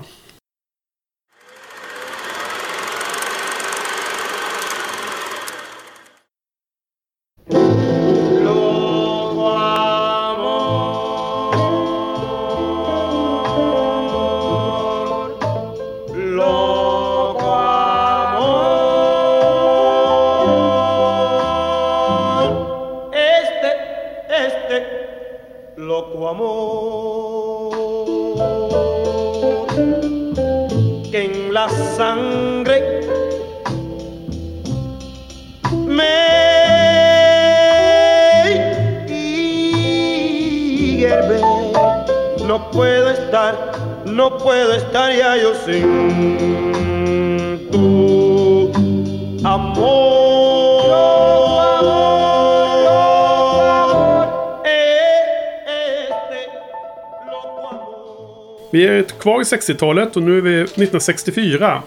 Kvar 59.20 59.40
i 59.40 59.44
60-talet 59.44 60.16
och 60.16 60.22
nu 60.22 60.38
är 60.38 60.42
vi 60.42 60.60
1964. 60.60 61.82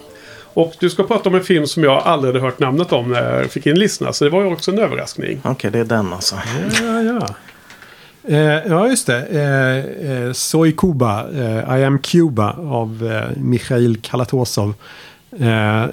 Och 0.54 0.74
du 0.80 0.90
ska 0.90 1.04
prata 1.04 1.30
om 1.30 1.36
en 1.36 1.44
film 1.44 1.68
som 1.68 1.84
jag 1.84 2.02
aldrig 2.04 2.34
hade 2.34 2.46
hört 2.46 2.60
namnet 2.60 2.92
om 2.92 3.12
när 3.12 3.40
jag 3.40 3.52
fick 3.52 3.66
in 3.66 3.80
listorna. 3.80 4.14
Så 4.14 4.24
det 4.24 4.30
var 4.30 4.42
ju 4.42 4.48
också 4.48 4.72
en 4.72 4.80
överraskning. 4.80 5.42
Okej, 5.44 5.72
det 5.72 5.80
är 5.80 5.86
den 5.86 6.14
alltså. 6.14 6.36
Ja, 6.82 7.02
ja. 7.02 7.28
Eh, 8.28 8.68
ja, 8.68 8.88
just 8.88 9.08
det. 9.08 9.26
Eh, 9.26 10.12
eh, 10.12 10.32
Soy 10.34 10.72
Cuba, 10.72 11.28
eh, 11.34 11.80
I 11.80 11.84
am 11.84 12.00
Cuba 12.00 12.52
av 12.54 13.12
eh, 13.12 13.38
Mikhail 13.38 13.98
Kalatozov. 13.98 14.74
Eh, 15.40 15.86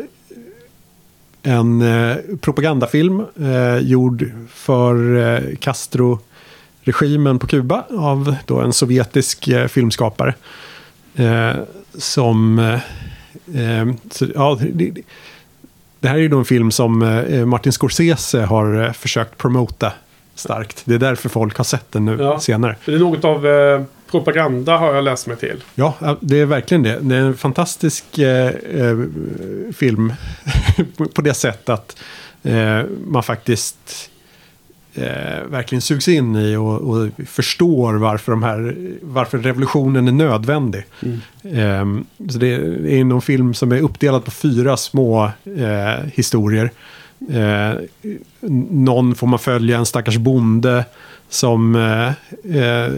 en 1.43 1.83
eh, 1.83 2.17
propagandafilm 2.41 3.25
eh, 3.41 3.79
gjord 3.79 4.33
för 4.49 5.17
eh, 5.17 5.57
Castro-regimen 5.57 7.39
på 7.39 7.47
Kuba 7.47 7.85
av 7.99 8.37
då 8.47 8.61
en 8.61 8.73
sovjetisk 8.73 9.49
eh, 9.49 9.67
filmskapare. 9.67 10.35
Eh, 11.17 11.53
som... 11.99 12.59
Eh, 12.59 13.81
eh, 13.81 13.89
så, 14.11 14.27
ja, 14.35 14.59
det, 14.73 14.91
det- 14.91 15.03
här 16.09 16.15
är 16.15 16.19
ju 16.19 16.29
då 16.29 16.39
en 16.39 16.45
film 16.45 16.71
som 16.71 17.03
eh, 17.03 17.47
Martin 17.47 17.73
Scorsese 17.73 18.35
har 18.39 18.83
eh, 18.85 18.93
försökt 18.93 19.39
promota 19.39 19.93
starkt. 20.35 20.83
Det 20.85 20.95
är 20.95 20.99
därför 20.99 21.29
folk 21.29 21.57
har 21.57 21.65
sett 21.65 21.93
den 21.93 22.05
nu 22.05 22.17
Ja. 22.21 22.41
senare. 22.41 22.77
Det 22.85 22.95
är 22.95 22.99
något 22.99 23.25
av 23.25 23.47
eh, 23.47 23.83
propaganda 24.11 24.77
har 24.77 24.95
jag 24.95 25.05
läst 25.05 25.27
mig 25.27 25.37
till. 25.37 25.63
Ja, 25.75 25.95
det 26.21 26.41
är 26.41 26.47
verkligen 26.47 26.83
det. 26.83 26.99
Det 27.01 27.17
är 27.17 27.21
en 27.21 27.37
fantastisk 27.37 28.19
eh, 28.19 28.47
eh, 28.49 28.97
film 29.77 30.13
på 31.15 31.23
det 31.23 31.35
sättet 31.35 31.69
att 31.69 31.97
eh, 32.43 32.81
man 33.07 33.23
faktiskt 33.23 34.11
eh, 34.95 35.47
verkligen 35.49 35.83
sugs 35.83 36.09
in 36.09 36.37
i 36.37 36.57
och, 36.57 36.81
och 36.81 37.11
förstår 37.27 37.95
varför, 37.95 38.33
de 38.33 38.43
här, 38.43 38.77
varför 39.03 39.39
revolutionen 39.39 40.09
är 40.09 40.13
nödvändig. 40.13 40.85
Eh, 41.43 41.85
så 42.29 42.39
det 42.39 42.55
är 42.99 43.05
någon 43.05 43.23
film 43.23 43.55
som 43.55 43.73
är 43.73 43.81
uppdelad 43.81 44.25
på 44.25 44.31
fyra 44.31 44.77
små 44.77 45.25
eh, 45.45 46.05
historier. 46.15 46.71
Eh, 47.31 47.73
någon 48.71 49.15
får 49.15 49.27
man 49.27 49.39
följa, 49.39 49.79
en 49.79 49.87
stackars 49.87 50.17
bonde 50.17 50.85
som 51.29 51.77
eh, 51.77 52.09
eh, 52.63 52.93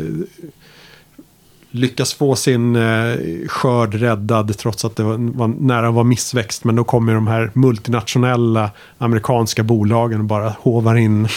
lyckas 1.70 2.14
få 2.14 2.36
sin 2.36 2.76
eh, 2.76 3.16
skörd 3.48 3.94
räddad 3.94 4.58
trots 4.58 4.84
att 4.84 4.96
det 4.96 5.02
var, 5.02 5.36
var 5.36 5.48
nära 5.48 5.90
vara 5.90 6.04
missväxt. 6.04 6.64
Men 6.64 6.76
då 6.76 6.84
kommer 6.84 7.14
de 7.14 7.26
här 7.26 7.50
multinationella 7.54 8.70
amerikanska 8.98 9.62
bolagen 9.62 10.18
och 10.18 10.24
bara 10.24 10.54
hovar 10.60 10.94
in, 10.94 11.28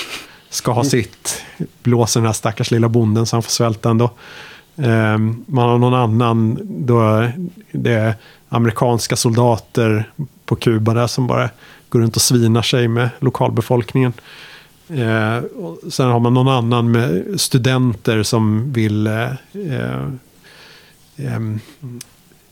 ska 0.56 0.72
ha 0.72 0.84
sitt, 0.84 1.44
blåser 1.84 2.20
den 2.20 2.26
här 2.26 2.34
stackars 2.34 2.72
lilla 2.72 2.90
bonden 2.90 3.26
så 3.26 3.36
han 3.36 3.44
får 3.44 3.52
svälta 3.52 3.90
ändå. 3.90 4.10
Ehm, 4.78 5.44
man 5.48 5.70
har 5.70 5.78
någon 5.78 5.94
annan, 5.94 6.60
då 6.64 7.28
det 7.72 7.94
är 7.94 8.14
amerikanska 8.50 9.16
soldater 9.16 10.12
på 10.46 10.56
Kuba 10.56 10.94
där 10.94 11.08
som 11.08 11.28
bara 11.28 11.50
går 11.90 12.00
runt 12.00 12.16
och 12.16 12.22
svinar 12.22 12.62
sig 12.62 12.88
med 12.88 13.10
lokalbefolkningen. 13.20 14.14
Eh, 14.88 15.38
och 15.38 15.94
sen 15.94 16.10
har 16.10 16.20
man 16.20 16.34
någon 16.34 16.48
annan 16.48 16.92
med 16.92 17.42
studenter 17.42 18.24
som 18.24 18.74
vill 18.74 19.08
eh, 19.08 19.32
eh, 19.54 20.02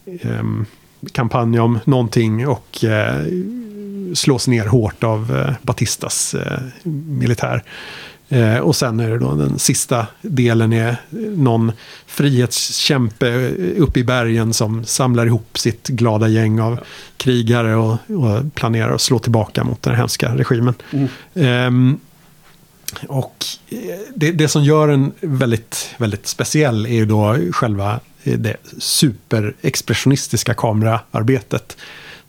eh 0.06 0.44
kampanja 1.12 1.64
om 1.64 1.80
någonting 1.86 2.48
och 2.48 2.84
eh, 2.84 3.26
slås 4.14 4.48
ner 4.48 4.66
hårt 4.66 5.04
av 5.04 5.38
eh, 5.38 5.54
Batistas 5.62 6.34
eh, 6.34 6.60
militär. 6.84 7.64
Eh, 8.30 8.58
och 8.58 8.76
sen 8.76 9.00
är 9.00 9.10
det 9.10 9.18
då 9.18 9.36
den 9.36 9.60
sista 9.60 10.08
delen 10.22 10.74
är 10.74 10.96
någon 11.36 11.72
frihetskämpe 12.06 13.50
uppe 13.78 14.00
i 14.00 14.04
bergen 14.04 14.54
som 14.54 14.86
samlar 14.86 15.26
ihop 15.26 15.58
sitt 15.58 15.88
glada 15.88 16.28
gäng 16.28 16.60
av 16.60 16.80
krigare 17.18 17.76
och, 17.76 17.92
och 17.92 18.54
planerar 18.54 18.96
att 18.96 19.02
slå 19.02 19.20
tillbaka 19.20 19.64
mot 19.64 19.82
den 19.82 19.96
hemska 19.96 20.36
regimen. 20.36 20.74
Ehm, 21.34 22.00
och 23.08 23.46
eh, 23.70 23.78
det, 24.16 24.32
det 24.32 24.48
som 24.48 24.64
gör 24.64 24.88
den 24.88 25.12
väldigt, 25.20 25.96
väldigt 25.98 26.28
speciell 26.28 26.86
är 26.86 26.96
ju 26.96 27.06
då 27.06 27.38
själva 27.52 28.00
det 28.24 28.58
superexpressionistiska 28.78 30.54
kameraarbetet. 30.54 31.78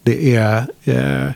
Det 0.03 0.37
är 0.37 0.67
eh, 0.85 1.31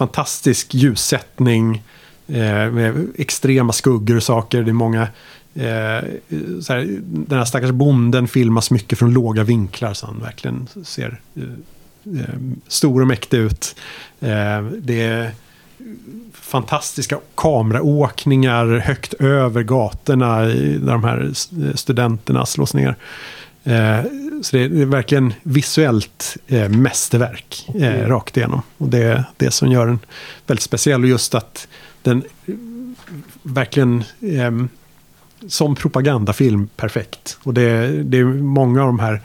fantastisk 0.00 0.74
ljussättning 0.74 1.82
eh, 2.28 2.70
med 2.70 3.06
extrema 3.18 3.72
skuggor 3.72 4.16
och 4.16 4.22
saker. 4.22 4.62
Det 4.62 4.70
är 4.70 4.72
många 4.72 5.08
Eh, 5.54 6.04
så 6.62 6.72
här, 6.72 7.00
den 7.02 7.38
här 7.38 7.44
stackars 7.44 7.70
bonden 7.70 8.28
filmas 8.28 8.70
mycket 8.70 8.98
från 8.98 9.12
låga 9.12 9.44
vinklar 9.44 9.94
så 9.94 10.06
han 10.06 10.20
verkligen 10.20 10.68
ser 10.84 11.20
eh, 11.36 11.42
eh 12.20 12.34
stor 12.68 13.00
och 13.00 13.06
mäktig 13.06 13.38
ut. 13.38 13.76
Eh, 14.20 14.62
det 14.62 15.02
är 15.02 15.30
fantastiska 16.32 17.18
kameraåkningar 17.34 18.78
högt 18.78 19.14
över 19.14 19.62
gatorna 19.62 20.40
där 20.40 20.92
de 20.92 21.04
här 21.04 21.30
studenterna 21.76 22.46
slås 22.46 22.74
ner. 22.74 22.96
Eh, 23.64 24.02
så 24.42 24.56
det 24.56 24.62
är, 24.62 24.84
verkligen 24.84 25.34
visuellt 25.42 26.36
eh, 26.46 26.68
mästerverk 26.68 27.66
eh, 27.74 28.08
rakt 28.08 28.36
igenom. 28.36 28.62
Och 28.78 28.88
det 28.88 28.98
är 28.98 29.24
det 29.36 29.50
som 29.50 29.68
gör 29.72 29.86
den 29.86 29.98
väldigt 30.46 30.62
speciell. 30.62 31.02
Och 31.02 31.08
just 31.08 31.34
att 31.34 31.68
den 32.02 32.22
eh, 32.46 32.54
verkligen 33.42 34.04
ehm, 34.20 34.68
som 35.48 35.74
propagandafilm 35.74 36.68
perfekt. 36.76 37.38
Och 37.42 37.54
det, 37.54 38.02
det 38.02 38.18
är 38.18 38.24
många 38.24 38.80
av 38.80 38.86
de 38.86 38.98
här 38.98 39.20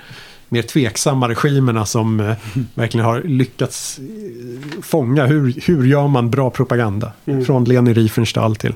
mer 0.49 0.61
tveksamma 0.61 1.29
regimerna 1.29 1.85
som 1.85 2.19
eh, 2.19 2.35
verkligen 2.73 3.05
har 3.05 3.21
lyckats 3.21 3.99
eh, 3.99 4.81
fånga 4.81 5.25
hur, 5.25 5.53
hur 5.65 5.85
gör 5.85 6.07
man 6.07 6.29
bra 6.29 6.49
propaganda. 6.49 7.11
Från 7.45 7.63
Leni 7.63 7.93
Riefenstahl 7.93 8.55
till 8.55 8.73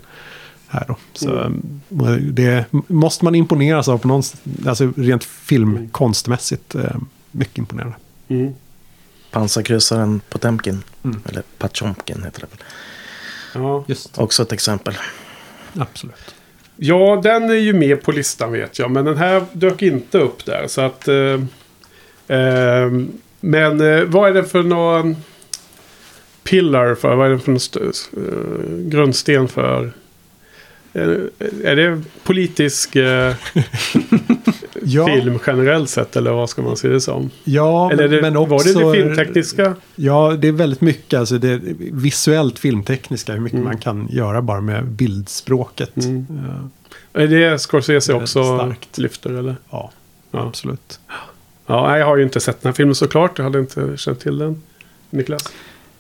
här 0.69 0.85
då. 0.87 0.95
Så 1.13 1.39
eh, 1.39 2.11
det 2.15 2.65
måste 2.87 3.25
man 3.25 3.35
imponeras 3.35 3.87
av 3.87 3.97
på 3.97 4.07
någon, 4.07 4.23
alltså 4.67 4.93
rent 4.95 5.23
filmkonstmässigt. 5.23 6.75
Eh, 6.75 6.95
mycket 7.31 7.57
imponerande. 7.57 7.95
Mm. 8.27 8.53
pansarkryssaren 9.31 10.21
Potemkin. 10.29 10.83
Mm. 11.03 11.21
Eller 11.29 11.43
Patjomkin 11.57 12.23
heter 12.23 12.41
det 12.41 12.47
väl. 12.51 12.59
Ja. 13.63 13.83
Just 13.87 14.17
Också 14.17 14.43
ett 14.43 14.51
exempel. 14.51 14.93
Absolut. 15.77 16.35
ja, 16.75 17.19
den 17.23 17.49
är 17.49 17.53
ju 17.53 17.73
med 17.73 18.03
på 18.03 18.11
listan 18.11 18.51
vet 18.51 18.79
jag. 18.79 18.91
Men 18.91 19.05
den 19.05 19.17
här 19.17 19.45
dök 19.53 19.81
inte 19.81 20.17
upp 20.17 20.45
där. 20.45 20.65
Så 20.67 20.81
att... 20.81 21.07
Eh, 21.07 21.39
eh, 22.37 22.91
men 23.39 23.81
eh, 23.81 24.03
vad 24.03 24.29
är 24.29 24.33
det 24.33 24.43
för 24.43 24.63
någon 24.63 25.15
pillar 26.43 26.95
för? 26.95 27.15
Vad 27.15 27.27
är 27.27 27.31
det 27.31 27.39
för 27.39 27.51
någon 27.51 27.57
st- 27.57 27.79
eh, 27.79 28.77
grundsten 28.77 29.47
för? 29.47 29.91
Eh, 30.99 31.71
är 31.71 31.75
det 31.75 32.01
politisk 32.23 32.95
eh, 32.95 33.33
Ja, 34.83 35.05
film 35.05 35.39
generellt 35.47 35.89
sett? 35.89 36.15
Eller 36.15 36.31
vad 36.31 36.49
ska 36.49 36.61
man 36.61 36.77
se 36.77 36.87
det 36.87 37.01
som? 37.01 37.29
ja 37.43 37.91
eller 37.91 38.07
det, 38.07 38.21
men 38.21 38.37
också... 38.37 38.55
var 38.55 38.63
det 38.63 38.97
det 38.97 39.03
filmtekniska? 39.03 39.75
Ja, 39.95 40.35
det 40.39 40.47
är 40.47 40.51
väldigt 40.51 40.81
mycket. 40.81 41.19
Alltså 41.19 41.37
det 41.37 41.49
är 41.49 41.61
visuellt 41.79 42.59
filmtekniska. 42.59 43.33
Hur 43.33 43.39
mycket 43.39 43.53
Mm. 43.59 43.67
man 43.67 43.77
kan 43.77 44.07
göra 44.11 44.41
bara 44.41 44.61
med 44.61 44.85
bildspråket. 44.85 45.97
Mm. 45.97 46.25
Ja, 47.13 47.21
Är 47.21 47.27
det 47.27 47.59
Scorsese 47.61 48.13
också 48.13 48.43
starkt. 48.57 48.97
lyfter 48.97 49.29
eller? 49.29 49.55
ja, 49.69 49.91
Ja. 50.31 50.47
absolut. 50.47 50.99
Ja, 51.65 51.97
jag 51.97 52.05
har 52.05 52.17
ju 52.17 52.23
inte 52.23 52.39
sett 52.39 52.61
den 52.61 52.69
här 52.69 52.75
filmen 52.75 52.95
såklart. 52.95 53.37
Jag 53.37 53.43
hade 53.45 53.59
inte 53.59 53.97
känt 53.97 54.19
till 54.19 54.37
den. 54.37 54.61
Niklas? 55.09 55.43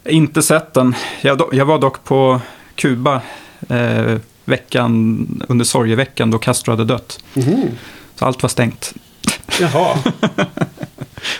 Inte 0.05 0.41
sett 0.41 0.73
den. 0.73 0.93
Jag, 1.21 1.41
jag 1.51 1.65
var 1.65 1.79
dock 1.79 2.03
på 2.03 2.41
Kuba 2.75 3.21
eh, 3.69 4.15
veckan, 4.49 5.45
under 5.49 5.65
sorgeveckan 5.65 6.31
då 6.31 6.37
Castro 6.37 6.71
hade 6.71 6.85
dött. 6.85 7.23
Så 8.15 8.25
allt 8.25 8.41
var 8.41 8.49
stängt. 8.49 8.93
Jaha. 9.61 9.97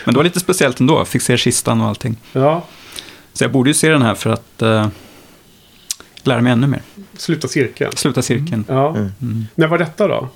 Men 0.04 0.14
det 0.14 0.16
var 0.16 0.24
lite 0.24 0.40
speciellt 0.40 0.80
ändå. 0.80 1.04
Fick 1.04 1.22
se 1.22 1.36
kistan 1.36 1.80
och 1.80 1.86
allting. 1.88 2.16
Ja, 2.32 2.64
Så 3.32 3.44
jag 3.44 3.52
borde 3.52 3.70
ju 3.70 3.74
se 3.74 3.88
den 3.88 4.02
här 4.02 4.14
för 4.14 4.30
att 4.30 4.62
eh, 4.62 4.88
lära 6.22 6.40
mig 6.40 6.52
ännu 6.52 6.66
mer. 6.66 6.82
sluta 7.16 7.48
cirkeln. 7.48 7.92
Sluta 7.96 8.22
cirkeln. 8.22 8.64
Ja. 8.68 8.88
Mm. 8.90 9.12
Mm. 9.22 9.46
När 9.54 9.66
var 9.66 9.78
detta 9.78 10.08
då? 10.08 10.28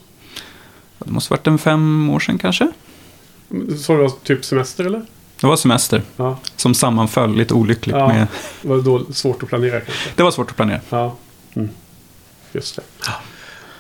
Det 0.99 1.11
måste 1.11 1.33
varit 1.33 1.47
en 1.47 1.59
fem 1.59 2.11
år 2.11 2.21
sedan 2.21 2.39
kanske. 2.39 2.69
Så 3.83 3.93
det 3.97 4.03
var 4.03 4.11
typ 4.25 4.45
semester 4.45 4.85
eller? 4.85 5.03
Det 5.41 5.47
var 5.47 5.57
semester 5.57 6.03
Ja. 6.17 6.39
som 6.57 6.75
sammanföll 6.75 7.37
lite 7.37 7.55
olyckligt 7.55 7.97
Ja. 7.97 8.09
med... 8.09 8.27
Var 8.63 8.77
det 8.77 8.83
då 8.83 9.05
svårt 9.13 9.43
att 9.43 9.49
planera 9.49 9.81
kanske? 9.81 10.11
Det 10.17 10.23
var 10.23 10.31
svårt 10.31 10.51
att 10.51 10.57
planera. 10.57 10.81
Ja. 10.91 11.17
Mm. 11.55 11.69
Just 12.55 12.77
det. 12.77 12.83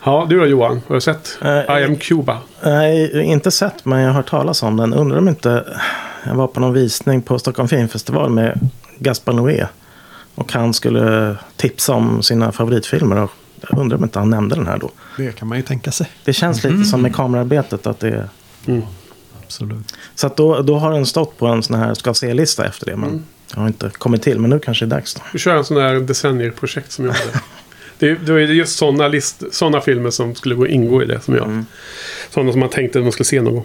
Ja, 0.05 0.27
du 0.29 0.39
då 0.39 0.47
Johan? 0.47 0.81
Har 0.87 0.95
du 0.95 1.01
sett 1.01 1.39
Eh, 1.43 1.51
I 1.51 1.85
am 1.85 1.97
Cuba? 1.97 2.39
Nej, 2.63 3.23
inte 3.23 3.51
sett, 3.51 3.85
men 3.85 3.99
jag 4.01 4.09
har 4.09 4.15
hört 4.15 4.31
talas 4.31 4.63
om 4.63 4.77
den. 4.77 4.95
Undrar 4.95 5.19
om 5.19 5.29
inte... 5.29 5.79
Jag 6.27 6.35
var 6.35 6.47
på 6.47 6.61
någon 6.61 6.73
visning 6.73 7.23
på 7.23 7.39
Stockholm 7.39 7.69
Filmfestival 7.69 8.31
med 8.31 8.71
Gaspar 8.99 9.33
Noé. 9.33 9.67
Och 10.35 10.53
han 10.53 10.75
skulle 10.75 11.37
tipsa 11.57 11.93
om 11.95 12.23
sina 12.23 12.53
favoritfilmer. 12.53 13.17
Och 13.17 13.31
jag 13.61 13.79
undrar 13.79 13.99
om 13.99 14.05
inte 14.05 14.19
han 14.19 14.31
nämnde 14.31 14.55
den 14.55 14.67
här 14.67 14.79
då. 14.79 14.91
Det 15.17 15.33
kan 15.33 15.49
man 15.49 15.59
ju 15.59 15.65
tänka 15.65 15.93
sig. 15.93 16.11
Det 16.25 16.33
känns 16.33 16.65
lite 16.65 16.85
som 16.85 17.03
med 17.03 17.15
kamerarbetet 17.15 17.87
att 17.87 18.01
det 18.01 18.09
är... 18.09 18.29
Absolut. 19.45 19.95
Så 20.15 20.27
att 20.27 20.37
då, 20.37 20.63
då 20.63 20.79
har 20.79 20.93
den 20.93 21.07
stått 21.07 21.39
på 21.39 21.47
en 21.47 21.63
sån 21.63 21.77
här 21.77 21.95
ska 21.95 22.15
se-lista 22.15 22.67
efter 22.67 22.87
det. 22.87 22.97
Men 22.97 23.25
jag 23.55 23.61
har 23.61 23.67
inte 23.67 23.91
kommit 23.91 24.23
till. 24.23 24.39
Men 24.39 24.51
nu 24.51 24.59
kanske 24.59 24.85
det 24.87 24.95
är 24.95 24.97
dags 24.97 25.15
då. 25.15 25.21
Vi 25.33 25.39
kör 25.39 25.57
en 25.57 25.65
sån 25.65 25.77
där 25.77 26.01
decennier-projekt 26.01 26.93
som 26.93 27.05
jag 27.05 27.13
hade. 27.13 27.31
Det, 27.99 28.09
är- 28.09 28.16
då 28.27 28.35
är 28.35 28.47
det 28.47 28.55
just 28.55 28.77
sådana 28.79 29.21
såna 29.51 29.81
filmer 29.81 30.11
som 30.11 30.35
skulle 30.35 30.55
gå 30.55 30.66
ingå 30.66 31.03
i 31.03 31.07
det 31.07 31.21
som 31.21 31.35
jag. 31.35 31.65
Sådana 32.31 32.51
som 32.53 32.61
man 32.61 32.69
tänkte 32.69 32.99
att 32.99 33.05
man 33.05 33.12
skulle 33.12 33.25
se 33.25 33.41
någon 33.43 33.55
gång. 33.55 33.65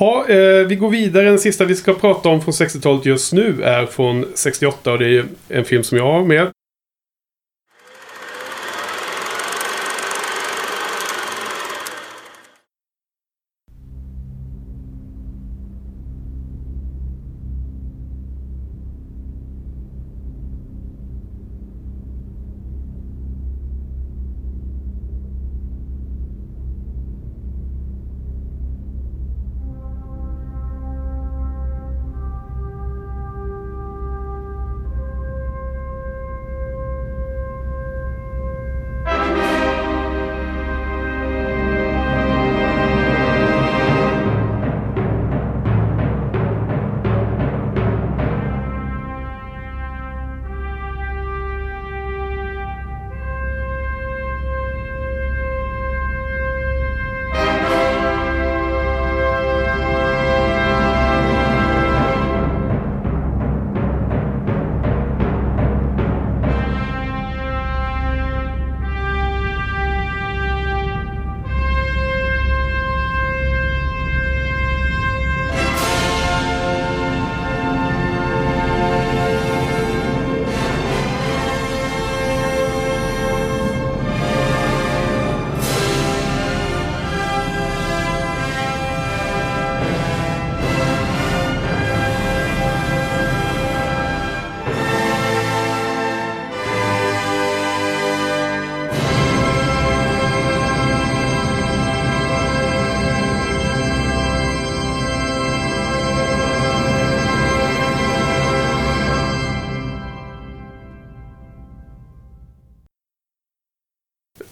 Ja, 0.00 0.24
eh, 0.28 0.66
vi 0.66 0.76
går 0.76 0.90
vidare. 0.90 1.24
Den 1.28 1.38
sista 1.38 1.64
vi 1.64 1.74
ska 1.74 1.94
prata 1.94 2.28
om 2.28 2.40
från 2.42 2.52
60-talet 2.54 3.06
just 3.06 3.32
nu 3.32 3.62
är 3.62 3.86
från 3.86 4.26
68 4.34 4.92
och 4.92 4.98
det 4.98 5.08
är 5.18 5.24
en 5.48 5.64
film 5.64 5.82
som 5.82 5.98
jag 5.98 6.04
har 6.04 6.24
med. 6.24 6.48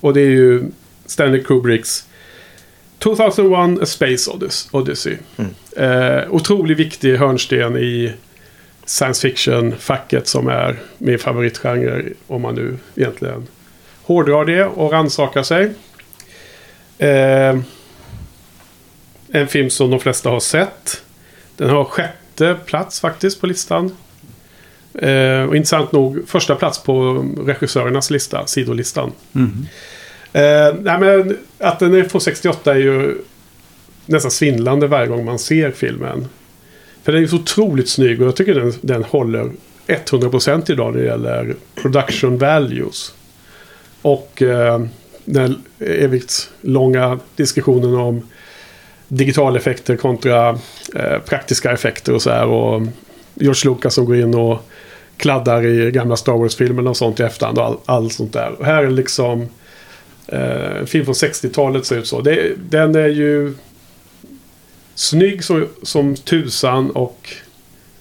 Och 0.06 0.14
det 0.14 0.20
är 0.20 0.30
ju 0.30 0.62
Stanley 1.06 1.42
Kubricks 1.42 2.08
2001 2.98 3.82
A 3.82 3.86
Space 3.86 4.30
Odyssey. 4.30 4.68
Odyssey. 4.72 5.16
Eh, 5.76 6.30
otroligt 6.30 6.78
viktig 6.78 7.16
hörnsten 7.16 7.76
i 7.76 8.12
science 8.84 9.28
fiction-facket 9.28 10.26
som 10.26 10.48
är 10.48 10.76
min 10.98 11.18
favoritgenre. 11.18 12.04
Om 12.26 12.42
man 12.42 12.54
nu 12.54 12.78
egentligen 12.94 13.46
hårdrar 14.02 14.44
det 14.44 14.64
och 14.64 14.92
rannsakar 14.92 15.42
sig. 15.42 15.72
Eh, 16.98 17.58
en 19.28 19.48
film 19.48 19.70
som 19.70 19.90
de 19.90 20.00
flesta 20.00 20.30
har 20.30 20.40
sett. 20.40 21.02
Den 21.56 21.70
har 21.70 21.84
sjätte 21.84 22.56
plats 22.66 23.00
faktiskt 23.00 23.40
på 23.40 23.46
listan. 23.46 23.96
Eh, 24.94 25.42
och 25.42 25.56
intressant 25.56 25.92
nog 25.92 26.28
första 26.28 26.54
plats 26.54 26.82
på 26.82 27.24
regissörernas 27.46 28.10
lista, 28.10 28.46
sidolistan. 28.46 29.12
Mm. 29.34 29.66
Eh, 30.36 30.74
nej, 30.82 31.00
men 31.00 31.38
att 31.58 31.78
den 31.78 31.94
är 31.94 32.04
från 32.04 32.20
68 32.20 32.74
är 32.74 32.78
ju 32.78 33.18
nästan 34.06 34.30
svindlande 34.30 34.86
varje 34.86 35.06
gång 35.06 35.24
man 35.24 35.38
ser 35.38 35.70
filmen. 35.70 36.28
För 37.02 37.12
den 37.12 37.22
är 37.22 37.26
så 37.26 37.36
otroligt 37.36 37.88
snygg 37.88 38.20
och 38.20 38.26
jag 38.26 38.36
tycker 38.36 38.54
den, 38.54 38.72
den 38.80 39.04
håller 39.04 39.50
100% 39.86 40.70
idag 40.72 40.94
när 40.94 41.00
det 41.00 41.06
gäller 41.06 41.54
production 41.74 42.38
values. 42.38 43.14
Och 44.02 44.42
eh, 44.42 44.84
den 45.24 45.62
evigt 45.78 46.50
långa 46.60 47.18
diskussionen 47.36 47.94
om 47.94 48.22
digitaleffekter 49.08 49.96
kontra 49.96 50.48
eh, 50.94 51.18
praktiska 51.26 51.72
effekter 51.72 52.14
och 52.14 52.22
så 52.22 52.30
här. 52.30 52.46
Och 52.46 52.82
George 53.34 53.70
Lucas 53.70 53.94
som 53.94 54.04
går 54.04 54.16
in 54.16 54.34
och 54.34 54.70
kladdar 55.16 55.66
i 55.66 55.90
gamla 55.90 56.16
Star 56.16 56.32
Wars-filmerna 56.32 56.90
och 56.90 56.96
sånt 56.96 57.20
i 57.20 57.22
efterhand 57.22 57.58
och 57.58 57.64
all, 57.64 57.76
allt 57.84 58.12
sånt 58.12 58.32
där. 58.32 58.52
Och 58.58 58.66
här 58.66 58.84
är 58.84 58.90
liksom 58.90 59.48
eh, 60.26 60.76
en 60.76 60.86
film 60.86 61.04
från 61.04 61.14
60-talet 61.14 61.86
ser 61.86 61.98
ut 61.98 62.06
så. 62.06 62.20
Det, 62.20 62.52
den 62.70 62.94
är 62.94 63.08
ju 63.08 63.54
snygg 64.94 65.44
som, 65.44 65.68
som 65.82 66.16
tusan 66.16 66.90
och 66.90 67.30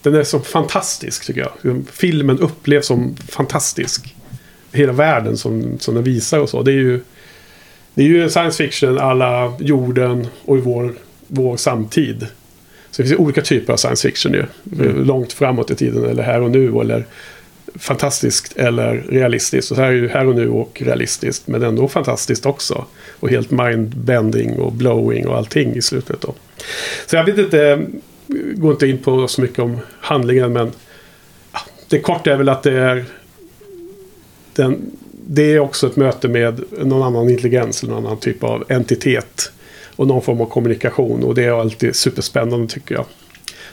Den 0.01 0.15
är 0.15 0.23
så 0.23 0.39
fantastisk 0.39 1.25
tycker 1.25 1.41
jag. 1.41 1.83
Filmen 1.91 2.39
upplevs 2.39 2.87
som 2.87 3.15
fantastisk. 3.15 4.15
Hela 4.71 4.93
världen 4.93 5.37
som, 5.37 5.79
som 5.79 5.95
den 5.95 6.03
visar 6.03 6.39
och 6.39 6.49
så. 6.49 6.63
Det 6.63 6.71
är 6.71 6.75
ju, 6.75 7.01
det 7.93 8.03
är 8.03 8.07
ju 8.07 8.29
science 8.29 8.63
fiction 8.63 8.97
alla 8.97 9.53
jorden 9.59 10.27
och 10.45 10.57
i 10.57 10.61
vår, 10.61 10.93
vår 11.27 11.57
samtid. 11.57 12.27
Så 12.91 13.01
det 13.01 13.07
finns 13.07 13.19
ju 13.19 13.23
olika 13.23 13.41
typer 13.41 13.73
av 13.73 13.77
science 13.77 14.09
fiction 14.09 14.33
ju. 14.33 14.45
Långt 15.03 15.33
framåt 15.33 15.71
i 15.71 15.75
tiden 15.75 16.05
eller 16.05 16.23
här 16.23 16.41
och 16.41 16.51
nu. 16.51 16.79
Eller 16.79 17.05
fantastiskt 17.79 18.57
eller 18.57 18.95
realistiskt. 19.09 19.71
Och 19.71 19.77
så 19.77 19.83
här 19.83 19.89
är 19.89 19.95
ju 19.95 20.07
här 20.07 20.27
och 20.27 20.35
nu 20.35 20.49
och 20.49 20.81
realistiskt. 20.85 21.47
Men 21.47 21.63
ändå 21.63 21.87
fantastiskt 21.87 22.45
också. 22.45 22.85
Och 23.19 23.29
helt 23.29 23.51
mindbending 23.51 24.59
och 24.59 24.71
blowing 24.71 25.27
och 25.27 25.37
allting 25.37 25.75
i 25.75 25.81
slutet 25.81 26.21
då. 26.21 26.33
Så 27.07 27.15
jag 27.15 27.25
vet 27.25 27.37
inte, 27.37 27.67
eh, 27.67 27.79
går 28.55 28.71
inte 28.71 28.87
in 28.87 28.97
på 28.97 29.27
så 29.27 29.41
mycket 29.41 29.59
om 29.59 29.77
handlingen 29.99 30.53
men 30.53 30.71
det 31.89 31.99
korta 31.99 32.31
är 32.31 32.37
väl 32.37 32.49
att 32.49 32.63
det 32.63 32.79
är 32.79 33.05
den, 34.53 34.91
det 35.11 35.53
är 35.53 35.59
också 35.59 35.87
ett 35.87 35.95
möte 35.95 36.27
med 36.27 36.63
någon 36.71 37.03
annan 37.03 37.29
intelligens 37.29 37.83
eller 37.83 37.93
någon 37.93 38.05
annan 38.05 38.19
typ 38.19 38.43
av 38.43 38.63
entitet. 38.67 39.51
Och 39.95 40.07
någon 40.07 40.21
form 40.21 40.41
av 40.41 40.45
kommunikation 40.45 41.23
och 41.23 41.35
det 41.35 41.43
är 41.43 41.59
alltid 41.59 41.95
superspännande 41.95 42.67
tycker 42.67 42.95
jag. 42.95 43.05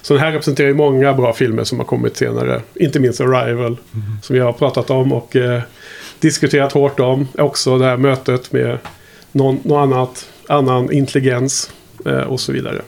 Så 0.03 0.15
den 0.15 0.23
här 0.23 0.33
representerar 0.33 0.69
ju 0.69 0.75
många 0.75 1.15
bra 1.15 1.33
filmer 1.33 1.65
som 1.65 1.79
har 1.79 1.87
kommit 1.87 2.17
senare. 2.17 2.63
Inte 2.75 3.01
minst 3.01 3.21
Arrival. 3.21 3.77
Som 4.23 4.37
jag 4.37 4.45
har 4.45 4.53
pratat 4.53 4.91
om 4.91 5.13
och 5.13 5.37
eh, 5.37 5.63
diskuterat 6.21 6.73
hårt 6.73 7.01
om. 7.01 7.29
Också 7.39 7.79
det 7.79 7.85
här 7.85 7.97
mötet 7.97 8.53
med 8.53 8.79
någon, 9.33 9.61
någon 9.65 9.93
annat, 9.93 10.29
annan 10.49 10.93
intelligens 10.93 11.71
eh, 12.07 12.13
och 12.13 12.41
så 12.41 12.53
vidare. 12.53 12.83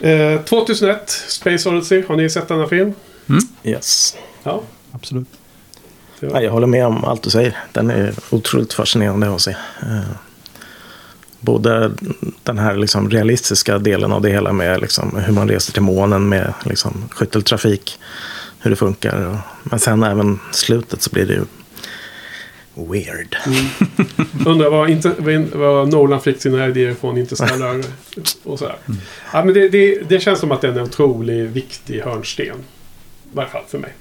Eh, 0.00 0.40
2001, 0.40 1.10
Space 1.10 1.68
Odyssey. 1.68 2.04
Har 2.08 2.16
ni 2.16 2.30
sett 2.30 2.48
denna 2.48 2.66
film? 2.66 2.94
Yes. 3.64 4.16
Ja. 4.42 4.62
Absolut. 4.92 5.28
Ja, 6.20 6.42
jag 6.42 6.50
håller 6.50 6.66
med 6.66 6.86
om 6.86 7.04
allt 7.04 7.22
du 7.22 7.30
säger. 7.30 7.56
Den 7.72 7.90
är 7.90 8.14
otroligt 8.30 8.72
fascinerande 8.72 9.34
att 9.34 9.40
se. 9.40 9.56
Både 11.46 11.90
den 12.42 12.58
här 12.58 12.76
liksom 12.76 13.10
realistiska 13.10 13.78
delen 13.78 14.12
av 14.12 14.22
det 14.22 14.30
hela 14.30 14.52
med 14.52 14.80
liksom 14.80 15.16
hur 15.26 15.32
man 15.32 15.48
reser 15.48 15.72
till 15.72 15.82
månen 15.82 16.28
med 16.28 16.52
liksom 16.64 17.08
skytteltrafik. 17.10 17.98
Hur 18.60 18.70
det 18.70 18.76
funkar. 18.76 19.38
Men 19.62 19.78
sen 19.78 20.02
även 20.02 20.38
slutet 20.52 21.02
så 21.02 21.10
blir 21.10 21.26
det 21.26 21.34
ju 21.34 21.44
weird. 22.74 23.36
Undrar 24.46 24.70
vad, 24.70 24.90
inte, 24.90 25.08
Nolan 25.90 26.20
fick 26.20 26.40
sina 26.40 26.66
idéer 26.66 26.94
från 26.94 27.18
Interstellar 27.18 27.82
och 28.44 28.58
sådär. 28.58 28.76
Ja, 29.32 29.44
men 29.44 29.54
det, 29.54 29.68
det, 29.68 30.08
det 30.08 30.20
känns 30.20 30.40
som 30.40 30.52
att 30.52 30.60
det 30.60 30.68
är 30.68 30.72
en 30.72 30.80
otroligt 30.80 31.50
viktig 31.50 32.00
hörnsten. 32.00 32.46
I 32.46 32.52
varje 33.32 33.50
fall 33.50 33.64
för 33.68 33.78
mig. 33.78 33.92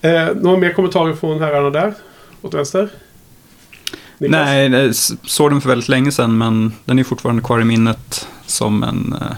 Eh, 0.00 0.34
några 0.34 0.56
mer 0.56 0.72
kommentarer 0.72 1.14
från 1.14 1.40
herrarna 1.40 1.70
där? 1.70 1.94
Åt 2.42 2.54
vänster? 2.54 2.88
Nej, 4.30 4.70
jag 4.70 4.94
såg 5.24 5.50
den 5.50 5.60
för 5.60 5.68
väldigt 5.68 5.88
länge 5.88 6.12
sedan 6.12 6.38
men 6.38 6.72
den 6.84 6.98
är 6.98 7.04
fortfarande 7.04 7.42
kvar 7.42 7.60
i 7.60 7.64
minnet 7.64 8.28
som 8.46 8.82
en 8.82 9.14
eh, 9.20 9.36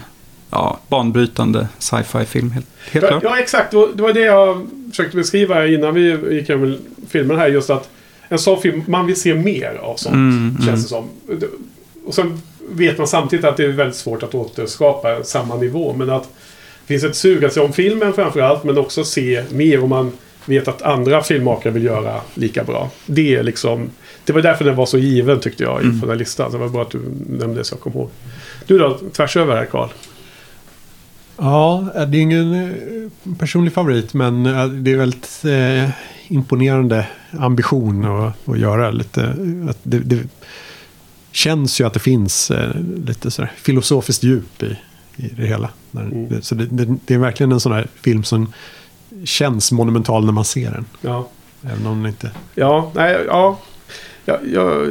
ja, 0.51 0.79
banbrytande 0.87 1.67
sci-fi-film. 1.79 2.51
Helt, 2.51 2.65
helt 2.91 3.03
Ja, 3.03 3.09
klart. 3.09 3.23
ja, 3.23 3.39
exakt. 3.39 3.71
Det 3.71 3.77
var- 3.77 4.13
Det 4.13 4.19
jag 4.19 4.67
försökte 4.89 5.17
beskriva 5.17 5.67
innan 5.67 5.93
vi 5.93 6.17
gick 6.35 6.49
över 6.49 6.77
filmen 7.09 7.37
här. 7.37 7.47
Just 7.47 7.69
att 7.69 7.89
en 8.29 8.39
sån 8.39 8.61
film, 8.61 8.83
man 8.87 9.05
vill 9.05 9.21
se 9.21 9.33
mer 9.35 9.79
av 9.81 9.95
sånt. 9.95 10.15
Mm, 10.15 10.57
känns 10.65 10.91
mm. 10.91 11.05
det 11.27 11.39
som. 11.39 11.49
Och 12.05 12.13
sen 12.13 12.41
vet 12.69 12.97
man 12.97 13.07
samtidigt 13.07 13.45
att 13.45 13.57
det 13.57 13.63
är 13.65 13.69
väldigt 13.69 13.95
svårt 13.95 14.23
att 14.23 14.35
återskapa 14.35 15.23
samma 15.23 15.55
nivå. 15.55 15.93
Men 15.97 16.09
att 16.09 16.23
det 16.23 16.87
finns 16.93 17.03
ett 17.03 17.15
sug 17.15 17.45
att 17.45 17.53
se 17.53 17.59
om 17.59 17.73
filmen 17.73 18.13
framförallt. 18.13 18.63
Men 18.63 18.77
också 18.77 19.03
se 19.03 19.43
mer 19.51 19.83
om 19.83 19.89
man 19.89 20.11
vet 20.45 20.67
att 20.67 20.81
andra 20.81 21.23
filmmakare 21.23 21.73
vill 21.73 21.83
göra 21.83 22.21
lika 22.33 22.63
bra. 22.63 22.91
Det 23.05 23.35
är 23.35 23.43
liksom... 23.43 23.89
Det 24.25 24.33
var 24.33 24.41
därför 24.41 24.65
den 24.65 24.75
var 24.75 24.85
så 24.85 24.97
given 24.97 25.39
tyckte 25.39 25.63
jag 25.63 25.79
Mm. 25.81 25.91
inför 25.93 26.07
den 26.07 26.09
här 26.09 26.19
listan. 26.19 26.51
Så 26.51 26.57
det 26.57 26.63
var 26.63 26.69
bra 26.69 26.81
att 26.81 26.91
du 26.91 26.99
nämnde 27.29 27.55
det 27.59 27.63
så 27.63 27.73
jag 27.75 27.79
kom 27.79 27.93
ihåg. 27.93 28.09
Du 28.67 28.77
då, 28.77 28.99
tvärs 29.13 29.37
över 29.37 29.55
här 29.55 29.65
Karl. 29.65 29.89
Ja, 31.37 31.87
det 31.93 32.17
är 32.17 32.21
ingen 32.21 32.53
eh, 32.53 33.33
personlig 33.39 33.73
favorit 33.73 34.13
men 34.13 34.45
eh, 34.45 34.67
det 34.67 34.91
är 34.91 34.97
väldigt 34.97 35.45
eh, 35.45 35.89
imponerande 36.27 37.07
ambition 37.39 38.05
att, 38.05 38.49
att 38.49 38.59
göra 38.59 38.91
lite. 38.91 39.35
Att 39.69 39.77
det, 39.83 39.99
det 39.99 40.19
känns 41.31 41.81
ju 41.81 41.87
att 41.87 41.93
det 41.93 41.99
finns 41.99 42.51
eh, 42.51 42.69
lite 43.05 43.31
sådär 43.31 43.51
filosofiskt 43.57 44.23
djup 44.23 44.63
i, 44.63 44.77
i 45.15 45.27
det 45.37 45.47
hela. 45.47 45.69
Mm. 45.95 46.41
så 46.41 46.55
det, 46.55 46.65
det, 46.65 46.95
det 47.05 47.13
är 47.13 47.17
verkligen 47.17 47.51
en 47.51 47.59
sån 47.59 47.71
här 47.71 47.87
film 48.01 48.23
som 48.23 48.53
känns 49.25 49.71
monumental 49.71 50.25
när 50.25 50.31
man 50.31 50.45
ser 50.45 50.71
den. 50.71 50.85
Ja. 51.01 51.27
Även 51.63 51.87
om 51.87 52.03
den 52.03 52.11
inte... 52.11 52.31
Ja, 52.55 52.91
nej, 52.95 53.17
ja. 53.27 53.59
ja, 54.25 54.39
ja 54.53 54.85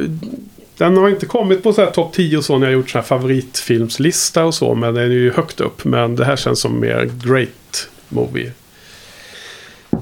den 0.77 0.97
har 0.97 1.09
inte 1.09 1.25
kommit 1.25 1.63
på 1.63 1.73
så 1.73 1.81
här 1.81 1.91
topp 1.91 2.13
10 2.13 2.37
och 2.37 2.45
så 2.45 2.57
när 2.57 2.67
jag 2.67 2.73
gjort 2.73 2.89
så 2.89 2.97
här 2.97 3.05
favoritfilmslista 3.05 4.45
och 4.45 4.53
så. 4.53 4.75
Men 4.75 4.93
den 4.93 5.03
är 5.03 5.15
ju 5.15 5.31
högt 5.31 5.61
upp. 5.61 5.85
Men 5.85 6.15
det 6.15 6.25
här 6.25 6.35
känns 6.35 6.59
som 6.59 6.79
mer 6.79 7.09
great 7.23 7.89
movie. 8.09 8.51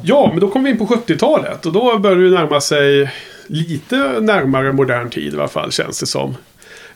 Ja, 0.04 0.30
men 0.32 0.40
då 0.40 0.50
kommer 0.50 0.66
vi 0.66 0.72
in 0.72 0.78
på 0.78 0.86
70-talet. 0.86 1.66
Och 1.66 1.74
då 1.74 1.98
börjar 1.98 2.18
det 2.18 2.30
närma 2.30 2.62
sig 2.62 3.12
lite 3.48 3.98
närmare 4.22 4.74
modern 4.74 5.10
tid 5.10 5.34
i 5.34 5.38
alla 5.38 5.48
fall 5.48 5.72
känns 5.72 6.00
det 6.00 6.06
som. 6.06 6.32
I 6.32 6.36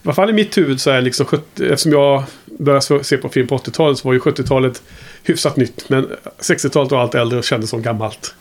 alla 0.04 0.14
fall 0.14 0.30
i 0.30 0.34
mitt 0.34 0.58
huvud 0.58 0.82
så 0.82 0.90
är 0.90 1.02
liksom 1.02 1.26
70, 1.26 1.66
eftersom 1.66 1.92
jag 1.92 2.24
började 2.46 3.04
se 3.04 3.18
på 3.18 3.30
film 3.30 3.48
på 3.48 3.58
80-talet 3.58 3.98
så 3.98 4.08
var 4.08 4.14
ju 4.14 4.20
70-talet 4.20 4.84
hyfsat 5.30 5.58
nytt. 5.58 5.90
Men 5.90 6.08
60-talet 6.40 6.92
var 6.92 7.00
allt 7.00 7.16
äldre 7.16 7.40
och 7.40 7.44
kändes 7.44 7.70
som 7.70 7.82
gammalt. 7.82 8.36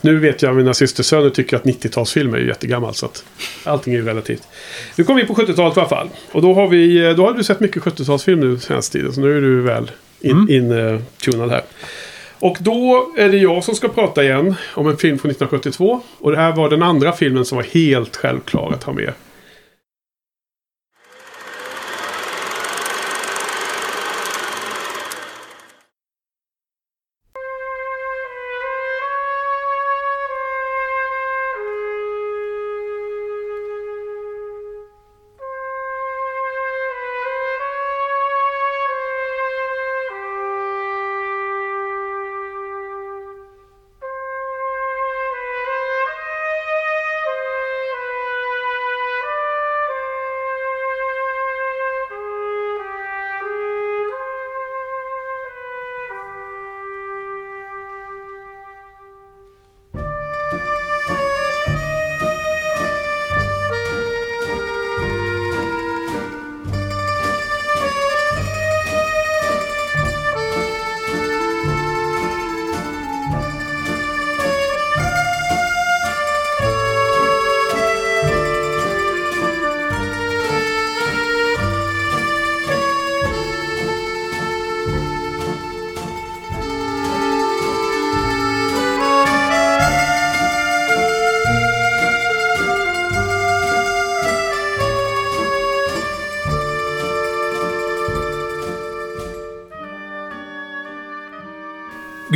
Nu 0.00 0.18
vet 0.18 0.42
jag 0.42 0.50
att 0.50 0.56
mina 0.56 0.74
systersöner 0.74 1.30
tycker 1.30 1.56
att 1.56 1.64
90-talsfilmer 1.64 2.36
är 2.36 2.40
jättegammalt. 2.40 2.96
Så 2.96 3.06
att 3.06 3.24
allting 3.64 3.94
är 3.94 3.98
ju 3.98 4.04
relativt. 4.04 4.42
Nu 4.96 5.04
kommer 5.04 5.20
vi 5.20 5.28
in 5.28 5.34
på 5.34 5.42
70-talet 5.42 5.76
i 5.76 5.80
alla 5.80 5.88
fall. 5.88 6.08
Och 6.32 6.42
då 6.42 6.54
har, 6.54 6.68
vi, 6.68 7.14
då 7.14 7.26
har 7.26 7.32
du 7.32 7.44
sett 7.44 7.60
mycket 7.60 7.82
70-talsfilm 7.82 8.36
nu 8.36 8.58
senaste 8.58 8.98
tiden. 8.98 9.12
Så 9.12 9.20
nu 9.20 9.36
är 9.36 9.40
du 9.40 9.60
väl 9.60 9.90
in, 10.20 10.46
in 10.50 10.72
eh, 10.72 11.00
tunad 11.24 11.50
här. 11.50 11.62
Och 12.38 12.56
då 12.60 13.12
är 13.16 13.28
det 13.28 13.38
jag 13.38 13.64
som 13.64 13.74
ska 13.74 13.88
prata 13.88 14.24
igen 14.24 14.54
om 14.74 14.88
en 14.88 14.96
film 14.96 15.18
från 15.18 15.30
1972. 15.30 16.00
Och 16.18 16.30
det 16.30 16.36
här 16.36 16.52
var 16.52 16.70
den 16.70 16.82
andra 16.82 17.12
filmen 17.12 17.44
som 17.44 17.56
var 17.56 17.64
helt 17.64 18.16
självklar 18.16 18.72
att 18.72 18.84
ha 18.84 18.92
med. 18.92 19.12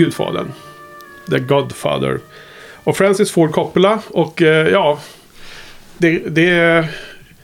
Gudfadern. 0.06 0.52
The 1.30 1.38
Godfather. 1.38 2.20
Och 2.84 2.96
Francis 2.96 3.30
Ford 3.30 3.52
Coppola. 3.52 4.02
Och 4.08 4.42
eh, 4.42 4.68
ja, 4.68 5.00
det, 5.98 6.18
det 6.18 6.48
är 6.48 6.88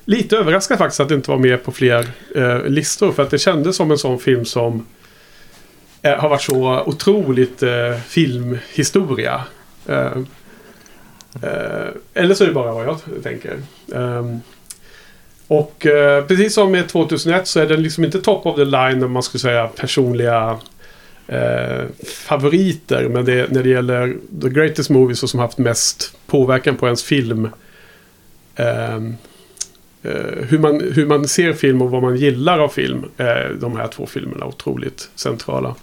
lite 0.05 0.36
överraskande 0.36 0.78
faktiskt 0.78 1.01
att 1.01 1.09
det 1.09 1.14
inte 1.14 1.30
var 1.30 1.39
med 1.39 1.64
på 1.64 1.72
fler 1.72 2.09
eh, 2.34 2.64
listor. 2.64 3.12
För 3.12 3.22
att 3.22 3.30
det 3.30 3.39
kändes 3.39 3.76
som 3.76 3.90
en 3.90 3.98
sån 3.98 4.18
film 4.18 4.44
som 4.44 4.86
eh, 6.02 6.14
har 6.14 6.28
varit 6.28 6.43
så 6.43 6.82
otroligt 6.86 7.62
eh, 7.62 7.97
filmhistoria. 8.06 9.44
Eh, 9.86 10.12
eh, 11.43 11.89
eller 12.14 12.34
så 12.34 12.44
är 12.44 12.48
det 12.48 12.55
bara 12.55 12.72
vad 12.72 12.86
jag 12.86 12.98
tänker. 13.22 13.56
Ehm, 13.94 14.40
och 15.47 15.86
eh, 15.86 16.24
precis 16.24 16.55
som 16.55 16.72
med 16.72 16.89
2001 16.89 17.47
så 17.47 17.60
är 17.60 17.66
den 17.66 17.82
liksom 17.82 18.05
inte 18.05 18.20
top 18.20 18.47
of 18.47 18.56
the 18.56 18.64
line 18.64 19.05
om 19.05 19.12
man 19.12 19.22
skulle 19.22 19.40
säga 19.40 19.66
personliga 19.66 20.59
eh, 21.32 21.86
favoriter. 22.04 23.09
Men 23.09 23.24
det, 23.24 23.52
när 23.52 23.62
det 23.62 23.68
gäller 23.68 24.16
the 24.42 24.48
greatest 24.48 24.90
movies 24.90 25.22
och 25.22 25.30
som 25.30 25.40
haft 25.40 25.59
mest 25.59 26.16
påverkan 26.26 26.76
på 26.76 26.86
ens 26.86 27.02
film. 27.02 27.48
Ehm, 28.56 29.14
eh, 30.02 30.46
hur, 30.48 30.59
man, 30.59 30.80
hur 30.80 31.06
man 31.06 31.28
ser 31.28 31.52
film 31.52 31.82
och 31.82 31.90
vad 31.90 32.02
man 32.02 32.16
gillar 32.16 32.59
av 32.59 32.68
film. 32.68 33.04
Eh, 33.16 33.50
de 33.60 33.76
här 33.76 33.88
två 33.88 34.06
filmerna 34.06 34.46
otroligt 34.46 35.10
centrala. 35.14 35.74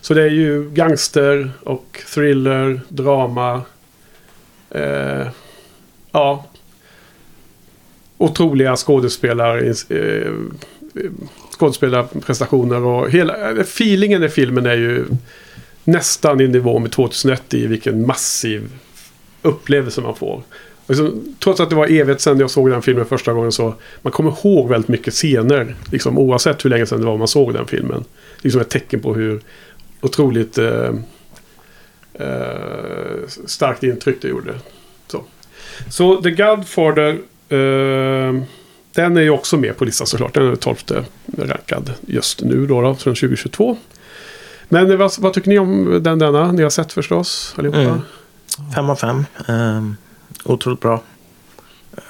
Så 0.00 0.14
det 0.14 0.22
är 0.22 0.30
ju 0.30 0.70
gangster 0.70 1.50
och 1.62 2.02
thriller, 2.14 2.80
drama. 2.88 3.62
Eh, 4.70 5.26
ja. 6.12 6.46
Otroliga 8.18 8.76
skådespelare. 8.76 9.74
eh, 9.88 10.32
skådespelarprestationer 11.64 12.84
och 12.84 13.10
hela 13.10 13.50
eh, 13.50 13.58
feelingen 13.58 14.24
i 14.24 14.28
filmen 14.28 14.66
är 14.66 14.74
ju 14.74 15.04
nästan 15.84 16.40
i 16.40 16.48
nivå 16.48 16.78
med 16.78 16.92
2001 16.92 17.54
i 17.54 17.66
vilken 17.66 18.06
massiv 18.06 18.70
upplevelse 19.42 20.00
man 20.00 20.16
får. 20.16 20.42
Liksom, 20.86 21.36
trots 21.38 21.60
att 21.60 21.70
det 21.70 21.76
var 21.76 21.86
evigt 21.86 22.20
sedan 22.20 22.40
jag 22.40 22.50
såg 22.50 22.70
den 22.70 22.82
filmen 22.82 23.06
första 23.06 23.32
gången 23.32 23.52
så 23.52 23.74
man 24.02 24.12
kommer 24.12 24.30
ihåg 24.30 24.68
väldigt 24.68 24.88
mycket 24.88 25.14
scener. 25.14 25.74
Liksom, 25.92 26.18
oavsett 26.18 26.64
hur 26.64 26.70
länge 26.70 26.86
sedan 26.86 27.00
det 27.00 27.06
var 27.06 27.16
man 27.16 27.28
såg 27.28 27.54
den 27.54 27.66
filmen. 27.66 28.04
Liksom 28.42 28.60
ett 28.60 28.70
tecken 28.70 29.00
på 29.00 29.14
hur 29.14 29.40
otroligt 30.00 30.58
eh, 30.58 30.90
eh, 32.14 33.28
starkt 33.46 33.82
intryck 33.82 34.22
det 34.22 34.28
gjorde. 34.28 34.54
Så, 35.06 35.24
så 35.90 36.22
The 36.22 36.30
Godfather 36.30 37.18
eh, 37.48 38.42
den 38.94 39.16
är 39.16 39.20
ju 39.20 39.30
också 39.30 39.56
med 39.56 39.76
på 39.76 39.84
listan 39.84 40.06
såklart. 40.06 40.34
Den 40.34 40.52
är 40.52 40.56
12 40.56 40.76
rankad 41.38 41.92
just 42.06 42.42
nu 42.42 42.66
då, 42.66 42.80
då 42.80 42.94
från 42.94 43.14
2022. 43.14 43.76
Men 44.68 44.98
vad, 44.98 45.12
vad 45.18 45.32
tycker 45.32 45.48
ni 45.48 45.58
om 45.58 46.02
den 46.02 46.18
denna? 46.18 46.52
Ni 46.52 46.62
har 46.62 46.70
sett 46.70 46.92
förstås 46.92 47.54
allihopa? 47.58 47.80
Mm. 47.80 48.00
Fem 48.74 48.90
av 48.90 48.96
fem. 48.96 49.26
Um, 49.48 49.96
otroligt 50.44 50.80
bra. 50.80 51.02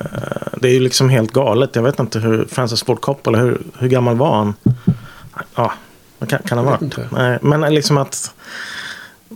Uh, 0.01 0.59
det 0.61 0.69
är 0.69 0.73
ju 0.73 0.81
liksom 0.81 1.09
helt 1.09 1.32
galet. 1.32 1.77
Jag 1.77 1.82
vet 1.82 1.98
inte 1.98 2.19
hur 2.19 2.44
Francis 2.44 2.82
Ford 2.82 3.01
Coppola, 3.01 3.39
hur, 3.39 3.62
hur 3.78 3.89
gammal 3.89 4.16
var 4.16 4.36
han? 4.36 4.55
Ja, 5.55 5.73
vad 6.19 6.28
kan, 6.28 6.39
kan 6.43 6.59
han 6.59 6.66
vara? 6.66 6.78
Nej, 7.12 7.39
men 7.43 7.74
liksom 7.74 7.97
att 7.97 8.35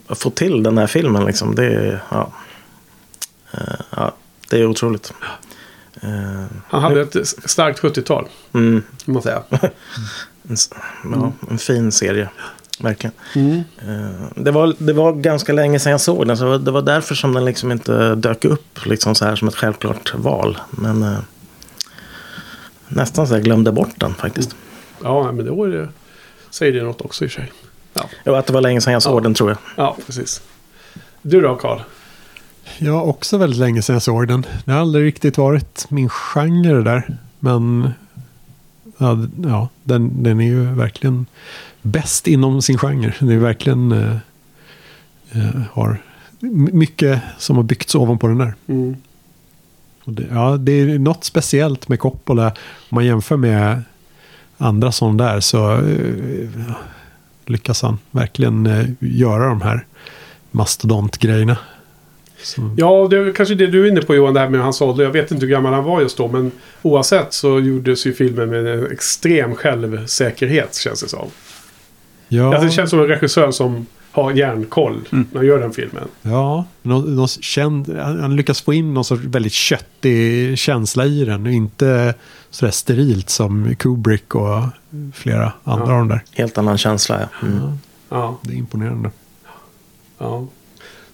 få 0.09 0.31
till 0.31 0.63
den 0.63 0.79
här 0.79 0.87
filmen 0.87 1.25
liksom. 1.25 1.55
Det 1.55 1.67
är, 1.67 2.03
ja. 2.09 2.33
Uh, 3.55 3.81
ja, 3.97 4.15
det 4.51 4.57
är 4.57 4.67
otroligt. 4.67 5.13
Uh, 6.05 6.45
Han 6.69 6.83
hade 6.83 7.01
ett 7.01 7.17
starkt 7.27 7.81
70-tal. 7.83 8.29
Mm. 8.53 8.83
Man 9.05 9.23
säga. 9.23 9.43
En, 10.51 10.57
ja, 11.13 11.33
en 11.51 11.59
fin 11.59 11.93
serie. 11.93 12.29
Verkligen. 12.81 13.15
Eh, 13.79 14.27
Det, 14.35 14.51
var, 14.51 14.75
det 14.79 14.93
var 14.93 15.13
ganska 15.13 15.53
länge 15.53 15.79
sedan 15.79 15.93
jag 15.93 16.01
såg 16.01 16.27
den. 16.27 16.37
Så 16.37 16.59
det 16.59 16.71
var 16.71 16.83
därför 16.83 17.15
som 17.15 17.33
den 17.35 17.45
liksom 17.45 17.73
inte 17.73 18.15
dök 18.15 18.45
upp 18.45 18.87
liksom 18.87 19.15
så 19.15 19.25
här 19.25 19.37
som 19.37 19.49
ett 19.49 19.55
självklart 19.57 20.15
val. 20.15 20.59
Men 20.71 21.03
eh, 21.03 21.19
nästan 22.89 23.27
så 23.29 23.35
jag 23.35 23.43
glömde 23.45 23.73
bort 23.73 23.95
den 23.97 24.15
faktiskt. 24.15 24.57
Ja, 25.03 25.33
men 25.33 25.47
då 25.47 25.65
är 25.65 25.69
det, 25.69 25.89
säger 26.51 26.73
det 26.73 26.83
något 26.83 27.01
också 27.01 27.25
i 27.25 27.29
sig. 27.29 27.53
Ja, 27.95 28.09
Jo, 28.25 28.35
att 28.35 28.47
det 28.47 28.53
var 28.53 28.61
länge 28.61 28.81
sedan 28.81 28.93
jag 28.93 29.03
såg 29.03 29.23
den 29.23 29.35
tror 29.35 29.51
jag. 29.51 29.59
ja 29.77 29.97
precis. 30.07 30.43
Du 31.23 31.41
då, 31.41 31.57
Karl? 31.57 31.81
Ja, 32.79 33.03
också 33.03 33.39
väldigt 33.39 33.61
länge 33.61 33.83
sedan 33.83 33.95
jag 33.95 34.03
såg 34.03 34.29
den. 34.29 34.47
Det 34.65 34.73
har 34.73 34.81
aldrig 34.81 35.07
riktigt 35.07 35.39
varit 35.39 35.87
min 35.91 36.09
genre 36.09 36.75
det 36.75 36.83
där. 36.83 37.17
Men 37.39 37.91
ja, 38.99 39.19
ja 39.45 39.69
den, 39.85 40.23
den 40.23 40.41
är 40.41 40.45
ju 40.45 40.65
verkligen 40.65 41.27
bäst 41.83 42.27
inom 42.27 42.63
sin 42.63 42.79
genre. 42.79 43.15
Det 43.21 43.35
är 43.35 43.39
verkligen 43.39 43.93
eh, 43.93 44.17
eh, 45.33 45.63
har 45.73 46.03
mycket 46.73 47.21
som 47.39 47.57
har 47.57 47.63
byggts 47.63 47.95
ovanpå 47.95 48.27
den 48.27 48.39
där. 48.39 48.55
Mm. 48.67 48.97
Det, 50.05 50.27
ja, 50.31 50.57
det 50.57 50.73
är 50.73 50.99
något 50.99 51.25
speciellt 51.25 51.89
med 51.89 52.01
Coppola. 52.01 52.47
Om 52.49 52.95
man 52.95 53.07
jämför 53.07 53.37
med 53.37 53.83
andra 54.59 54.93
sådana 54.93 55.25
där 55.25 55.41
så 55.41 55.73
eh, 55.73 56.49
lyckas 57.47 57.83
han 57.83 57.99
verkligen 58.11 58.67
eh, 58.67 58.87
göra 59.01 59.49
de 59.49 59.61
här 59.61 59.87
mastodontgrejerna. 60.51 61.59
Som- 62.43 62.75
Ja, 62.77 63.07
det 63.11 63.17
är 63.19 63.33
kanske 63.33 63.55
det 63.55 63.67
du 63.67 63.85
är 63.87 63.91
inne 63.91 64.01
på 64.03 64.15
Johan, 64.15 64.35
det 64.35 64.41
här 64.41 64.49
med 64.49 64.61
hans 64.61 64.81
ålder. 64.81 65.05
Jag 65.05 65.11
vet 65.11 65.31
inte 65.31 65.47
hur 65.47 65.53
gammal 65.53 65.73
han 65.75 65.85
var 65.85 66.01
just 66.01 66.17
då, 66.17 66.29
men 66.29 66.51
oavsett 66.83 67.33
så 67.33 67.61
gjordes 67.61 68.07
ju 68.07 68.13
filmen 68.13 68.51
med 68.51 68.67
en 68.67 68.93
extrem 68.93 69.55
självsäkerhet, 69.55 70.75
känns 70.75 71.03
det 71.03 71.09
som. 71.09 71.29
Ja, 72.29 72.47
Alltså, 72.49 72.65
det 72.65 72.71
känns 72.73 72.91
som 72.91 73.01
en 73.01 73.07
regissör 73.07 73.51
som 73.51 73.87
har 74.13 74.33
järnkoll 74.33 75.01
när 75.11 75.25
han 75.35 75.47
gör 75.47 75.59
den 75.61 75.73
filmen. 75.73 76.05
ja 76.23 76.65
någon, 76.83 77.17
någon 77.17 77.29
känd, 77.29 77.97
han 77.99 78.21
han 78.21 78.37
lyckas 78.37 78.61
få 78.61 78.73
in 78.75 78.95
någon 78.95 79.05
sorts 79.05 79.23
väldigt 79.25 79.53
köttig 79.53 80.59
känsla 80.59 81.07
i 81.07 81.25
den. 81.25 81.47
Och 81.47 81.53
inte 81.53 82.15
sådär 82.51 82.73
sterilt 82.73 83.31
som 83.31 83.75
Kubrick 83.79 84.35
och 84.35 84.63
flera 85.15 85.53
andra 85.65 85.87
Ja. 85.87 85.93
av 85.93 85.99
de 85.99 86.09
där. 86.09 86.21
Helt 86.33 86.59
annan 86.59 86.79
känsla. 86.79 87.21
Ja. 87.41 87.47
Mm. 87.49 87.61
Ja, 88.09 88.39
Det 88.43 88.53
är 88.53 88.57
imponerande. 88.57 89.11
ja. 90.19 90.47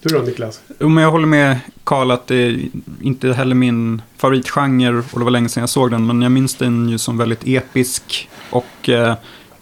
Du 0.04 0.10
då, 0.10 0.22
Niklas? 0.22 0.60
Jo, 0.78 0.88
men 0.88 1.04
jag 1.04 1.10
håller 1.10 1.26
med 1.26 1.58
Karl 1.84 2.10
att 2.10 2.26
det 2.26 2.34
är 2.34 2.68
inte 3.00 3.32
heller 3.32 3.54
min 3.54 4.02
favoritgenre 4.16 5.02
och 5.12 5.18
det 5.18 5.24
var 5.24 5.30
länge 5.30 5.48
sedan 5.48 5.60
jag 5.60 5.70
såg 5.70 5.90
den. 5.90 6.06
Men 6.06 6.22
jag 6.22 6.32
minns 6.32 6.54
den 6.54 6.88
ju 6.88 6.98
som 6.98 7.18
väldigt 7.18 7.46
episk. 7.46 8.28
Och 8.50 8.88
eh, 8.88 9.14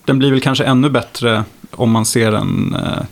den 0.04 0.18
blir 0.18 0.30
väl 0.30 0.40
kanske 0.40 0.64
ännu 0.64 0.90
bättre 0.90 1.44
om 1.70 1.90
man 1.90 2.06
ser 2.06 2.32
den 2.32 2.74
eh, 2.74 3.02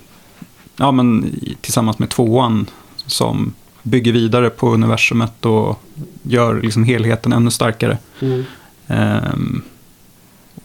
ja, 0.77 0.93
men, 0.93 1.35
tillsammans 1.61 1.99
med 1.99 2.09
tvåan. 2.09 2.67
Som 2.97 3.53
bygger 3.83 4.13
vidare 4.13 4.51
på 4.51 4.75
universumet 4.75 5.47
och 5.47 5.83
gör 6.23 6.63
liksom 6.63 6.85
helheten 6.85 7.33
ännu 7.33 7.51
starkare. 7.51 7.99
Mm. 8.21 8.45
Ehm, 8.87 9.63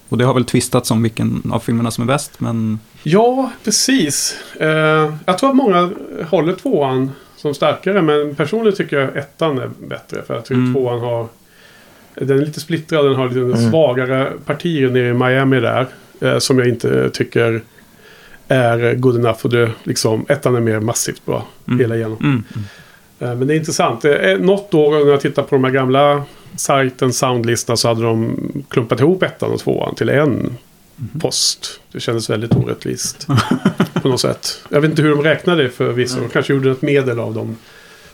och 0.10 0.18
det 0.18 0.26
har 0.26 0.34
väl 0.34 0.46
tvistats 0.46 0.92
om 0.92 1.04
vilken 1.04 1.52
av 1.52 1.60
filmerna 1.60 1.92
som 1.92 2.02
är 2.02 2.08
bäst. 2.08 2.40
Men 2.40 2.80
Ja, 3.07 3.52
precis. 3.64 4.38
Eh, 4.60 5.14
jag 5.26 5.38
tror 5.38 5.49
att 5.49 5.56
många 5.56 5.90
håller 6.30 6.53
tvåan 6.53 7.11
som 7.38 7.53
starkare, 7.53 8.02
men 8.02 8.36
personligen 8.36 8.76
tycker 8.77 8.99
jag 8.99 9.18
ettan 9.18 9.57
är 9.60 9.69
bättre. 9.88 10.22
För 10.27 10.34
jag 10.34 10.45
tror 10.45 10.57
Mm. 10.57 10.73
tvåan 10.73 10.99
har... 10.99 11.27
Den 12.15 12.40
är 12.40 12.45
lite 12.45 12.60
splittrad, 12.60 13.06
den 13.06 13.15
har 13.15 13.27
lite 13.27 13.40
Mm. 13.40 13.72
svagare 13.72 14.32
partier 14.45 14.90
nere 14.90 15.07
i 15.10 15.14
Miami 15.14 15.60
där. 15.60 15.88
Eh, 16.22 16.38
som 16.38 16.60
jag 16.60 16.68
inte 16.68 17.10
tycker 17.10 17.61
är 18.48 18.94
good 18.94 19.15
enough. 19.15 19.40
Och 19.44 19.49
det, 19.49 19.72
liksom, 19.84 20.26
ettan 20.30 20.56
är 20.56 20.60
mer 20.60 20.80
massivt 20.80 21.26
bra 21.26 21.45
Mm. 21.68 21.80
hela 21.80 21.95
igenom. 21.95 22.18
mm, 22.23 22.44
Eh, 23.19 23.36
Men 23.36 23.48
det 23.48 23.53
är 23.53 23.57
intressant. 23.57 24.03
Något 24.40 24.73
år 24.73 25.06
när 25.06 25.11
jag 25.11 25.22
tittar 25.22 25.44
på 25.44 25.56
de 25.56 25.64
här 25.64 25.72
gamla 25.72 26.23
sajten 26.56 27.14
Soundlistorna 27.14 27.77
så 27.77 27.88
hade 27.88 28.02
de 28.03 28.36
klumpat 28.69 28.99
ihop 28.99 29.23
ettan 29.23 29.52
och 29.52 29.60
tvåan 29.60 29.95
till 29.95 30.10
en 30.10 30.57
post. 31.19 31.80
Det 31.91 31.99
kändes 31.99 32.30
väldigt 32.30 32.55
orättvist. 32.55 33.27
på 34.01 34.07
något 34.07 34.22
sätt. 34.22 34.63
Jag 34.69 34.81
vet 34.81 34.89
inte 34.89 35.01
hur 35.01 35.09
de 35.09 35.22
räknade 35.23 35.63
det 35.63 35.69
för 35.69 35.91
vissa. 35.91 36.19
De 36.19 36.30
kanske 36.30 36.53
gjorde 36.53 36.72
ett 36.72 36.81
medel 36.81 37.19
av 37.19 37.34
dem. 37.34 37.57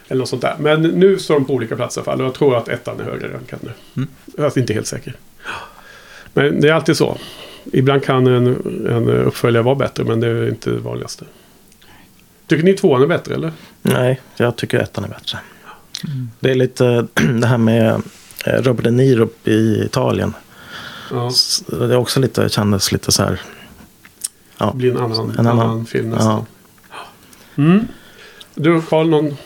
Eller 0.07 0.19
något 0.19 0.29
sånt 0.29 0.41
där. 0.41 0.55
Men 0.59 0.81
nu 0.81 1.19
står 1.19 1.33
de 1.33 1.45
på 1.45 1.53
olika 1.53 1.75
platser 1.75 2.01
i 2.01 2.03
alla 2.03 2.05
fall. 2.05 2.21
Och 2.21 2.27
jag 2.27 2.33
tror 2.33 2.57
att 2.57 2.67
ettan 2.67 2.99
är 2.99 3.03
högre 3.03 3.33
rankad 3.33 3.59
nu. 3.61 3.71
Mm. 3.95 4.09
Jag 4.37 4.45
är 4.45 4.59
inte 4.59 4.73
helt 4.73 4.87
säker. 4.87 5.13
Men 6.33 6.61
det 6.61 6.69
är 6.69 6.73
alltid 6.73 6.97
så. 6.97 7.17
Ibland 7.73 8.03
kan 8.03 8.27
en, 8.27 8.47
en 8.89 9.09
uppföljare 9.09 9.63
vara 9.63 9.75
bättre. 9.75 10.03
Men 10.03 10.19
det 10.19 10.27
är 10.27 10.49
inte 10.49 10.69
det 10.69 10.79
vanligaste. 10.79 11.25
Tycker 12.47 12.63
ni 12.63 12.73
tvåan 12.73 13.01
är 13.01 13.07
bättre 13.07 13.35
eller? 13.35 13.51
Nej, 13.81 14.21
jag 14.37 14.55
tycker 14.55 14.79
ettan 14.79 15.03
är 15.03 15.09
bättre. 15.09 15.39
Det 16.39 16.51
är 16.51 16.55
lite 16.55 17.07
det 17.13 17.47
här 17.47 17.57
med 17.57 18.01
eh, 18.45 18.61
Robert 18.61 18.83
De 18.83 18.91
Niro 18.91 19.29
i 19.43 19.83
Italien. 19.85 20.33
Ja. 21.11 21.31
Det 21.77 21.93
är 21.93 21.97
också 21.97 22.19
lite, 22.19 22.49
kändes 22.49 22.91
lite 22.91 23.11
så 23.11 23.23
här. 23.23 23.41
Ja, 24.57 24.65
Det 24.71 24.77
blir 24.77 24.91
en 24.91 24.97
annan, 24.97 25.29
En 25.31 25.47
annan- 25.47 25.59
annan 25.59 25.85
film 25.85 26.09
nästan. 26.09 26.45
ja. 26.89 26.95
Mm. 27.63 27.88
Du 28.55 28.81
Carl, 28.81 29.09
någon, 29.09 29.38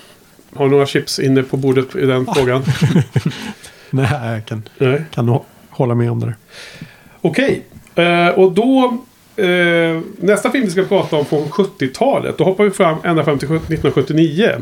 har 0.56 0.68
några 0.68 0.86
chips 0.86 1.20
inne 1.20 1.44
på 1.44 1.58
bordet 1.58 1.96
i 1.96 2.06
den 2.06 2.26
frågan? 2.36 2.64
Nej, 3.90 4.32
jag 4.34 4.46
kan, 4.46 4.64
Nej. 4.78 5.06
kan 5.12 5.40
hålla 5.70 5.96
med 5.96 6.12
om 6.12 6.20
det. 6.20 6.36
Okej, 7.22 7.66
eh, 7.96 8.28
och 8.28 8.52
då 8.52 8.98
eh, 9.36 10.02
nästa 10.18 10.52
film 10.52 10.66
vi 10.66 10.72
ska 10.72 10.84
prata 10.84 11.16
om 11.16 11.26
från 11.26 11.50
70-talet. 11.50 12.38
Då 12.38 12.44
hoppar 12.44 12.64
vi 12.64 12.72
fram 12.72 12.98
ända 13.04 13.24
fram 13.24 13.38
till 13.40 13.48
1979. 13.48 14.62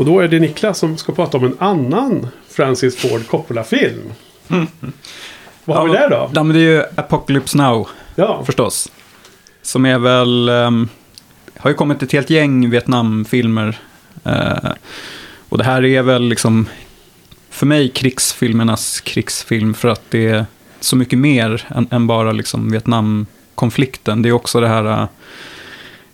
Och 0.00 0.06
då 0.06 0.20
är 0.20 0.28
det 0.28 0.40
Niklas 0.40 0.78
som 0.78 0.96
ska 0.96 1.12
prata 1.12 1.38
om 1.38 1.44
en 1.44 1.56
annan 1.58 2.28
Francis 2.48 2.96
Ford 2.96 3.26
Coppola-film. 3.26 4.12
Vad 5.64 5.76
har 5.76 5.84
vi 5.86 5.92
där 5.92 6.10
då? 6.10 6.30
Ja, 6.34 6.42
men 6.42 6.56
det 6.56 6.62
är 6.62 6.76
ju 6.76 6.84
Apocalypse 6.96 7.58
Now, 7.58 7.88
Ja, 8.14 8.42
förstås. 8.46 8.92
Som 9.62 9.86
är 9.86 9.98
väl... 9.98 10.48
ehm, 10.48 10.88
har 11.56 11.70
ju 11.70 11.76
kommit 11.76 12.02
ett 12.02 12.12
helt 12.12 12.30
gäng 12.30 12.70
Vietnamfilmer. 12.70 13.78
Eh, 14.24 14.70
och 15.48 15.58
det 15.58 15.64
här 15.64 15.84
är 15.84 16.02
väl 16.02 16.22
liksom... 16.22 16.66
För 17.50 17.66
mig 17.66 17.88
krigsfilmernas 17.88 19.00
krigsfilm. 19.00 19.74
För 19.74 19.88
att 19.88 20.02
det 20.10 20.28
är 20.28 20.46
så 20.80 20.96
mycket 20.96 21.18
mer 21.18 21.66
än, 21.68 21.88
än 21.90 22.06
bara 22.06 22.32
liksom 22.32 22.70
Vietnamkonflikten. 22.70 24.22
Det 24.22 24.28
är 24.28 24.32
också 24.32 24.60
det 24.60 24.68
här... 24.68 25.08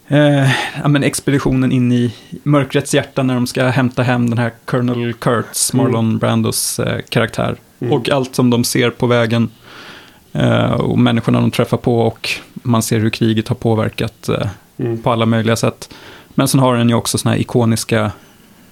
Eh, 0.09 0.51
ja, 0.83 0.89
men 0.89 1.05
expeditionen 1.05 1.73
in 1.73 1.93
i 1.93 2.15
mörkrets 2.43 2.95
hjärta 2.95 3.23
när 3.23 3.35
de 3.35 3.47
ska 3.47 3.65
hämta 3.67 4.03
hem 4.03 4.31
den 4.31 4.39
här 4.39 4.53
Colonel 4.65 5.13
Kurtz, 5.13 5.73
Marlon 5.73 6.19
Brandos 6.19 6.79
eh, 6.79 7.01
karaktär. 7.09 7.57
Och 7.91 8.11
allt 8.11 8.35
som 8.35 8.51
de 8.51 8.65
ser 8.65 8.91
på 8.91 9.07
vägen. 9.07 9.49
Eh, 10.33 10.73
och 10.73 10.99
människorna 10.99 11.41
de 11.41 11.51
träffar 11.51 11.77
på 11.77 12.01
och 12.01 12.29
man 12.53 12.83
ser 12.83 12.99
hur 12.99 13.11
kriget 13.11 13.49
har 13.49 13.57
påverkat 13.57 14.29
eh, 14.29 14.47
Mm. 14.79 15.03
på 15.03 15.13
alla 15.13 15.27
möjliga 15.27 15.57
sätt. 15.57 15.89
Men 16.29 16.49
sen 16.49 16.61
har 16.61 16.77
den 16.77 16.89
ju 16.89 16.95
också 16.95 17.19
såna 17.19 17.33
här 17.33 17.41
ikoniska 17.41 18.13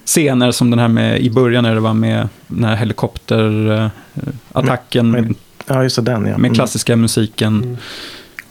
scener 0.05 0.51
som 0.51 0.69
den 0.69 0.79
här 0.79 0.87
med 0.87 1.19
i 1.21 1.29
början 1.29 1.63
när 1.63 1.73
det 1.75 1.81
var 1.81 1.93
med 1.93 2.27
den 2.47 2.63
här 2.63 2.75
helikopterattacken 2.75 5.11
Med- 5.11 5.23
med, 5.23 5.35
Ja, 5.67 5.83
just 5.83 5.95
det, 5.95 6.01
den 6.01 6.25
ja. 6.25 6.37
med 6.37 6.55
klassiska 6.55 6.95
musiken. 6.95 7.77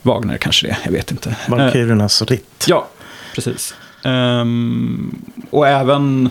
Wagner 0.05 0.37
kanske 0.37 0.67
det, 0.67 0.77
jag 0.83 0.91
vet 0.91 1.11
inte. 1.11 1.35
Valkyriernas 1.49 2.21
ritt. 2.21 2.65
Ja, 2.67 2.87
precis. 3.35 3.75
Ehm, 4.03 5.15
och 5.49 5.67
även 5.67 6.29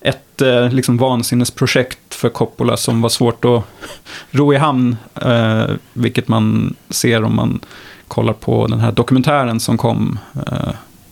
ett 0.00 0.42
eh, 0.42 0.70
liksom 0.70 0.96
vansinnesprojekt 0.98 2.14
för 2.14 2.28
Coppola 2.28 2.76
som 2.76 3.02
var 3.02 3.08
svårt 3.08 3.44
att 3.44 3.64
ro 4.30 4.54
i 4.54 4.56
hamn. 4.56 4.96
eh, 5.22 5.66
vilket 5.92 6.28
man 6.28 6.74
ser 6.90 7.24
om 7.24 7.36
man 7.36 7.60
kollar 8.08 8.32
på 8.32 8.66
den 8.66 8.80
här 8.80 8.92
dokumentären 8.92 9.60
som 9.60 9.78
kom. 9.78 10.18
Uh, 10.36 10.68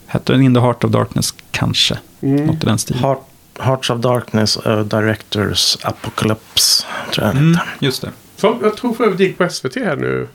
hette 0.07 0.33
den 0.33 0.41
In 0.41 0.53
the 0.53 0.59
Heart 0.59 0.83
of 0.83 0.91
Darkness 0.91 1.33
kanske? 1.51 1.97
Mm. 2.21 2.45
Något 2.45 2.63
i 2.63 2.65
den 2.65 2.77
stilen. 2.77 3.03
Heart, 3.03 3.19
Hearts 3.59 3.89
of 3.89 3.99
Darkness, 3.99 4.57
uh, 4.67 4.79
Directors 4.79 5.77
Apocalypse, 5.83 6.85
tror 7.13 7.27
jag 7.27 7.35
Mm, 7.35 7.57
just 7.79 8.01
det. 8.01 8.09
Som 8.37 8.59
jag 8.63 8.77
tror 8.77 8.93
för 8.93 9.03
övrigt 9.03 9.19
gick 9.19 9.37
på 9.37 9.49
SVT 9.49 9.75
här 9.75 9.95
nu. 9.95 10.27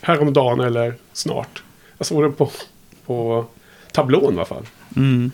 Häromdagen 0.00 0.60
eller 0.60 0.94
snart. 1.12 1.62
Jag 1.98 2.06
såg 2.06 2.22
den 2.22 2.32
på, 2.32 2.50
på 3.06 3.44
tablån 3.92 4.34
i 4.34 4.36
alla 4.36 4.44
fall. 4.44 4.66
Mm. 4.96 5.30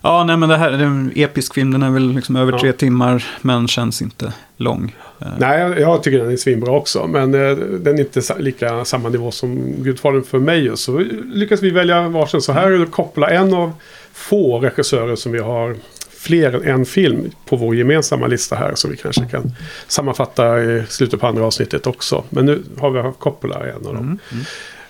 Ja, 0.00 0.24
nej 0.24 0.36
men 0.36 0.48
det 0.48 0.56
här 0.56 0.70
är 0.70 0.78
en 0.78 1.12
episk 1.14 1.54
film. 1.54 1.70
Den 1.70 1.82
är 1.82 1.90
väl 1.90 2.12
liksom 2.12 2.36
över 2.36 2.52
Ja. 2.52 2.58
tre 2.58 2.72
timmar, 2.72 3.24
men 3.42 3.68
känns 3.68 4.02
inte 4.02 4.32
lång. 4.56 4.96
Eh, 5.20 5.26
Nej, 5.38 5.60
jag, 5.80 6.02
tycker 6.02 6.18
den 6.18 6.32
är 6.32 6.36
svinbra 6.36 6.72
också. 6.72 7.06
Men 7.06 7.34
eh, 7.34 7.56
den 7.56 7.94
är 7.94 8.00
inte 8.00 8.22
lika 8.38 8.84
samma 8.84 9.08
nivå 9.08 9.30
som 9.30 9.72
Gudfadern 9.78 10.22
för 10.24 10.38
mig. 10.38 10.76
Så 10.76 10.98
lyckas 11.34 11.62
vi 11.62 11.70
välja 11.70 12.08
varsin. 12.08 12.40
Så 12.40 12.52
här 12.52 12.70
är 12.72 12.78
det 12.78 12.86
koppla 12.86 13.30
en 13.30 13.54
av 13.54 13.72
få 14.12 14.58
regissörer 14.60 15.16
som 15.16 15.32
vi 15.32 15.38
har 15.38 15.76
fler 16.18 16.52
än 16.54 16.68
en 16.68 16.84
film 16.86 17.30
på 17.44 17.56
vår 17.56 17.76
gemensamma 17.76 18.26
lista 18.26 18.56
här. 18.56 18.72
Så 18.74 18.88
vi 18.88 18.96
kanske 18.96 19.24
kan 19.24 19.52
sammanfatta 19.88 20.62
i 20.62 20.82
slutet 20.88 21.20
på 21.20 21.26
andra 21.26 21.44
avsnittet 21.44 21.86
också. 21.86 22.24
Men 22.30 22.46
nu 22.46 22.62
har 22.78 22.90
vi 22.90 23.00
haft 23.00 23.18
Coppola 23.18 23.66
i 23.66 23.70
en 23.70 23.86
av 23.86 23.94
dem. 23.94 24.18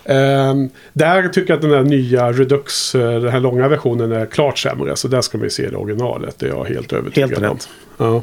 Ehm, 0.05 0.71
där 0.93 1.29
tycker 1.29 1.51
jag 1.53 1.57
att 1.57 1.63
den 1.63 1.71
här 1.71 1.83
nya 1.83 2.33
Redux, 2.33 2.95
eh, 2.95 3.21
den 3.21 3.33
här 3.33 3.41
långa 3.41 3.69
versionen 3.69 4.13
är 4.13 4.27
klart 4.27 4.59
sämre. 4.59 4.97
Så 4.97 5.09
där 5.09 5.21
ska 5.21 5.39
man 5.39 5.45
ju 5.45 5.51
se 5.51 5.69
det 5.71 5.77
originalet. 5.77 6.39
Det 6.39 6.47
är 6.47 6.51
jag 6.51 6.65
helt 6.65 6.93
övertygad 6.93 7.31
Helt 7.31 7.43
om. 7.43 7.49
rätt. 7.57 7.69
Ja. 7.97 8.23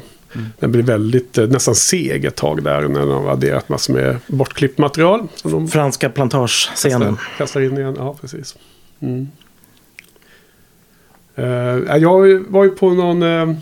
Den 0.58 0.72
blir 0.72 0.82
väldigt, 0.82 1.38
eh, 1.38 1.46
nästan 1.46 1.74
seg 1.74 2.24
ett 2.24 2.34
tag 2.36 2.62
där 2.62 2.88
när 2.88 3.00
de 3.00 3.10
har 3.24 3.32
adderat 3.32 3.68
massor 3.68 3.94
med 3.94 4.16
bortklippt 4.26 4.78
material. 4.78 5.28
Som 5.34 5.68
Franska 5.68 6.08
plantagescenen. 6.10 7.00
kastar, 7.16 7.38
kastar 7.38 7.60
in 7.60 7.78
igen. 7.78 7.94
Ja, 7.98 8.16
precis. 8.20 8.56
Mm. 9.00 9.28
Eh, 11.36 11.96
jag 11.96 12.44
var 12.48 12.64
ju 12.64 12.70
på 12.70 12.90
någon 12.90 13.22
eh, 13.22 13.54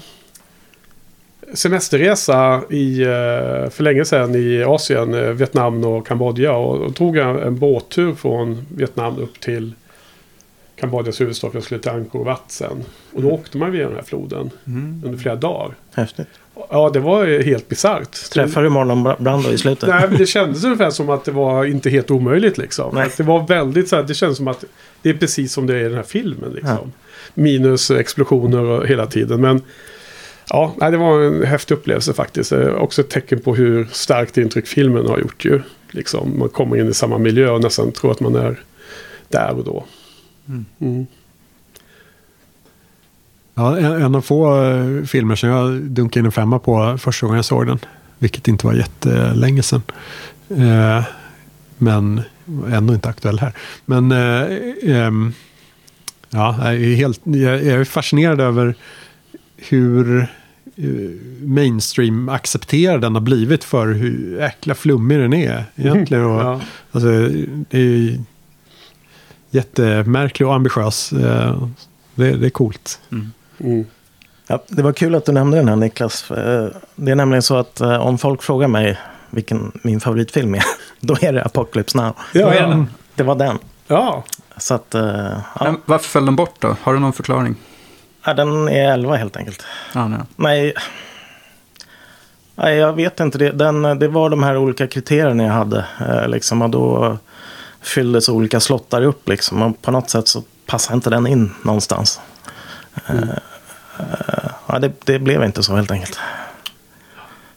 semesterresa 1.54 2.62
i, 2.70 3.02
eh, 3.02 3.70
för 3.70 3.82
länge 3.82 4.04
sedan 4.04 4.34
i 4.34 4.62
Asien, 4.66 5.36
Vietnam 5.36 5.84
och 5.84 6.06
Kambodja. 6.06 6.52
Och, 6.52 6.80
och 6.80 6.94
tog 6.94 7.16
en, 7.16 7.38
en 7.38 7.58
båttur 7.58 8.14
från 8.14 8.66
Vietnam 8.76 9.18
upp 9.18 9.40
till 9.40 9.72
Kambodjas 10.76 11.20
huvudstad. 11.20 11.50
för 11.50 11.56
Jag 11.56 11.64
skulle 11.64 11.80
till 11.80 11.90
Angkor 11.90 12.24
Wat 12.24 12.42
sen. 12.46 12.84
Och 13.12 13.22
då 13.22 13.30
åkte 13.30 13.58
man 13.58 13.72
via 13.72 13.86
den 13.86 13.96
här 13.96 14.02
floden 14.02 14.50
under 15.04 15.18
flera 15.18 15.36
dagar. 15.36 15.74
Häftigt. 15.94 16.28
Ja, 16.70 16.90
det 16.92 17.00
var 17.00 17.42
helt 17.42 17.68
bisarrt. 17.68 18.30
Träffar 18.32 18.62
du 18.62 18.68
Marlon 18.68 19.02
Bra- 19.04 19.16
Brando 19.20 19.50
i 19.50 19.58
slutet? 19.58 19.88
Nej, 19.88 20.08
men 20.08 20.18
det 20.18 20.26
kändes 20.26 20.64
ungefär 20.64 20.90
som 20.90 21.10
att 21.10 21.24
det 21.24 21.30
var 21.32 21.64
inte 21.64 21.90
helt 21.90 22.10
omöjligt 22.10 22.58
liksom. 22.58 22.94
Nej. 22.94 23.06
Att 23.06 23.16
det 23.16 23.22
var 23.22 23.46
väldigt 23.46 23.88
så 23.88 23.96
här, 23.96 24.02
det 24.02 24.14
kändes 24.14 24.36
som 24.36 24.48
att 24.48 24.64
det 25.02 25.10
är 25.10 25.14
precis 25.14 25.52
som 25.52 25.66
det 25.66 25.74
är 25.74 25.80
i 25.80 25.82
den 25.84 25.94
här 25.94 26.02
filmen 26.02 26.50
liksom. 26.52 26.70
Ja. 26.70 26.86
Minus 27.34 27.90
explosioner 27.90 28.84
hela 28.86 29.06
tiden. 29.06 29.40
Men 29.40 29.62
ja, 30.48 30.74
det 30.80 30.96
var 30.96 31.20
en 31.20 31.42
häftig 31.42 31.74
upplevelse 31.74 32.14
faktiskt. 32.14 32.52
Också 32.52 33.00
ett 33.00 33.10
tecken 33.10 33.40
på 33.40 33.54
hur 33.54 33.88
starkt 33.92 34.38
intryck 34.38 34.66
filmen 34.66 35.06
har 35.06 35.18
gjort 35.18 35.44
ju. 35.44 35.60
Liksom, 35.90 36.38
man 36.38 36.48
kommer 36.48 36.76
in 36.76 36.88
i 36.88 36.94
samma 36.94 37.18
miljö 37.18 37.50
och 37.50 37.60
nästan 37.60 37.92
tror 37.92 38.10
att 38.10 38.20
man 38.20 38.34
är 38.34 38.60
där 39.28 39.58
och 39.58 39.64
då. 39.64 39.84
Mm. 40.80 41.06
Ja, 43.54 43.78
en, 43.78 44.02
en 44.02 44.14
av 44.14 44.20
få 44.20 44.64
eh, 44.64 45.04
filmer 45.04 45.36
som 45.36 45.48
jag 45.48 45.72
dunkade 45.72 46.20
in 46.20 46.26
en 46.26 46.32
femma 46.32 46.58
på 46.58 46.98
första 46.98 47.26
gången 47.26 47.36
jag 47.36 47.44
såg 47.44 47.66
den. 47.66 47.78
Vilket 48.18 48.48
inte 48.48 48.66
var 48.66 48.74
jättelänge 48.74 49.62
sedan. 49.62 49.82
Eh, 50.48 51.04
men 51.78 52.22
ändå 52.68 52.94
inte 52.94 53.08
aktuell 53.08 53.38
här. 53.38 53.52
Men 53.84 54.12
eh, 54.12 54.58
ehm, 54.82 55.32
ja, 56.34 56.56
jag 56.64 56.74
är, 56.74 56.94
helt, 56.94 57.20
jag 57.24 57.62
är 57.62 57.84
fascinerad 57.84 58.40
över 58.40 58.74
hur 59.56 60.20
eh, 60.76 60.84
mainstream 61.46 62.28
accepterad 62.28 63.00
den 63.00 63.14
har 63.14 63.20
blivit 63.22 63.64
för 63.64 63.86
hur 63.86 64.40
äckla 64.40 64.74
flummig 64.74 65.18
den 65.18 65.32
är 65.32 65.64
egentligen. 65.76 66.24
Och, 66.24 66.40
Ja. 66.44 66.60
alltså, 66.92 67.08
det 67.70 67.78
är 67.78 67.80
ju 67.80 68.18
jättemärklig 69.50 70.48
och 70.48 70.54
ambitiös. 70.54 71.12
Eh, 71.12 71.68
det, 72.14 72.30
det 72.36 72.46
är 72.46 72.50
coolt. 72.50 73.00
Mm. 73.12 73.84
Ja, 74.46 74.62
det 74.68 74.82
var 74.82 74.92
kul 74.92 75.14
att 75.14 75.24
du 75.26 75.32
nämnde 75.32 75.56
den 75.56 75.68
här 75.68 75.76
Niklas. 75.76 76.30
Eh, 76.30 76.68
Det 76.96 77.10
är 77.10 77.14
nämligen 77.16 77.42
så 77.42 77.56
att 77.56 77.80
om 77.80 78.18
folk 78.18 78.42
frågar 78.42 78.68
mig 78.68 78.98
vilken 79.30 79.72
min 79.82 80.00
favoritfilm 80.00 80.54
är, 80.54 80.62
då 81.00 81.16
är 81.20 81.32
det 81.32 81.44
Apocalypse 81.44 81.98
Now. 81.98 82.12
Ja? 82.32 82.86
Det 83.14 83.22
var 83.22 83.34
den. 83.34 83.58
ja. 83.86 84.24
Så 84.56 84.74
att, 84.74 84.94
eh, 84.94 85.02
ja, 85.58 85.64
Men 85.64 85.80
varför 85.84 86.08
föll 86.08 86.24
den 86.24 86.36
bort 86.36 86.54
då? 86.58 86.76
Har 86.82 86.94
du 86.94 87.00
någon 87.00 87.12
förklaring? 87.12 87.56
ja, 88.24 88.34
den 88.34 88.68
är 88.68 88.92
11 88.92 89.16
helt 89.16 89.36
enkelt. 89.36 89.62
Ja, 89.94 90.08
nej. 90.08 90.18
Nej, 90.36 90.74
nej 92.54 92.76
jag 92.76 92.92
vet 92.92 93.20
inte. 93.20 93.38
Det, 93.38 93.50
den, 93.50 93.82
det 93.82 94.08
var 94.08 94.30
de 94.30 94.42
här 94.42 94.56
olika 94.56 94.86
kriterierna 94.86 95.44
jag 95.44 95.52
hade. 95.52 95.84
Eh, 96.00 96.28
liksom, 96.28 96.62
och 96.62 96.70
då 96.70 97.18
fylldes 97.80 98.28
olika 98.28 98.60
slottar 98.60 99.02
upp. 99.02 99.28
Liksom, 99.28 99.62
och 99.62 99.82
på 99.82 99.90
något 99.90 100.10
sätt 100.10 100.28
så 100.28 100.42
passade 100.66 100.94
inte 100.94 101.10
den 101.10 101.26
in 101.26 101.54
någonstans. 101.62 102.20
Eh, 103.06 103.30
eh, 103.98 104.50
ja, 104.66 104.78
det, 104.78 104.92
det 105.04 105.18
blev 105.18 105.44
inte 105.44 105.62
så 105.62 105.76
helt 105.76 105.90
enkelt. 105.90 106.18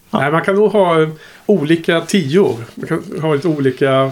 Nej, 0.09 0.31
man 0.31 0.41
kan 0.41 0.55
nog 0.55 0.71
ha 0.71 1.07
olika 1.45 2.01
tior. 2.01 2.55
Man 2.75 2.87
kan 2.87 3.21
ha 3.21 3.33
lite 3.33 3.47
olika... 3.47 4.11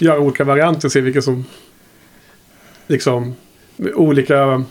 Göra 0.00 0.18
olika 0.18 0.44
varianter 0.44 0.88
och 0.88 0.92
se 0.92 1.00
vilka 1.00 1.22
som... 1.22 1.44
Liksom... 2.88 3.34
Olika... 3.94 4.64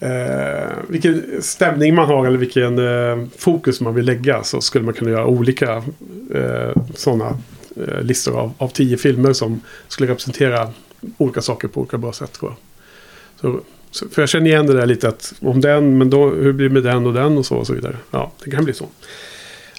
Eh, 0.00 0.68
vilken 0.88 1.42
stämning 1.42 1.94
man 1.94 2.06
har 2.06 2.26
eller 2.26 2.38
vilken 2.38 2.78
eh, 2.78 3.26
fokus 3.36 3.80
man 3.80 3.94
vill 3.94 4.04
lägga. 4.04 4.42
Så 4.42 4.60
skulle 4.60 4.84
man 4.84 4.94
kunna 4.94 5.10
göra 5.10 5.26
olika 5.26 5.82
eh, 6.34 6.82
sådana 6.94 7.38
eh, 7.76 8.02
listor 8.02 8.38
av, 8.38 8.52
av 8.58 8.68
tio 8.68 8.96
filmer 8.96 9.32
som 9.32 9.60
skulle 9.88 10.10
representera 10.10 10.68
olika 11.16 11.42
saker 11.42 11.68
på 11.68 11.80
olika 11.80 11.98
bra 11.98 12.12
sätt. 12.12 12.32
Tror 12.32 12.50
jag. 12.50 12.58
Så, 13.40 13.60
så, 13.90 14.08
för 14.08 14.22
jag 14.22 14.28
känner 14.28 14.46
igen 14.46 14.66
det 14.66 14.72
där 14.72 14.86
lite 14.86 15.08
att 15.08 15.34
om 15.40 15.60
den, 15.60 15.98
men 15.98 16.10
då, 16.10 16.30
hur 16.30 16.52
blir 16.52 16.68
det 16.68 16.74
med 16.74 16.82
den 16.82 17.06
och 17.06 17.14
den 17.14 17.38
och 17.38 17.46
så 17.46 17.56
och 17.56 17.66
så 17.66 17.74
vidare. 17.74 17.96
Ja, 18.10 18.32
det 18.44 18.50
kan 18.50 18.64
bli 18.64 18.74
så. 18.74 18.86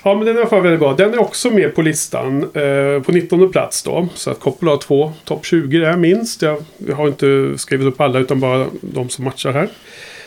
Ja, 0.04 0.16
men 0.16 0.26
den 0.26 0.36
är 0.36 0.40
i 0.40 0.42
alla 0.42 0.50
fall 0.50 0.62
väldigt 0.62 0.80
bra. 0.80 0.94
Den 0.94 1.14
är 1.14 1.22
också 1.22 1.50
med 1.50 1.76
på 1.76 1.82
listan. 1.82 2.44
Eh, 2.44 3.04
på 3.04 3.12
19 3.12 3.52
plats 3.52 3.84
då. 3.84 4.08
Så 4.16 4.32
att 4.32 4.40
Coppola 4.40 4.72
har 4.72 4.78
två 4.78 5.14
topp 5.26 5.46
20 5.46 5.78
där 5.78 5.98
minst. 5.98 6.42
Jag, 6.42 6.64
jag 6.88 6.96
har 6.96 7.08
inte 7.08 7.54
skrivit 7.58 7.88
upp 7.88 8.02
alla 8.02 8.20
utan 8.20 8.40
bara 8.40 8.68
de 8.82 9.10
som 9.10 9.26
matchar 9.26 9.52
här. 9.52 9.70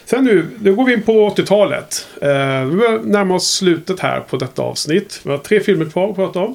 Sen 0.04 0.24
nu, 0.24 0.46
nu 0.60 0.74
går 0.74 0.84
vi 0.84 0.92
in 0.92 1.02
på 1.02 1.12
80-talet. 1.30 2.06
Eh, 2.22 2.64
vi 2.64 2.76
börjar 2.76 3.00
närma 3.04 3.34
oss 3.34 3.50
slutet 3.50 4.00
här 4.00 4.20
på 4.20 4.36
detta 4.36 4.62
avsnitt. 4.62 5.20
Vi 5.24 5.30
har 5.30 5.38
tre 5.38 5.60
filmer 5.60 5.84
kvar 5.84 6.10
att 6.10 6.16
prata 6.16 6.40
om. 6.40 6.54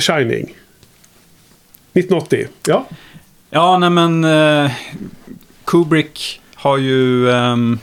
The 0.00 0.04
Shining. 0.12 0.54
1980. 1.92 2.48
Ja. 2.66 2.86
Ja, 3.50 3.78
nej 3.78 3.90
men 3.90 4.24
eh, 4.24 4.70
Kubrick 5.64 6.40
har 6.54 6.78
ju... 6.78 7.30
ehm, 7.30 7.78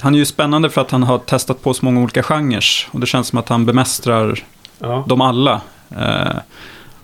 han 0.00 0.14
är 0.14 0.18
ju 0.18 0.24
spännande 0.24 0.70
för 0.70 0.80
att 0.80 0.90
han 0.90 1.02
har 1.02 1.18
testat 1.18 1.62
på 1.62 1.74
så 1.74 1.84
många 1.84 2.00
olika 2.00 2.22
genrer. 2.22 2.64
Och 2.90 3.00
det 3.00 3.06
känns 3.06 3.28
som 3.28 3.38
att 3.38 3.48
han 3.48 3.66
bemästrar 3.66 4.44
ja. 4.78 5.04
dem 5.08 5.20
alla. 5.20 5.60
Eh, 5.90 6.36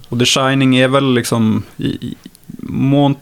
och 0.09 0.19
The 0.19 0.25
Shining 0.25 0.77
är 0.77 0.89
väl 0.89 1.15
liksom 1.15 1.63
i, 1.77 1.87
i 1.87 2.17
mån, 2.69 3.17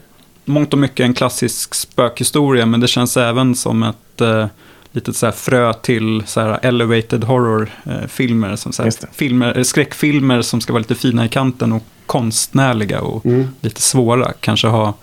mångt 0.45 0.73
och 0.73 0.79
mycket 0.79 1.05
en 1.05 1.15
klassisk 1.15 1.75
spökhistoria. 1.75 2.67
Men 2.67 2.81
det 2.81 2.89
känns 2.89 3.17
även 3.17 3.55
som 3.55 3.83
ett 3.83 4.21
eh, 4.21 4.47
litet 4.93 5.17
så 5.17 5.27
här 5.27 5.33
frö 5.33 5.73
till 5.73 6.23
så 6.27 6.41
här 6.41 6.59
elevated 6.63 7.25
horror-filmer. 7.25 8.57
som 8.57 8.73
så 8.73 8.91
filmer, 9.13 9.59
eh, 9.59 9.63
skräckfilmer 9.63 10.43
som 10.43 10.61
ska 10.61 10.73
vara 10.73 10.81
lite 10.81 10.95
fina 10.95 11.25
i 11.25 11.29
kanten 11.29 11.73
och 11.73 11.83
konstnärliga 12.07 13.01
och 13.01 13.27
Mm. 13.27 13.49
lite 13.61 13.83
svåra. 13.83 14.33
Kanske 14.41 14.67
ha 14.69 14.95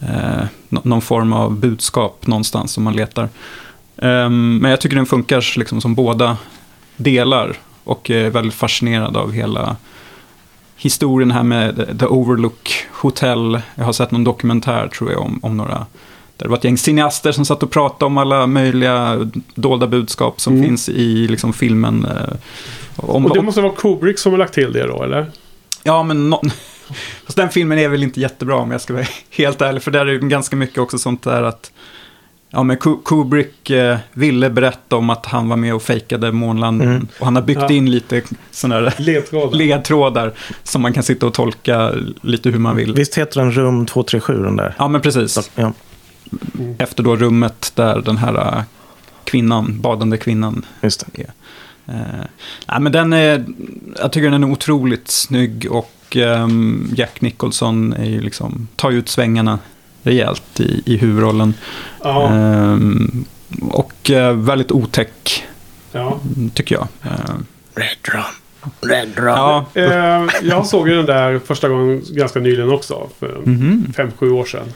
eh, 0.00 0.44
nå- 0.68 0.80
någon 0.84 1.00
form 1.02 1.32
av 1.32 1.56
budskap 1.56 2.26
någonstans 2.26 2.72
som 2.72 2.84
man 2.84 2.96
letar. 2.96 3.28
Ehm, 3.96 4.56
men 4.58 4.70
jag 4.70 4.80
tycker 4.80 4.96
den 4.96 5.06
funkar 5.06 5.58
liksom 5.58 5.80
som 5.80 5.94
båda 5.94 6.36
delar. 6.96 7.56
Och 7.84 8.10
är 8.10 8.30
väldigt 8.30 8.54
fascinerad 8.54 9.16
av 9.16 9.32
hela 9.32 9.76
historien 10.76 11.30
här 11.30 11.42
med 11.42 11.96
The 12.00 12.06
Overlook 12.06 12.84
Hotel. 12.92 13.60
Jag 13.74 13.84
har 13.84 13.92
sett 13.92 14.10
någon 14.10 14.24
dokumentär 14.24 14.88
tror 14.88 15.12
jag 15.12 15.20
om, 15.20 15.40
om 15.42 15.56
några. 15.56 15.86
Där 16.42 16.46
det 16.48 16.50
var 16.50 16.56
ett 16.58 16.64
gäng 16.64 16.78
cineaster 16.78 17.32
som 17.32 17.44
satt 17.44 17.62
och 17.62 17.70
pratade 17.70 18.04
om 18.04 18.18
alla 18.18 18.46
möjliga 18.46 19.28
dolda 19.54 19.86
budskap 19.86 20.40
som 20.40 20.52
Mm. 20.54 20.68
finns 20.68 20.88
i 20.88 21.26
liksom, 21.28 21.52
filmen. 21.52 22.04
eh, 22.04 22.34
Om, 22.96 23.26
Och 23.26 23.34
det 23.34 23.42
måste 23.42 23.60
vara 23.60 23.72
Kubrick 23.72 24.18
som 24.18 24.32
har 24.32 24.38
lagt 24.38 24.54
till 24.54 24.72
det 24.72 24.86
då, 24.86 25.02
eller? 25.02 25.30
Ja, 25.82 26.02
men 26.02 26.30
nå- 26.30 26.42
Fast 27.24 27.36
den 27.36 27.48
filmen 27.48 27.78
är 27.78 27.88
väl 27.88 28.02
inte 28.02 28.20
jättebra 28.20 28.56
om 28.56 28.70
jag 28.70 28.80
ska 28.80 28.92
vara 28.94 29.04
helt 29.30 29.60
ärlig. 29.62 29.82
För 29.82 29.90
där 29.90 30.06
är 30.06 30.18
det 30.18 30.28
ganska 30.28 30.56
mycket 30.56 30.78
också 30.78 30.98
sånt 30.98 31.22
där 31.22 31.42
att 31.42 31.72
Ja, 32.54 32.62
men 32.62 32.76
Ku- 32.78 33.02
Kubrick 33.04 33.70
eh, 33.70 33.98
ville 34.12 34.50
berätta 34.50 34.96
om 34.96 35.10
att 35.10 35.26
han 35.26 35.48
var 35.48 35.56
med 35.56 35.74
och 35.74 35.82
fejkade 35.82 36.32
månlandningen. 36.32 36.94
Mm. 36.94 37.08
Och 37.18 37.24
han 37.24 37.36
har 37.36 37.42
byggt 37.42 37.60
Ja. 37.60 37.70
in 37.72 37.90
lite 37.90 38.22
sådana 38.50 38.80
där 38.80 38.94
Ledtrådar. 38.98 39.56
ledtrådar 39.58 40.32
som 40.62 40.82
man 40.82 40.92
kan 40.92 41.02
sitta 41.02 41.26
och 41.26 41.34
tolka 41.34 41.92
lite 42.22 42.50
hur 42.50 42.58
man 42.58 42.76
vill. 42.76 42.94
Visst 42.94 43.18
heter 43.18 43.40
den 43.40 43.52
Rum 43.52 43.86
237 43.86 44.42
den 44.42 44.56
där? 44.56 44.74
Ja, 44.78 44.88
men 44.88 45.00
precis. 45.00 45.50
Ja. 45.54 45.72
Efter 46.78 47.02
då 47.02 47.16
rummet 47.16 47.72
där 47.74 48.02
den 48.02 48.16
här 48.16 48.34
eh, 48.34 48.62
kvinnan, 49.24 49.80
badande 49.80 50.16
kvinnan 50.16 50.66
Just 50.80 51.04
det. 51.12 51.22
Eh, 51.86 52.24
nej, 52.68 52.80
men 52.80 52.92
den 52.92 53.12
är, 53.12 53.44
jag 53.98 54.12
tycker 54.12 54.30
den 54.30 54.44
är 54.44 54.50
otroligt 54.50 55.08
snygg 55.08 55.66
och 55.70 56.16
ehm, 56.16 56.90
Jack 56.96 57.20
Nicholson 57.20 57.92
är 57.92 58.04
ju 58.04 58.20
liksom, 58.20 58.68
tar 58.76 58.90
ju 58.90 58.98
ut 58.98 59.08
svängarna 59.08 59.58
rejält 60.02 60.60
i, 60.60 60.82
i 60.86 60.96
huvudrollen. 60.96 61.54
Ja, 62.02 62.28
Ehm, 62.28 63.24
och 63.70 64.10
eh, 64.10 64.36
väldigt 64.36 64.72
otäck, 64.72 65.44
ja. 65.92 66.20
tycker 66.54 66.74
jag. 66.74 66.88
Ehm, 67.02 67.46
Red 67.74 67.96
Drum. 68.02 68.22
Red 68.80 69.08
Drum. 69.08 69.26
ja, 69.26 69.66
Eh, 69.74 70.26
jag 70.42 70.66
såg 70.66 70.88
ju 70.88 70.96
den 70.96 71.06
där 71.06 71.38
första 71.38 71.68
gången 71.68 72.02
ganska 72.08 72.40
nyligen 72.40 72.72
också. 72.72 73.08
För 73.18 73.42
mhm. 73.44 73.92
fem, 73.96 74.10
sju 74.18 74.30
år 74.30 74.44
sedan. 74.44 74.66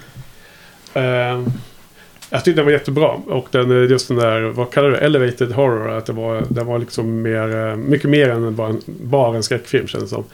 Eh, 0.96 1.42
jag 2.30 2.44
tyckte 2.44 2.58
den 2.58 2.64
var 2.64 2.72
jättebra. 2.72 3.08
Och 3.08 3.48
den, 3.50 3.82
eh, 3.82 3.90
just 3.90 4.08
den 4.08 4.16
där, 4.16 4.40
vad 4.40 4.70
kallar 4.70 4.88
du 4.88 4.94
det? 4.94 5.00
Elevated 5.00 5.52
horror. 5.52 5.90
Att 5.90 6.06
det 6.06 6.12
var, 6.12 6.42
den 6.48 6.66
var 6.66 6.78
liksom 6.78 7.22
mer, 7.22 7.56
eh, 7.56 7.76
mycket 7.76 8.10
mer 8.10 8.28
än 8.28 8.56
bara 8.56 8.68
en, 8.68 8.80
bara 8.86 9.36
en 9.36 9.42
skräckfilm 9.42 9.86
kändes 9.86 10.10
som. 10.10 10.24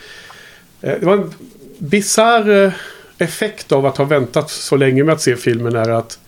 Eh, 0.80 0.94
det 1.01 1.06
var 1.06 1.14
en 1.14 1.34
bisarr 1.78 2.64
eh, 2.64 2.72
effekt 3.18 3.72
av 3.72 3.86
att 3.86 3.97
ha 3.97 4.05
väntat 4.05 4.51
så 4.51 4.76
länge 4.76 5.05
med 5.05 5.12
att 5.12 5.20
se 5.20 5.36
filmen 5.36 5.76
är 5.76 5.89
att 5.90 6.18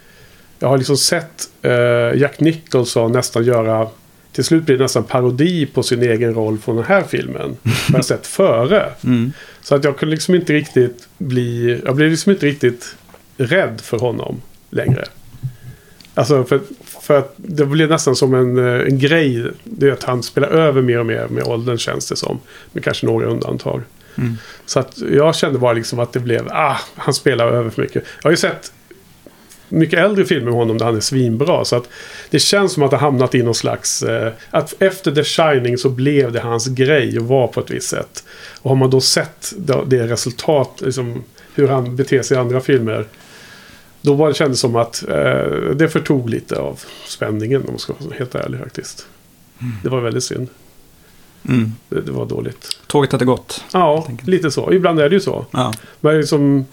jag 0.59 0.69
har 0.69 0.79
liksom 0.79 0.97
sett 0.97 1.49
eh, 1.63 2.21
Jack 2.21 2.41
Nicholson 2.41 3.13
nästan 3.13 3.45
göra 3.45 3.89
till 4.33 4.45
slut 4.45 4.65
blir 4.65 4.77
det 4.77 4.83
nästan 4.83 5.05
parodi 5.05 5.67
på 5.67 5.83
sin 5.83 6.03
egen 6.03 6.35
roll 6.35 6.59
från 6.59 6.77
den 6.77 6.85
här 6.85 7.03
filmen. 7.03 7.57
Jag 7.89 7.95
har 7.95 8.03
sett 8.03 8.27
före. 8.27 8.91
Mm. 9.05 9.33
Så 9.63 9.75
att 9.75 9.85
jag 9.85 9.99
kunde 9.99 10.15
liksom 10.15 10.35
inte 10.35 10.53
riktigt 10.53 11.09
bli... 11.19 11.81
Jag 11.85 11.97
blev 11.97 12.11
liksom 12.11 12.33
inte 12.33 12.47
riktigt 12.47 12.97
rädd 13.37 13.81
för 13.81 13.99
honom 13.99 14.41
längre. 14.71 15.05
Alltså 16.15 16.45
för, 16.45 16.61
för 16.85 17.19
att 17.19 17.35
det 17.37 17.67
blev 17.67 17.89
nästan 17.89 18.17
som 18.17 18.35
en, 18.35 18.59
eh, 18.59 18.87
en 18.87 18.99
grej. 18.99 19.47
Det 19.65 19.89
är 19.89 19.93
att 19.93 20.05
han 20.05 20.23
spelar 20.23 20.49
över 20.49 20.83
mer 20.83 20.99
och 20.99 21.07
mer 21.07 21.27
med 21.29 21.45
åldern 21.45 21.79
känns 21.79 22.09
det 22.09 22.17
som. 22.17 22.41
Med 22.73 22.85
kanske 22.85 23.07
några 23.07 23.27
undantag. 23.27 23.83
Mm. 24.19 24.37
Så 24.67 24.81
att 24.81 24.99
jag 24.99 25.35
kände 25.35 25.59
bara 25.59 25.73
liksom 25.73 25.99
att 25.99 26.13
det 26.13 26.21
blev... 26.21 26.49
Ah, 26.49 26.77
han 26.95 27.15
spelar 27.15 27.47
över 27.47 27.71
för 27.71 27.83
mycket. 27.83 28.05
Jag 28.23 28.27
har 28.27 28.31
ju 28.31 28.37
sett 28.37 28.73
mycket 29.69 29.99
äldre 29.99 30.25
filmer 30.25 30.45
med 30.45 30.55
honom 30.55 30.79
där 30.79 30.87
han 30.87 30.97
är 30.97 31.01
svinbra. 31.01 31.65
Så 31.65 31.77
att 31.77 31.89
det 32.31 32.39
känns 32.39 32.73
som 32.73 32.83
att 32.83 32.91
det 32.91 32.97
hamnat 32.97 33.35
i 33.35 33.43
någon 33.43 33.55
slags... 33.55 34.03
Eh, 34.03 34.33
att 34.51 34.83
efter 34.83 35.15
The 35.15 35.25
Shining 35.25 35.79
så 35.79 35.89
blev 35.89 36.33
det 36.33 36.41
hans 36.41 36.67
grej 36.67 37.17
att 37.19 37.23
vara 37.23 37.47
på 37.47 37.61
ett 37.61 37.71
visst 37.71 37.89
sätt. 37.89 38.25
Och 38.61 38.71
har 38.71 38.77
man 38.77 38.91
då 38.91 39.01
sett 39.01 39.53
det, 39.59 39.83
det 39.87 40.07
resultat, 40.07 40.83
liksom, 40.85 41.25
hur 41.55 41.69
han 41.69 41.97
beter 41.97 42.23
sig 42.23 42.37
i 42.37 42.41
andra 42.41 42.61
filmer. 42.61 43.07
Då 44.05 44.15
var 44.15 44.29
det 44.29 44.35
kändes 44.35 44.61
som 44.61 44.77
att 44.77 45.05
eh, 45.09 45.75
det 45.75 45.89
förtog 45.89 46.31
lite 46.31 46.59
av 46.59 46.81
spänningen 47.07 47.61
om 47.61 47.67
man 47.71 47.79
ska 47.79 47.95
vara 47.99 48.15
helt 48.15 48.35
ärlig 48.35 48.61
faktiskt. 48.61 49.07
Det 49.83 49.89
var 49.89 50.01
väldigt 50.01 50.25
synd. 50.25 50.49
Mm. 51.49 51.73
Det, 51.89 52.01
det 52.01 52.13
var 52.13 52.27
dåligt. 52.27 52.69
Tåget 52.87 53.13
hade 53.13 53.25
gått. 53.25 53.65
Ja, 53.73 54.07
lite 54.27 54.51
så. 54.51 54.73
Ibland 54.73 55.01
är 55.01 55.09
det 55.09 55.15
ju 55.15 55.21
så. 55.21 55.47
Ja. 55.51 55.73
Men 56.01 56.19
liksom, 56.19 56.67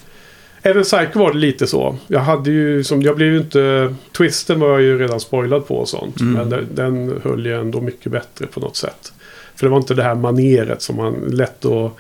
även 0.62 0.84
Psycho 0.84 1.20
var 1.20 1.34
det 1.34 1.40
lite 1.40 1.68
så. 1.68 1.98
Jag 2.08 2.20
hade 2.20 2.52
ju 2.52 2.84
som, 2.84 3.02
jag 3.02 3.16
blev 3.16 3.34
ju 3.34 3.38
inte, 3.38 3.96
twisten 4.18 4.60
var 4.60 4.70
jag 4.70 4.82
ju 4.82 4.98
redan 4.98 5.20
spoilad 5.20 5.68
på 5.68 5.76
och 5.76 5.90
sånt. 5.90 6.20
Mm. 6.20 6.34
Men 6.34 6.50
den, 6.50 6.68
den 6.76 7.22
höll 7.24 7.46
ju 7.46 7.60
ändå 7.60 7.82
mycket 7.82 8.12
bättre 8.12 8.48
på 8.48 8.60
något 8.60 8.76
sätt. 8.76 9.14
För 9.56 9.66
det 9.66 9.70
var 9.70 9.78
inte 9.78 9.94
det 9.94 10.04
här 10.04 10.16
maneret 10.16 10.82
som 10.82 10.96
man 10.96 11.14
lätt 11.14 11.66
att 11.66 11.92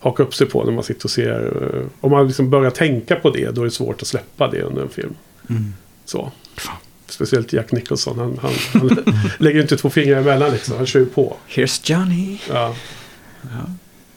haka 0.00 0.22
upp 0.22 0.34
sig 0.34 0.46
på 0.46 0.64
när 0.64 0.72
man 0.72 0.84
sitter 0.84 1.04
och 1.06 1.10
ser. 1.10 1.46
eh, 1.74 1.86
Om 2.00 2.10
man 2.10 2.26
liksom 2.26 2.50
börjar 2.50 2.70
tänka 2.70 3.16
på 3.16 3.30
det, 3.30 3.50
då 3.50 3.60
är 3.60 3.64
det 3.64 3.70
svårt 3.70 4.02
att 4.02 4.08
släppa 4.08 4.48
det 4.48 4.62
under 4.62 4.82
en 4.82 4.88
film. 4.88 5.14
Mm. 5.50 5.74
Så. 6.04 6.32
Speciellt 7.08 7.52
Jack 7.52 7.72
Nicholson, 7.72 8.18
han, 8.18 8.38
han, 8.42 8.52
han 8.80 9.04
lägger 9.38 9.56
ju 9.56 9.62
inte 9.62 9.76
två 9.76 9.90
fingrar 9.90 10.20
emellan 10.20 10.50
liksom. 10.52 10.76
Han 10.76 10.86
kör 10.86 11.00
ju 11.00 11.06
på. 11.06 11.36
Here's 11.48 11.80
Johnny. 11.92 12.38
Ja. 12.48 12.74
Ja. 13.42 13.70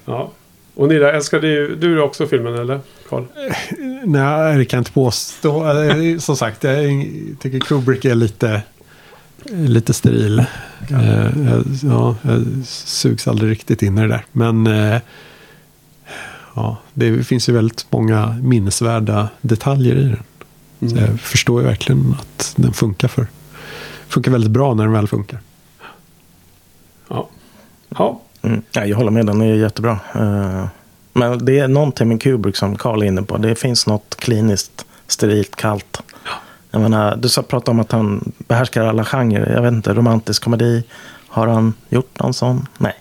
ja. 0.05 0.31
Och 0.75 0.87
Nilla, 0.87 1.11
älskar 1.11 1.39
du, 1.41 1.75
du 1.75 2.01
också 2.01 2.27
filmen 2.27 2.55
eller? 2.55 2.79
Karl? 3.09 3.23
Nej, 4.05 4.57
det 4.57 4.65
kan 4.65 4.77
jag 4.77 4.81
inte 4.81 4.91
påstå. 4.91 5.81
Eh, 5.81 6.17
Som 6.19 6.37
sagt, 6.37 6.63
jag 6.63 7.05
tycker 7.39 7.59
Kubrick 7.59 8.05
är 8.05 8.15
lite, 8.15 8.61
lite 9.45 9.93
steril. 9.93 10.39
Eh, 10.39 10.45
jag- 11.45 11.63
Ja, 11.83 12.15
jag 12.21 12.43
sugs 12.65 13.27
aldrig 13.27 13.51
riktigt 13.51 13.81
in 13.81 13.97
i 13.97 14.01
det 14.01 14.07
där. 14.07 14.25
Men 14.31 14.67
eh, 14.67 15.01
ja, 16.53 16.77
det 16.93 17.23
finns 17.23 17.49
ju 17.49 17.53
väldigt 17.53 17.85
många 17.89 18.37
minnesvärda 18.41 19.29
detaljer 19.41 19.95
i 19.95 20.03
den. 20.03 20.23
Så 20.89 20.97
jag 20.97 21.19
förstår 21.19 21.61
ju 21.61 21.67
verkligen 21.67 22.15
att 22.19 22.53
den 22.55 22.73
funkar 22.73 23.07
för. 23.07 23.27
Funkar 24.07 24.31
väldigt 24.31 24.51
bra 24.51 24.73
när 24.73 24.83
den 24.83 24.93
väl 24.93 25.07
funkar. 25.07 25.39
Ja. 27.07 27.29
Ja. 27.89 28.21
Mm. 28.41 28.61
Ja, 28.71 28.85
jag 28.85 28.97
håller 28.97 29.11
med, 29.11 29.25
den 29.25 29.41
är 29.41 29.55
jättebra. 29.55 29.99
Eh, 30.15 30.65
Men 31.13 31.45
det 31.45 31.59
är 31.59 31.67
någonting 31.67 32.07
med 32.07 32.21
Kubrick 32.21 32.55
som 32.55 32.75
Carl 32.75 33.01
är 33.01 33.05
inne 33.05 33.21
på. 33.21 33.37
Det 33.37 33.55
finns 33.55 33.87
något 33.87 34.15
kliniskt, 34.15 34.85
sterilt, 35.07 35.55
kallt 35.55 36.01
Jag 36.71 36.81
menar, 36.81 37.15
du 37.15 37.29
sa 37.29 37.41
prata 37.41 37.71
om 37.71 37.79
att 37.79 37.91
han 37.91 38.31
behärskar 38.37 38.83
alla 38.83 39.05
genrer. 39.05 39.53
Jag 39.53 39.61
vet 39.61 39.73
inte, 39.73 39.93
romantisk 39.93 40.43
komedi. 40.43 40.83
Har 41.27 41.47
han 41.47 41.73
gjort 41.89 42.19
någon 42.19 42.33
sån? 42.33 42.67
Nej. 42.77 42.93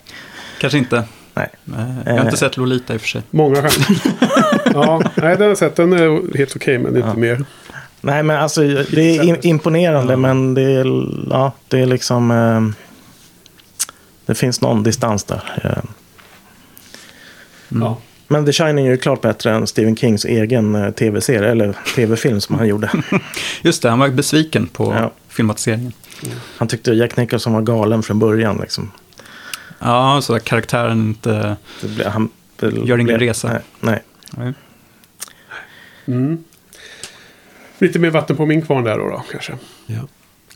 Kanske 0.59 0.77
inte. 0.77 1.03
Nej. 1.33 1.49
Jag 2.05 2.11
har 2.13 2.19
inte 2.19 2.27
Eh. 2.27 2.33
sett 2.33 2.57
Lolita 2.57 2.93
i 2.93 2.97
och 2.97 3.01
för 3.01 3.07
sig. 3.07 3.21
Många 3.31 3.55
skämt. 3.61 3.87
ja, 4.73 5.01
nej, 5.15 5.31
den 5.33 5.41
har 5.41 5.47
jag 5.47 5.57
sett. 5.57 5.75
Den 5.75 5.93
är 5.93 6.37
helt 6.37 6.55
okej, 6.55 6.77
men 6.79 6.95
inte 6.97 7.17
mer. 7.19 7.45
Nej, 8.01 8.23
men 8.23 8.37
alltså 8.37 8.61
det 8.61 9.17
är 9.17 9.23
im- 9.23 9.39
imponerande, 9.41 10.17
men 10.17 10.53
det 10.53 10.61
är, 10.61 10.85
ja, 11.29 11.51
det 11.67 11.79
är 11.79 11.85
liksom... 11.85 12.31
Eh, 12.31 12.61
det 14.25 14.35
finns 14.35 14.61
någon 14.61 14.83
distans 14.83 15.23
där. 15.23 15.41
Eh, 15.63 15.83
Ja. 17.69 17.97
Men 18.27 18.45
The 18.45 18.51
Shining 18.53 18.85
är 18.87 18.91
ju 18.91 18.97
klart 18.97 19.21
bättre 19.21 19.51
än 19.55 19.67
Stephen 19.67 19.95
Kings 19.95 20.25
egen 20.25 20.75
eh, 20.75 20.91
tv-serie, 20.91 21.51
eller 21.51 21.75
tv-film 21.95 22.41
som 22.41 22.55
han 22.57 22.67
gjorde. 22.67 22.91
Just 23.61 23.81
det, 23.81 23.89
han 23.89 23.99
var 23.99 24.09
besviken 24.09 24.67
på 24.67 24.93
Ja. 24.99 25.11
filmatiseringen. 25.29 25.91
Han 26.57 26.67
tyckte 26.67 26.91
Jack 26.91 27.17
Nicholson 27.17 27.53
var 27.53 27.61
galen 27.61 28.03
från 28.03 28.19
början. 28.19 28.57
Liksom. 28.61 28.91
Ja, 29.83 30.19
så 30.21 30.33
där 30.33 30.39
karaktären 30.39 30.99
inte... 30.99 31.57
Det 31.81 31.87
blev, 31.87 32.07
han, 32.07 32.29
det 32.59 32.69
Gör 32.71 32.97
ingen 32.97 33.19
resa. 33.19 33.47
Nej, 33.47 33.61
nej. 33.79 34.03
Nej. 34.37 34.53
Mm. 36.07 36.43
Lite 37.77 37.99
mer 37.99 38.09
vatten 38.09 38.35
på 38.35 38.45
min 38.45 38.61
kvarn 38.65 38.83
där 38.83 38.97
då, 38.97 39.09
då 39.09 39.23
kanske. 39.31 39.53
Ja. 39.85 39.99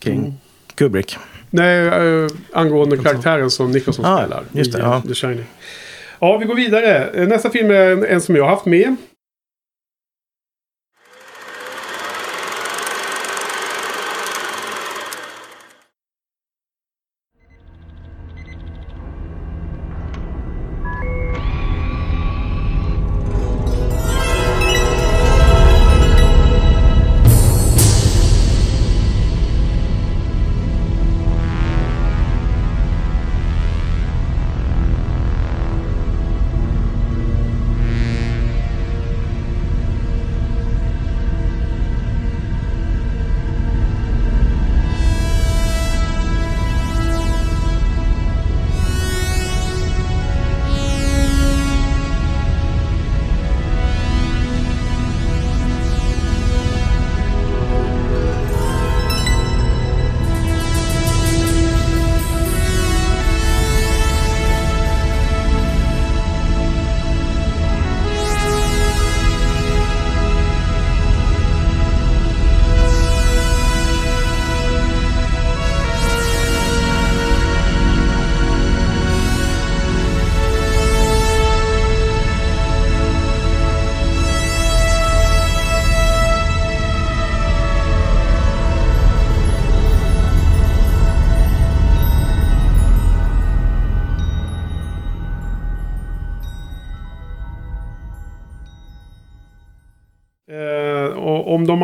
King. 0.02 0.18
Mm. 0.18 0.32
Kubrick. 0.74 1.16
Nej, 1.50 1.78
äh, 1.86 2.26
angående 2.52 2.96
karaktären 2.98 3.50
som 3.50 3.70
Nicholson 3.70 4.04
Ah, 4.04 4.18
spelar. 4.18 4.44
just 4.52 4.72
det, 4.72 4.78
i, 4.78 4.82
ja. 4.82 4.96
eh, 4.96 5.02
The 5.02 5.14
Shining. 5.14 5.44
Ja, 6.20 6.36
vi 6.38 6.44
går 6.46 6.54
vidare. 6.54 7.04
Eh, 7.06 7.28
Nästa 7.28 7.50
film 7.50 7.70
är 7.70 7.74
en, 7.92 8.04
en 8.04 8.20
som 8.20 8.36
jag 8.36 8.42
har 8.44 8.50
haft 8.50 8.66
med. 8.66 8.96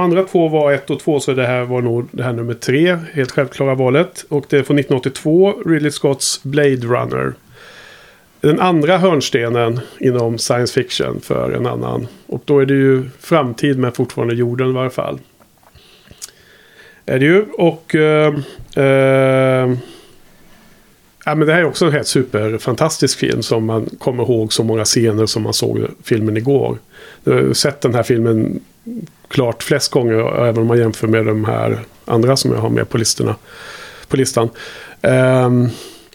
Andra 0.04 0.22
två 0.22 0.48
var 0.48 0.72
ett 0.72 0.90
och 0.90 1.00
två 1.00 1.20
så 1.20 1.32
det 1.32 1.46
här 1.46 1.64
var 1.64 1.82
nog 1.82 2.08
det 2.10 2.22
här 2.22 2.32
nummer 2.32 2.54
tre. 2.54 2.98
Helt 3.12 3.30
självklara 3.30 3.74
valet. 3.74 4.24
Och 4.28 4.46
det 4.48 4.56
är 4.56 4.62
från 4.62 4.78
1982. 4.78 5.62
Ridley 5.66 5.90
Scotts 5.90 6.42
Blade 6.42 6.76
Runner. 6.76 7.34
Den 8.40 8.60
andra 8.60 8.98
hörnstenen 8.98 9.80
inom 10.00 10.38
science 10.38 10.74
fiction 10.74 11.20
för 11.20 11.52
en 11.52 11.66
annan. 11.66 12.06
Och 12.26 12.42
då 12.44 12.58
är 12.58 12.66
det 12.66 12.74
ju 12.74 13.02
framtid 13.20 13.78
men 13.78 13.92
fortfarande 13.92 14.34
jorden 14.34 14.70
i 14.70 14.72
varje 14.72 14.90
fall. 14.90 15.18
Är 17.06 17.18
det 17.18 17.24
ju. 17.24 17.44
Och... 17.52 17.94
Eh, 17.94 18.34
eh, 18.76 19.74
Ja, 21.26 21.34
men 21.34 21.46
det 21.46 21.54
här 21.54 21.60
är 21.60 21.64
också 21.64 21.84
en 21.84 21.92
helt 21.92 22.06
superfantastisk 22.06 23.18
film 23.18 23.42
som 23.42 23.64
man 23.64 23.86
kommer 23.98 24.22
ihåg 24.22 24.52
så 24.52 24.64
många 24.64 24.84
scener 24.84 25.26
som 25.26 25.42
man 25.42 25.52
såg 25.52 25.86
filmen 26.02 26.36
igår. 26.36 26.78
Jag 27.24 27.32
har 27.32 27.52
sett 27.52 27.80
den 27.80 27.94
här 27.94 28.02
filmen 28.02 28.60
klart 29.28 29.62
flest 29.62 29.90
gånger 29.90 30.44
även 30.46 30.58
om 30.58 30.66
man 30.66 30.78
jämför 30.78 31.06
med 31.06 31.26
de 31.26 31.44
här 31.44 31.78
andra 32.04 32.36
som 32.36 32.52
jag 32.52 32.58
har 32.58 32.68
med 32.68 32.88
på, 32.88 32.98
listorna, 32.98 33.36
på 34.08 34.16
listan. 34.16 34.48
Um, 35.02 35.70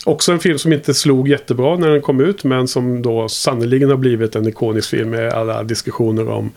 också 0.05 0.31
en 0.31 0.39
film 0.39 0.57
som 0.57 0.73
inte 0.73 0.93
slog 0.93 1.27
jättebra 1.27 1.77
när 1.77 1.89
den 1.89 2.01
kom 2.01 2.21
ut 2.21 2.43
men 2.43 2.67
som 2.67 3.01
då 3.01 3.29
sannoliken 3.29 3.89
har 3.89 3.97
blivit 3.97 4.35
en 4.35 4.47
ikonisk 4.47 4.89
film 4.89 5.09
med 5.09 5.33
alla 5.33 5.63
diskussioner 5.63 6.29
om 6.29 6.51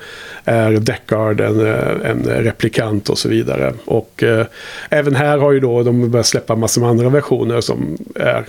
är 0.45 0.73
Deckard 0.73 1.41
en, 1.41 1.61
en 2.05 2.25
replikant 2.25 3.09
och 3.09 3.19
så 3.19 3.29
vidare. 3.29 3.75
Och 3.85 4.23
uh, 4.27 4.45
även 4.91 5.15
här 5.15 5.39
har 5.39 5.53
ju 5.53 5.61
då 5.61 5.83
de 5.83 6.11
börjat 6.11 6.27
släppa 6.27 6.57
massor 6.57 6.81
med 6.81 6.91
andra 6.91 7.09
versioner 7.09 7.61
som 7.61 7.99
är 8.15 8.45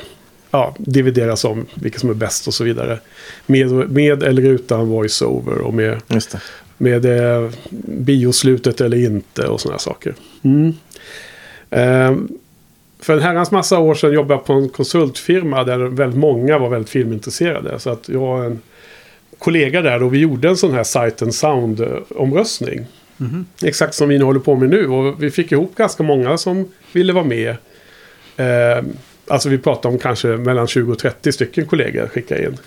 ja, 0.54 0.76
divideras 0.78 1.46
om 1.46 1.66
vilka 1.74 2.00
som 2.00 2.10
är 2.10 2.14
bäst 2.14 2.48
och 2.48 2.54
så 2.54 2.64
vidare. 2.64 3.00
Med, 3.46 3.92
med 3.92 4.24
eller 4.24 4.42
utan 4.42 4.90
voice-over 4.90 5.58
och 5.58 5.74
med, 5.74 6.02
Just 6.08 6.32
det 6.32 6.40
med 6.78 7.06
eh, 7.06 7.50
bioslutet 7.88 8.82
eller 8.82 8.98
inte 8.98 9.48
och 9.48 9.62
sådana 9.62 9.80
saker. 9.80 10.16
Ehm, 11.70 12.28
för 13.00 13.14
en 13.14 13.20
herrans 13.20 13.52
massa 13.52 13.80
år 13.80 13.96
sedan 13.96 14.14
jobbade 14.14 14.34
jag 14.34 14.46
på 14.46 14.54
en 14.54 14.70
konsultfirma 14.70 15.64
där 15.64 15.78
väldigt 15.80 16.20
många 16.20 16.58
var 16.58 16.70
väldigt 16.70 16.90
filmintresserade. 16.90 17.80
Så 17.80 17.90
att 17.90 18.10
jag 18.10 18.20
har 18.20 18.44
en 18.44 18.60
kollega 19.38 19.82
där 19.82 20.04
och 20.04 20.14
vi 20.14 20.20
gjorde 20.20 20.50
en 20.50 20.58
sån 20.58 20.74
här 20.74 20.84
Sight 20.84 21.22
and 21.22 21.36
Sound-omröstning. 21.36 22.86
Exakt 23.64 23.94
som 23.94 24.10
vi 24.10 24.18
nu 24.18 24.24
håller 24.24 24.40
på 24.40 24.56
med 24.56 24.70
nu. 24.70 24.88
Och 24.88 25.24
vi 25.24 25.32
fick 25.32 25.52
ihop 25.52 25.76
ganska 25.76 26.04
många 26.04 26.38
som 26.38 26.72
ville 26.92 27.14
vara 27.14 27.26
med. 27.26 27.50
Eh, 28.38 28.84
alltså 29.28 29.50
vi 29.50 29.58
pratar 29.58 29.90
om 29.90 30.00
kanske 30.00 30.28
mellan 30.28 30.68
20 30.68 30.92
och 30.92 31.00
30 31.00 31.32
stycken 31.32 31.66
kollegor 31.66 32.08
skicka 32.08 32.46
in. 32.46 32.58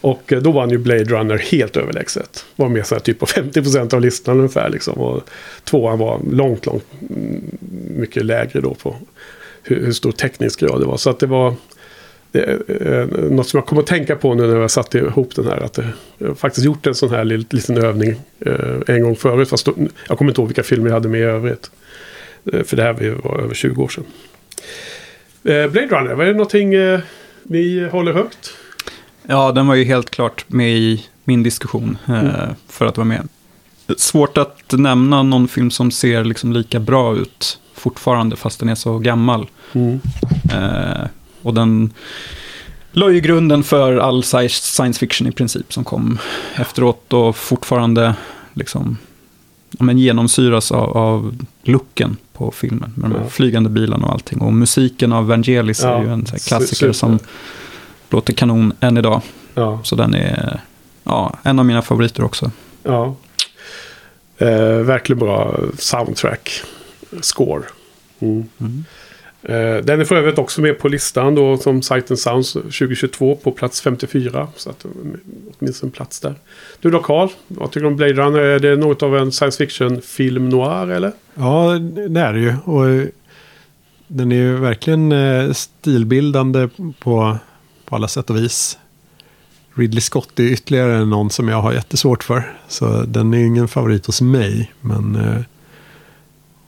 Och 0.00 0.32
eh, 0.32 0.42
då 0.42 0.50
vann 0.50 0.70
ju 0.70 0.78
Blade 0.78 1.04
Runner 1.04 1.38
helt 1.38 1.76
överlägset. 1.76 2.44
Var 2.56 2.68
med 2.68 2.86
så 2.86 2.94
här 2.94 3.02
typ 3.02 3.18
på 3.18 3.26
50% 3.26 3.94
av 3.94 4.00
listan 4.00 4.36
ungefär. 4.36 4.70
Liksom. 4.70 4.94
Och 4.94 5.22
tvåan 5.64 5.98
var 5.98 6.20
långt, 6.30 6.66
långt 6.66 6.84
mm, 7.10 7.42
mycket 7.96 8.24
lägre 8.24 8.60
då 8.60 8.74
på 8.74 8.96
hur, 9.62 9.84
hur 9.84 9.92
stor 9.92 10.12
teknisk 10.12 10.60
grad 10.60 10.80
det 10.80 10.86
var. 10.86 10.96
Så 10.96 11.10
att 11.10 11.18
det 11.18 11.26
var 11.26 11.54
det, 12.32 12.44
eh, 12.68 12.92
eh 12.92 13.06
något 13.30 13.48
som 13.48 13.58
jag 13.58 13.66
kom 13.66 13.78
att 13.78 13.86
tänka 13.86 14.16
på 14.16 14.34
nu 14.34 14.46
när 14.46 14.60
jag 14.60 14.70
satte 14.70 14.98
ihop 14.98 15.34
den 15.34 15.46
här. 15.46 15.60
Att 15.60 15.78
jag 16.18 16.28
har 16.28 16.34
faktiskt 16.34 16.66
gjort 16.66 16.86
en 16.86 16.94
sån 16.94 17.10
här 17.10 17.24
liten 17.24 17.78
övning 17.78 18.14
eh, 18.40 18.80
en 18.86 19.02
gång 19.02 19.16
förut. 19.16 19.48
Fast 19.48 19.66
då, 19.66 19.74
jag 20.08 20.18
kommer 20.18 20.30
inte 20.30 20.40
ihåg 20.40 20.48
vilka 20.48 20.62
filmer 20.62 20.86
jag 20.86 20.94
hade 20.94 21.08
med 21.08 21.20
i 21.20 21.24
övrigt. 21.24 21.70
Eh, 22.52 22.62
för 22.62 22.76
det 22.76 22.82
här 22.82 22.92
var 23.22 23.40
över 23.40 23.54
20 23.54 23.82
år 23.82 23.88
sedan. 23.88 24.04
Eh, 25.44 25.70
Blade 25.70 25.86
Runner, 25.86 26.14
var 26.14 26.24
det 26.24 26.32
någonting 26.32 26.74
eh, 26.74 27.00
ni 27.42 27.88
håller 27.88 28.12
högt? 28.12 28.54
Ja, 29.30 29.52
den 29.52 29.66
var 29.66 29.74
ju 29.74 29.84
helt 29.84 30.10
klart 30.10 30.44
med 30.48 30.70
i 30.78 31.04
min 31.24 31.42
diskussion 31.42 31.98
eh, 32.08 32.50
för 32.68 32.86
att 32.86 32.96
vara 32.96 33.04
med. 33.08 33.28
Svårt 33.96 34.38
att 34.38 34.72
nämna 34.72 35.22
någon 35.22 35.48
film 35.48 35.70
som 35.70 35.90
ser 35.90 36.24
liksom 36.24 36.52
lika 36.52 36.80
bra 36.80 37.16
ut 37.16 37.58
fortfarande 37.74 38.36
fast 38.36 38.60
den 38.60 38.68
är 38.68 38.74
så 38.74 38.98
gammal. 38.98 39.46
Eh, 40.52 41.06
och 41.42 41.54
den 41.54 41.92
la 42.92 43.10
ju 43.10 43.20
grunden 43.20 43.62
för 43.62 43.96
all 43.96 44.20
sci- 44.22 44.48
science 44.48 44.98
fiction 45.00 45.26
i 45.28 45.32
princip 45.32 45.72
som 45.72 45.84
kom 45.84 46.18
efteråt 46.54 47.12
och 47.12 47.36
fortfarande 47.36 48.14
liksom 48.54 48.96
men 49.70 49.98
genomsyras 49.98 50.72
av, 50.72 50.96
av 50.96 51.36
looken 51.62 52.16
på 52.32 52.50
filmen. 52.50 52.92
Med 52.96 53.10
de 53.10 53.16
här 53.16 53.22
Ja. 53.24 53.30
flygande 53.30 53.70
bilarna 53.70 54.06
och 54.06 54.12
allting. 54.12 54.40
Och 54.40 54.52
musiken 54.52 55.12
av 55.12 55.26
Vangelis 55.26 55.82
Ja, 55.82 55.88
är 55.98 56.02
ju 56.02 56.12
en 56.12 56.24
klassiker 56.24 56.76
super. 56.76 56.92
som 56.92 57.18
låter 58.10 58.32
kanon 58.32 58.72
än 58.80 58.96
idag. 58.96 59.22
Ja. 59.54 59.80
Så 59.84 59.96
den 59.96 60.14
är 60.14 60.60
ja, 61.04 61.38
en 61.42 61.58
av 61.58 61.64
mina 61.64 61.82
favoriter 61.82 62.24
också. 62.24 62.50
Ja. 62.82 63.14
Eh, 64.38 64.76
verkligen 64.76 65.18
bra 65.18 65.60
soundtrack. 65.78 66.62
Score. 67.20 67.62
Mm. 68.20 68.48
Eh, 69.42 69.76
den 69.84 70.00
är 70.00 70.04
för 70.04 70.16
övrigt 70.16 70.38
också 70.38 70.60
med 70.60 70.78
på 70.78 70.88
listan 70.88 71.34
då 71.34 71.56
som 71.56 71.82
Sight 71.82 72.10
and 72.10 72.18
Sounds 72.18 72.52
2022 72.52 73.36
på 73.36 73.50
plats 73.50 73.80
54. 73.80 74.48
Så 74.56 74.70
att, 74.70 74.84
eh, 74.84 74.90
åtminstone 75.58 75.88
en 75.88 75.92
plats 75.92 76.20
där. 76.20 76.34
Du 76.80 76.90
då 76.90 76.98
Carl, 76.98 77.28
vad 77.48 77.70
tycker 77.70 77.80
du 77.80 77.86
om 77.86 77.96
Blade 77.96 78.12
Runner? 78.12 78.40
Är 78.40 78.58
det 78.58 78.76
något 78.76 79.02
av 79.02 79.16
en 79.16 79.32
science 79.32 79.58
fiction-film 79.58 80.48
noir 80.48 80.90
eller? 80.90 81.12
Ja, 81.34 81.78
det 82.08 82.20
är 82.20 82.32
det 82.32 82.40
ju. 82.40 82.54
Och 82.64 82.88
eh, 82.88 83.04
den 84.06 84.32
är 84.32 84.36
ju 84.36 84.56
verkligen 84.56 85.12
eh, 85.12 85.52
stilbildande 85.52 86.68
på, 87.00 87.38
på 87.90 87.96
alla 87.96 88.08
sätt 88.08 88.30
och 88.30 88.36
vis. 88.36 88.78
Ridley 89.74 90.00
Scott 90.00 90.38
är 90.40 90.44
ytterligare 90.44 91.04
någon 91.04 91.30
som 91.30 91.48
jag 91.48 91.62
har 91.62 91.72
jättesvårt 91.72 92.24
för. 92.24 92.56
Så 92.68 93.02
den 93.02 93.34
är 93.34 93.38
ingen 93.38 93.68
favorit 93.68 94.06
hos 94.06 94.20
mig. 94.20 94.72
Men 94.80 95.16
eh, 95.16 95.40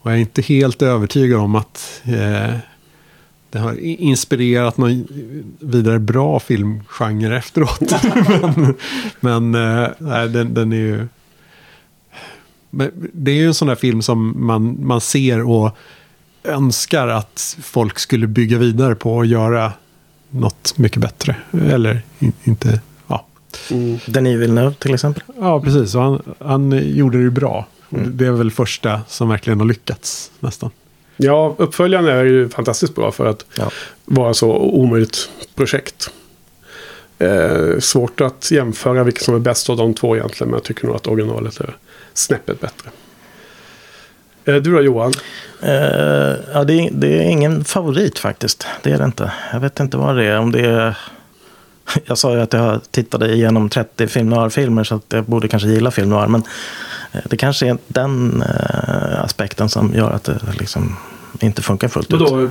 jag 0.03 0.15
är 0.15 0.19
inte 0.19 0.43
helt 0.43 0.82
övertygad 0.82 1.40
om 1.40 1.55
att 1.55 2.03
eh, 2.05 2.57
det 3.51 3.59
har 3.59 3.81
inspirerat 3.81 4.77
någon 4.77 5.07
vidare 5.61 5.99
bra 5.99 6.40
filmgenre 6.40 7.39
efteråt. 7.39 7.81
men 8.40 8.74
men 9.20 9.55
eh, 9.55 10.24
den, 10.24 10.55
den 10.55 10.73
är 10.73 10.77
ju... 10.77 11.09
Det 13.12 13.31
är 13.31 13.35
ju 13.35 13.47
en 13.47 13.55
sån 13.55 13.69
där 13.69 13.74
film 13.74 14.03
som 14.03 14.47
man, 14.47 14.86
man 14.86 15.01
ser 15.01 15.43
och 15.43 15.77
önskar 16.44 17.09
att 17.09 17.57
folk 17.62 17.99
skulle 17.99 18.27
bygga 18.27 18.59
vidare 18.59 18.94
på 18.94 19.16
och 19.16 19.27
göra 19.27 19.73
något 20.33 20.79
mycket 20.79 20.99
bättre. 20.99 21.37
Eller 21.71 22.03
in, 22.19 22.33
inte, 22.45 22.81
ja. 23.07 23.27
Denis 24.07 24.37
Villeneuve 24.39 24.75
till 24.75 24.95
exempel. 24.95 25.23
Ja, 25.41 25.61
precis. 25.61 25.95
Och 25.95 26.03
han, 26.03 26.23
han 26.39 26.81
gjorde 26.97 27.19
det 27.19 27.23
ju 27.23 27.31
bra. 27.31 27.67
Och 27.89 27.99
Det 27.99 28.27
är 28.27 28.31
väl 28.31 28.51
första 28.51 29.01
som 29.09 29.29
verkligen 29.29 29.61
har 29.61 29.67
lyckats 29.67 30.31
nästan. 30.41 30.71
Ja, 31.17 31.55
uppföljaren 31.59 32.07
är 32.07 32.25
ju 32.25 32.49
fantastiskt 32.49 32.95
bra 32.95 33.13
för 33.13 33.27
att 33.27 33.45
Ja. 33.59 33.71
vara 34.05 34.35
så 34.35 34.57
omöjligt 34.57 35.31
projekt. 35.55 36.11
Eh, 37.19 37.79
svårt 37.81 38.21
att 38.21 38.51
jämföra 38.51 39.05
vilket 39.05 39.23
som 39.25 39.35
är 39.35 39.39
bäst 39.39 39.71
av 39.71 39.77
de 39.77 39.95
två 39.95 40.17
egentligen. 40.17 40.51
Men 40.51 40.57
jag 40.57 40.65
tycker 40.65 40.87
nog 40.87 40.97
att 40.97 41.07
originalet 41.07 41.61
är 41.61 41.77
snäppet 42.15 42.61
bättre. 42.61 42.91
Eh, 44.44 44.55
du 44.55 44.73
då 44.73 44.81
Johan? 44.82 45.12
Eh, 45.60 45.73
ja, 46.52 46.64
det, 46.64 46.73
är, 46.74 46.90
det 46.93 47.19
är 47.19 47.23
ingen 47.31 47.64
favorit 47.64 48.19
faktiskt. 48.19 48.66
Det 48.82 48.90
är 48.93 48.98
det 48.98 49.05
inte. 49.05 49.32
Jag 49.52 49.60
vet 49.60 49.81
inte 49.81 49.97
vad 49.97 50.16
det 50.16 50.24
är. 50.24 50.39
Om 50.39 50.52
det 50.52 50.60
är... 50.66 50.98
Jag 52.06 52.19
sa 52.19 52.35
ju 52.35 52.40
att 52.40 52.52
jag 52.52 52.81
tittade 52.90 53.32
igenom 53.32 53.69
30 53.69 54.06
film 54.06 54.28
noir-filmer 54.28 54.85
så 54.85 54.94
att 54.94 55.05
jag 55.09 55.24
borde 55.24 55.48
kanske 55.48 55.69
gilla 55.69 55.90
film 55.90 56.10
noir. 56.10 56.27
Men 56.27 56.43
eh, 57.12 57.20
det 57.24 57.36
kanske 57.36 57.66
är 57.69 57.78
den 57.86 58.43
eh, 58.43 59.24
aspekten 59.24 59.69
som 59.69 59.94
gör 59.94 60.10
att 60.10 60.24
det 60.24 60.39
liksom 60.59 60.97
inte 61.40 61.62
funkar 61.62 61.89
fullt 61.89 62.12
ut. 62.12 62.20
Vadå, 62.20 62.48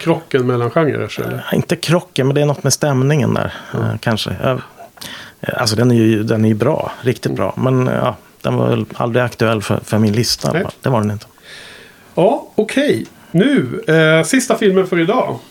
krocken 0.00 0.46
mellan 0.46 0.70
genrer 0.70 1.20
eller? 1.20 1.44
Ja, 1.50 1.56
Inte 1.56 1.76
krocken, 1.76 2.26
men 2.26 2.34
det 2.34 2.40
är 2.40 2.46
något 2.46 2.62
med 2.64 2.72
stämningen 2.72 3.34
där. 3.34 3.52
eh, 3.74 3.96
Kanske. 4.00 4.58
Alltså 5.56 5.76
den 5.76 5.90
är 5.90 5.94
ju 5.94 6.22
den 6.22 6.44
är 6.44 6.54
bra. 6.54 6.92
Riktigt 7.02 7.32
bra. 7.36 7.54
Men 7.56 7.86
ja, 7.86 8.16
den 8.42 8.56
var 8.56 8.68
väl 8.68 8.86
aldrig 8.94 9.24
aktuell 9.24 9.62
för, 9.62 9.80
för 9.84 9.98
min 9.98 10.12
lista. 10.12 10.52
Nej. 10.52 10.64
Det 10.82 10.88
var 10.88 11.00
den 11.00 11.10
inte. 11.10 11.26
Ja, 12.14 12.48
okej. 12.54 13.06
Nu, 13.30 13.84
eh, 13.88 14.24
sista 14.24 14.58
filmen 14.58 14.86
för 14.86 14.98
idag.— 14.98 15.38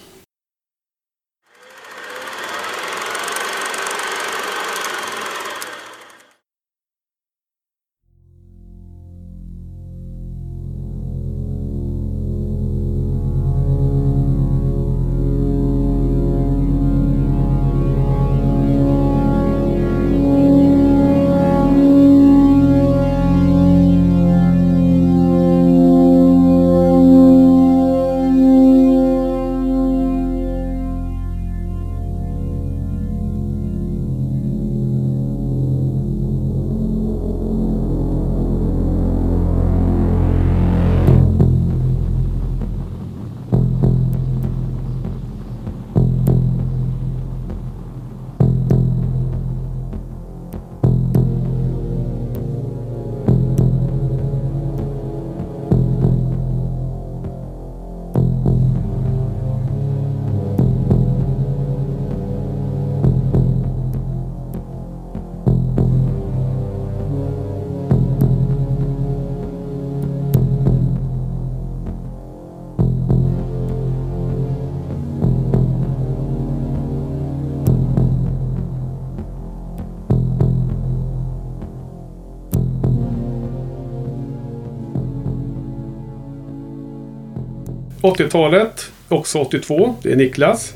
80-talet, 88.24 88.92
också 89.08 89.38
82. 89.40 89.96
Det 90.04 90.12
är 90.12 90.16
Niklas. 90.16 90.74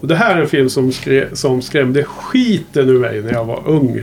Och 0.00 0.08
det 0.08 0.16
här 0.16 0.36
är 0.36 0.40
en 0.40 0.48
film 0.48 0.70
som, 0.70 0.90
skre- 0.90 1.34
som 1.34 1.62
skrämde 1.62 2.04
skiten 2.04 2.88
ur 2.88 2.98
mig 2.98 3.22
när 3.22 3.32
jag 3.32 3.44
var 3.44 3.62
ung. 3.66 4.02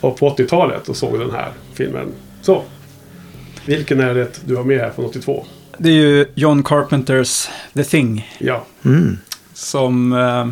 Och 0.00 0.16
på 0.18 0.30
80-talet 0.30 0.88
och 0.88 0.96
såg 0.96 1.18
den 1.20 1.30
här 1.30 1.48
filmen. 1.74 2.06
Så. 2.42 2.62
Vilken 3.66 4.00
är 4.00 4.14
det 4.14 4.40
du 4.44 4.56
har 4.56 4.64
med 4.64 4.80
här 4.80 4.90
från 4.90 5.04
82? 5.04 5.46
Det 5.78 5.88
är 5.88 5.92
ju 5.92 6.26
John 6.34 6.62
Carpenters 6.62 7.48
The 7.74 7.84
Thing. 7.84 8.30
Ja, 8.38 8.64
Som, 9.54 10.12
eh, 10.12 10.46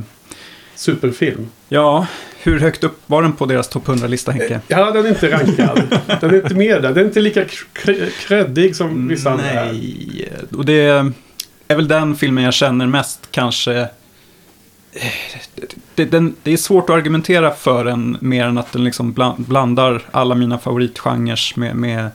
superfilm. 0.75 1.47
ja, 1.69 2.07
hur 2.43 2.61
högt 2.61 2.85
upp 2.85 2.99
var 3.07 3.23
den 3.23 3.33
på 3.33 3.47
deras 3.47 3.69
topp 3.69 3.87
100-lista 3.87 4.33
Henke? 4.33 4.61
Ja, 4.69 4.91
den 4.91 5.05
är 5.05 5.09
inte 5.09 5.31
rankad. 5.33 5.83
den 6.21 6.31
är 6.31 6.37
inte 6.37 6.55
med 6.55 6.83
där. 6.83 6.89
Den 6.89 6.99
är 6.99 7.05
inte 7.05 7.21
lika 7.21 7.45
kr- 7.45 8.11
kreddig 8.27 8.77
som 8.77 9.09
vissa 9.09 9.31
andra. 9.31 9.45
Nej, 9.55 10.29
och 10.57 10.65
det 10.65 11.13
är 11.69 11.77
väl 11.77 11.89
den 11.89 12.17
filmen 12.17 12.45
jag 12.45 12.55
känner 12.55 12.87
mest 12.87 13.29
kanske. 13.31 13.81
eh, 14.93 15.07
Det, 15.95 16.05
den, 16.05 16.35
det 16.43 16.53
är 16.53 16.57
svårt 16.57 16.91
att 16.91 16.97
argumentera 16.97 17.51
för 17.55 17.85
den 17.85 18.17
mer 18.21 18.45
än 18.47 18.59
att 18.59 18.73
den 18.73 18.85
liksom 18.85 19.13
bland, 19.13 19.45
blandar 19.45 20.03
alla 20.11 20.35
mina 20.35 20.59
favoritgenrer 20.59 21.53
med, 21.59 21.77
med 21.77 22.11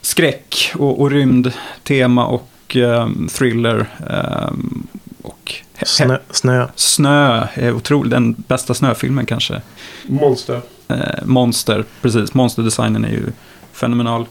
skräck 0.00 0.72
och, 0.74 1.00
och 1.00 1.10
rymdtema 1.10 2.26
och 2.26 2.50
ehm, 2.76 3.28
thriller. 3.32 3.86
ehm, 4.10 4.86
och 5.22 5.54
he- 5.78 5.84
Snö. 5.86 6.18
snö. 6.30 6.66
Snö 6.74 7.46
är 7.54 7.72
otroligt, 7.72 8.10
den 8.10 8.32
bästa 8.32 8.74
snöfilmen 8.74 9.26
kanske. 9.26 9.60
Monster. 10.06 10.60
Eh, 10.88 11.24
Monster, 11.24 11.84
precis. 12.02 12.34
Monsterdesignen 12.34 13.04
är 13.04 13.08
ju 13.10 13.26
fenomenal. 13.72 14.26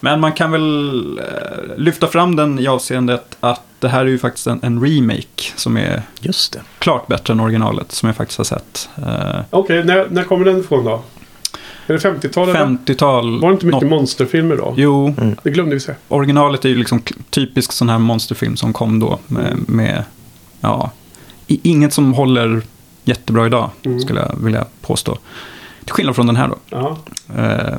Men 0.00 0.20
man 0.20 0.32
kan 0.32 0.50
väl 0.52 1.18
eh, 1.18 1.76
lyfta 1.76 2.06
fram 2.06 2.36
den 2.36 2.58
i 2.58 2.66
avseendet 2.66 3.36
att 3.40 3.62
det 3.78 3.88
här 3.88 4.00
är 4.00 4.06
ju 4.08 4.18
faktiskt 4.18 4.46
en, 4.46 4.60
en 4.62 4.84
remake 4.86 5.42
som 5.56 5.76
är 5.76 6.02
Just 6.20 6.52
det. 6.52 6.60
klart 6.78 7.06
bättre 7.06 7.32
än 7.32 7.40
originalet 7.40 7.92
som 7.92 8.06
jag 8.06 8.16
faktiskt 8.16 8.38
har 8.38 8.44
sett. 8.44 8.88
Eh, 9.06 9.40
Okej, 9.50 9.84
när, 9.84 10.06
när 10.10 10.24
kommer 10.24 10.44
den 10.44 10.60
ifrån 10.60 10.84
då? 10.84 11.02
Är 11.86 11.92
det 11.92 11.98
50-talet? 11.98 12.56
50-tal. 12.56 13.40
Var 13.40 13.48
det 13.48 13.52
inte 13.54 13.66
mycket 13.66 13.82
något- 13.82 13.90
monsterfilmer 13.90 14.56
då? 14.56 14.74
Jo, 14.76 15.14
Det 15.42 15.50
glömde 15.50 15.74
vi 15.74 15.80
säga. 15.80 15.96
originalet 16.08 16.64
är 16.64 16.68
ju 16.68 16.74
liksom 16.74 17.02
typisk 17.30 17.72
sån 17.72 17.88
här 17.88 17.98
monsterfilm 17.98 18.56
som 18.56 18.72
kom 18.72 19.00
då 19.00 19.18
med, 19.26 19.56
med 19.68 20.04
ja, 20.60 20.90
inget 21.46 21.92
som 21.92 22.14
håller 22.14 22.62
jättebra 23.04 23.46
idag, 23.46 23.70
Mm. 23.84 24.00
skulle 24.00 24.20
jag 24.20 24.34
vilja 24.44 24.64
påstå. 24.80 25.18
Till 25.84 25.92
skillnad 25.92 26.14
från 26.16 26.26
den 26.26 26.36
här 26.36 26.48
då. 26.48 26.56
Ja. 26.70 26.96
Eh, 27.36 27.78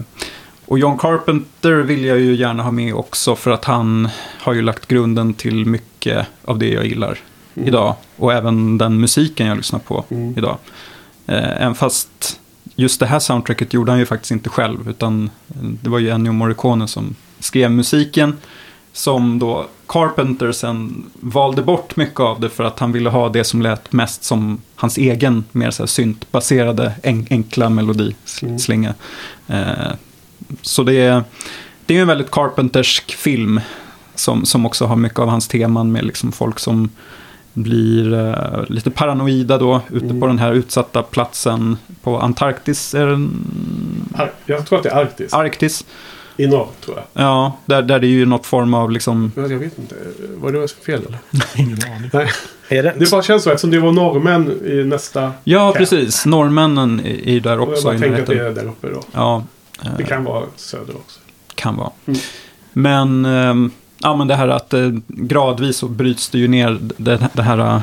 och 0.67 0.79
John 0.79 0.97
Carpenter 0.97 1.73
vill 1.73 2.05
jag 2.05 2.19
ju 2.19 2.35
gärna 2.35 2.63
ha 2.63 2.71
med 2.71 2.93
också 2.95 3.35
för 3.35 3.51
att 3.51 3.65
han 3.65 4.09
har 4.39 4.53
ju 4.53 4.61
lagt 4.61 4.87
grunden 4.87 5.33
till 5.33 5.65
mycket 5.65 6.27
av 6.45 6.59
det 6.59 6.69
jag 6.69 6.85
gillar 6.85 7.19
idag. 7.53 7.95
Och 8.15 8.33
även 8.33 8.77
den 8.77 8.99
musiken 8.99 9.47
jag 9.47 9.57
lyssnar 9.57 9.79
på 9.79 10.05
Mm. 10.09 10.33
idag. 10.37 10.57
Eh, 11.27 11.61
även 11.61 11.75
fast 11.75 12.39
just 12.75 12.99
det 12.99 13.05
här 13.05 13.19
soundtracket 13.19 13.73
gjorde 13.73 13.91
han 13.91 13.99
ju 13.99 14.05
faktiskt 14.05 14.31
inte 14.31 14.49
själv, 14.49 14.89
utan 14.89 15.29
det 15.83 15.89
var 15.89 15.99
ju 15.99 16.09
Ennio 16.09 16.31
Morricone 16.31 16.87
som 16.87 17.15
skrev 17.39 17.71
musiken. 17.71 18.37
Som 18.93 19.39
då 19.39 19.65
Carpenter 19.87 20.51
sen 20.51 21.05
valde 21.13 21.61
bort 21.61 21.95
mycket 21.95 22.19
av 22.19 22.39
det 22.39 22.49
för 22.49 22.63
att 22.63 22.79
han 22.79 22.91
ville 22.91 23.09
ha 23.09 23.29
det 23.29 23.43
som 23.43 23.61
lät 23.61 23.91
mest 23.93 24.23
som 24.23 24.61
hans 24.75 24.97
egen, 24.97 25.43
mer 25.51 25.71
så 25.71 25.83
här 25.83 25.87
syntbaserade, 25.87 26.93
en, 27.03 27.27
enkla 27.29 27.69
melodislinga. 27.69 28.93
Eh, 29.47 29.91
så 30.61 30.83
det 30.83 30.93
är, 30.93 31.23
det 31.85 31.97
är 31.97 32.01
en 32.01 32.07
väldigt 32.07 32.31
Carpentersk 32.31 33.11
film 33.15 33.61
som, 34.15 34.45
som 34.45 34.65
också 34.65 34.85
har 34.85 34.95
mycket 34.95 35.19
av 35.19 35.29
hans 35.29 35.47
teman 35.47 35.91
med 35.91 36.05
liksom 36.05 36.31
folk 36.31 36.59
som 36.59 36.89
blir 37.53 38.13
eh, 38.13 38.63
lite 38.69 38.91
paranoida 38.91 39.57
då 39.57 39.81
ute 39.91 40.13
på 40.19 40.27
den 40.27 40.39
här 40.39 40.53
utsatta 40.53 41.03
platsen 41.03 41.77
på 42.03 42.19
Antarktis. 42.19 42.95
Är 42.95 43.05
det 43.05 43.27
Ar- 44.15 44.31
Jag 44.45 44.65
tror 44.65 44.77
att 44.77 44.83
det 44.83 44.89
är 44.89 44.95
Arktis. 44.95 45.33
Arktis. 45.33 45.85
I 46.39 46.47
norr, 46.47 46.67
tror 46.85 46.97
jag. 46.97 47.23
Ja, 47.25 47.57
där, 47.65 47.81
där 47.81 47.99
det 47.99 48.07
är 48.07 48.09
ju 48.09 48.25
något 48.25 48.45
form 48.45 48.73
av 48.73 48.91
liksom... 48.91 49.31
Ja, 49.35 49.41
Jag 49.41 49.57
vet 49.59 49.79
inte. 49.79 49.95
Var 50.35 50.51
det 50.51 50.67
fel 50.85 51.01
eller? 51.07 51.19
Ingen 51.55 51.77
aning. 51.95 52.09
Nej. 52.13 52.29
Är 52.69 52.83
det, 52.83 52.93
Det 52.99 53.11
bara 53.11 53.21
känns 53.23 53.43
så 53.43 53.49
eftersom 53.49 53.71
det 53.71 53.79
var 53.79 53.91
norrmän 53.91 54.59
i 54.65 54.83
nästa... 54.83 55.31
Ja, 55.43 55.65
camp. 55.67 55.77
precis. 55.77 56.25
Norrmännen 56.25 56.99
är 57.05 57.31
ju 57.31 57.39
där 57.39 57.59
Och 57.59 57.67
jag 57.67 57.69
också 57.73 57.83
bara 57.87 57.99
tänker 57.99 58.21
att 58.21 58.27
det 58.27 58.39
är 58.47 58.51
där 58.51 58.65
uppe 58.67 58.87
då. 58.89 59.03
Ja, 59.11 59.43
Det 59.97 60.03
kan 60.03 60.23
vara 60.23 60.43
söder 60.55 60.95
också. 60.95 61.19
kan 61.55 61.75
vara. 61.77 61.91
Mm. 62.05 62.19
Men, 62.73 63.25
ehm, 63.25 63.71
ja, 63.99 64.15
men 64.15 64.27
det 64.27 64.35
här 64.35 64.47
att 64.47 64.73
eh, 64.73 64.89
gradvis 65.07 65.77
så 65.77 65.87
bryts 65.87 66.29
det 66.29 66.37
ju 66.39 66.47
ner 66.47 66.77
det, 66.97 67.19
det 67.33 67.41
här, 67.41 67.57
eh, 67.57 67.81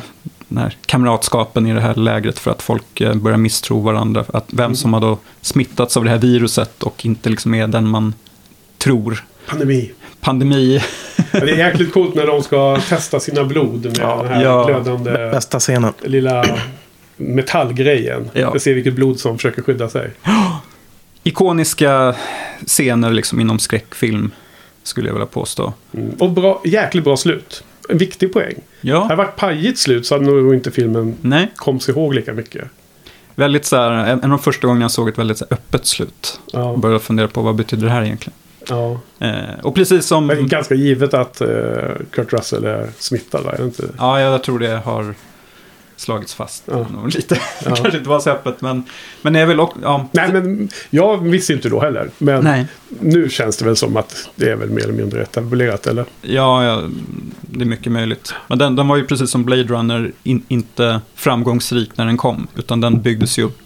den 0.49 0.59
här 0.59 0.77
kamratskapen 0.87 1.67
i 1.67 1.73
det 1.75 1.81
här 1.81 1.95
lägret 1.95 2.39
för 2.39 2.51
att 2.51 2.63
folk 2.63 3.01
eh, 3.01 3.15
börjar 3.15 3.39
misstro 3.39 3.81
varandra. 3.81 4.25
Att 4.33 4.45
vem 4.53 4.65
Mm. 4.65 4.77
som 4.77 4.93
har 4.93 5.01
då 5.01 5.19
smittats 5.41 5.97
av 5.97 6.05
det 6.05 6.11
här 6.11 6.19
viruset 6.19 6.83
och 6.83 7.07
inte 7.07 7.29
liksom 7.31 7.55
är 7.55 7.67
den 7.67 7.89
man 7.89 8.15
tror. 8.79 9.25
Pandemi. 9.47 9.93
Pandemi. 10.21 10.81
Ja, 11.33 11.41
det 11.41 11.51
är 11.51 11.57
jäkligt 11.59 11.93
coolt 11.93 12.15
när 12.15 12.27
de 12.27 12.43
ska 12.43 12.81
testa 12.89 13.21
sina 13.21 13.45
blod 13.45 13.85
med 13.85 13.99
Ja. 14.01 14.23
den 14.23 14.33
här 14.33 14.43
Ja. 14.45 14.65
glödande 14.67 15.11
bästa 15.11 15.61
scenen? 15.61 15.93
lilla 16.03 16.45
metallgrejen. 17.17 18.31
Ja. 18.33 18.49
För 18.51 18.57
att 18.57 18.63
se 18.63 18.73
vilket 18.75 18.95
blod 18.95 19.21
som 19.21 19.39
försöker 19.39 19.63
skydda 19.63 19.89
sig. 19.89 20.11
Ikoniska 21.25 22.15
scener 22.67 23.11
liksom 23.11 23.41
inom 23.41 23.59
skräckfilm, 23.59 24.31
skulle 24.83 25.09
jag 25.09 25.15
vilja 25.15 25.27
påstå. 25.27 25.73
Mm. 25.93 26.11
Och 26.19 26.31
bra, 26.31 26.63
jäkligt 26.65 27.05
bra 27.05 27.17
slut. 27.17 27.65
En 27.89 27.99
viktig 27.99 28.33
poäng. 28.33 28.55
Ja, 28.81 29.03
Hade 29.03 29.13
det 29.13 29.17
varit 29.17 29.37
pajigt 29.37 29.79
slut 29.79 30.07
så 30.07 30.15
hade 30.15 30.27
nog 30.27 30.55
inte 30.55 30.71
filmen 30.71 31.17
nej. 31.21 31.51
kommit 31.57 31.89
ihåg 31.89 32.15
lika 32.15 32.33
mycket. 32.33 32.65
Väldigt 33.35 33.65
så 33.65 33.77
här, 33.77 33.91
en 33.91 34.07
en 34.09 34.23
av 34.25 34.29
de 34.29 34.39
första 34.39 34.67
gångerna 34.67 34.85
jag 34.85 34.91
såg 34.91 35.09
ett 35.09 35.19
väldigt 35.19 35.39
så 35.39 35.47
här, 35.51 35.57
öppet 35.57 35.87
slut. 35.87 36.41
Ja. 36.53 36.65
Och 36.65 36.79
började 36.79 37.01
fundera 37.01 37.29
på 37.29 37.43
vad 37.43 37.55
betyder 37.55 37.85
det 37.87 37.93
här 37.93 38.03
egentligen. 38.03 38.35
Ja. 38.69 39.01
Eh, 39.19 39.61
och 39.63 39.75
precis 39.75 40.07
som... 40.07 40.27
Det 40.27 40.35
är 40.35 40.43
ganska 40.43 40.75
givet 40.75 41.15
att 41.15 41.43
uh, 41.43 41.49
Kurt 42.11 42.33
Russell 42.33 42.65
är 42.65 42.89
smittad, 42.99 43.45
va? 43.45 43.53
Är 43.53 43.59
det 43.59 43.65
inte? 43.65 43.89
Ja, 43.99 44.21
jag 44.21 44.43
tror 44.43 44.59
det 44.59 44.77
har 44.85 45.15
slagits 45.97 46.35
fast. 46.35 46.63
Ja. 46.67 46.87
Lite. 47.15 47.35
Ja. 47.65 47.77
Kanske 47.77 47.97
inte 47.99 48.09
var 48.09 48.21
så 48.21 48.31
öppet, 48.31 48.61
men, 48.61 48.83
men 49.23 49.33
det 49.33 49.41
är 49.41 49.47
väl 49.47 49.61
också... 49.61 49.79
Ja, 49.83 50.09
Nej, 50.13 50.33
men 50.33 50.69
jag 50.91 51.19
visste 51.29 51.53
inte 51.53 51.69
då 51.69 51.81
heller. 51.81 52.11
Men 52.19 52.45
Nej. 52.45 52.67
nu 53.01 53.29
känns 53.29 53.57
det 53.57 53.65
väl 53.65 53.77
som 53.77 53.97
att 53.97 54.29
det 54.37 54.51
är 54.51 54.57
väl 54.57 54.71
mer 54.71 54.83
eller 54.83 54.93
mindre 54.93 55.23
etablerat, 55.23 55.87
eller? 55.87 56.05
Ja, 56.23 56.65
ja, 56.65 56.83
det 57.41 57.61
är 57.65 57.69
mycket 57.69 57.93
möjligt. 57.93 58.35
Men 58.49 58.59
den, 58.59 58.77
den 58.77 58.89
var 58.89 58.97
ju 58.97 59.07
precis 59.07 59.31
som 59.31 59.45
Blade 59.45 59.63
Runner 59.65 60.13
in, 60.23 60.43
inte 60.49 61.01
framgångsrik 61.15 61.91
när 61.97 62.07
den 62.07 62.17
kom. 62.17 62.47
Utan 62.57 62.81
den 62.81 63.03
byggdes 63.03 63.39
ju 63.39 63.43
upp 63.43 63.61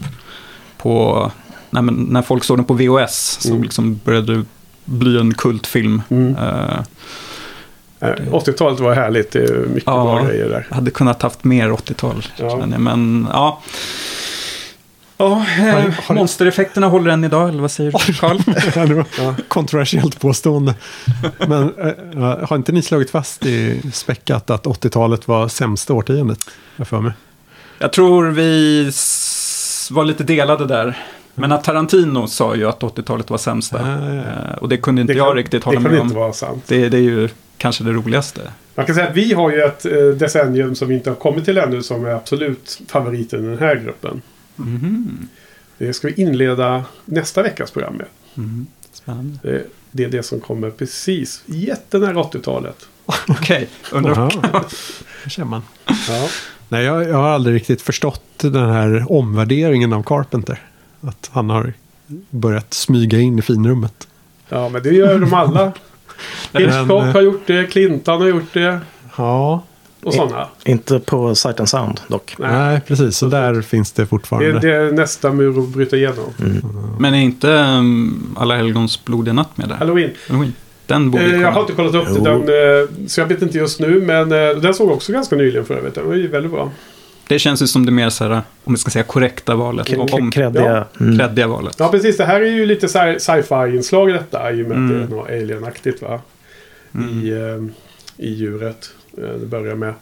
på... 0.77 1.31
Nej, 1.69 1.83
men 1.83 1.95
när 1.95 2.21
folk 2.21 2.43
såg 2.43 2.57
den 2.57 2.65
på 2.65 2.73
VHS 2.73 3.37
så 3.41 3.49
Mm. 3.49 3.63
liksom 3.63 3.99
började 4.05 4.35
det 4.35 4.45
bli 4.85 5.19
en 5.19 5.33
kultfilm. 5.33 6.01
Mm. 6.09 6.35
Eh, 6.35 6.79
80-talet 7.99 8.79
var 8.79 8.93
härligt. 8.95 9.31
Det 9.31 9.39
är 9.43 9.57
mycket 9.67 9.83
Ja. 9.85 10.03
bra 10.03 10.23
grejer 10.23 10.49
där. 10.49 10.67
hade 10.71 10.91
kunnat 10.91 11.21
haft 11.21 11.43
mer 11.43 11.69
80-tal, 11.71 12.25
Ja. 12.37 12.49
känner 12.49 12.71
jag. 12.71 12.81
Men 12.81 13.27
ja. 13.33 13.61
Ja, 15.21 15.45
eh, 15.59 15.85
monstereffekterna 16.15 16.87
håller 16.87 17.11
än 17.11 17.23
idag, 17.23 17.49
eller 17.49 17.61
vad 17.61 17.71
säger 17.71 17.91
du, 18.07 18.13
Carl? 18.13 18.37
Ja, 18.75 18.85
det 18.85 19.43
kontroversiellt 19.47 20.19
påstående. 20.19 20.75
Men 21.47 21.73
äh, 22.17 22.47
har 22.49 22.55
inte 22.55 22.71
ni 22.71 22.81
slagit 22.81 23.09
fast 23.09 23.45
i 23.45 23.81
späckat 23.93 24.49
att 24.49 24.65
80-talet 24.65 25.27
var 25.27 25.47
sämsta 25.47 25.93
årtiondet? 25.93 26.39
Jag 26.75 26.87
för 26.87 26.99
mig. 26.99 27.11
Jag 27.79 27.93
tror 27.93 28.25
vi 28.31 28.83
var 29.91 30.03
lite 30.05 30.23
delade 30.23 30.65
där. 30.65 30.97
Men 31.35 31.51
att 31.51 31.63
Tarantino 31.63 32.27
sa 32.27 32.55
ju 32.55 32.65
att 32.69 32.79
80-talet 32.79 33.29
var 33.29 33.37
sämsta. 33.37 33.79
Ja, 33.81 34.05
ja, 34.07 34.13
ja. 34.15 34.21
Eh, 34.21 34.57
Och 34.57 34.69
det 34.69 34.77
kunde 34.77 35.01
inte 35.01 35.13
Det 35.13 35.17
jag 35.17 35.27
kan- 35.27 35.35
riktigt 35.35 35.61
Det 35.61 35.65
hålla 35.65 35.81
kan 35.81 35.91
med 35.91 36.01
inte 36.01 36.13
om. 36.15 36.19
vara 36.21 36.33
sant. 36.33 36.63
Det, 36.67 36.89
det 36.89 36.97
är 36.97 37.01
ju 37.01 37.29
kanske 37.59 37.83
det 37.83 37.91
roligaste. 37.91 38.41
Man 38.75 38.85
kan 38.85 38.95
säga 38.95 39.07
att 39.07 39.15
vi 39.15 39.33
har 39.33 39.51
ju 39.51 39.61
ett 39.61 39.85
eh, 39.85 39.91
decennium 40.07 40.75
som 40.75 40.87
vi 40.87 40.95
inte 40.95 41.09
har 41.09 41.15
kommit 41.15 41.45
till 41.45 41.57
ännu 41.57 41.83
som 41.83 42.05
är 42.05 42.09
absolut 42.09 42.81
favoriten 42.87 43.45
i 43.45 43.47
den 43.47 43.59
här 43.59 43.75
gruppen. 43.75 44.21
Mhm. 44.55 45.27
Det 45.77 45.93
ska 45.93 46.07
vi 46.07 46.13
inleda 46.21 46.85
nästa 47.05 47.41
veckas 47.43 47.71
program 47.71 47.93
med. 47.93 48.05
Mhm. 48.33 48.67
Spännande. 48.93 49.39
Det, 49.41 49.63
det 49.91 50.03
är 50.03 50.09
det 50.09 50.23
som 50.23 50.39
kommer 50.39 50.69
precis 50.69 51.43
jättenära 51.45 52.13
80-talet. 52.13 52.85
Okej, 53.27 53.69
undrar. 53.91 54.33
Det 55.23 55.29
känner 55.29 55.49
man. 55.49 55.61
Ja. 55.85 56.27
Nej, 56.69 56.85
jag, 56.85 57.09
jag 57.09 57.17
har 57.17 57.29
aldrig 57.29 57.55
riktigt 57.55 57.81
förstått 57.81 58.23
den 58.37 58.69
här 58.69 59.11
omvärderingen 59.11 59.93
av 59.93 60.03
Carpenter. 60.03 60.61
Att 61.01 61.29
han 61.31 61.49
har 61.49 61.73
börjat 62.29 62.73
smyga 62.73 63.19
in 63.19 63.39
i 63.39 63.41
finrummet. 63.41 64.07
ja, 64.49 64.69
men 64.69 64.83
det 64.83 64.89
gör 64.89 65.19
de 65.19 65.33
alla. 65.33 65.73
Hitchcock 66.53 66.87
Men, 67.03 67.11
har 67.11 67.21
gjort 67.21 67.41
det, 67.45 67.65
Clinton 67.71 68.21
har 68.21 68.27
gjort 68.27 68.53
det 68.53 68.79
Ja, 69.17 69.63
och 70.03 70.13
sådana. 70.13 70.47
Inte 70.65 70.99
på 70.99 71.35
Sight 71.35 71.59
and 71.59 71.69
Sound 71.69 72.01
dock. 72.07 72.35
nej, 72.39 72.81
precis. 72.87 73.17
Så 73.17 73.25
där 73.25 73.61
finns 73.61 73.91
det 73.91 74.01
Det, 74.01 74.07
fortfarande. 74.07 74.59
det 74.59 74.75
är 74.75 74.91
nästa 74.91 75.31
mur 75.31 75.59
att 75.59 75.67
bryta 75.69 75.95
igenom. 75.97 76.25
Men 76.99 77.13
är 77.13 77.19
inte 77.21 77.47
um, 77.49 78.35
Alla 78.39 78.55
helgons 78.57 79.05
blodiga 79.05 79.33
natt 79.33 79.57
med 79.57 79.69
där? 79.69 79.75
Halloween. 79.75 80.11
Halloween. 80.27 80.53
Den 80.85 81.11
borde 81.11 81.23
Eh, 81.25 81.41
jag 81.41 81.51
har 81.51 81.61
inte 81.61 81.73
kollat 81.73 81.95
upp 81.95 82.05
det, 82.05 82.13
Jo. 82.17 82.23
den, 82.23 82.35
eh, 82.41 83.07
så 83.07 83.21
jag 83.21 83.25
vet 83.27 83.41
inte 83.41 83.57
just 83.57 83.79
nu. 83.79 84.01
Men 84.01 84.31
eh, 84.31 84.61
den 84.61 84.73
såg 84.73 84.91
också 84.91 85.11
ganska 85.11 85.35
nyligen 85.35 85.65
för 85.65 85.73
övrigt. 85.73 85.95
Den 85.95 86.07
var 86.07 86.15
ju 86.15 86.27
väldigt 86.27 86.51
bra. 86.51 86.71
Det 87.29 87.39
känns 87.39 87.61
ju 87.61 87.67
som 87.67 87.85
det 87.85 87.91
mer 87.91 88.09
så 88.09 88.23
här, 88.23 88.41
om 88.63 88.73
vi 88.73 88.77
ska 88.77 88.91
säga 88.91 89.03
korrekta 89.03 89.55
valet. 89.55 89.87
K- 89.95 90.07
Om, 90.11 90.31
Kreddiga. 90.31 90.85
Mm. 90.99 91.17
kreddiga 91.17 91.47
valet. 91.47 91.75
Ja, 91.79 91.91
precis. 91.91 92.17
Det 92.17 92.25
här 92.25 92.41
är 92.41 92.45
ju 92.51 92.65
lite 92.65 92.87
sci- 92.87 93.19
sci-fi-inslag 93.19 94.09
i 94.09 94.13
detta. 94.13 94.51
I 94.51 94.63
och 94.63 94.67
med 94.67 94.77
Mm. 94.77 95.03
att 95.03 95.09
det 95.09 95.15
är 95.15 95.17
något 95.17 95.29
alien-aktigt 95.29 96.01
va? 96.01 96.21
I, 96.93 97.29
eh, 97.31 97.63
I 98.17 98.29
djuret. 98.33 98.89
Eh, 99.17 99.23
det 99.39 99.45
börjar 99.45 99.75
med. 99.75 99.93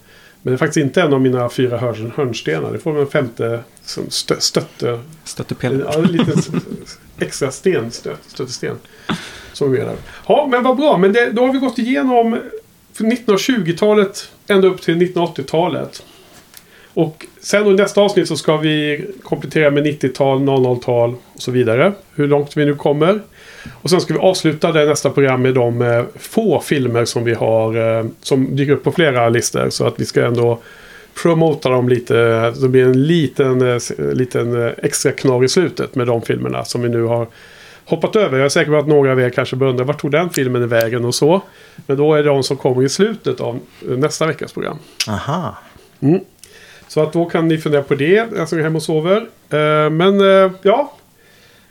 Men 0.42 0.52
det 0.52 0.56
är 0.56 0.58
faktiskt 0.58 0.78
inte 0.86 1.02
en 1.02 1.14
av 1.14 1.22
mina 1.22 1.50
fyra 1.50 1.78
hörn, 1.78 2.12
hörnstenar. 2.16 2.72
Det 2.74 2.80
får 2.80 2.92
man 2.94 3.02
en 3.02 3.08
femte 3.08 3.60
som 3.86 4.10
stö, 4.10 4.36
stötte. 4.40 5.00
Stöttepelare. 5.24 5.84
Ja, 5.94 6.00
en 6.00 6.06
liten 6.12 6.62
extra 7.20 7.52
sten. 7.52 7.92
Stö, 7.92 8.14
stötesten. 8.28 8.76
Som 9.54 9.72
vi 9.72 9.80
är 9.80 9.86
där. 9.86 9.96
Ja, 10.28 10.48
men 10.52 10.64
vad 10.64 10.78
bra. 10.78 10.98
Men 10.98 11.14
det, 11.14 11.32
då 11.32 11.46
har 11.46 11.54
vi 11.54 11.60
gått 11.60 11.78
igenom 11.80 12.38
från 12.94 13.12
1920-talet 13.12 14.30
ända 14.48 14.68
upp 14.68 14.82
till 14.82 14.96
1980-talet. 14.98 16.04
Och 16.98 17.26
sen 17.42 17.68
under 17.68 17.84
nästa 17.84 18.02
avsnitt 18.02 18.28
så 18.28 18.38
ska 18.38 18.58
vi 18.58 19.06
komplettera 19.24 19.72
med 19.72 19.86
90-tal, 19.86 20.40
00-tal 20.40 21.16
och 21.34 21.42
så 21.42 21.52
vidare. 21.52 21.94
Hur 22.16 22.28
långt 22.28 22.58
vi 22.58 22.66
nu 22.66 22.76
kommer. 22.76 23.22
Och 23.82 23.90
sen 23.90 24.02
ska 24.02 24.14
vi 24.14 24.20
avsluta 24.20 24.72
det 24.72 24.86
nästa 24.86 25.10
program 25.10 25.42
med 25.42 25.54
de 25.54 25.82
eh, 25.82 26.04
få 26.16 26.60
filmer 26.60 27.06
som 27.06 27.24
vi 27.24 27.34
har. 27.34 27.98
Eh, 28.00 28.06
som 28.22 28.56
dyker 28.56 28.74
upp 28.74 28.84
på 28.84 28.92
flera 28.92 29.30
listor. 29.30 29.70
Så 29.70 29.88
att 29.88 30.00
vi 30.00 30.06
ska 30.06 30.26
ändå 30.26 30.60
promota 31.22 31.70
dem 31.70 31.90
lite. 31.90 32.14
Det 32.52 32.70
blir 32.70 32.84
en 32.84 33.08
liten, 33.08 33.62
eh, 33.62 33.80
liten 34.14 34.74
extra 34.78 35.12
knorr 35.12 35.46
i 35.46 35.50
slutet 35.50 35.96
med 35.96 36.08
de 36.08 36.22
filmerna 36.22 36.66
som 36.66 36.82
vi 36.82 36.90
nu 36.90 37.04
har 37.04 37.28
hoppat 37.86 38.16
över. 38.16 38.38
Jag 38.38 38.46
är 38.46 38.50
säker 38.50 38.72
på 38.72 38.78
att 38.78 38.88
några 38.88 39.12
av 39.12 39.20
er 39.20 39.30
kanske 39.30 39.56
undrar 39.56 39.86
vart 39.86 40.02
tog 40.02 40.12
den 40.12 40.30
filmen 40.30 40.64
i 40.64 40.68
vägen 40.68 41.06
och 41.06 41.16
så. 41.16 41.42
Men 41.86 41.98
då 41.98 42.14
är 42.14 42.18
det 42.18 42.30
de 42.30 42.44
som 42.44 42.58
kommer 42.58 42.84
i 42.84 42.90
slutet 42.90 43.42
av 43.42 43.60
nästa 43.80 44.28
veckas 44.28 44.54
program. 44.54 44.78
Aha. 45.08 45.58
Så 46.88 47.02
att 47.02 47.14
då 47.14 47.26
kan 47.26 47.48
ni 47.48 47.58
fundera 47.58 47.82
på 47.82 47.96
det. 47.96 48.28
Jag 48.38 48.48
ska 48.48 48.58
hem 48.58 48.76
och 48.76 48.84
sover. 48.84 49.18
Eh, 49.50 49.90
Men 49.90 50.22
eh, 50.22 50.52
ja. 50.62 50.94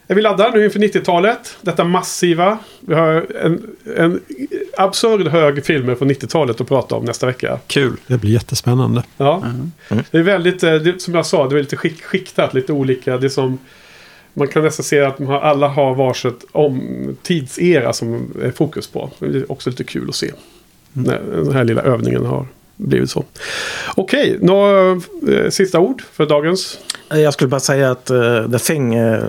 Är 0.09 0.15
vi 0.15 0.23
laddar 0.23 0.53
nu 0.53 0.65
inför 0.65 0.79
90-talet? 0.79 1.57
Detta 1.61 1.85
massiva. 1.85 2.59
Vi 2.81 2.95
har 2.95 3.27
en, 3.43 3.63
en 3.97 4.21
absurd 4.77 5.29
hög 5.29 5.65
filmer 5.65 5.95
från 5.95 6.11
90-talet 6.11 6.61
att 6.61 6.69
prata 6.69 6.95
om 6.95 7.05
nästa 7.05 7.27
vecka. 7.27 7.59
Kul. 7.67 7.97
Det 8.07 8.19
blir 8.19 8.31
jättespännande. 8.31 9.03
Ja. 9.17 9.43
Det 10.11 10.19
är 10.19 10.23
väldigt, 10.23 10.63
eh, 10.63 10.75
det, 10.75 11.03
som 11.03 11.15
jag 11.15 11.27
sa, 11.27 11.49
det 11.49 11.57
är 11.57 11.61
lite 11.61 11.77
skick, 11.77 12.03
skiktat, 12.03 12.55
lite 12.55 12.73
olika. 12.73 13.19
Det 13.19 13.27
är 13.27 13.29
som, 13.29 13.59
man 14.35 14.49
kan 14.49 14.63
nästan 14.63 14.85
se 14.85 15.01
att 15.01 15.19
har, 15.19 15.41
alla 15.41 15.69
har 15.69 15.95
varsitt 15.95 16.45
om, 16.53 17.17
tidsera 17.23 17.93
som 17.93 18.35
är 18.43 18.51
fokus 18.51 18.89
på. 18.89 19.11
Det 19.19 19.27
är 19.27 19.53
också 19.53 19.71
lite 19.71 19.85
kul 19.85 20.09
att 20.09 20.15
se. 20.15 20.31
När 20.93 21.21
den 21.35 21.53
här 21.53 21.65
lilla 21.65 21.83
övningen 21.83 22.27
har 22.27 22.47
blivit 22.77 23.11
så. 23.11 23.25
Okej, 23.95 24.39
några 24.43 24.91
eh, 25.29 25.51
sista 25.51 25.81
ord 25.81 26.03
för 26.13 26.27
dagens? 26.27 26.79
Jag 27.09 27.35
skulle 27.35 27.49
bara 27.49 27.61
säga 27.61 27.91
att 27.91 28.11
uh, 28.11 28.51
The 28.51 28.59
Thing, 28.59 28.99
uh, 29.01 29.25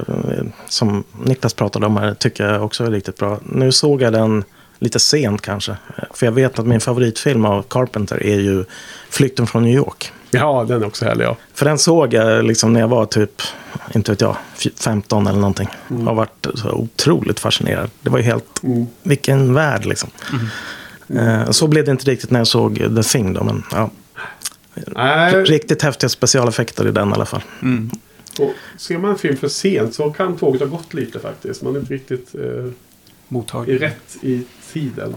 som 0.68 1.04
Niklas 1.24 1.54
pratade 1.54 1.86
om 1.86 1.98
här, 1.98 2.14
tycker 2.14 2.46
jag 2.46 2.66
också 2.66 2.84
är 2.84 2.92
riktigt 2.92 3.18
bra. 3.18 3.40
Nu 3.44 3.72
såg 3.72 4.02
jag 4.02 4.14
den 4.14 4.44
lite 4.80 5.00
sent 5.00 5.42
kanske. 5.42 5.78
För 6.14 6.26
jag 6.26 6.34
vet 6.34 6.60
att 6.60 6.68
min 6.68 6.80
favoritfilm 6.80 7.46
av 7.46 7.64
Carpenter 7.64 8.24
är 8.24 8.40
ju 8.40 8.66
Flykten 9.10 9.48
från 9.48 9.64
New 9.64 9.74
York. 9.76 10.12
Ja, 10.32 10.66
den 10.68 10.82
är 10.82 10.88
också 10.88 11.06
härlig. 11.06 11.26
Ja. 11.26 11.38
För 11.54 11.66
den 11.66 11.78
såg 11.78 12.14
jag 12.14 12.46
liksom 12.46 12.74
när 12.74 12.80
jag 12.80 12.88
var 12.88 13.06
typ, 13.06 13.42
inte 13.96 14.12
vet 14.12 14.22
jag, 14.22 14.38
15 14.80 15.28
eller 15.28 15.40
någonting. 15.40 15.70
Mm. 15.90 16.08
Och 16.08 16.16
varit 16.16 16.48
så 16.56 16.72
otroligt 16.72 17.40
fascinerad. 17.40 17.90
Det 18.02 18.10
var 18.10 18.18
ju 18.18 18.24
helt, 18.24 18.62
vilken 19.04 19.54
värld 19.54 19.86
liksom. 19.86 20.10
Eh, 21.16 21.52
så 21.52 21.68
blev 21.68 21.86
det 21.86 21.92
inte 21.92 22.12
riktigt 22.12 22.32
när 22.32 22.40
jag 22.40 22.48
såg 22.48 22.76
The 22.96 23.04
Thing 23.04 23.34
då, 23.34 23.44
men 23.44 23.64
ja. 23.72 23.90
Nej. 24.88 25.44
Riktigt 25.44 25.82
häftiga 25.82 26.10
specialeffekter 26.10 26.88
i 26.88 26.92
den 26.92 27.10
i 27.10 27.14
alla 27.14 27.26
fall. 27.26 27.42
Och 28.40 28.54
ser 28.78 28.98
man 28.98 29.12
en 29.12 29.18
film 29.18 29.38
för 29.38 29.48
sent 29.48 29.96
så 29.96 30.12
kan 30.12 30.38
tåget 30.38 30.62
ha 30.62 30.68
gått 30.68 30.94
lite 30.94 31.20
faktiskt. 31.20 31.64
Man 31.64 31.76
är 31.76 31.80
inte 31.80 31.94
riktigt 31.94 32.36
eh, 32.36 32.72
Mottaglig. 33.28 33.76
i 33.76 33.78
rätt 33.78 34.18
i 34.22 34.44
tiden. 34.74 35.16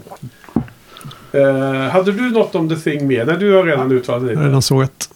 Eh, 1.32 1.90
hade 1.90 2.12
du 2.12 2.30
något 2.30 2.54
om 2.54 2.68
The 2.68 2.76
Thing 2.76 3.06
med? 3.06 3.26
Nej, 3.26 3.36
du 3.38 3.52
har 3.52 3.64
redan 3.64 3.92
uttalat 3.92 4.26
dig. 4.26 4.32
Jag 4.32 4.40
har 4.40 4.46
redan 4.46 4.62
sågat. 4.62 5.10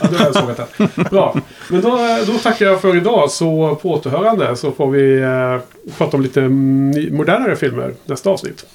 Ja, 0.00 0.08
du 0.08 0.16
har 0.16 0.24
redan 0.24 0.42
sågat 0.42 0.70
det. 0.96 1.10
Bra. 1.10 1.40
Men 1.70 1.80
då, 1.80 1.98
då 2.26 2.38
tackar 2.38 2.66
jag 2.66 2.80
för 2.80 2.96
idag. 2.96 3.30
Så 3.30 3.74
på 3.74 3.90
återhörande 3.90 4.56
så 4.56 4.72
får 4.72 4.90
vi 4.90 5.20
eh, 5.20 5.58
prata 5.98 6.16
om 6.16 6.22
lite 6.22 6.40
mm, 6.40 7.16
modernare 7.16 7.56
filmer 7.56 7.94
nästa 8.04 8.30
avsnitt. 8.30 8.66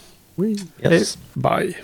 Yes. 0.82 1.18
Bye. 1.36 1.76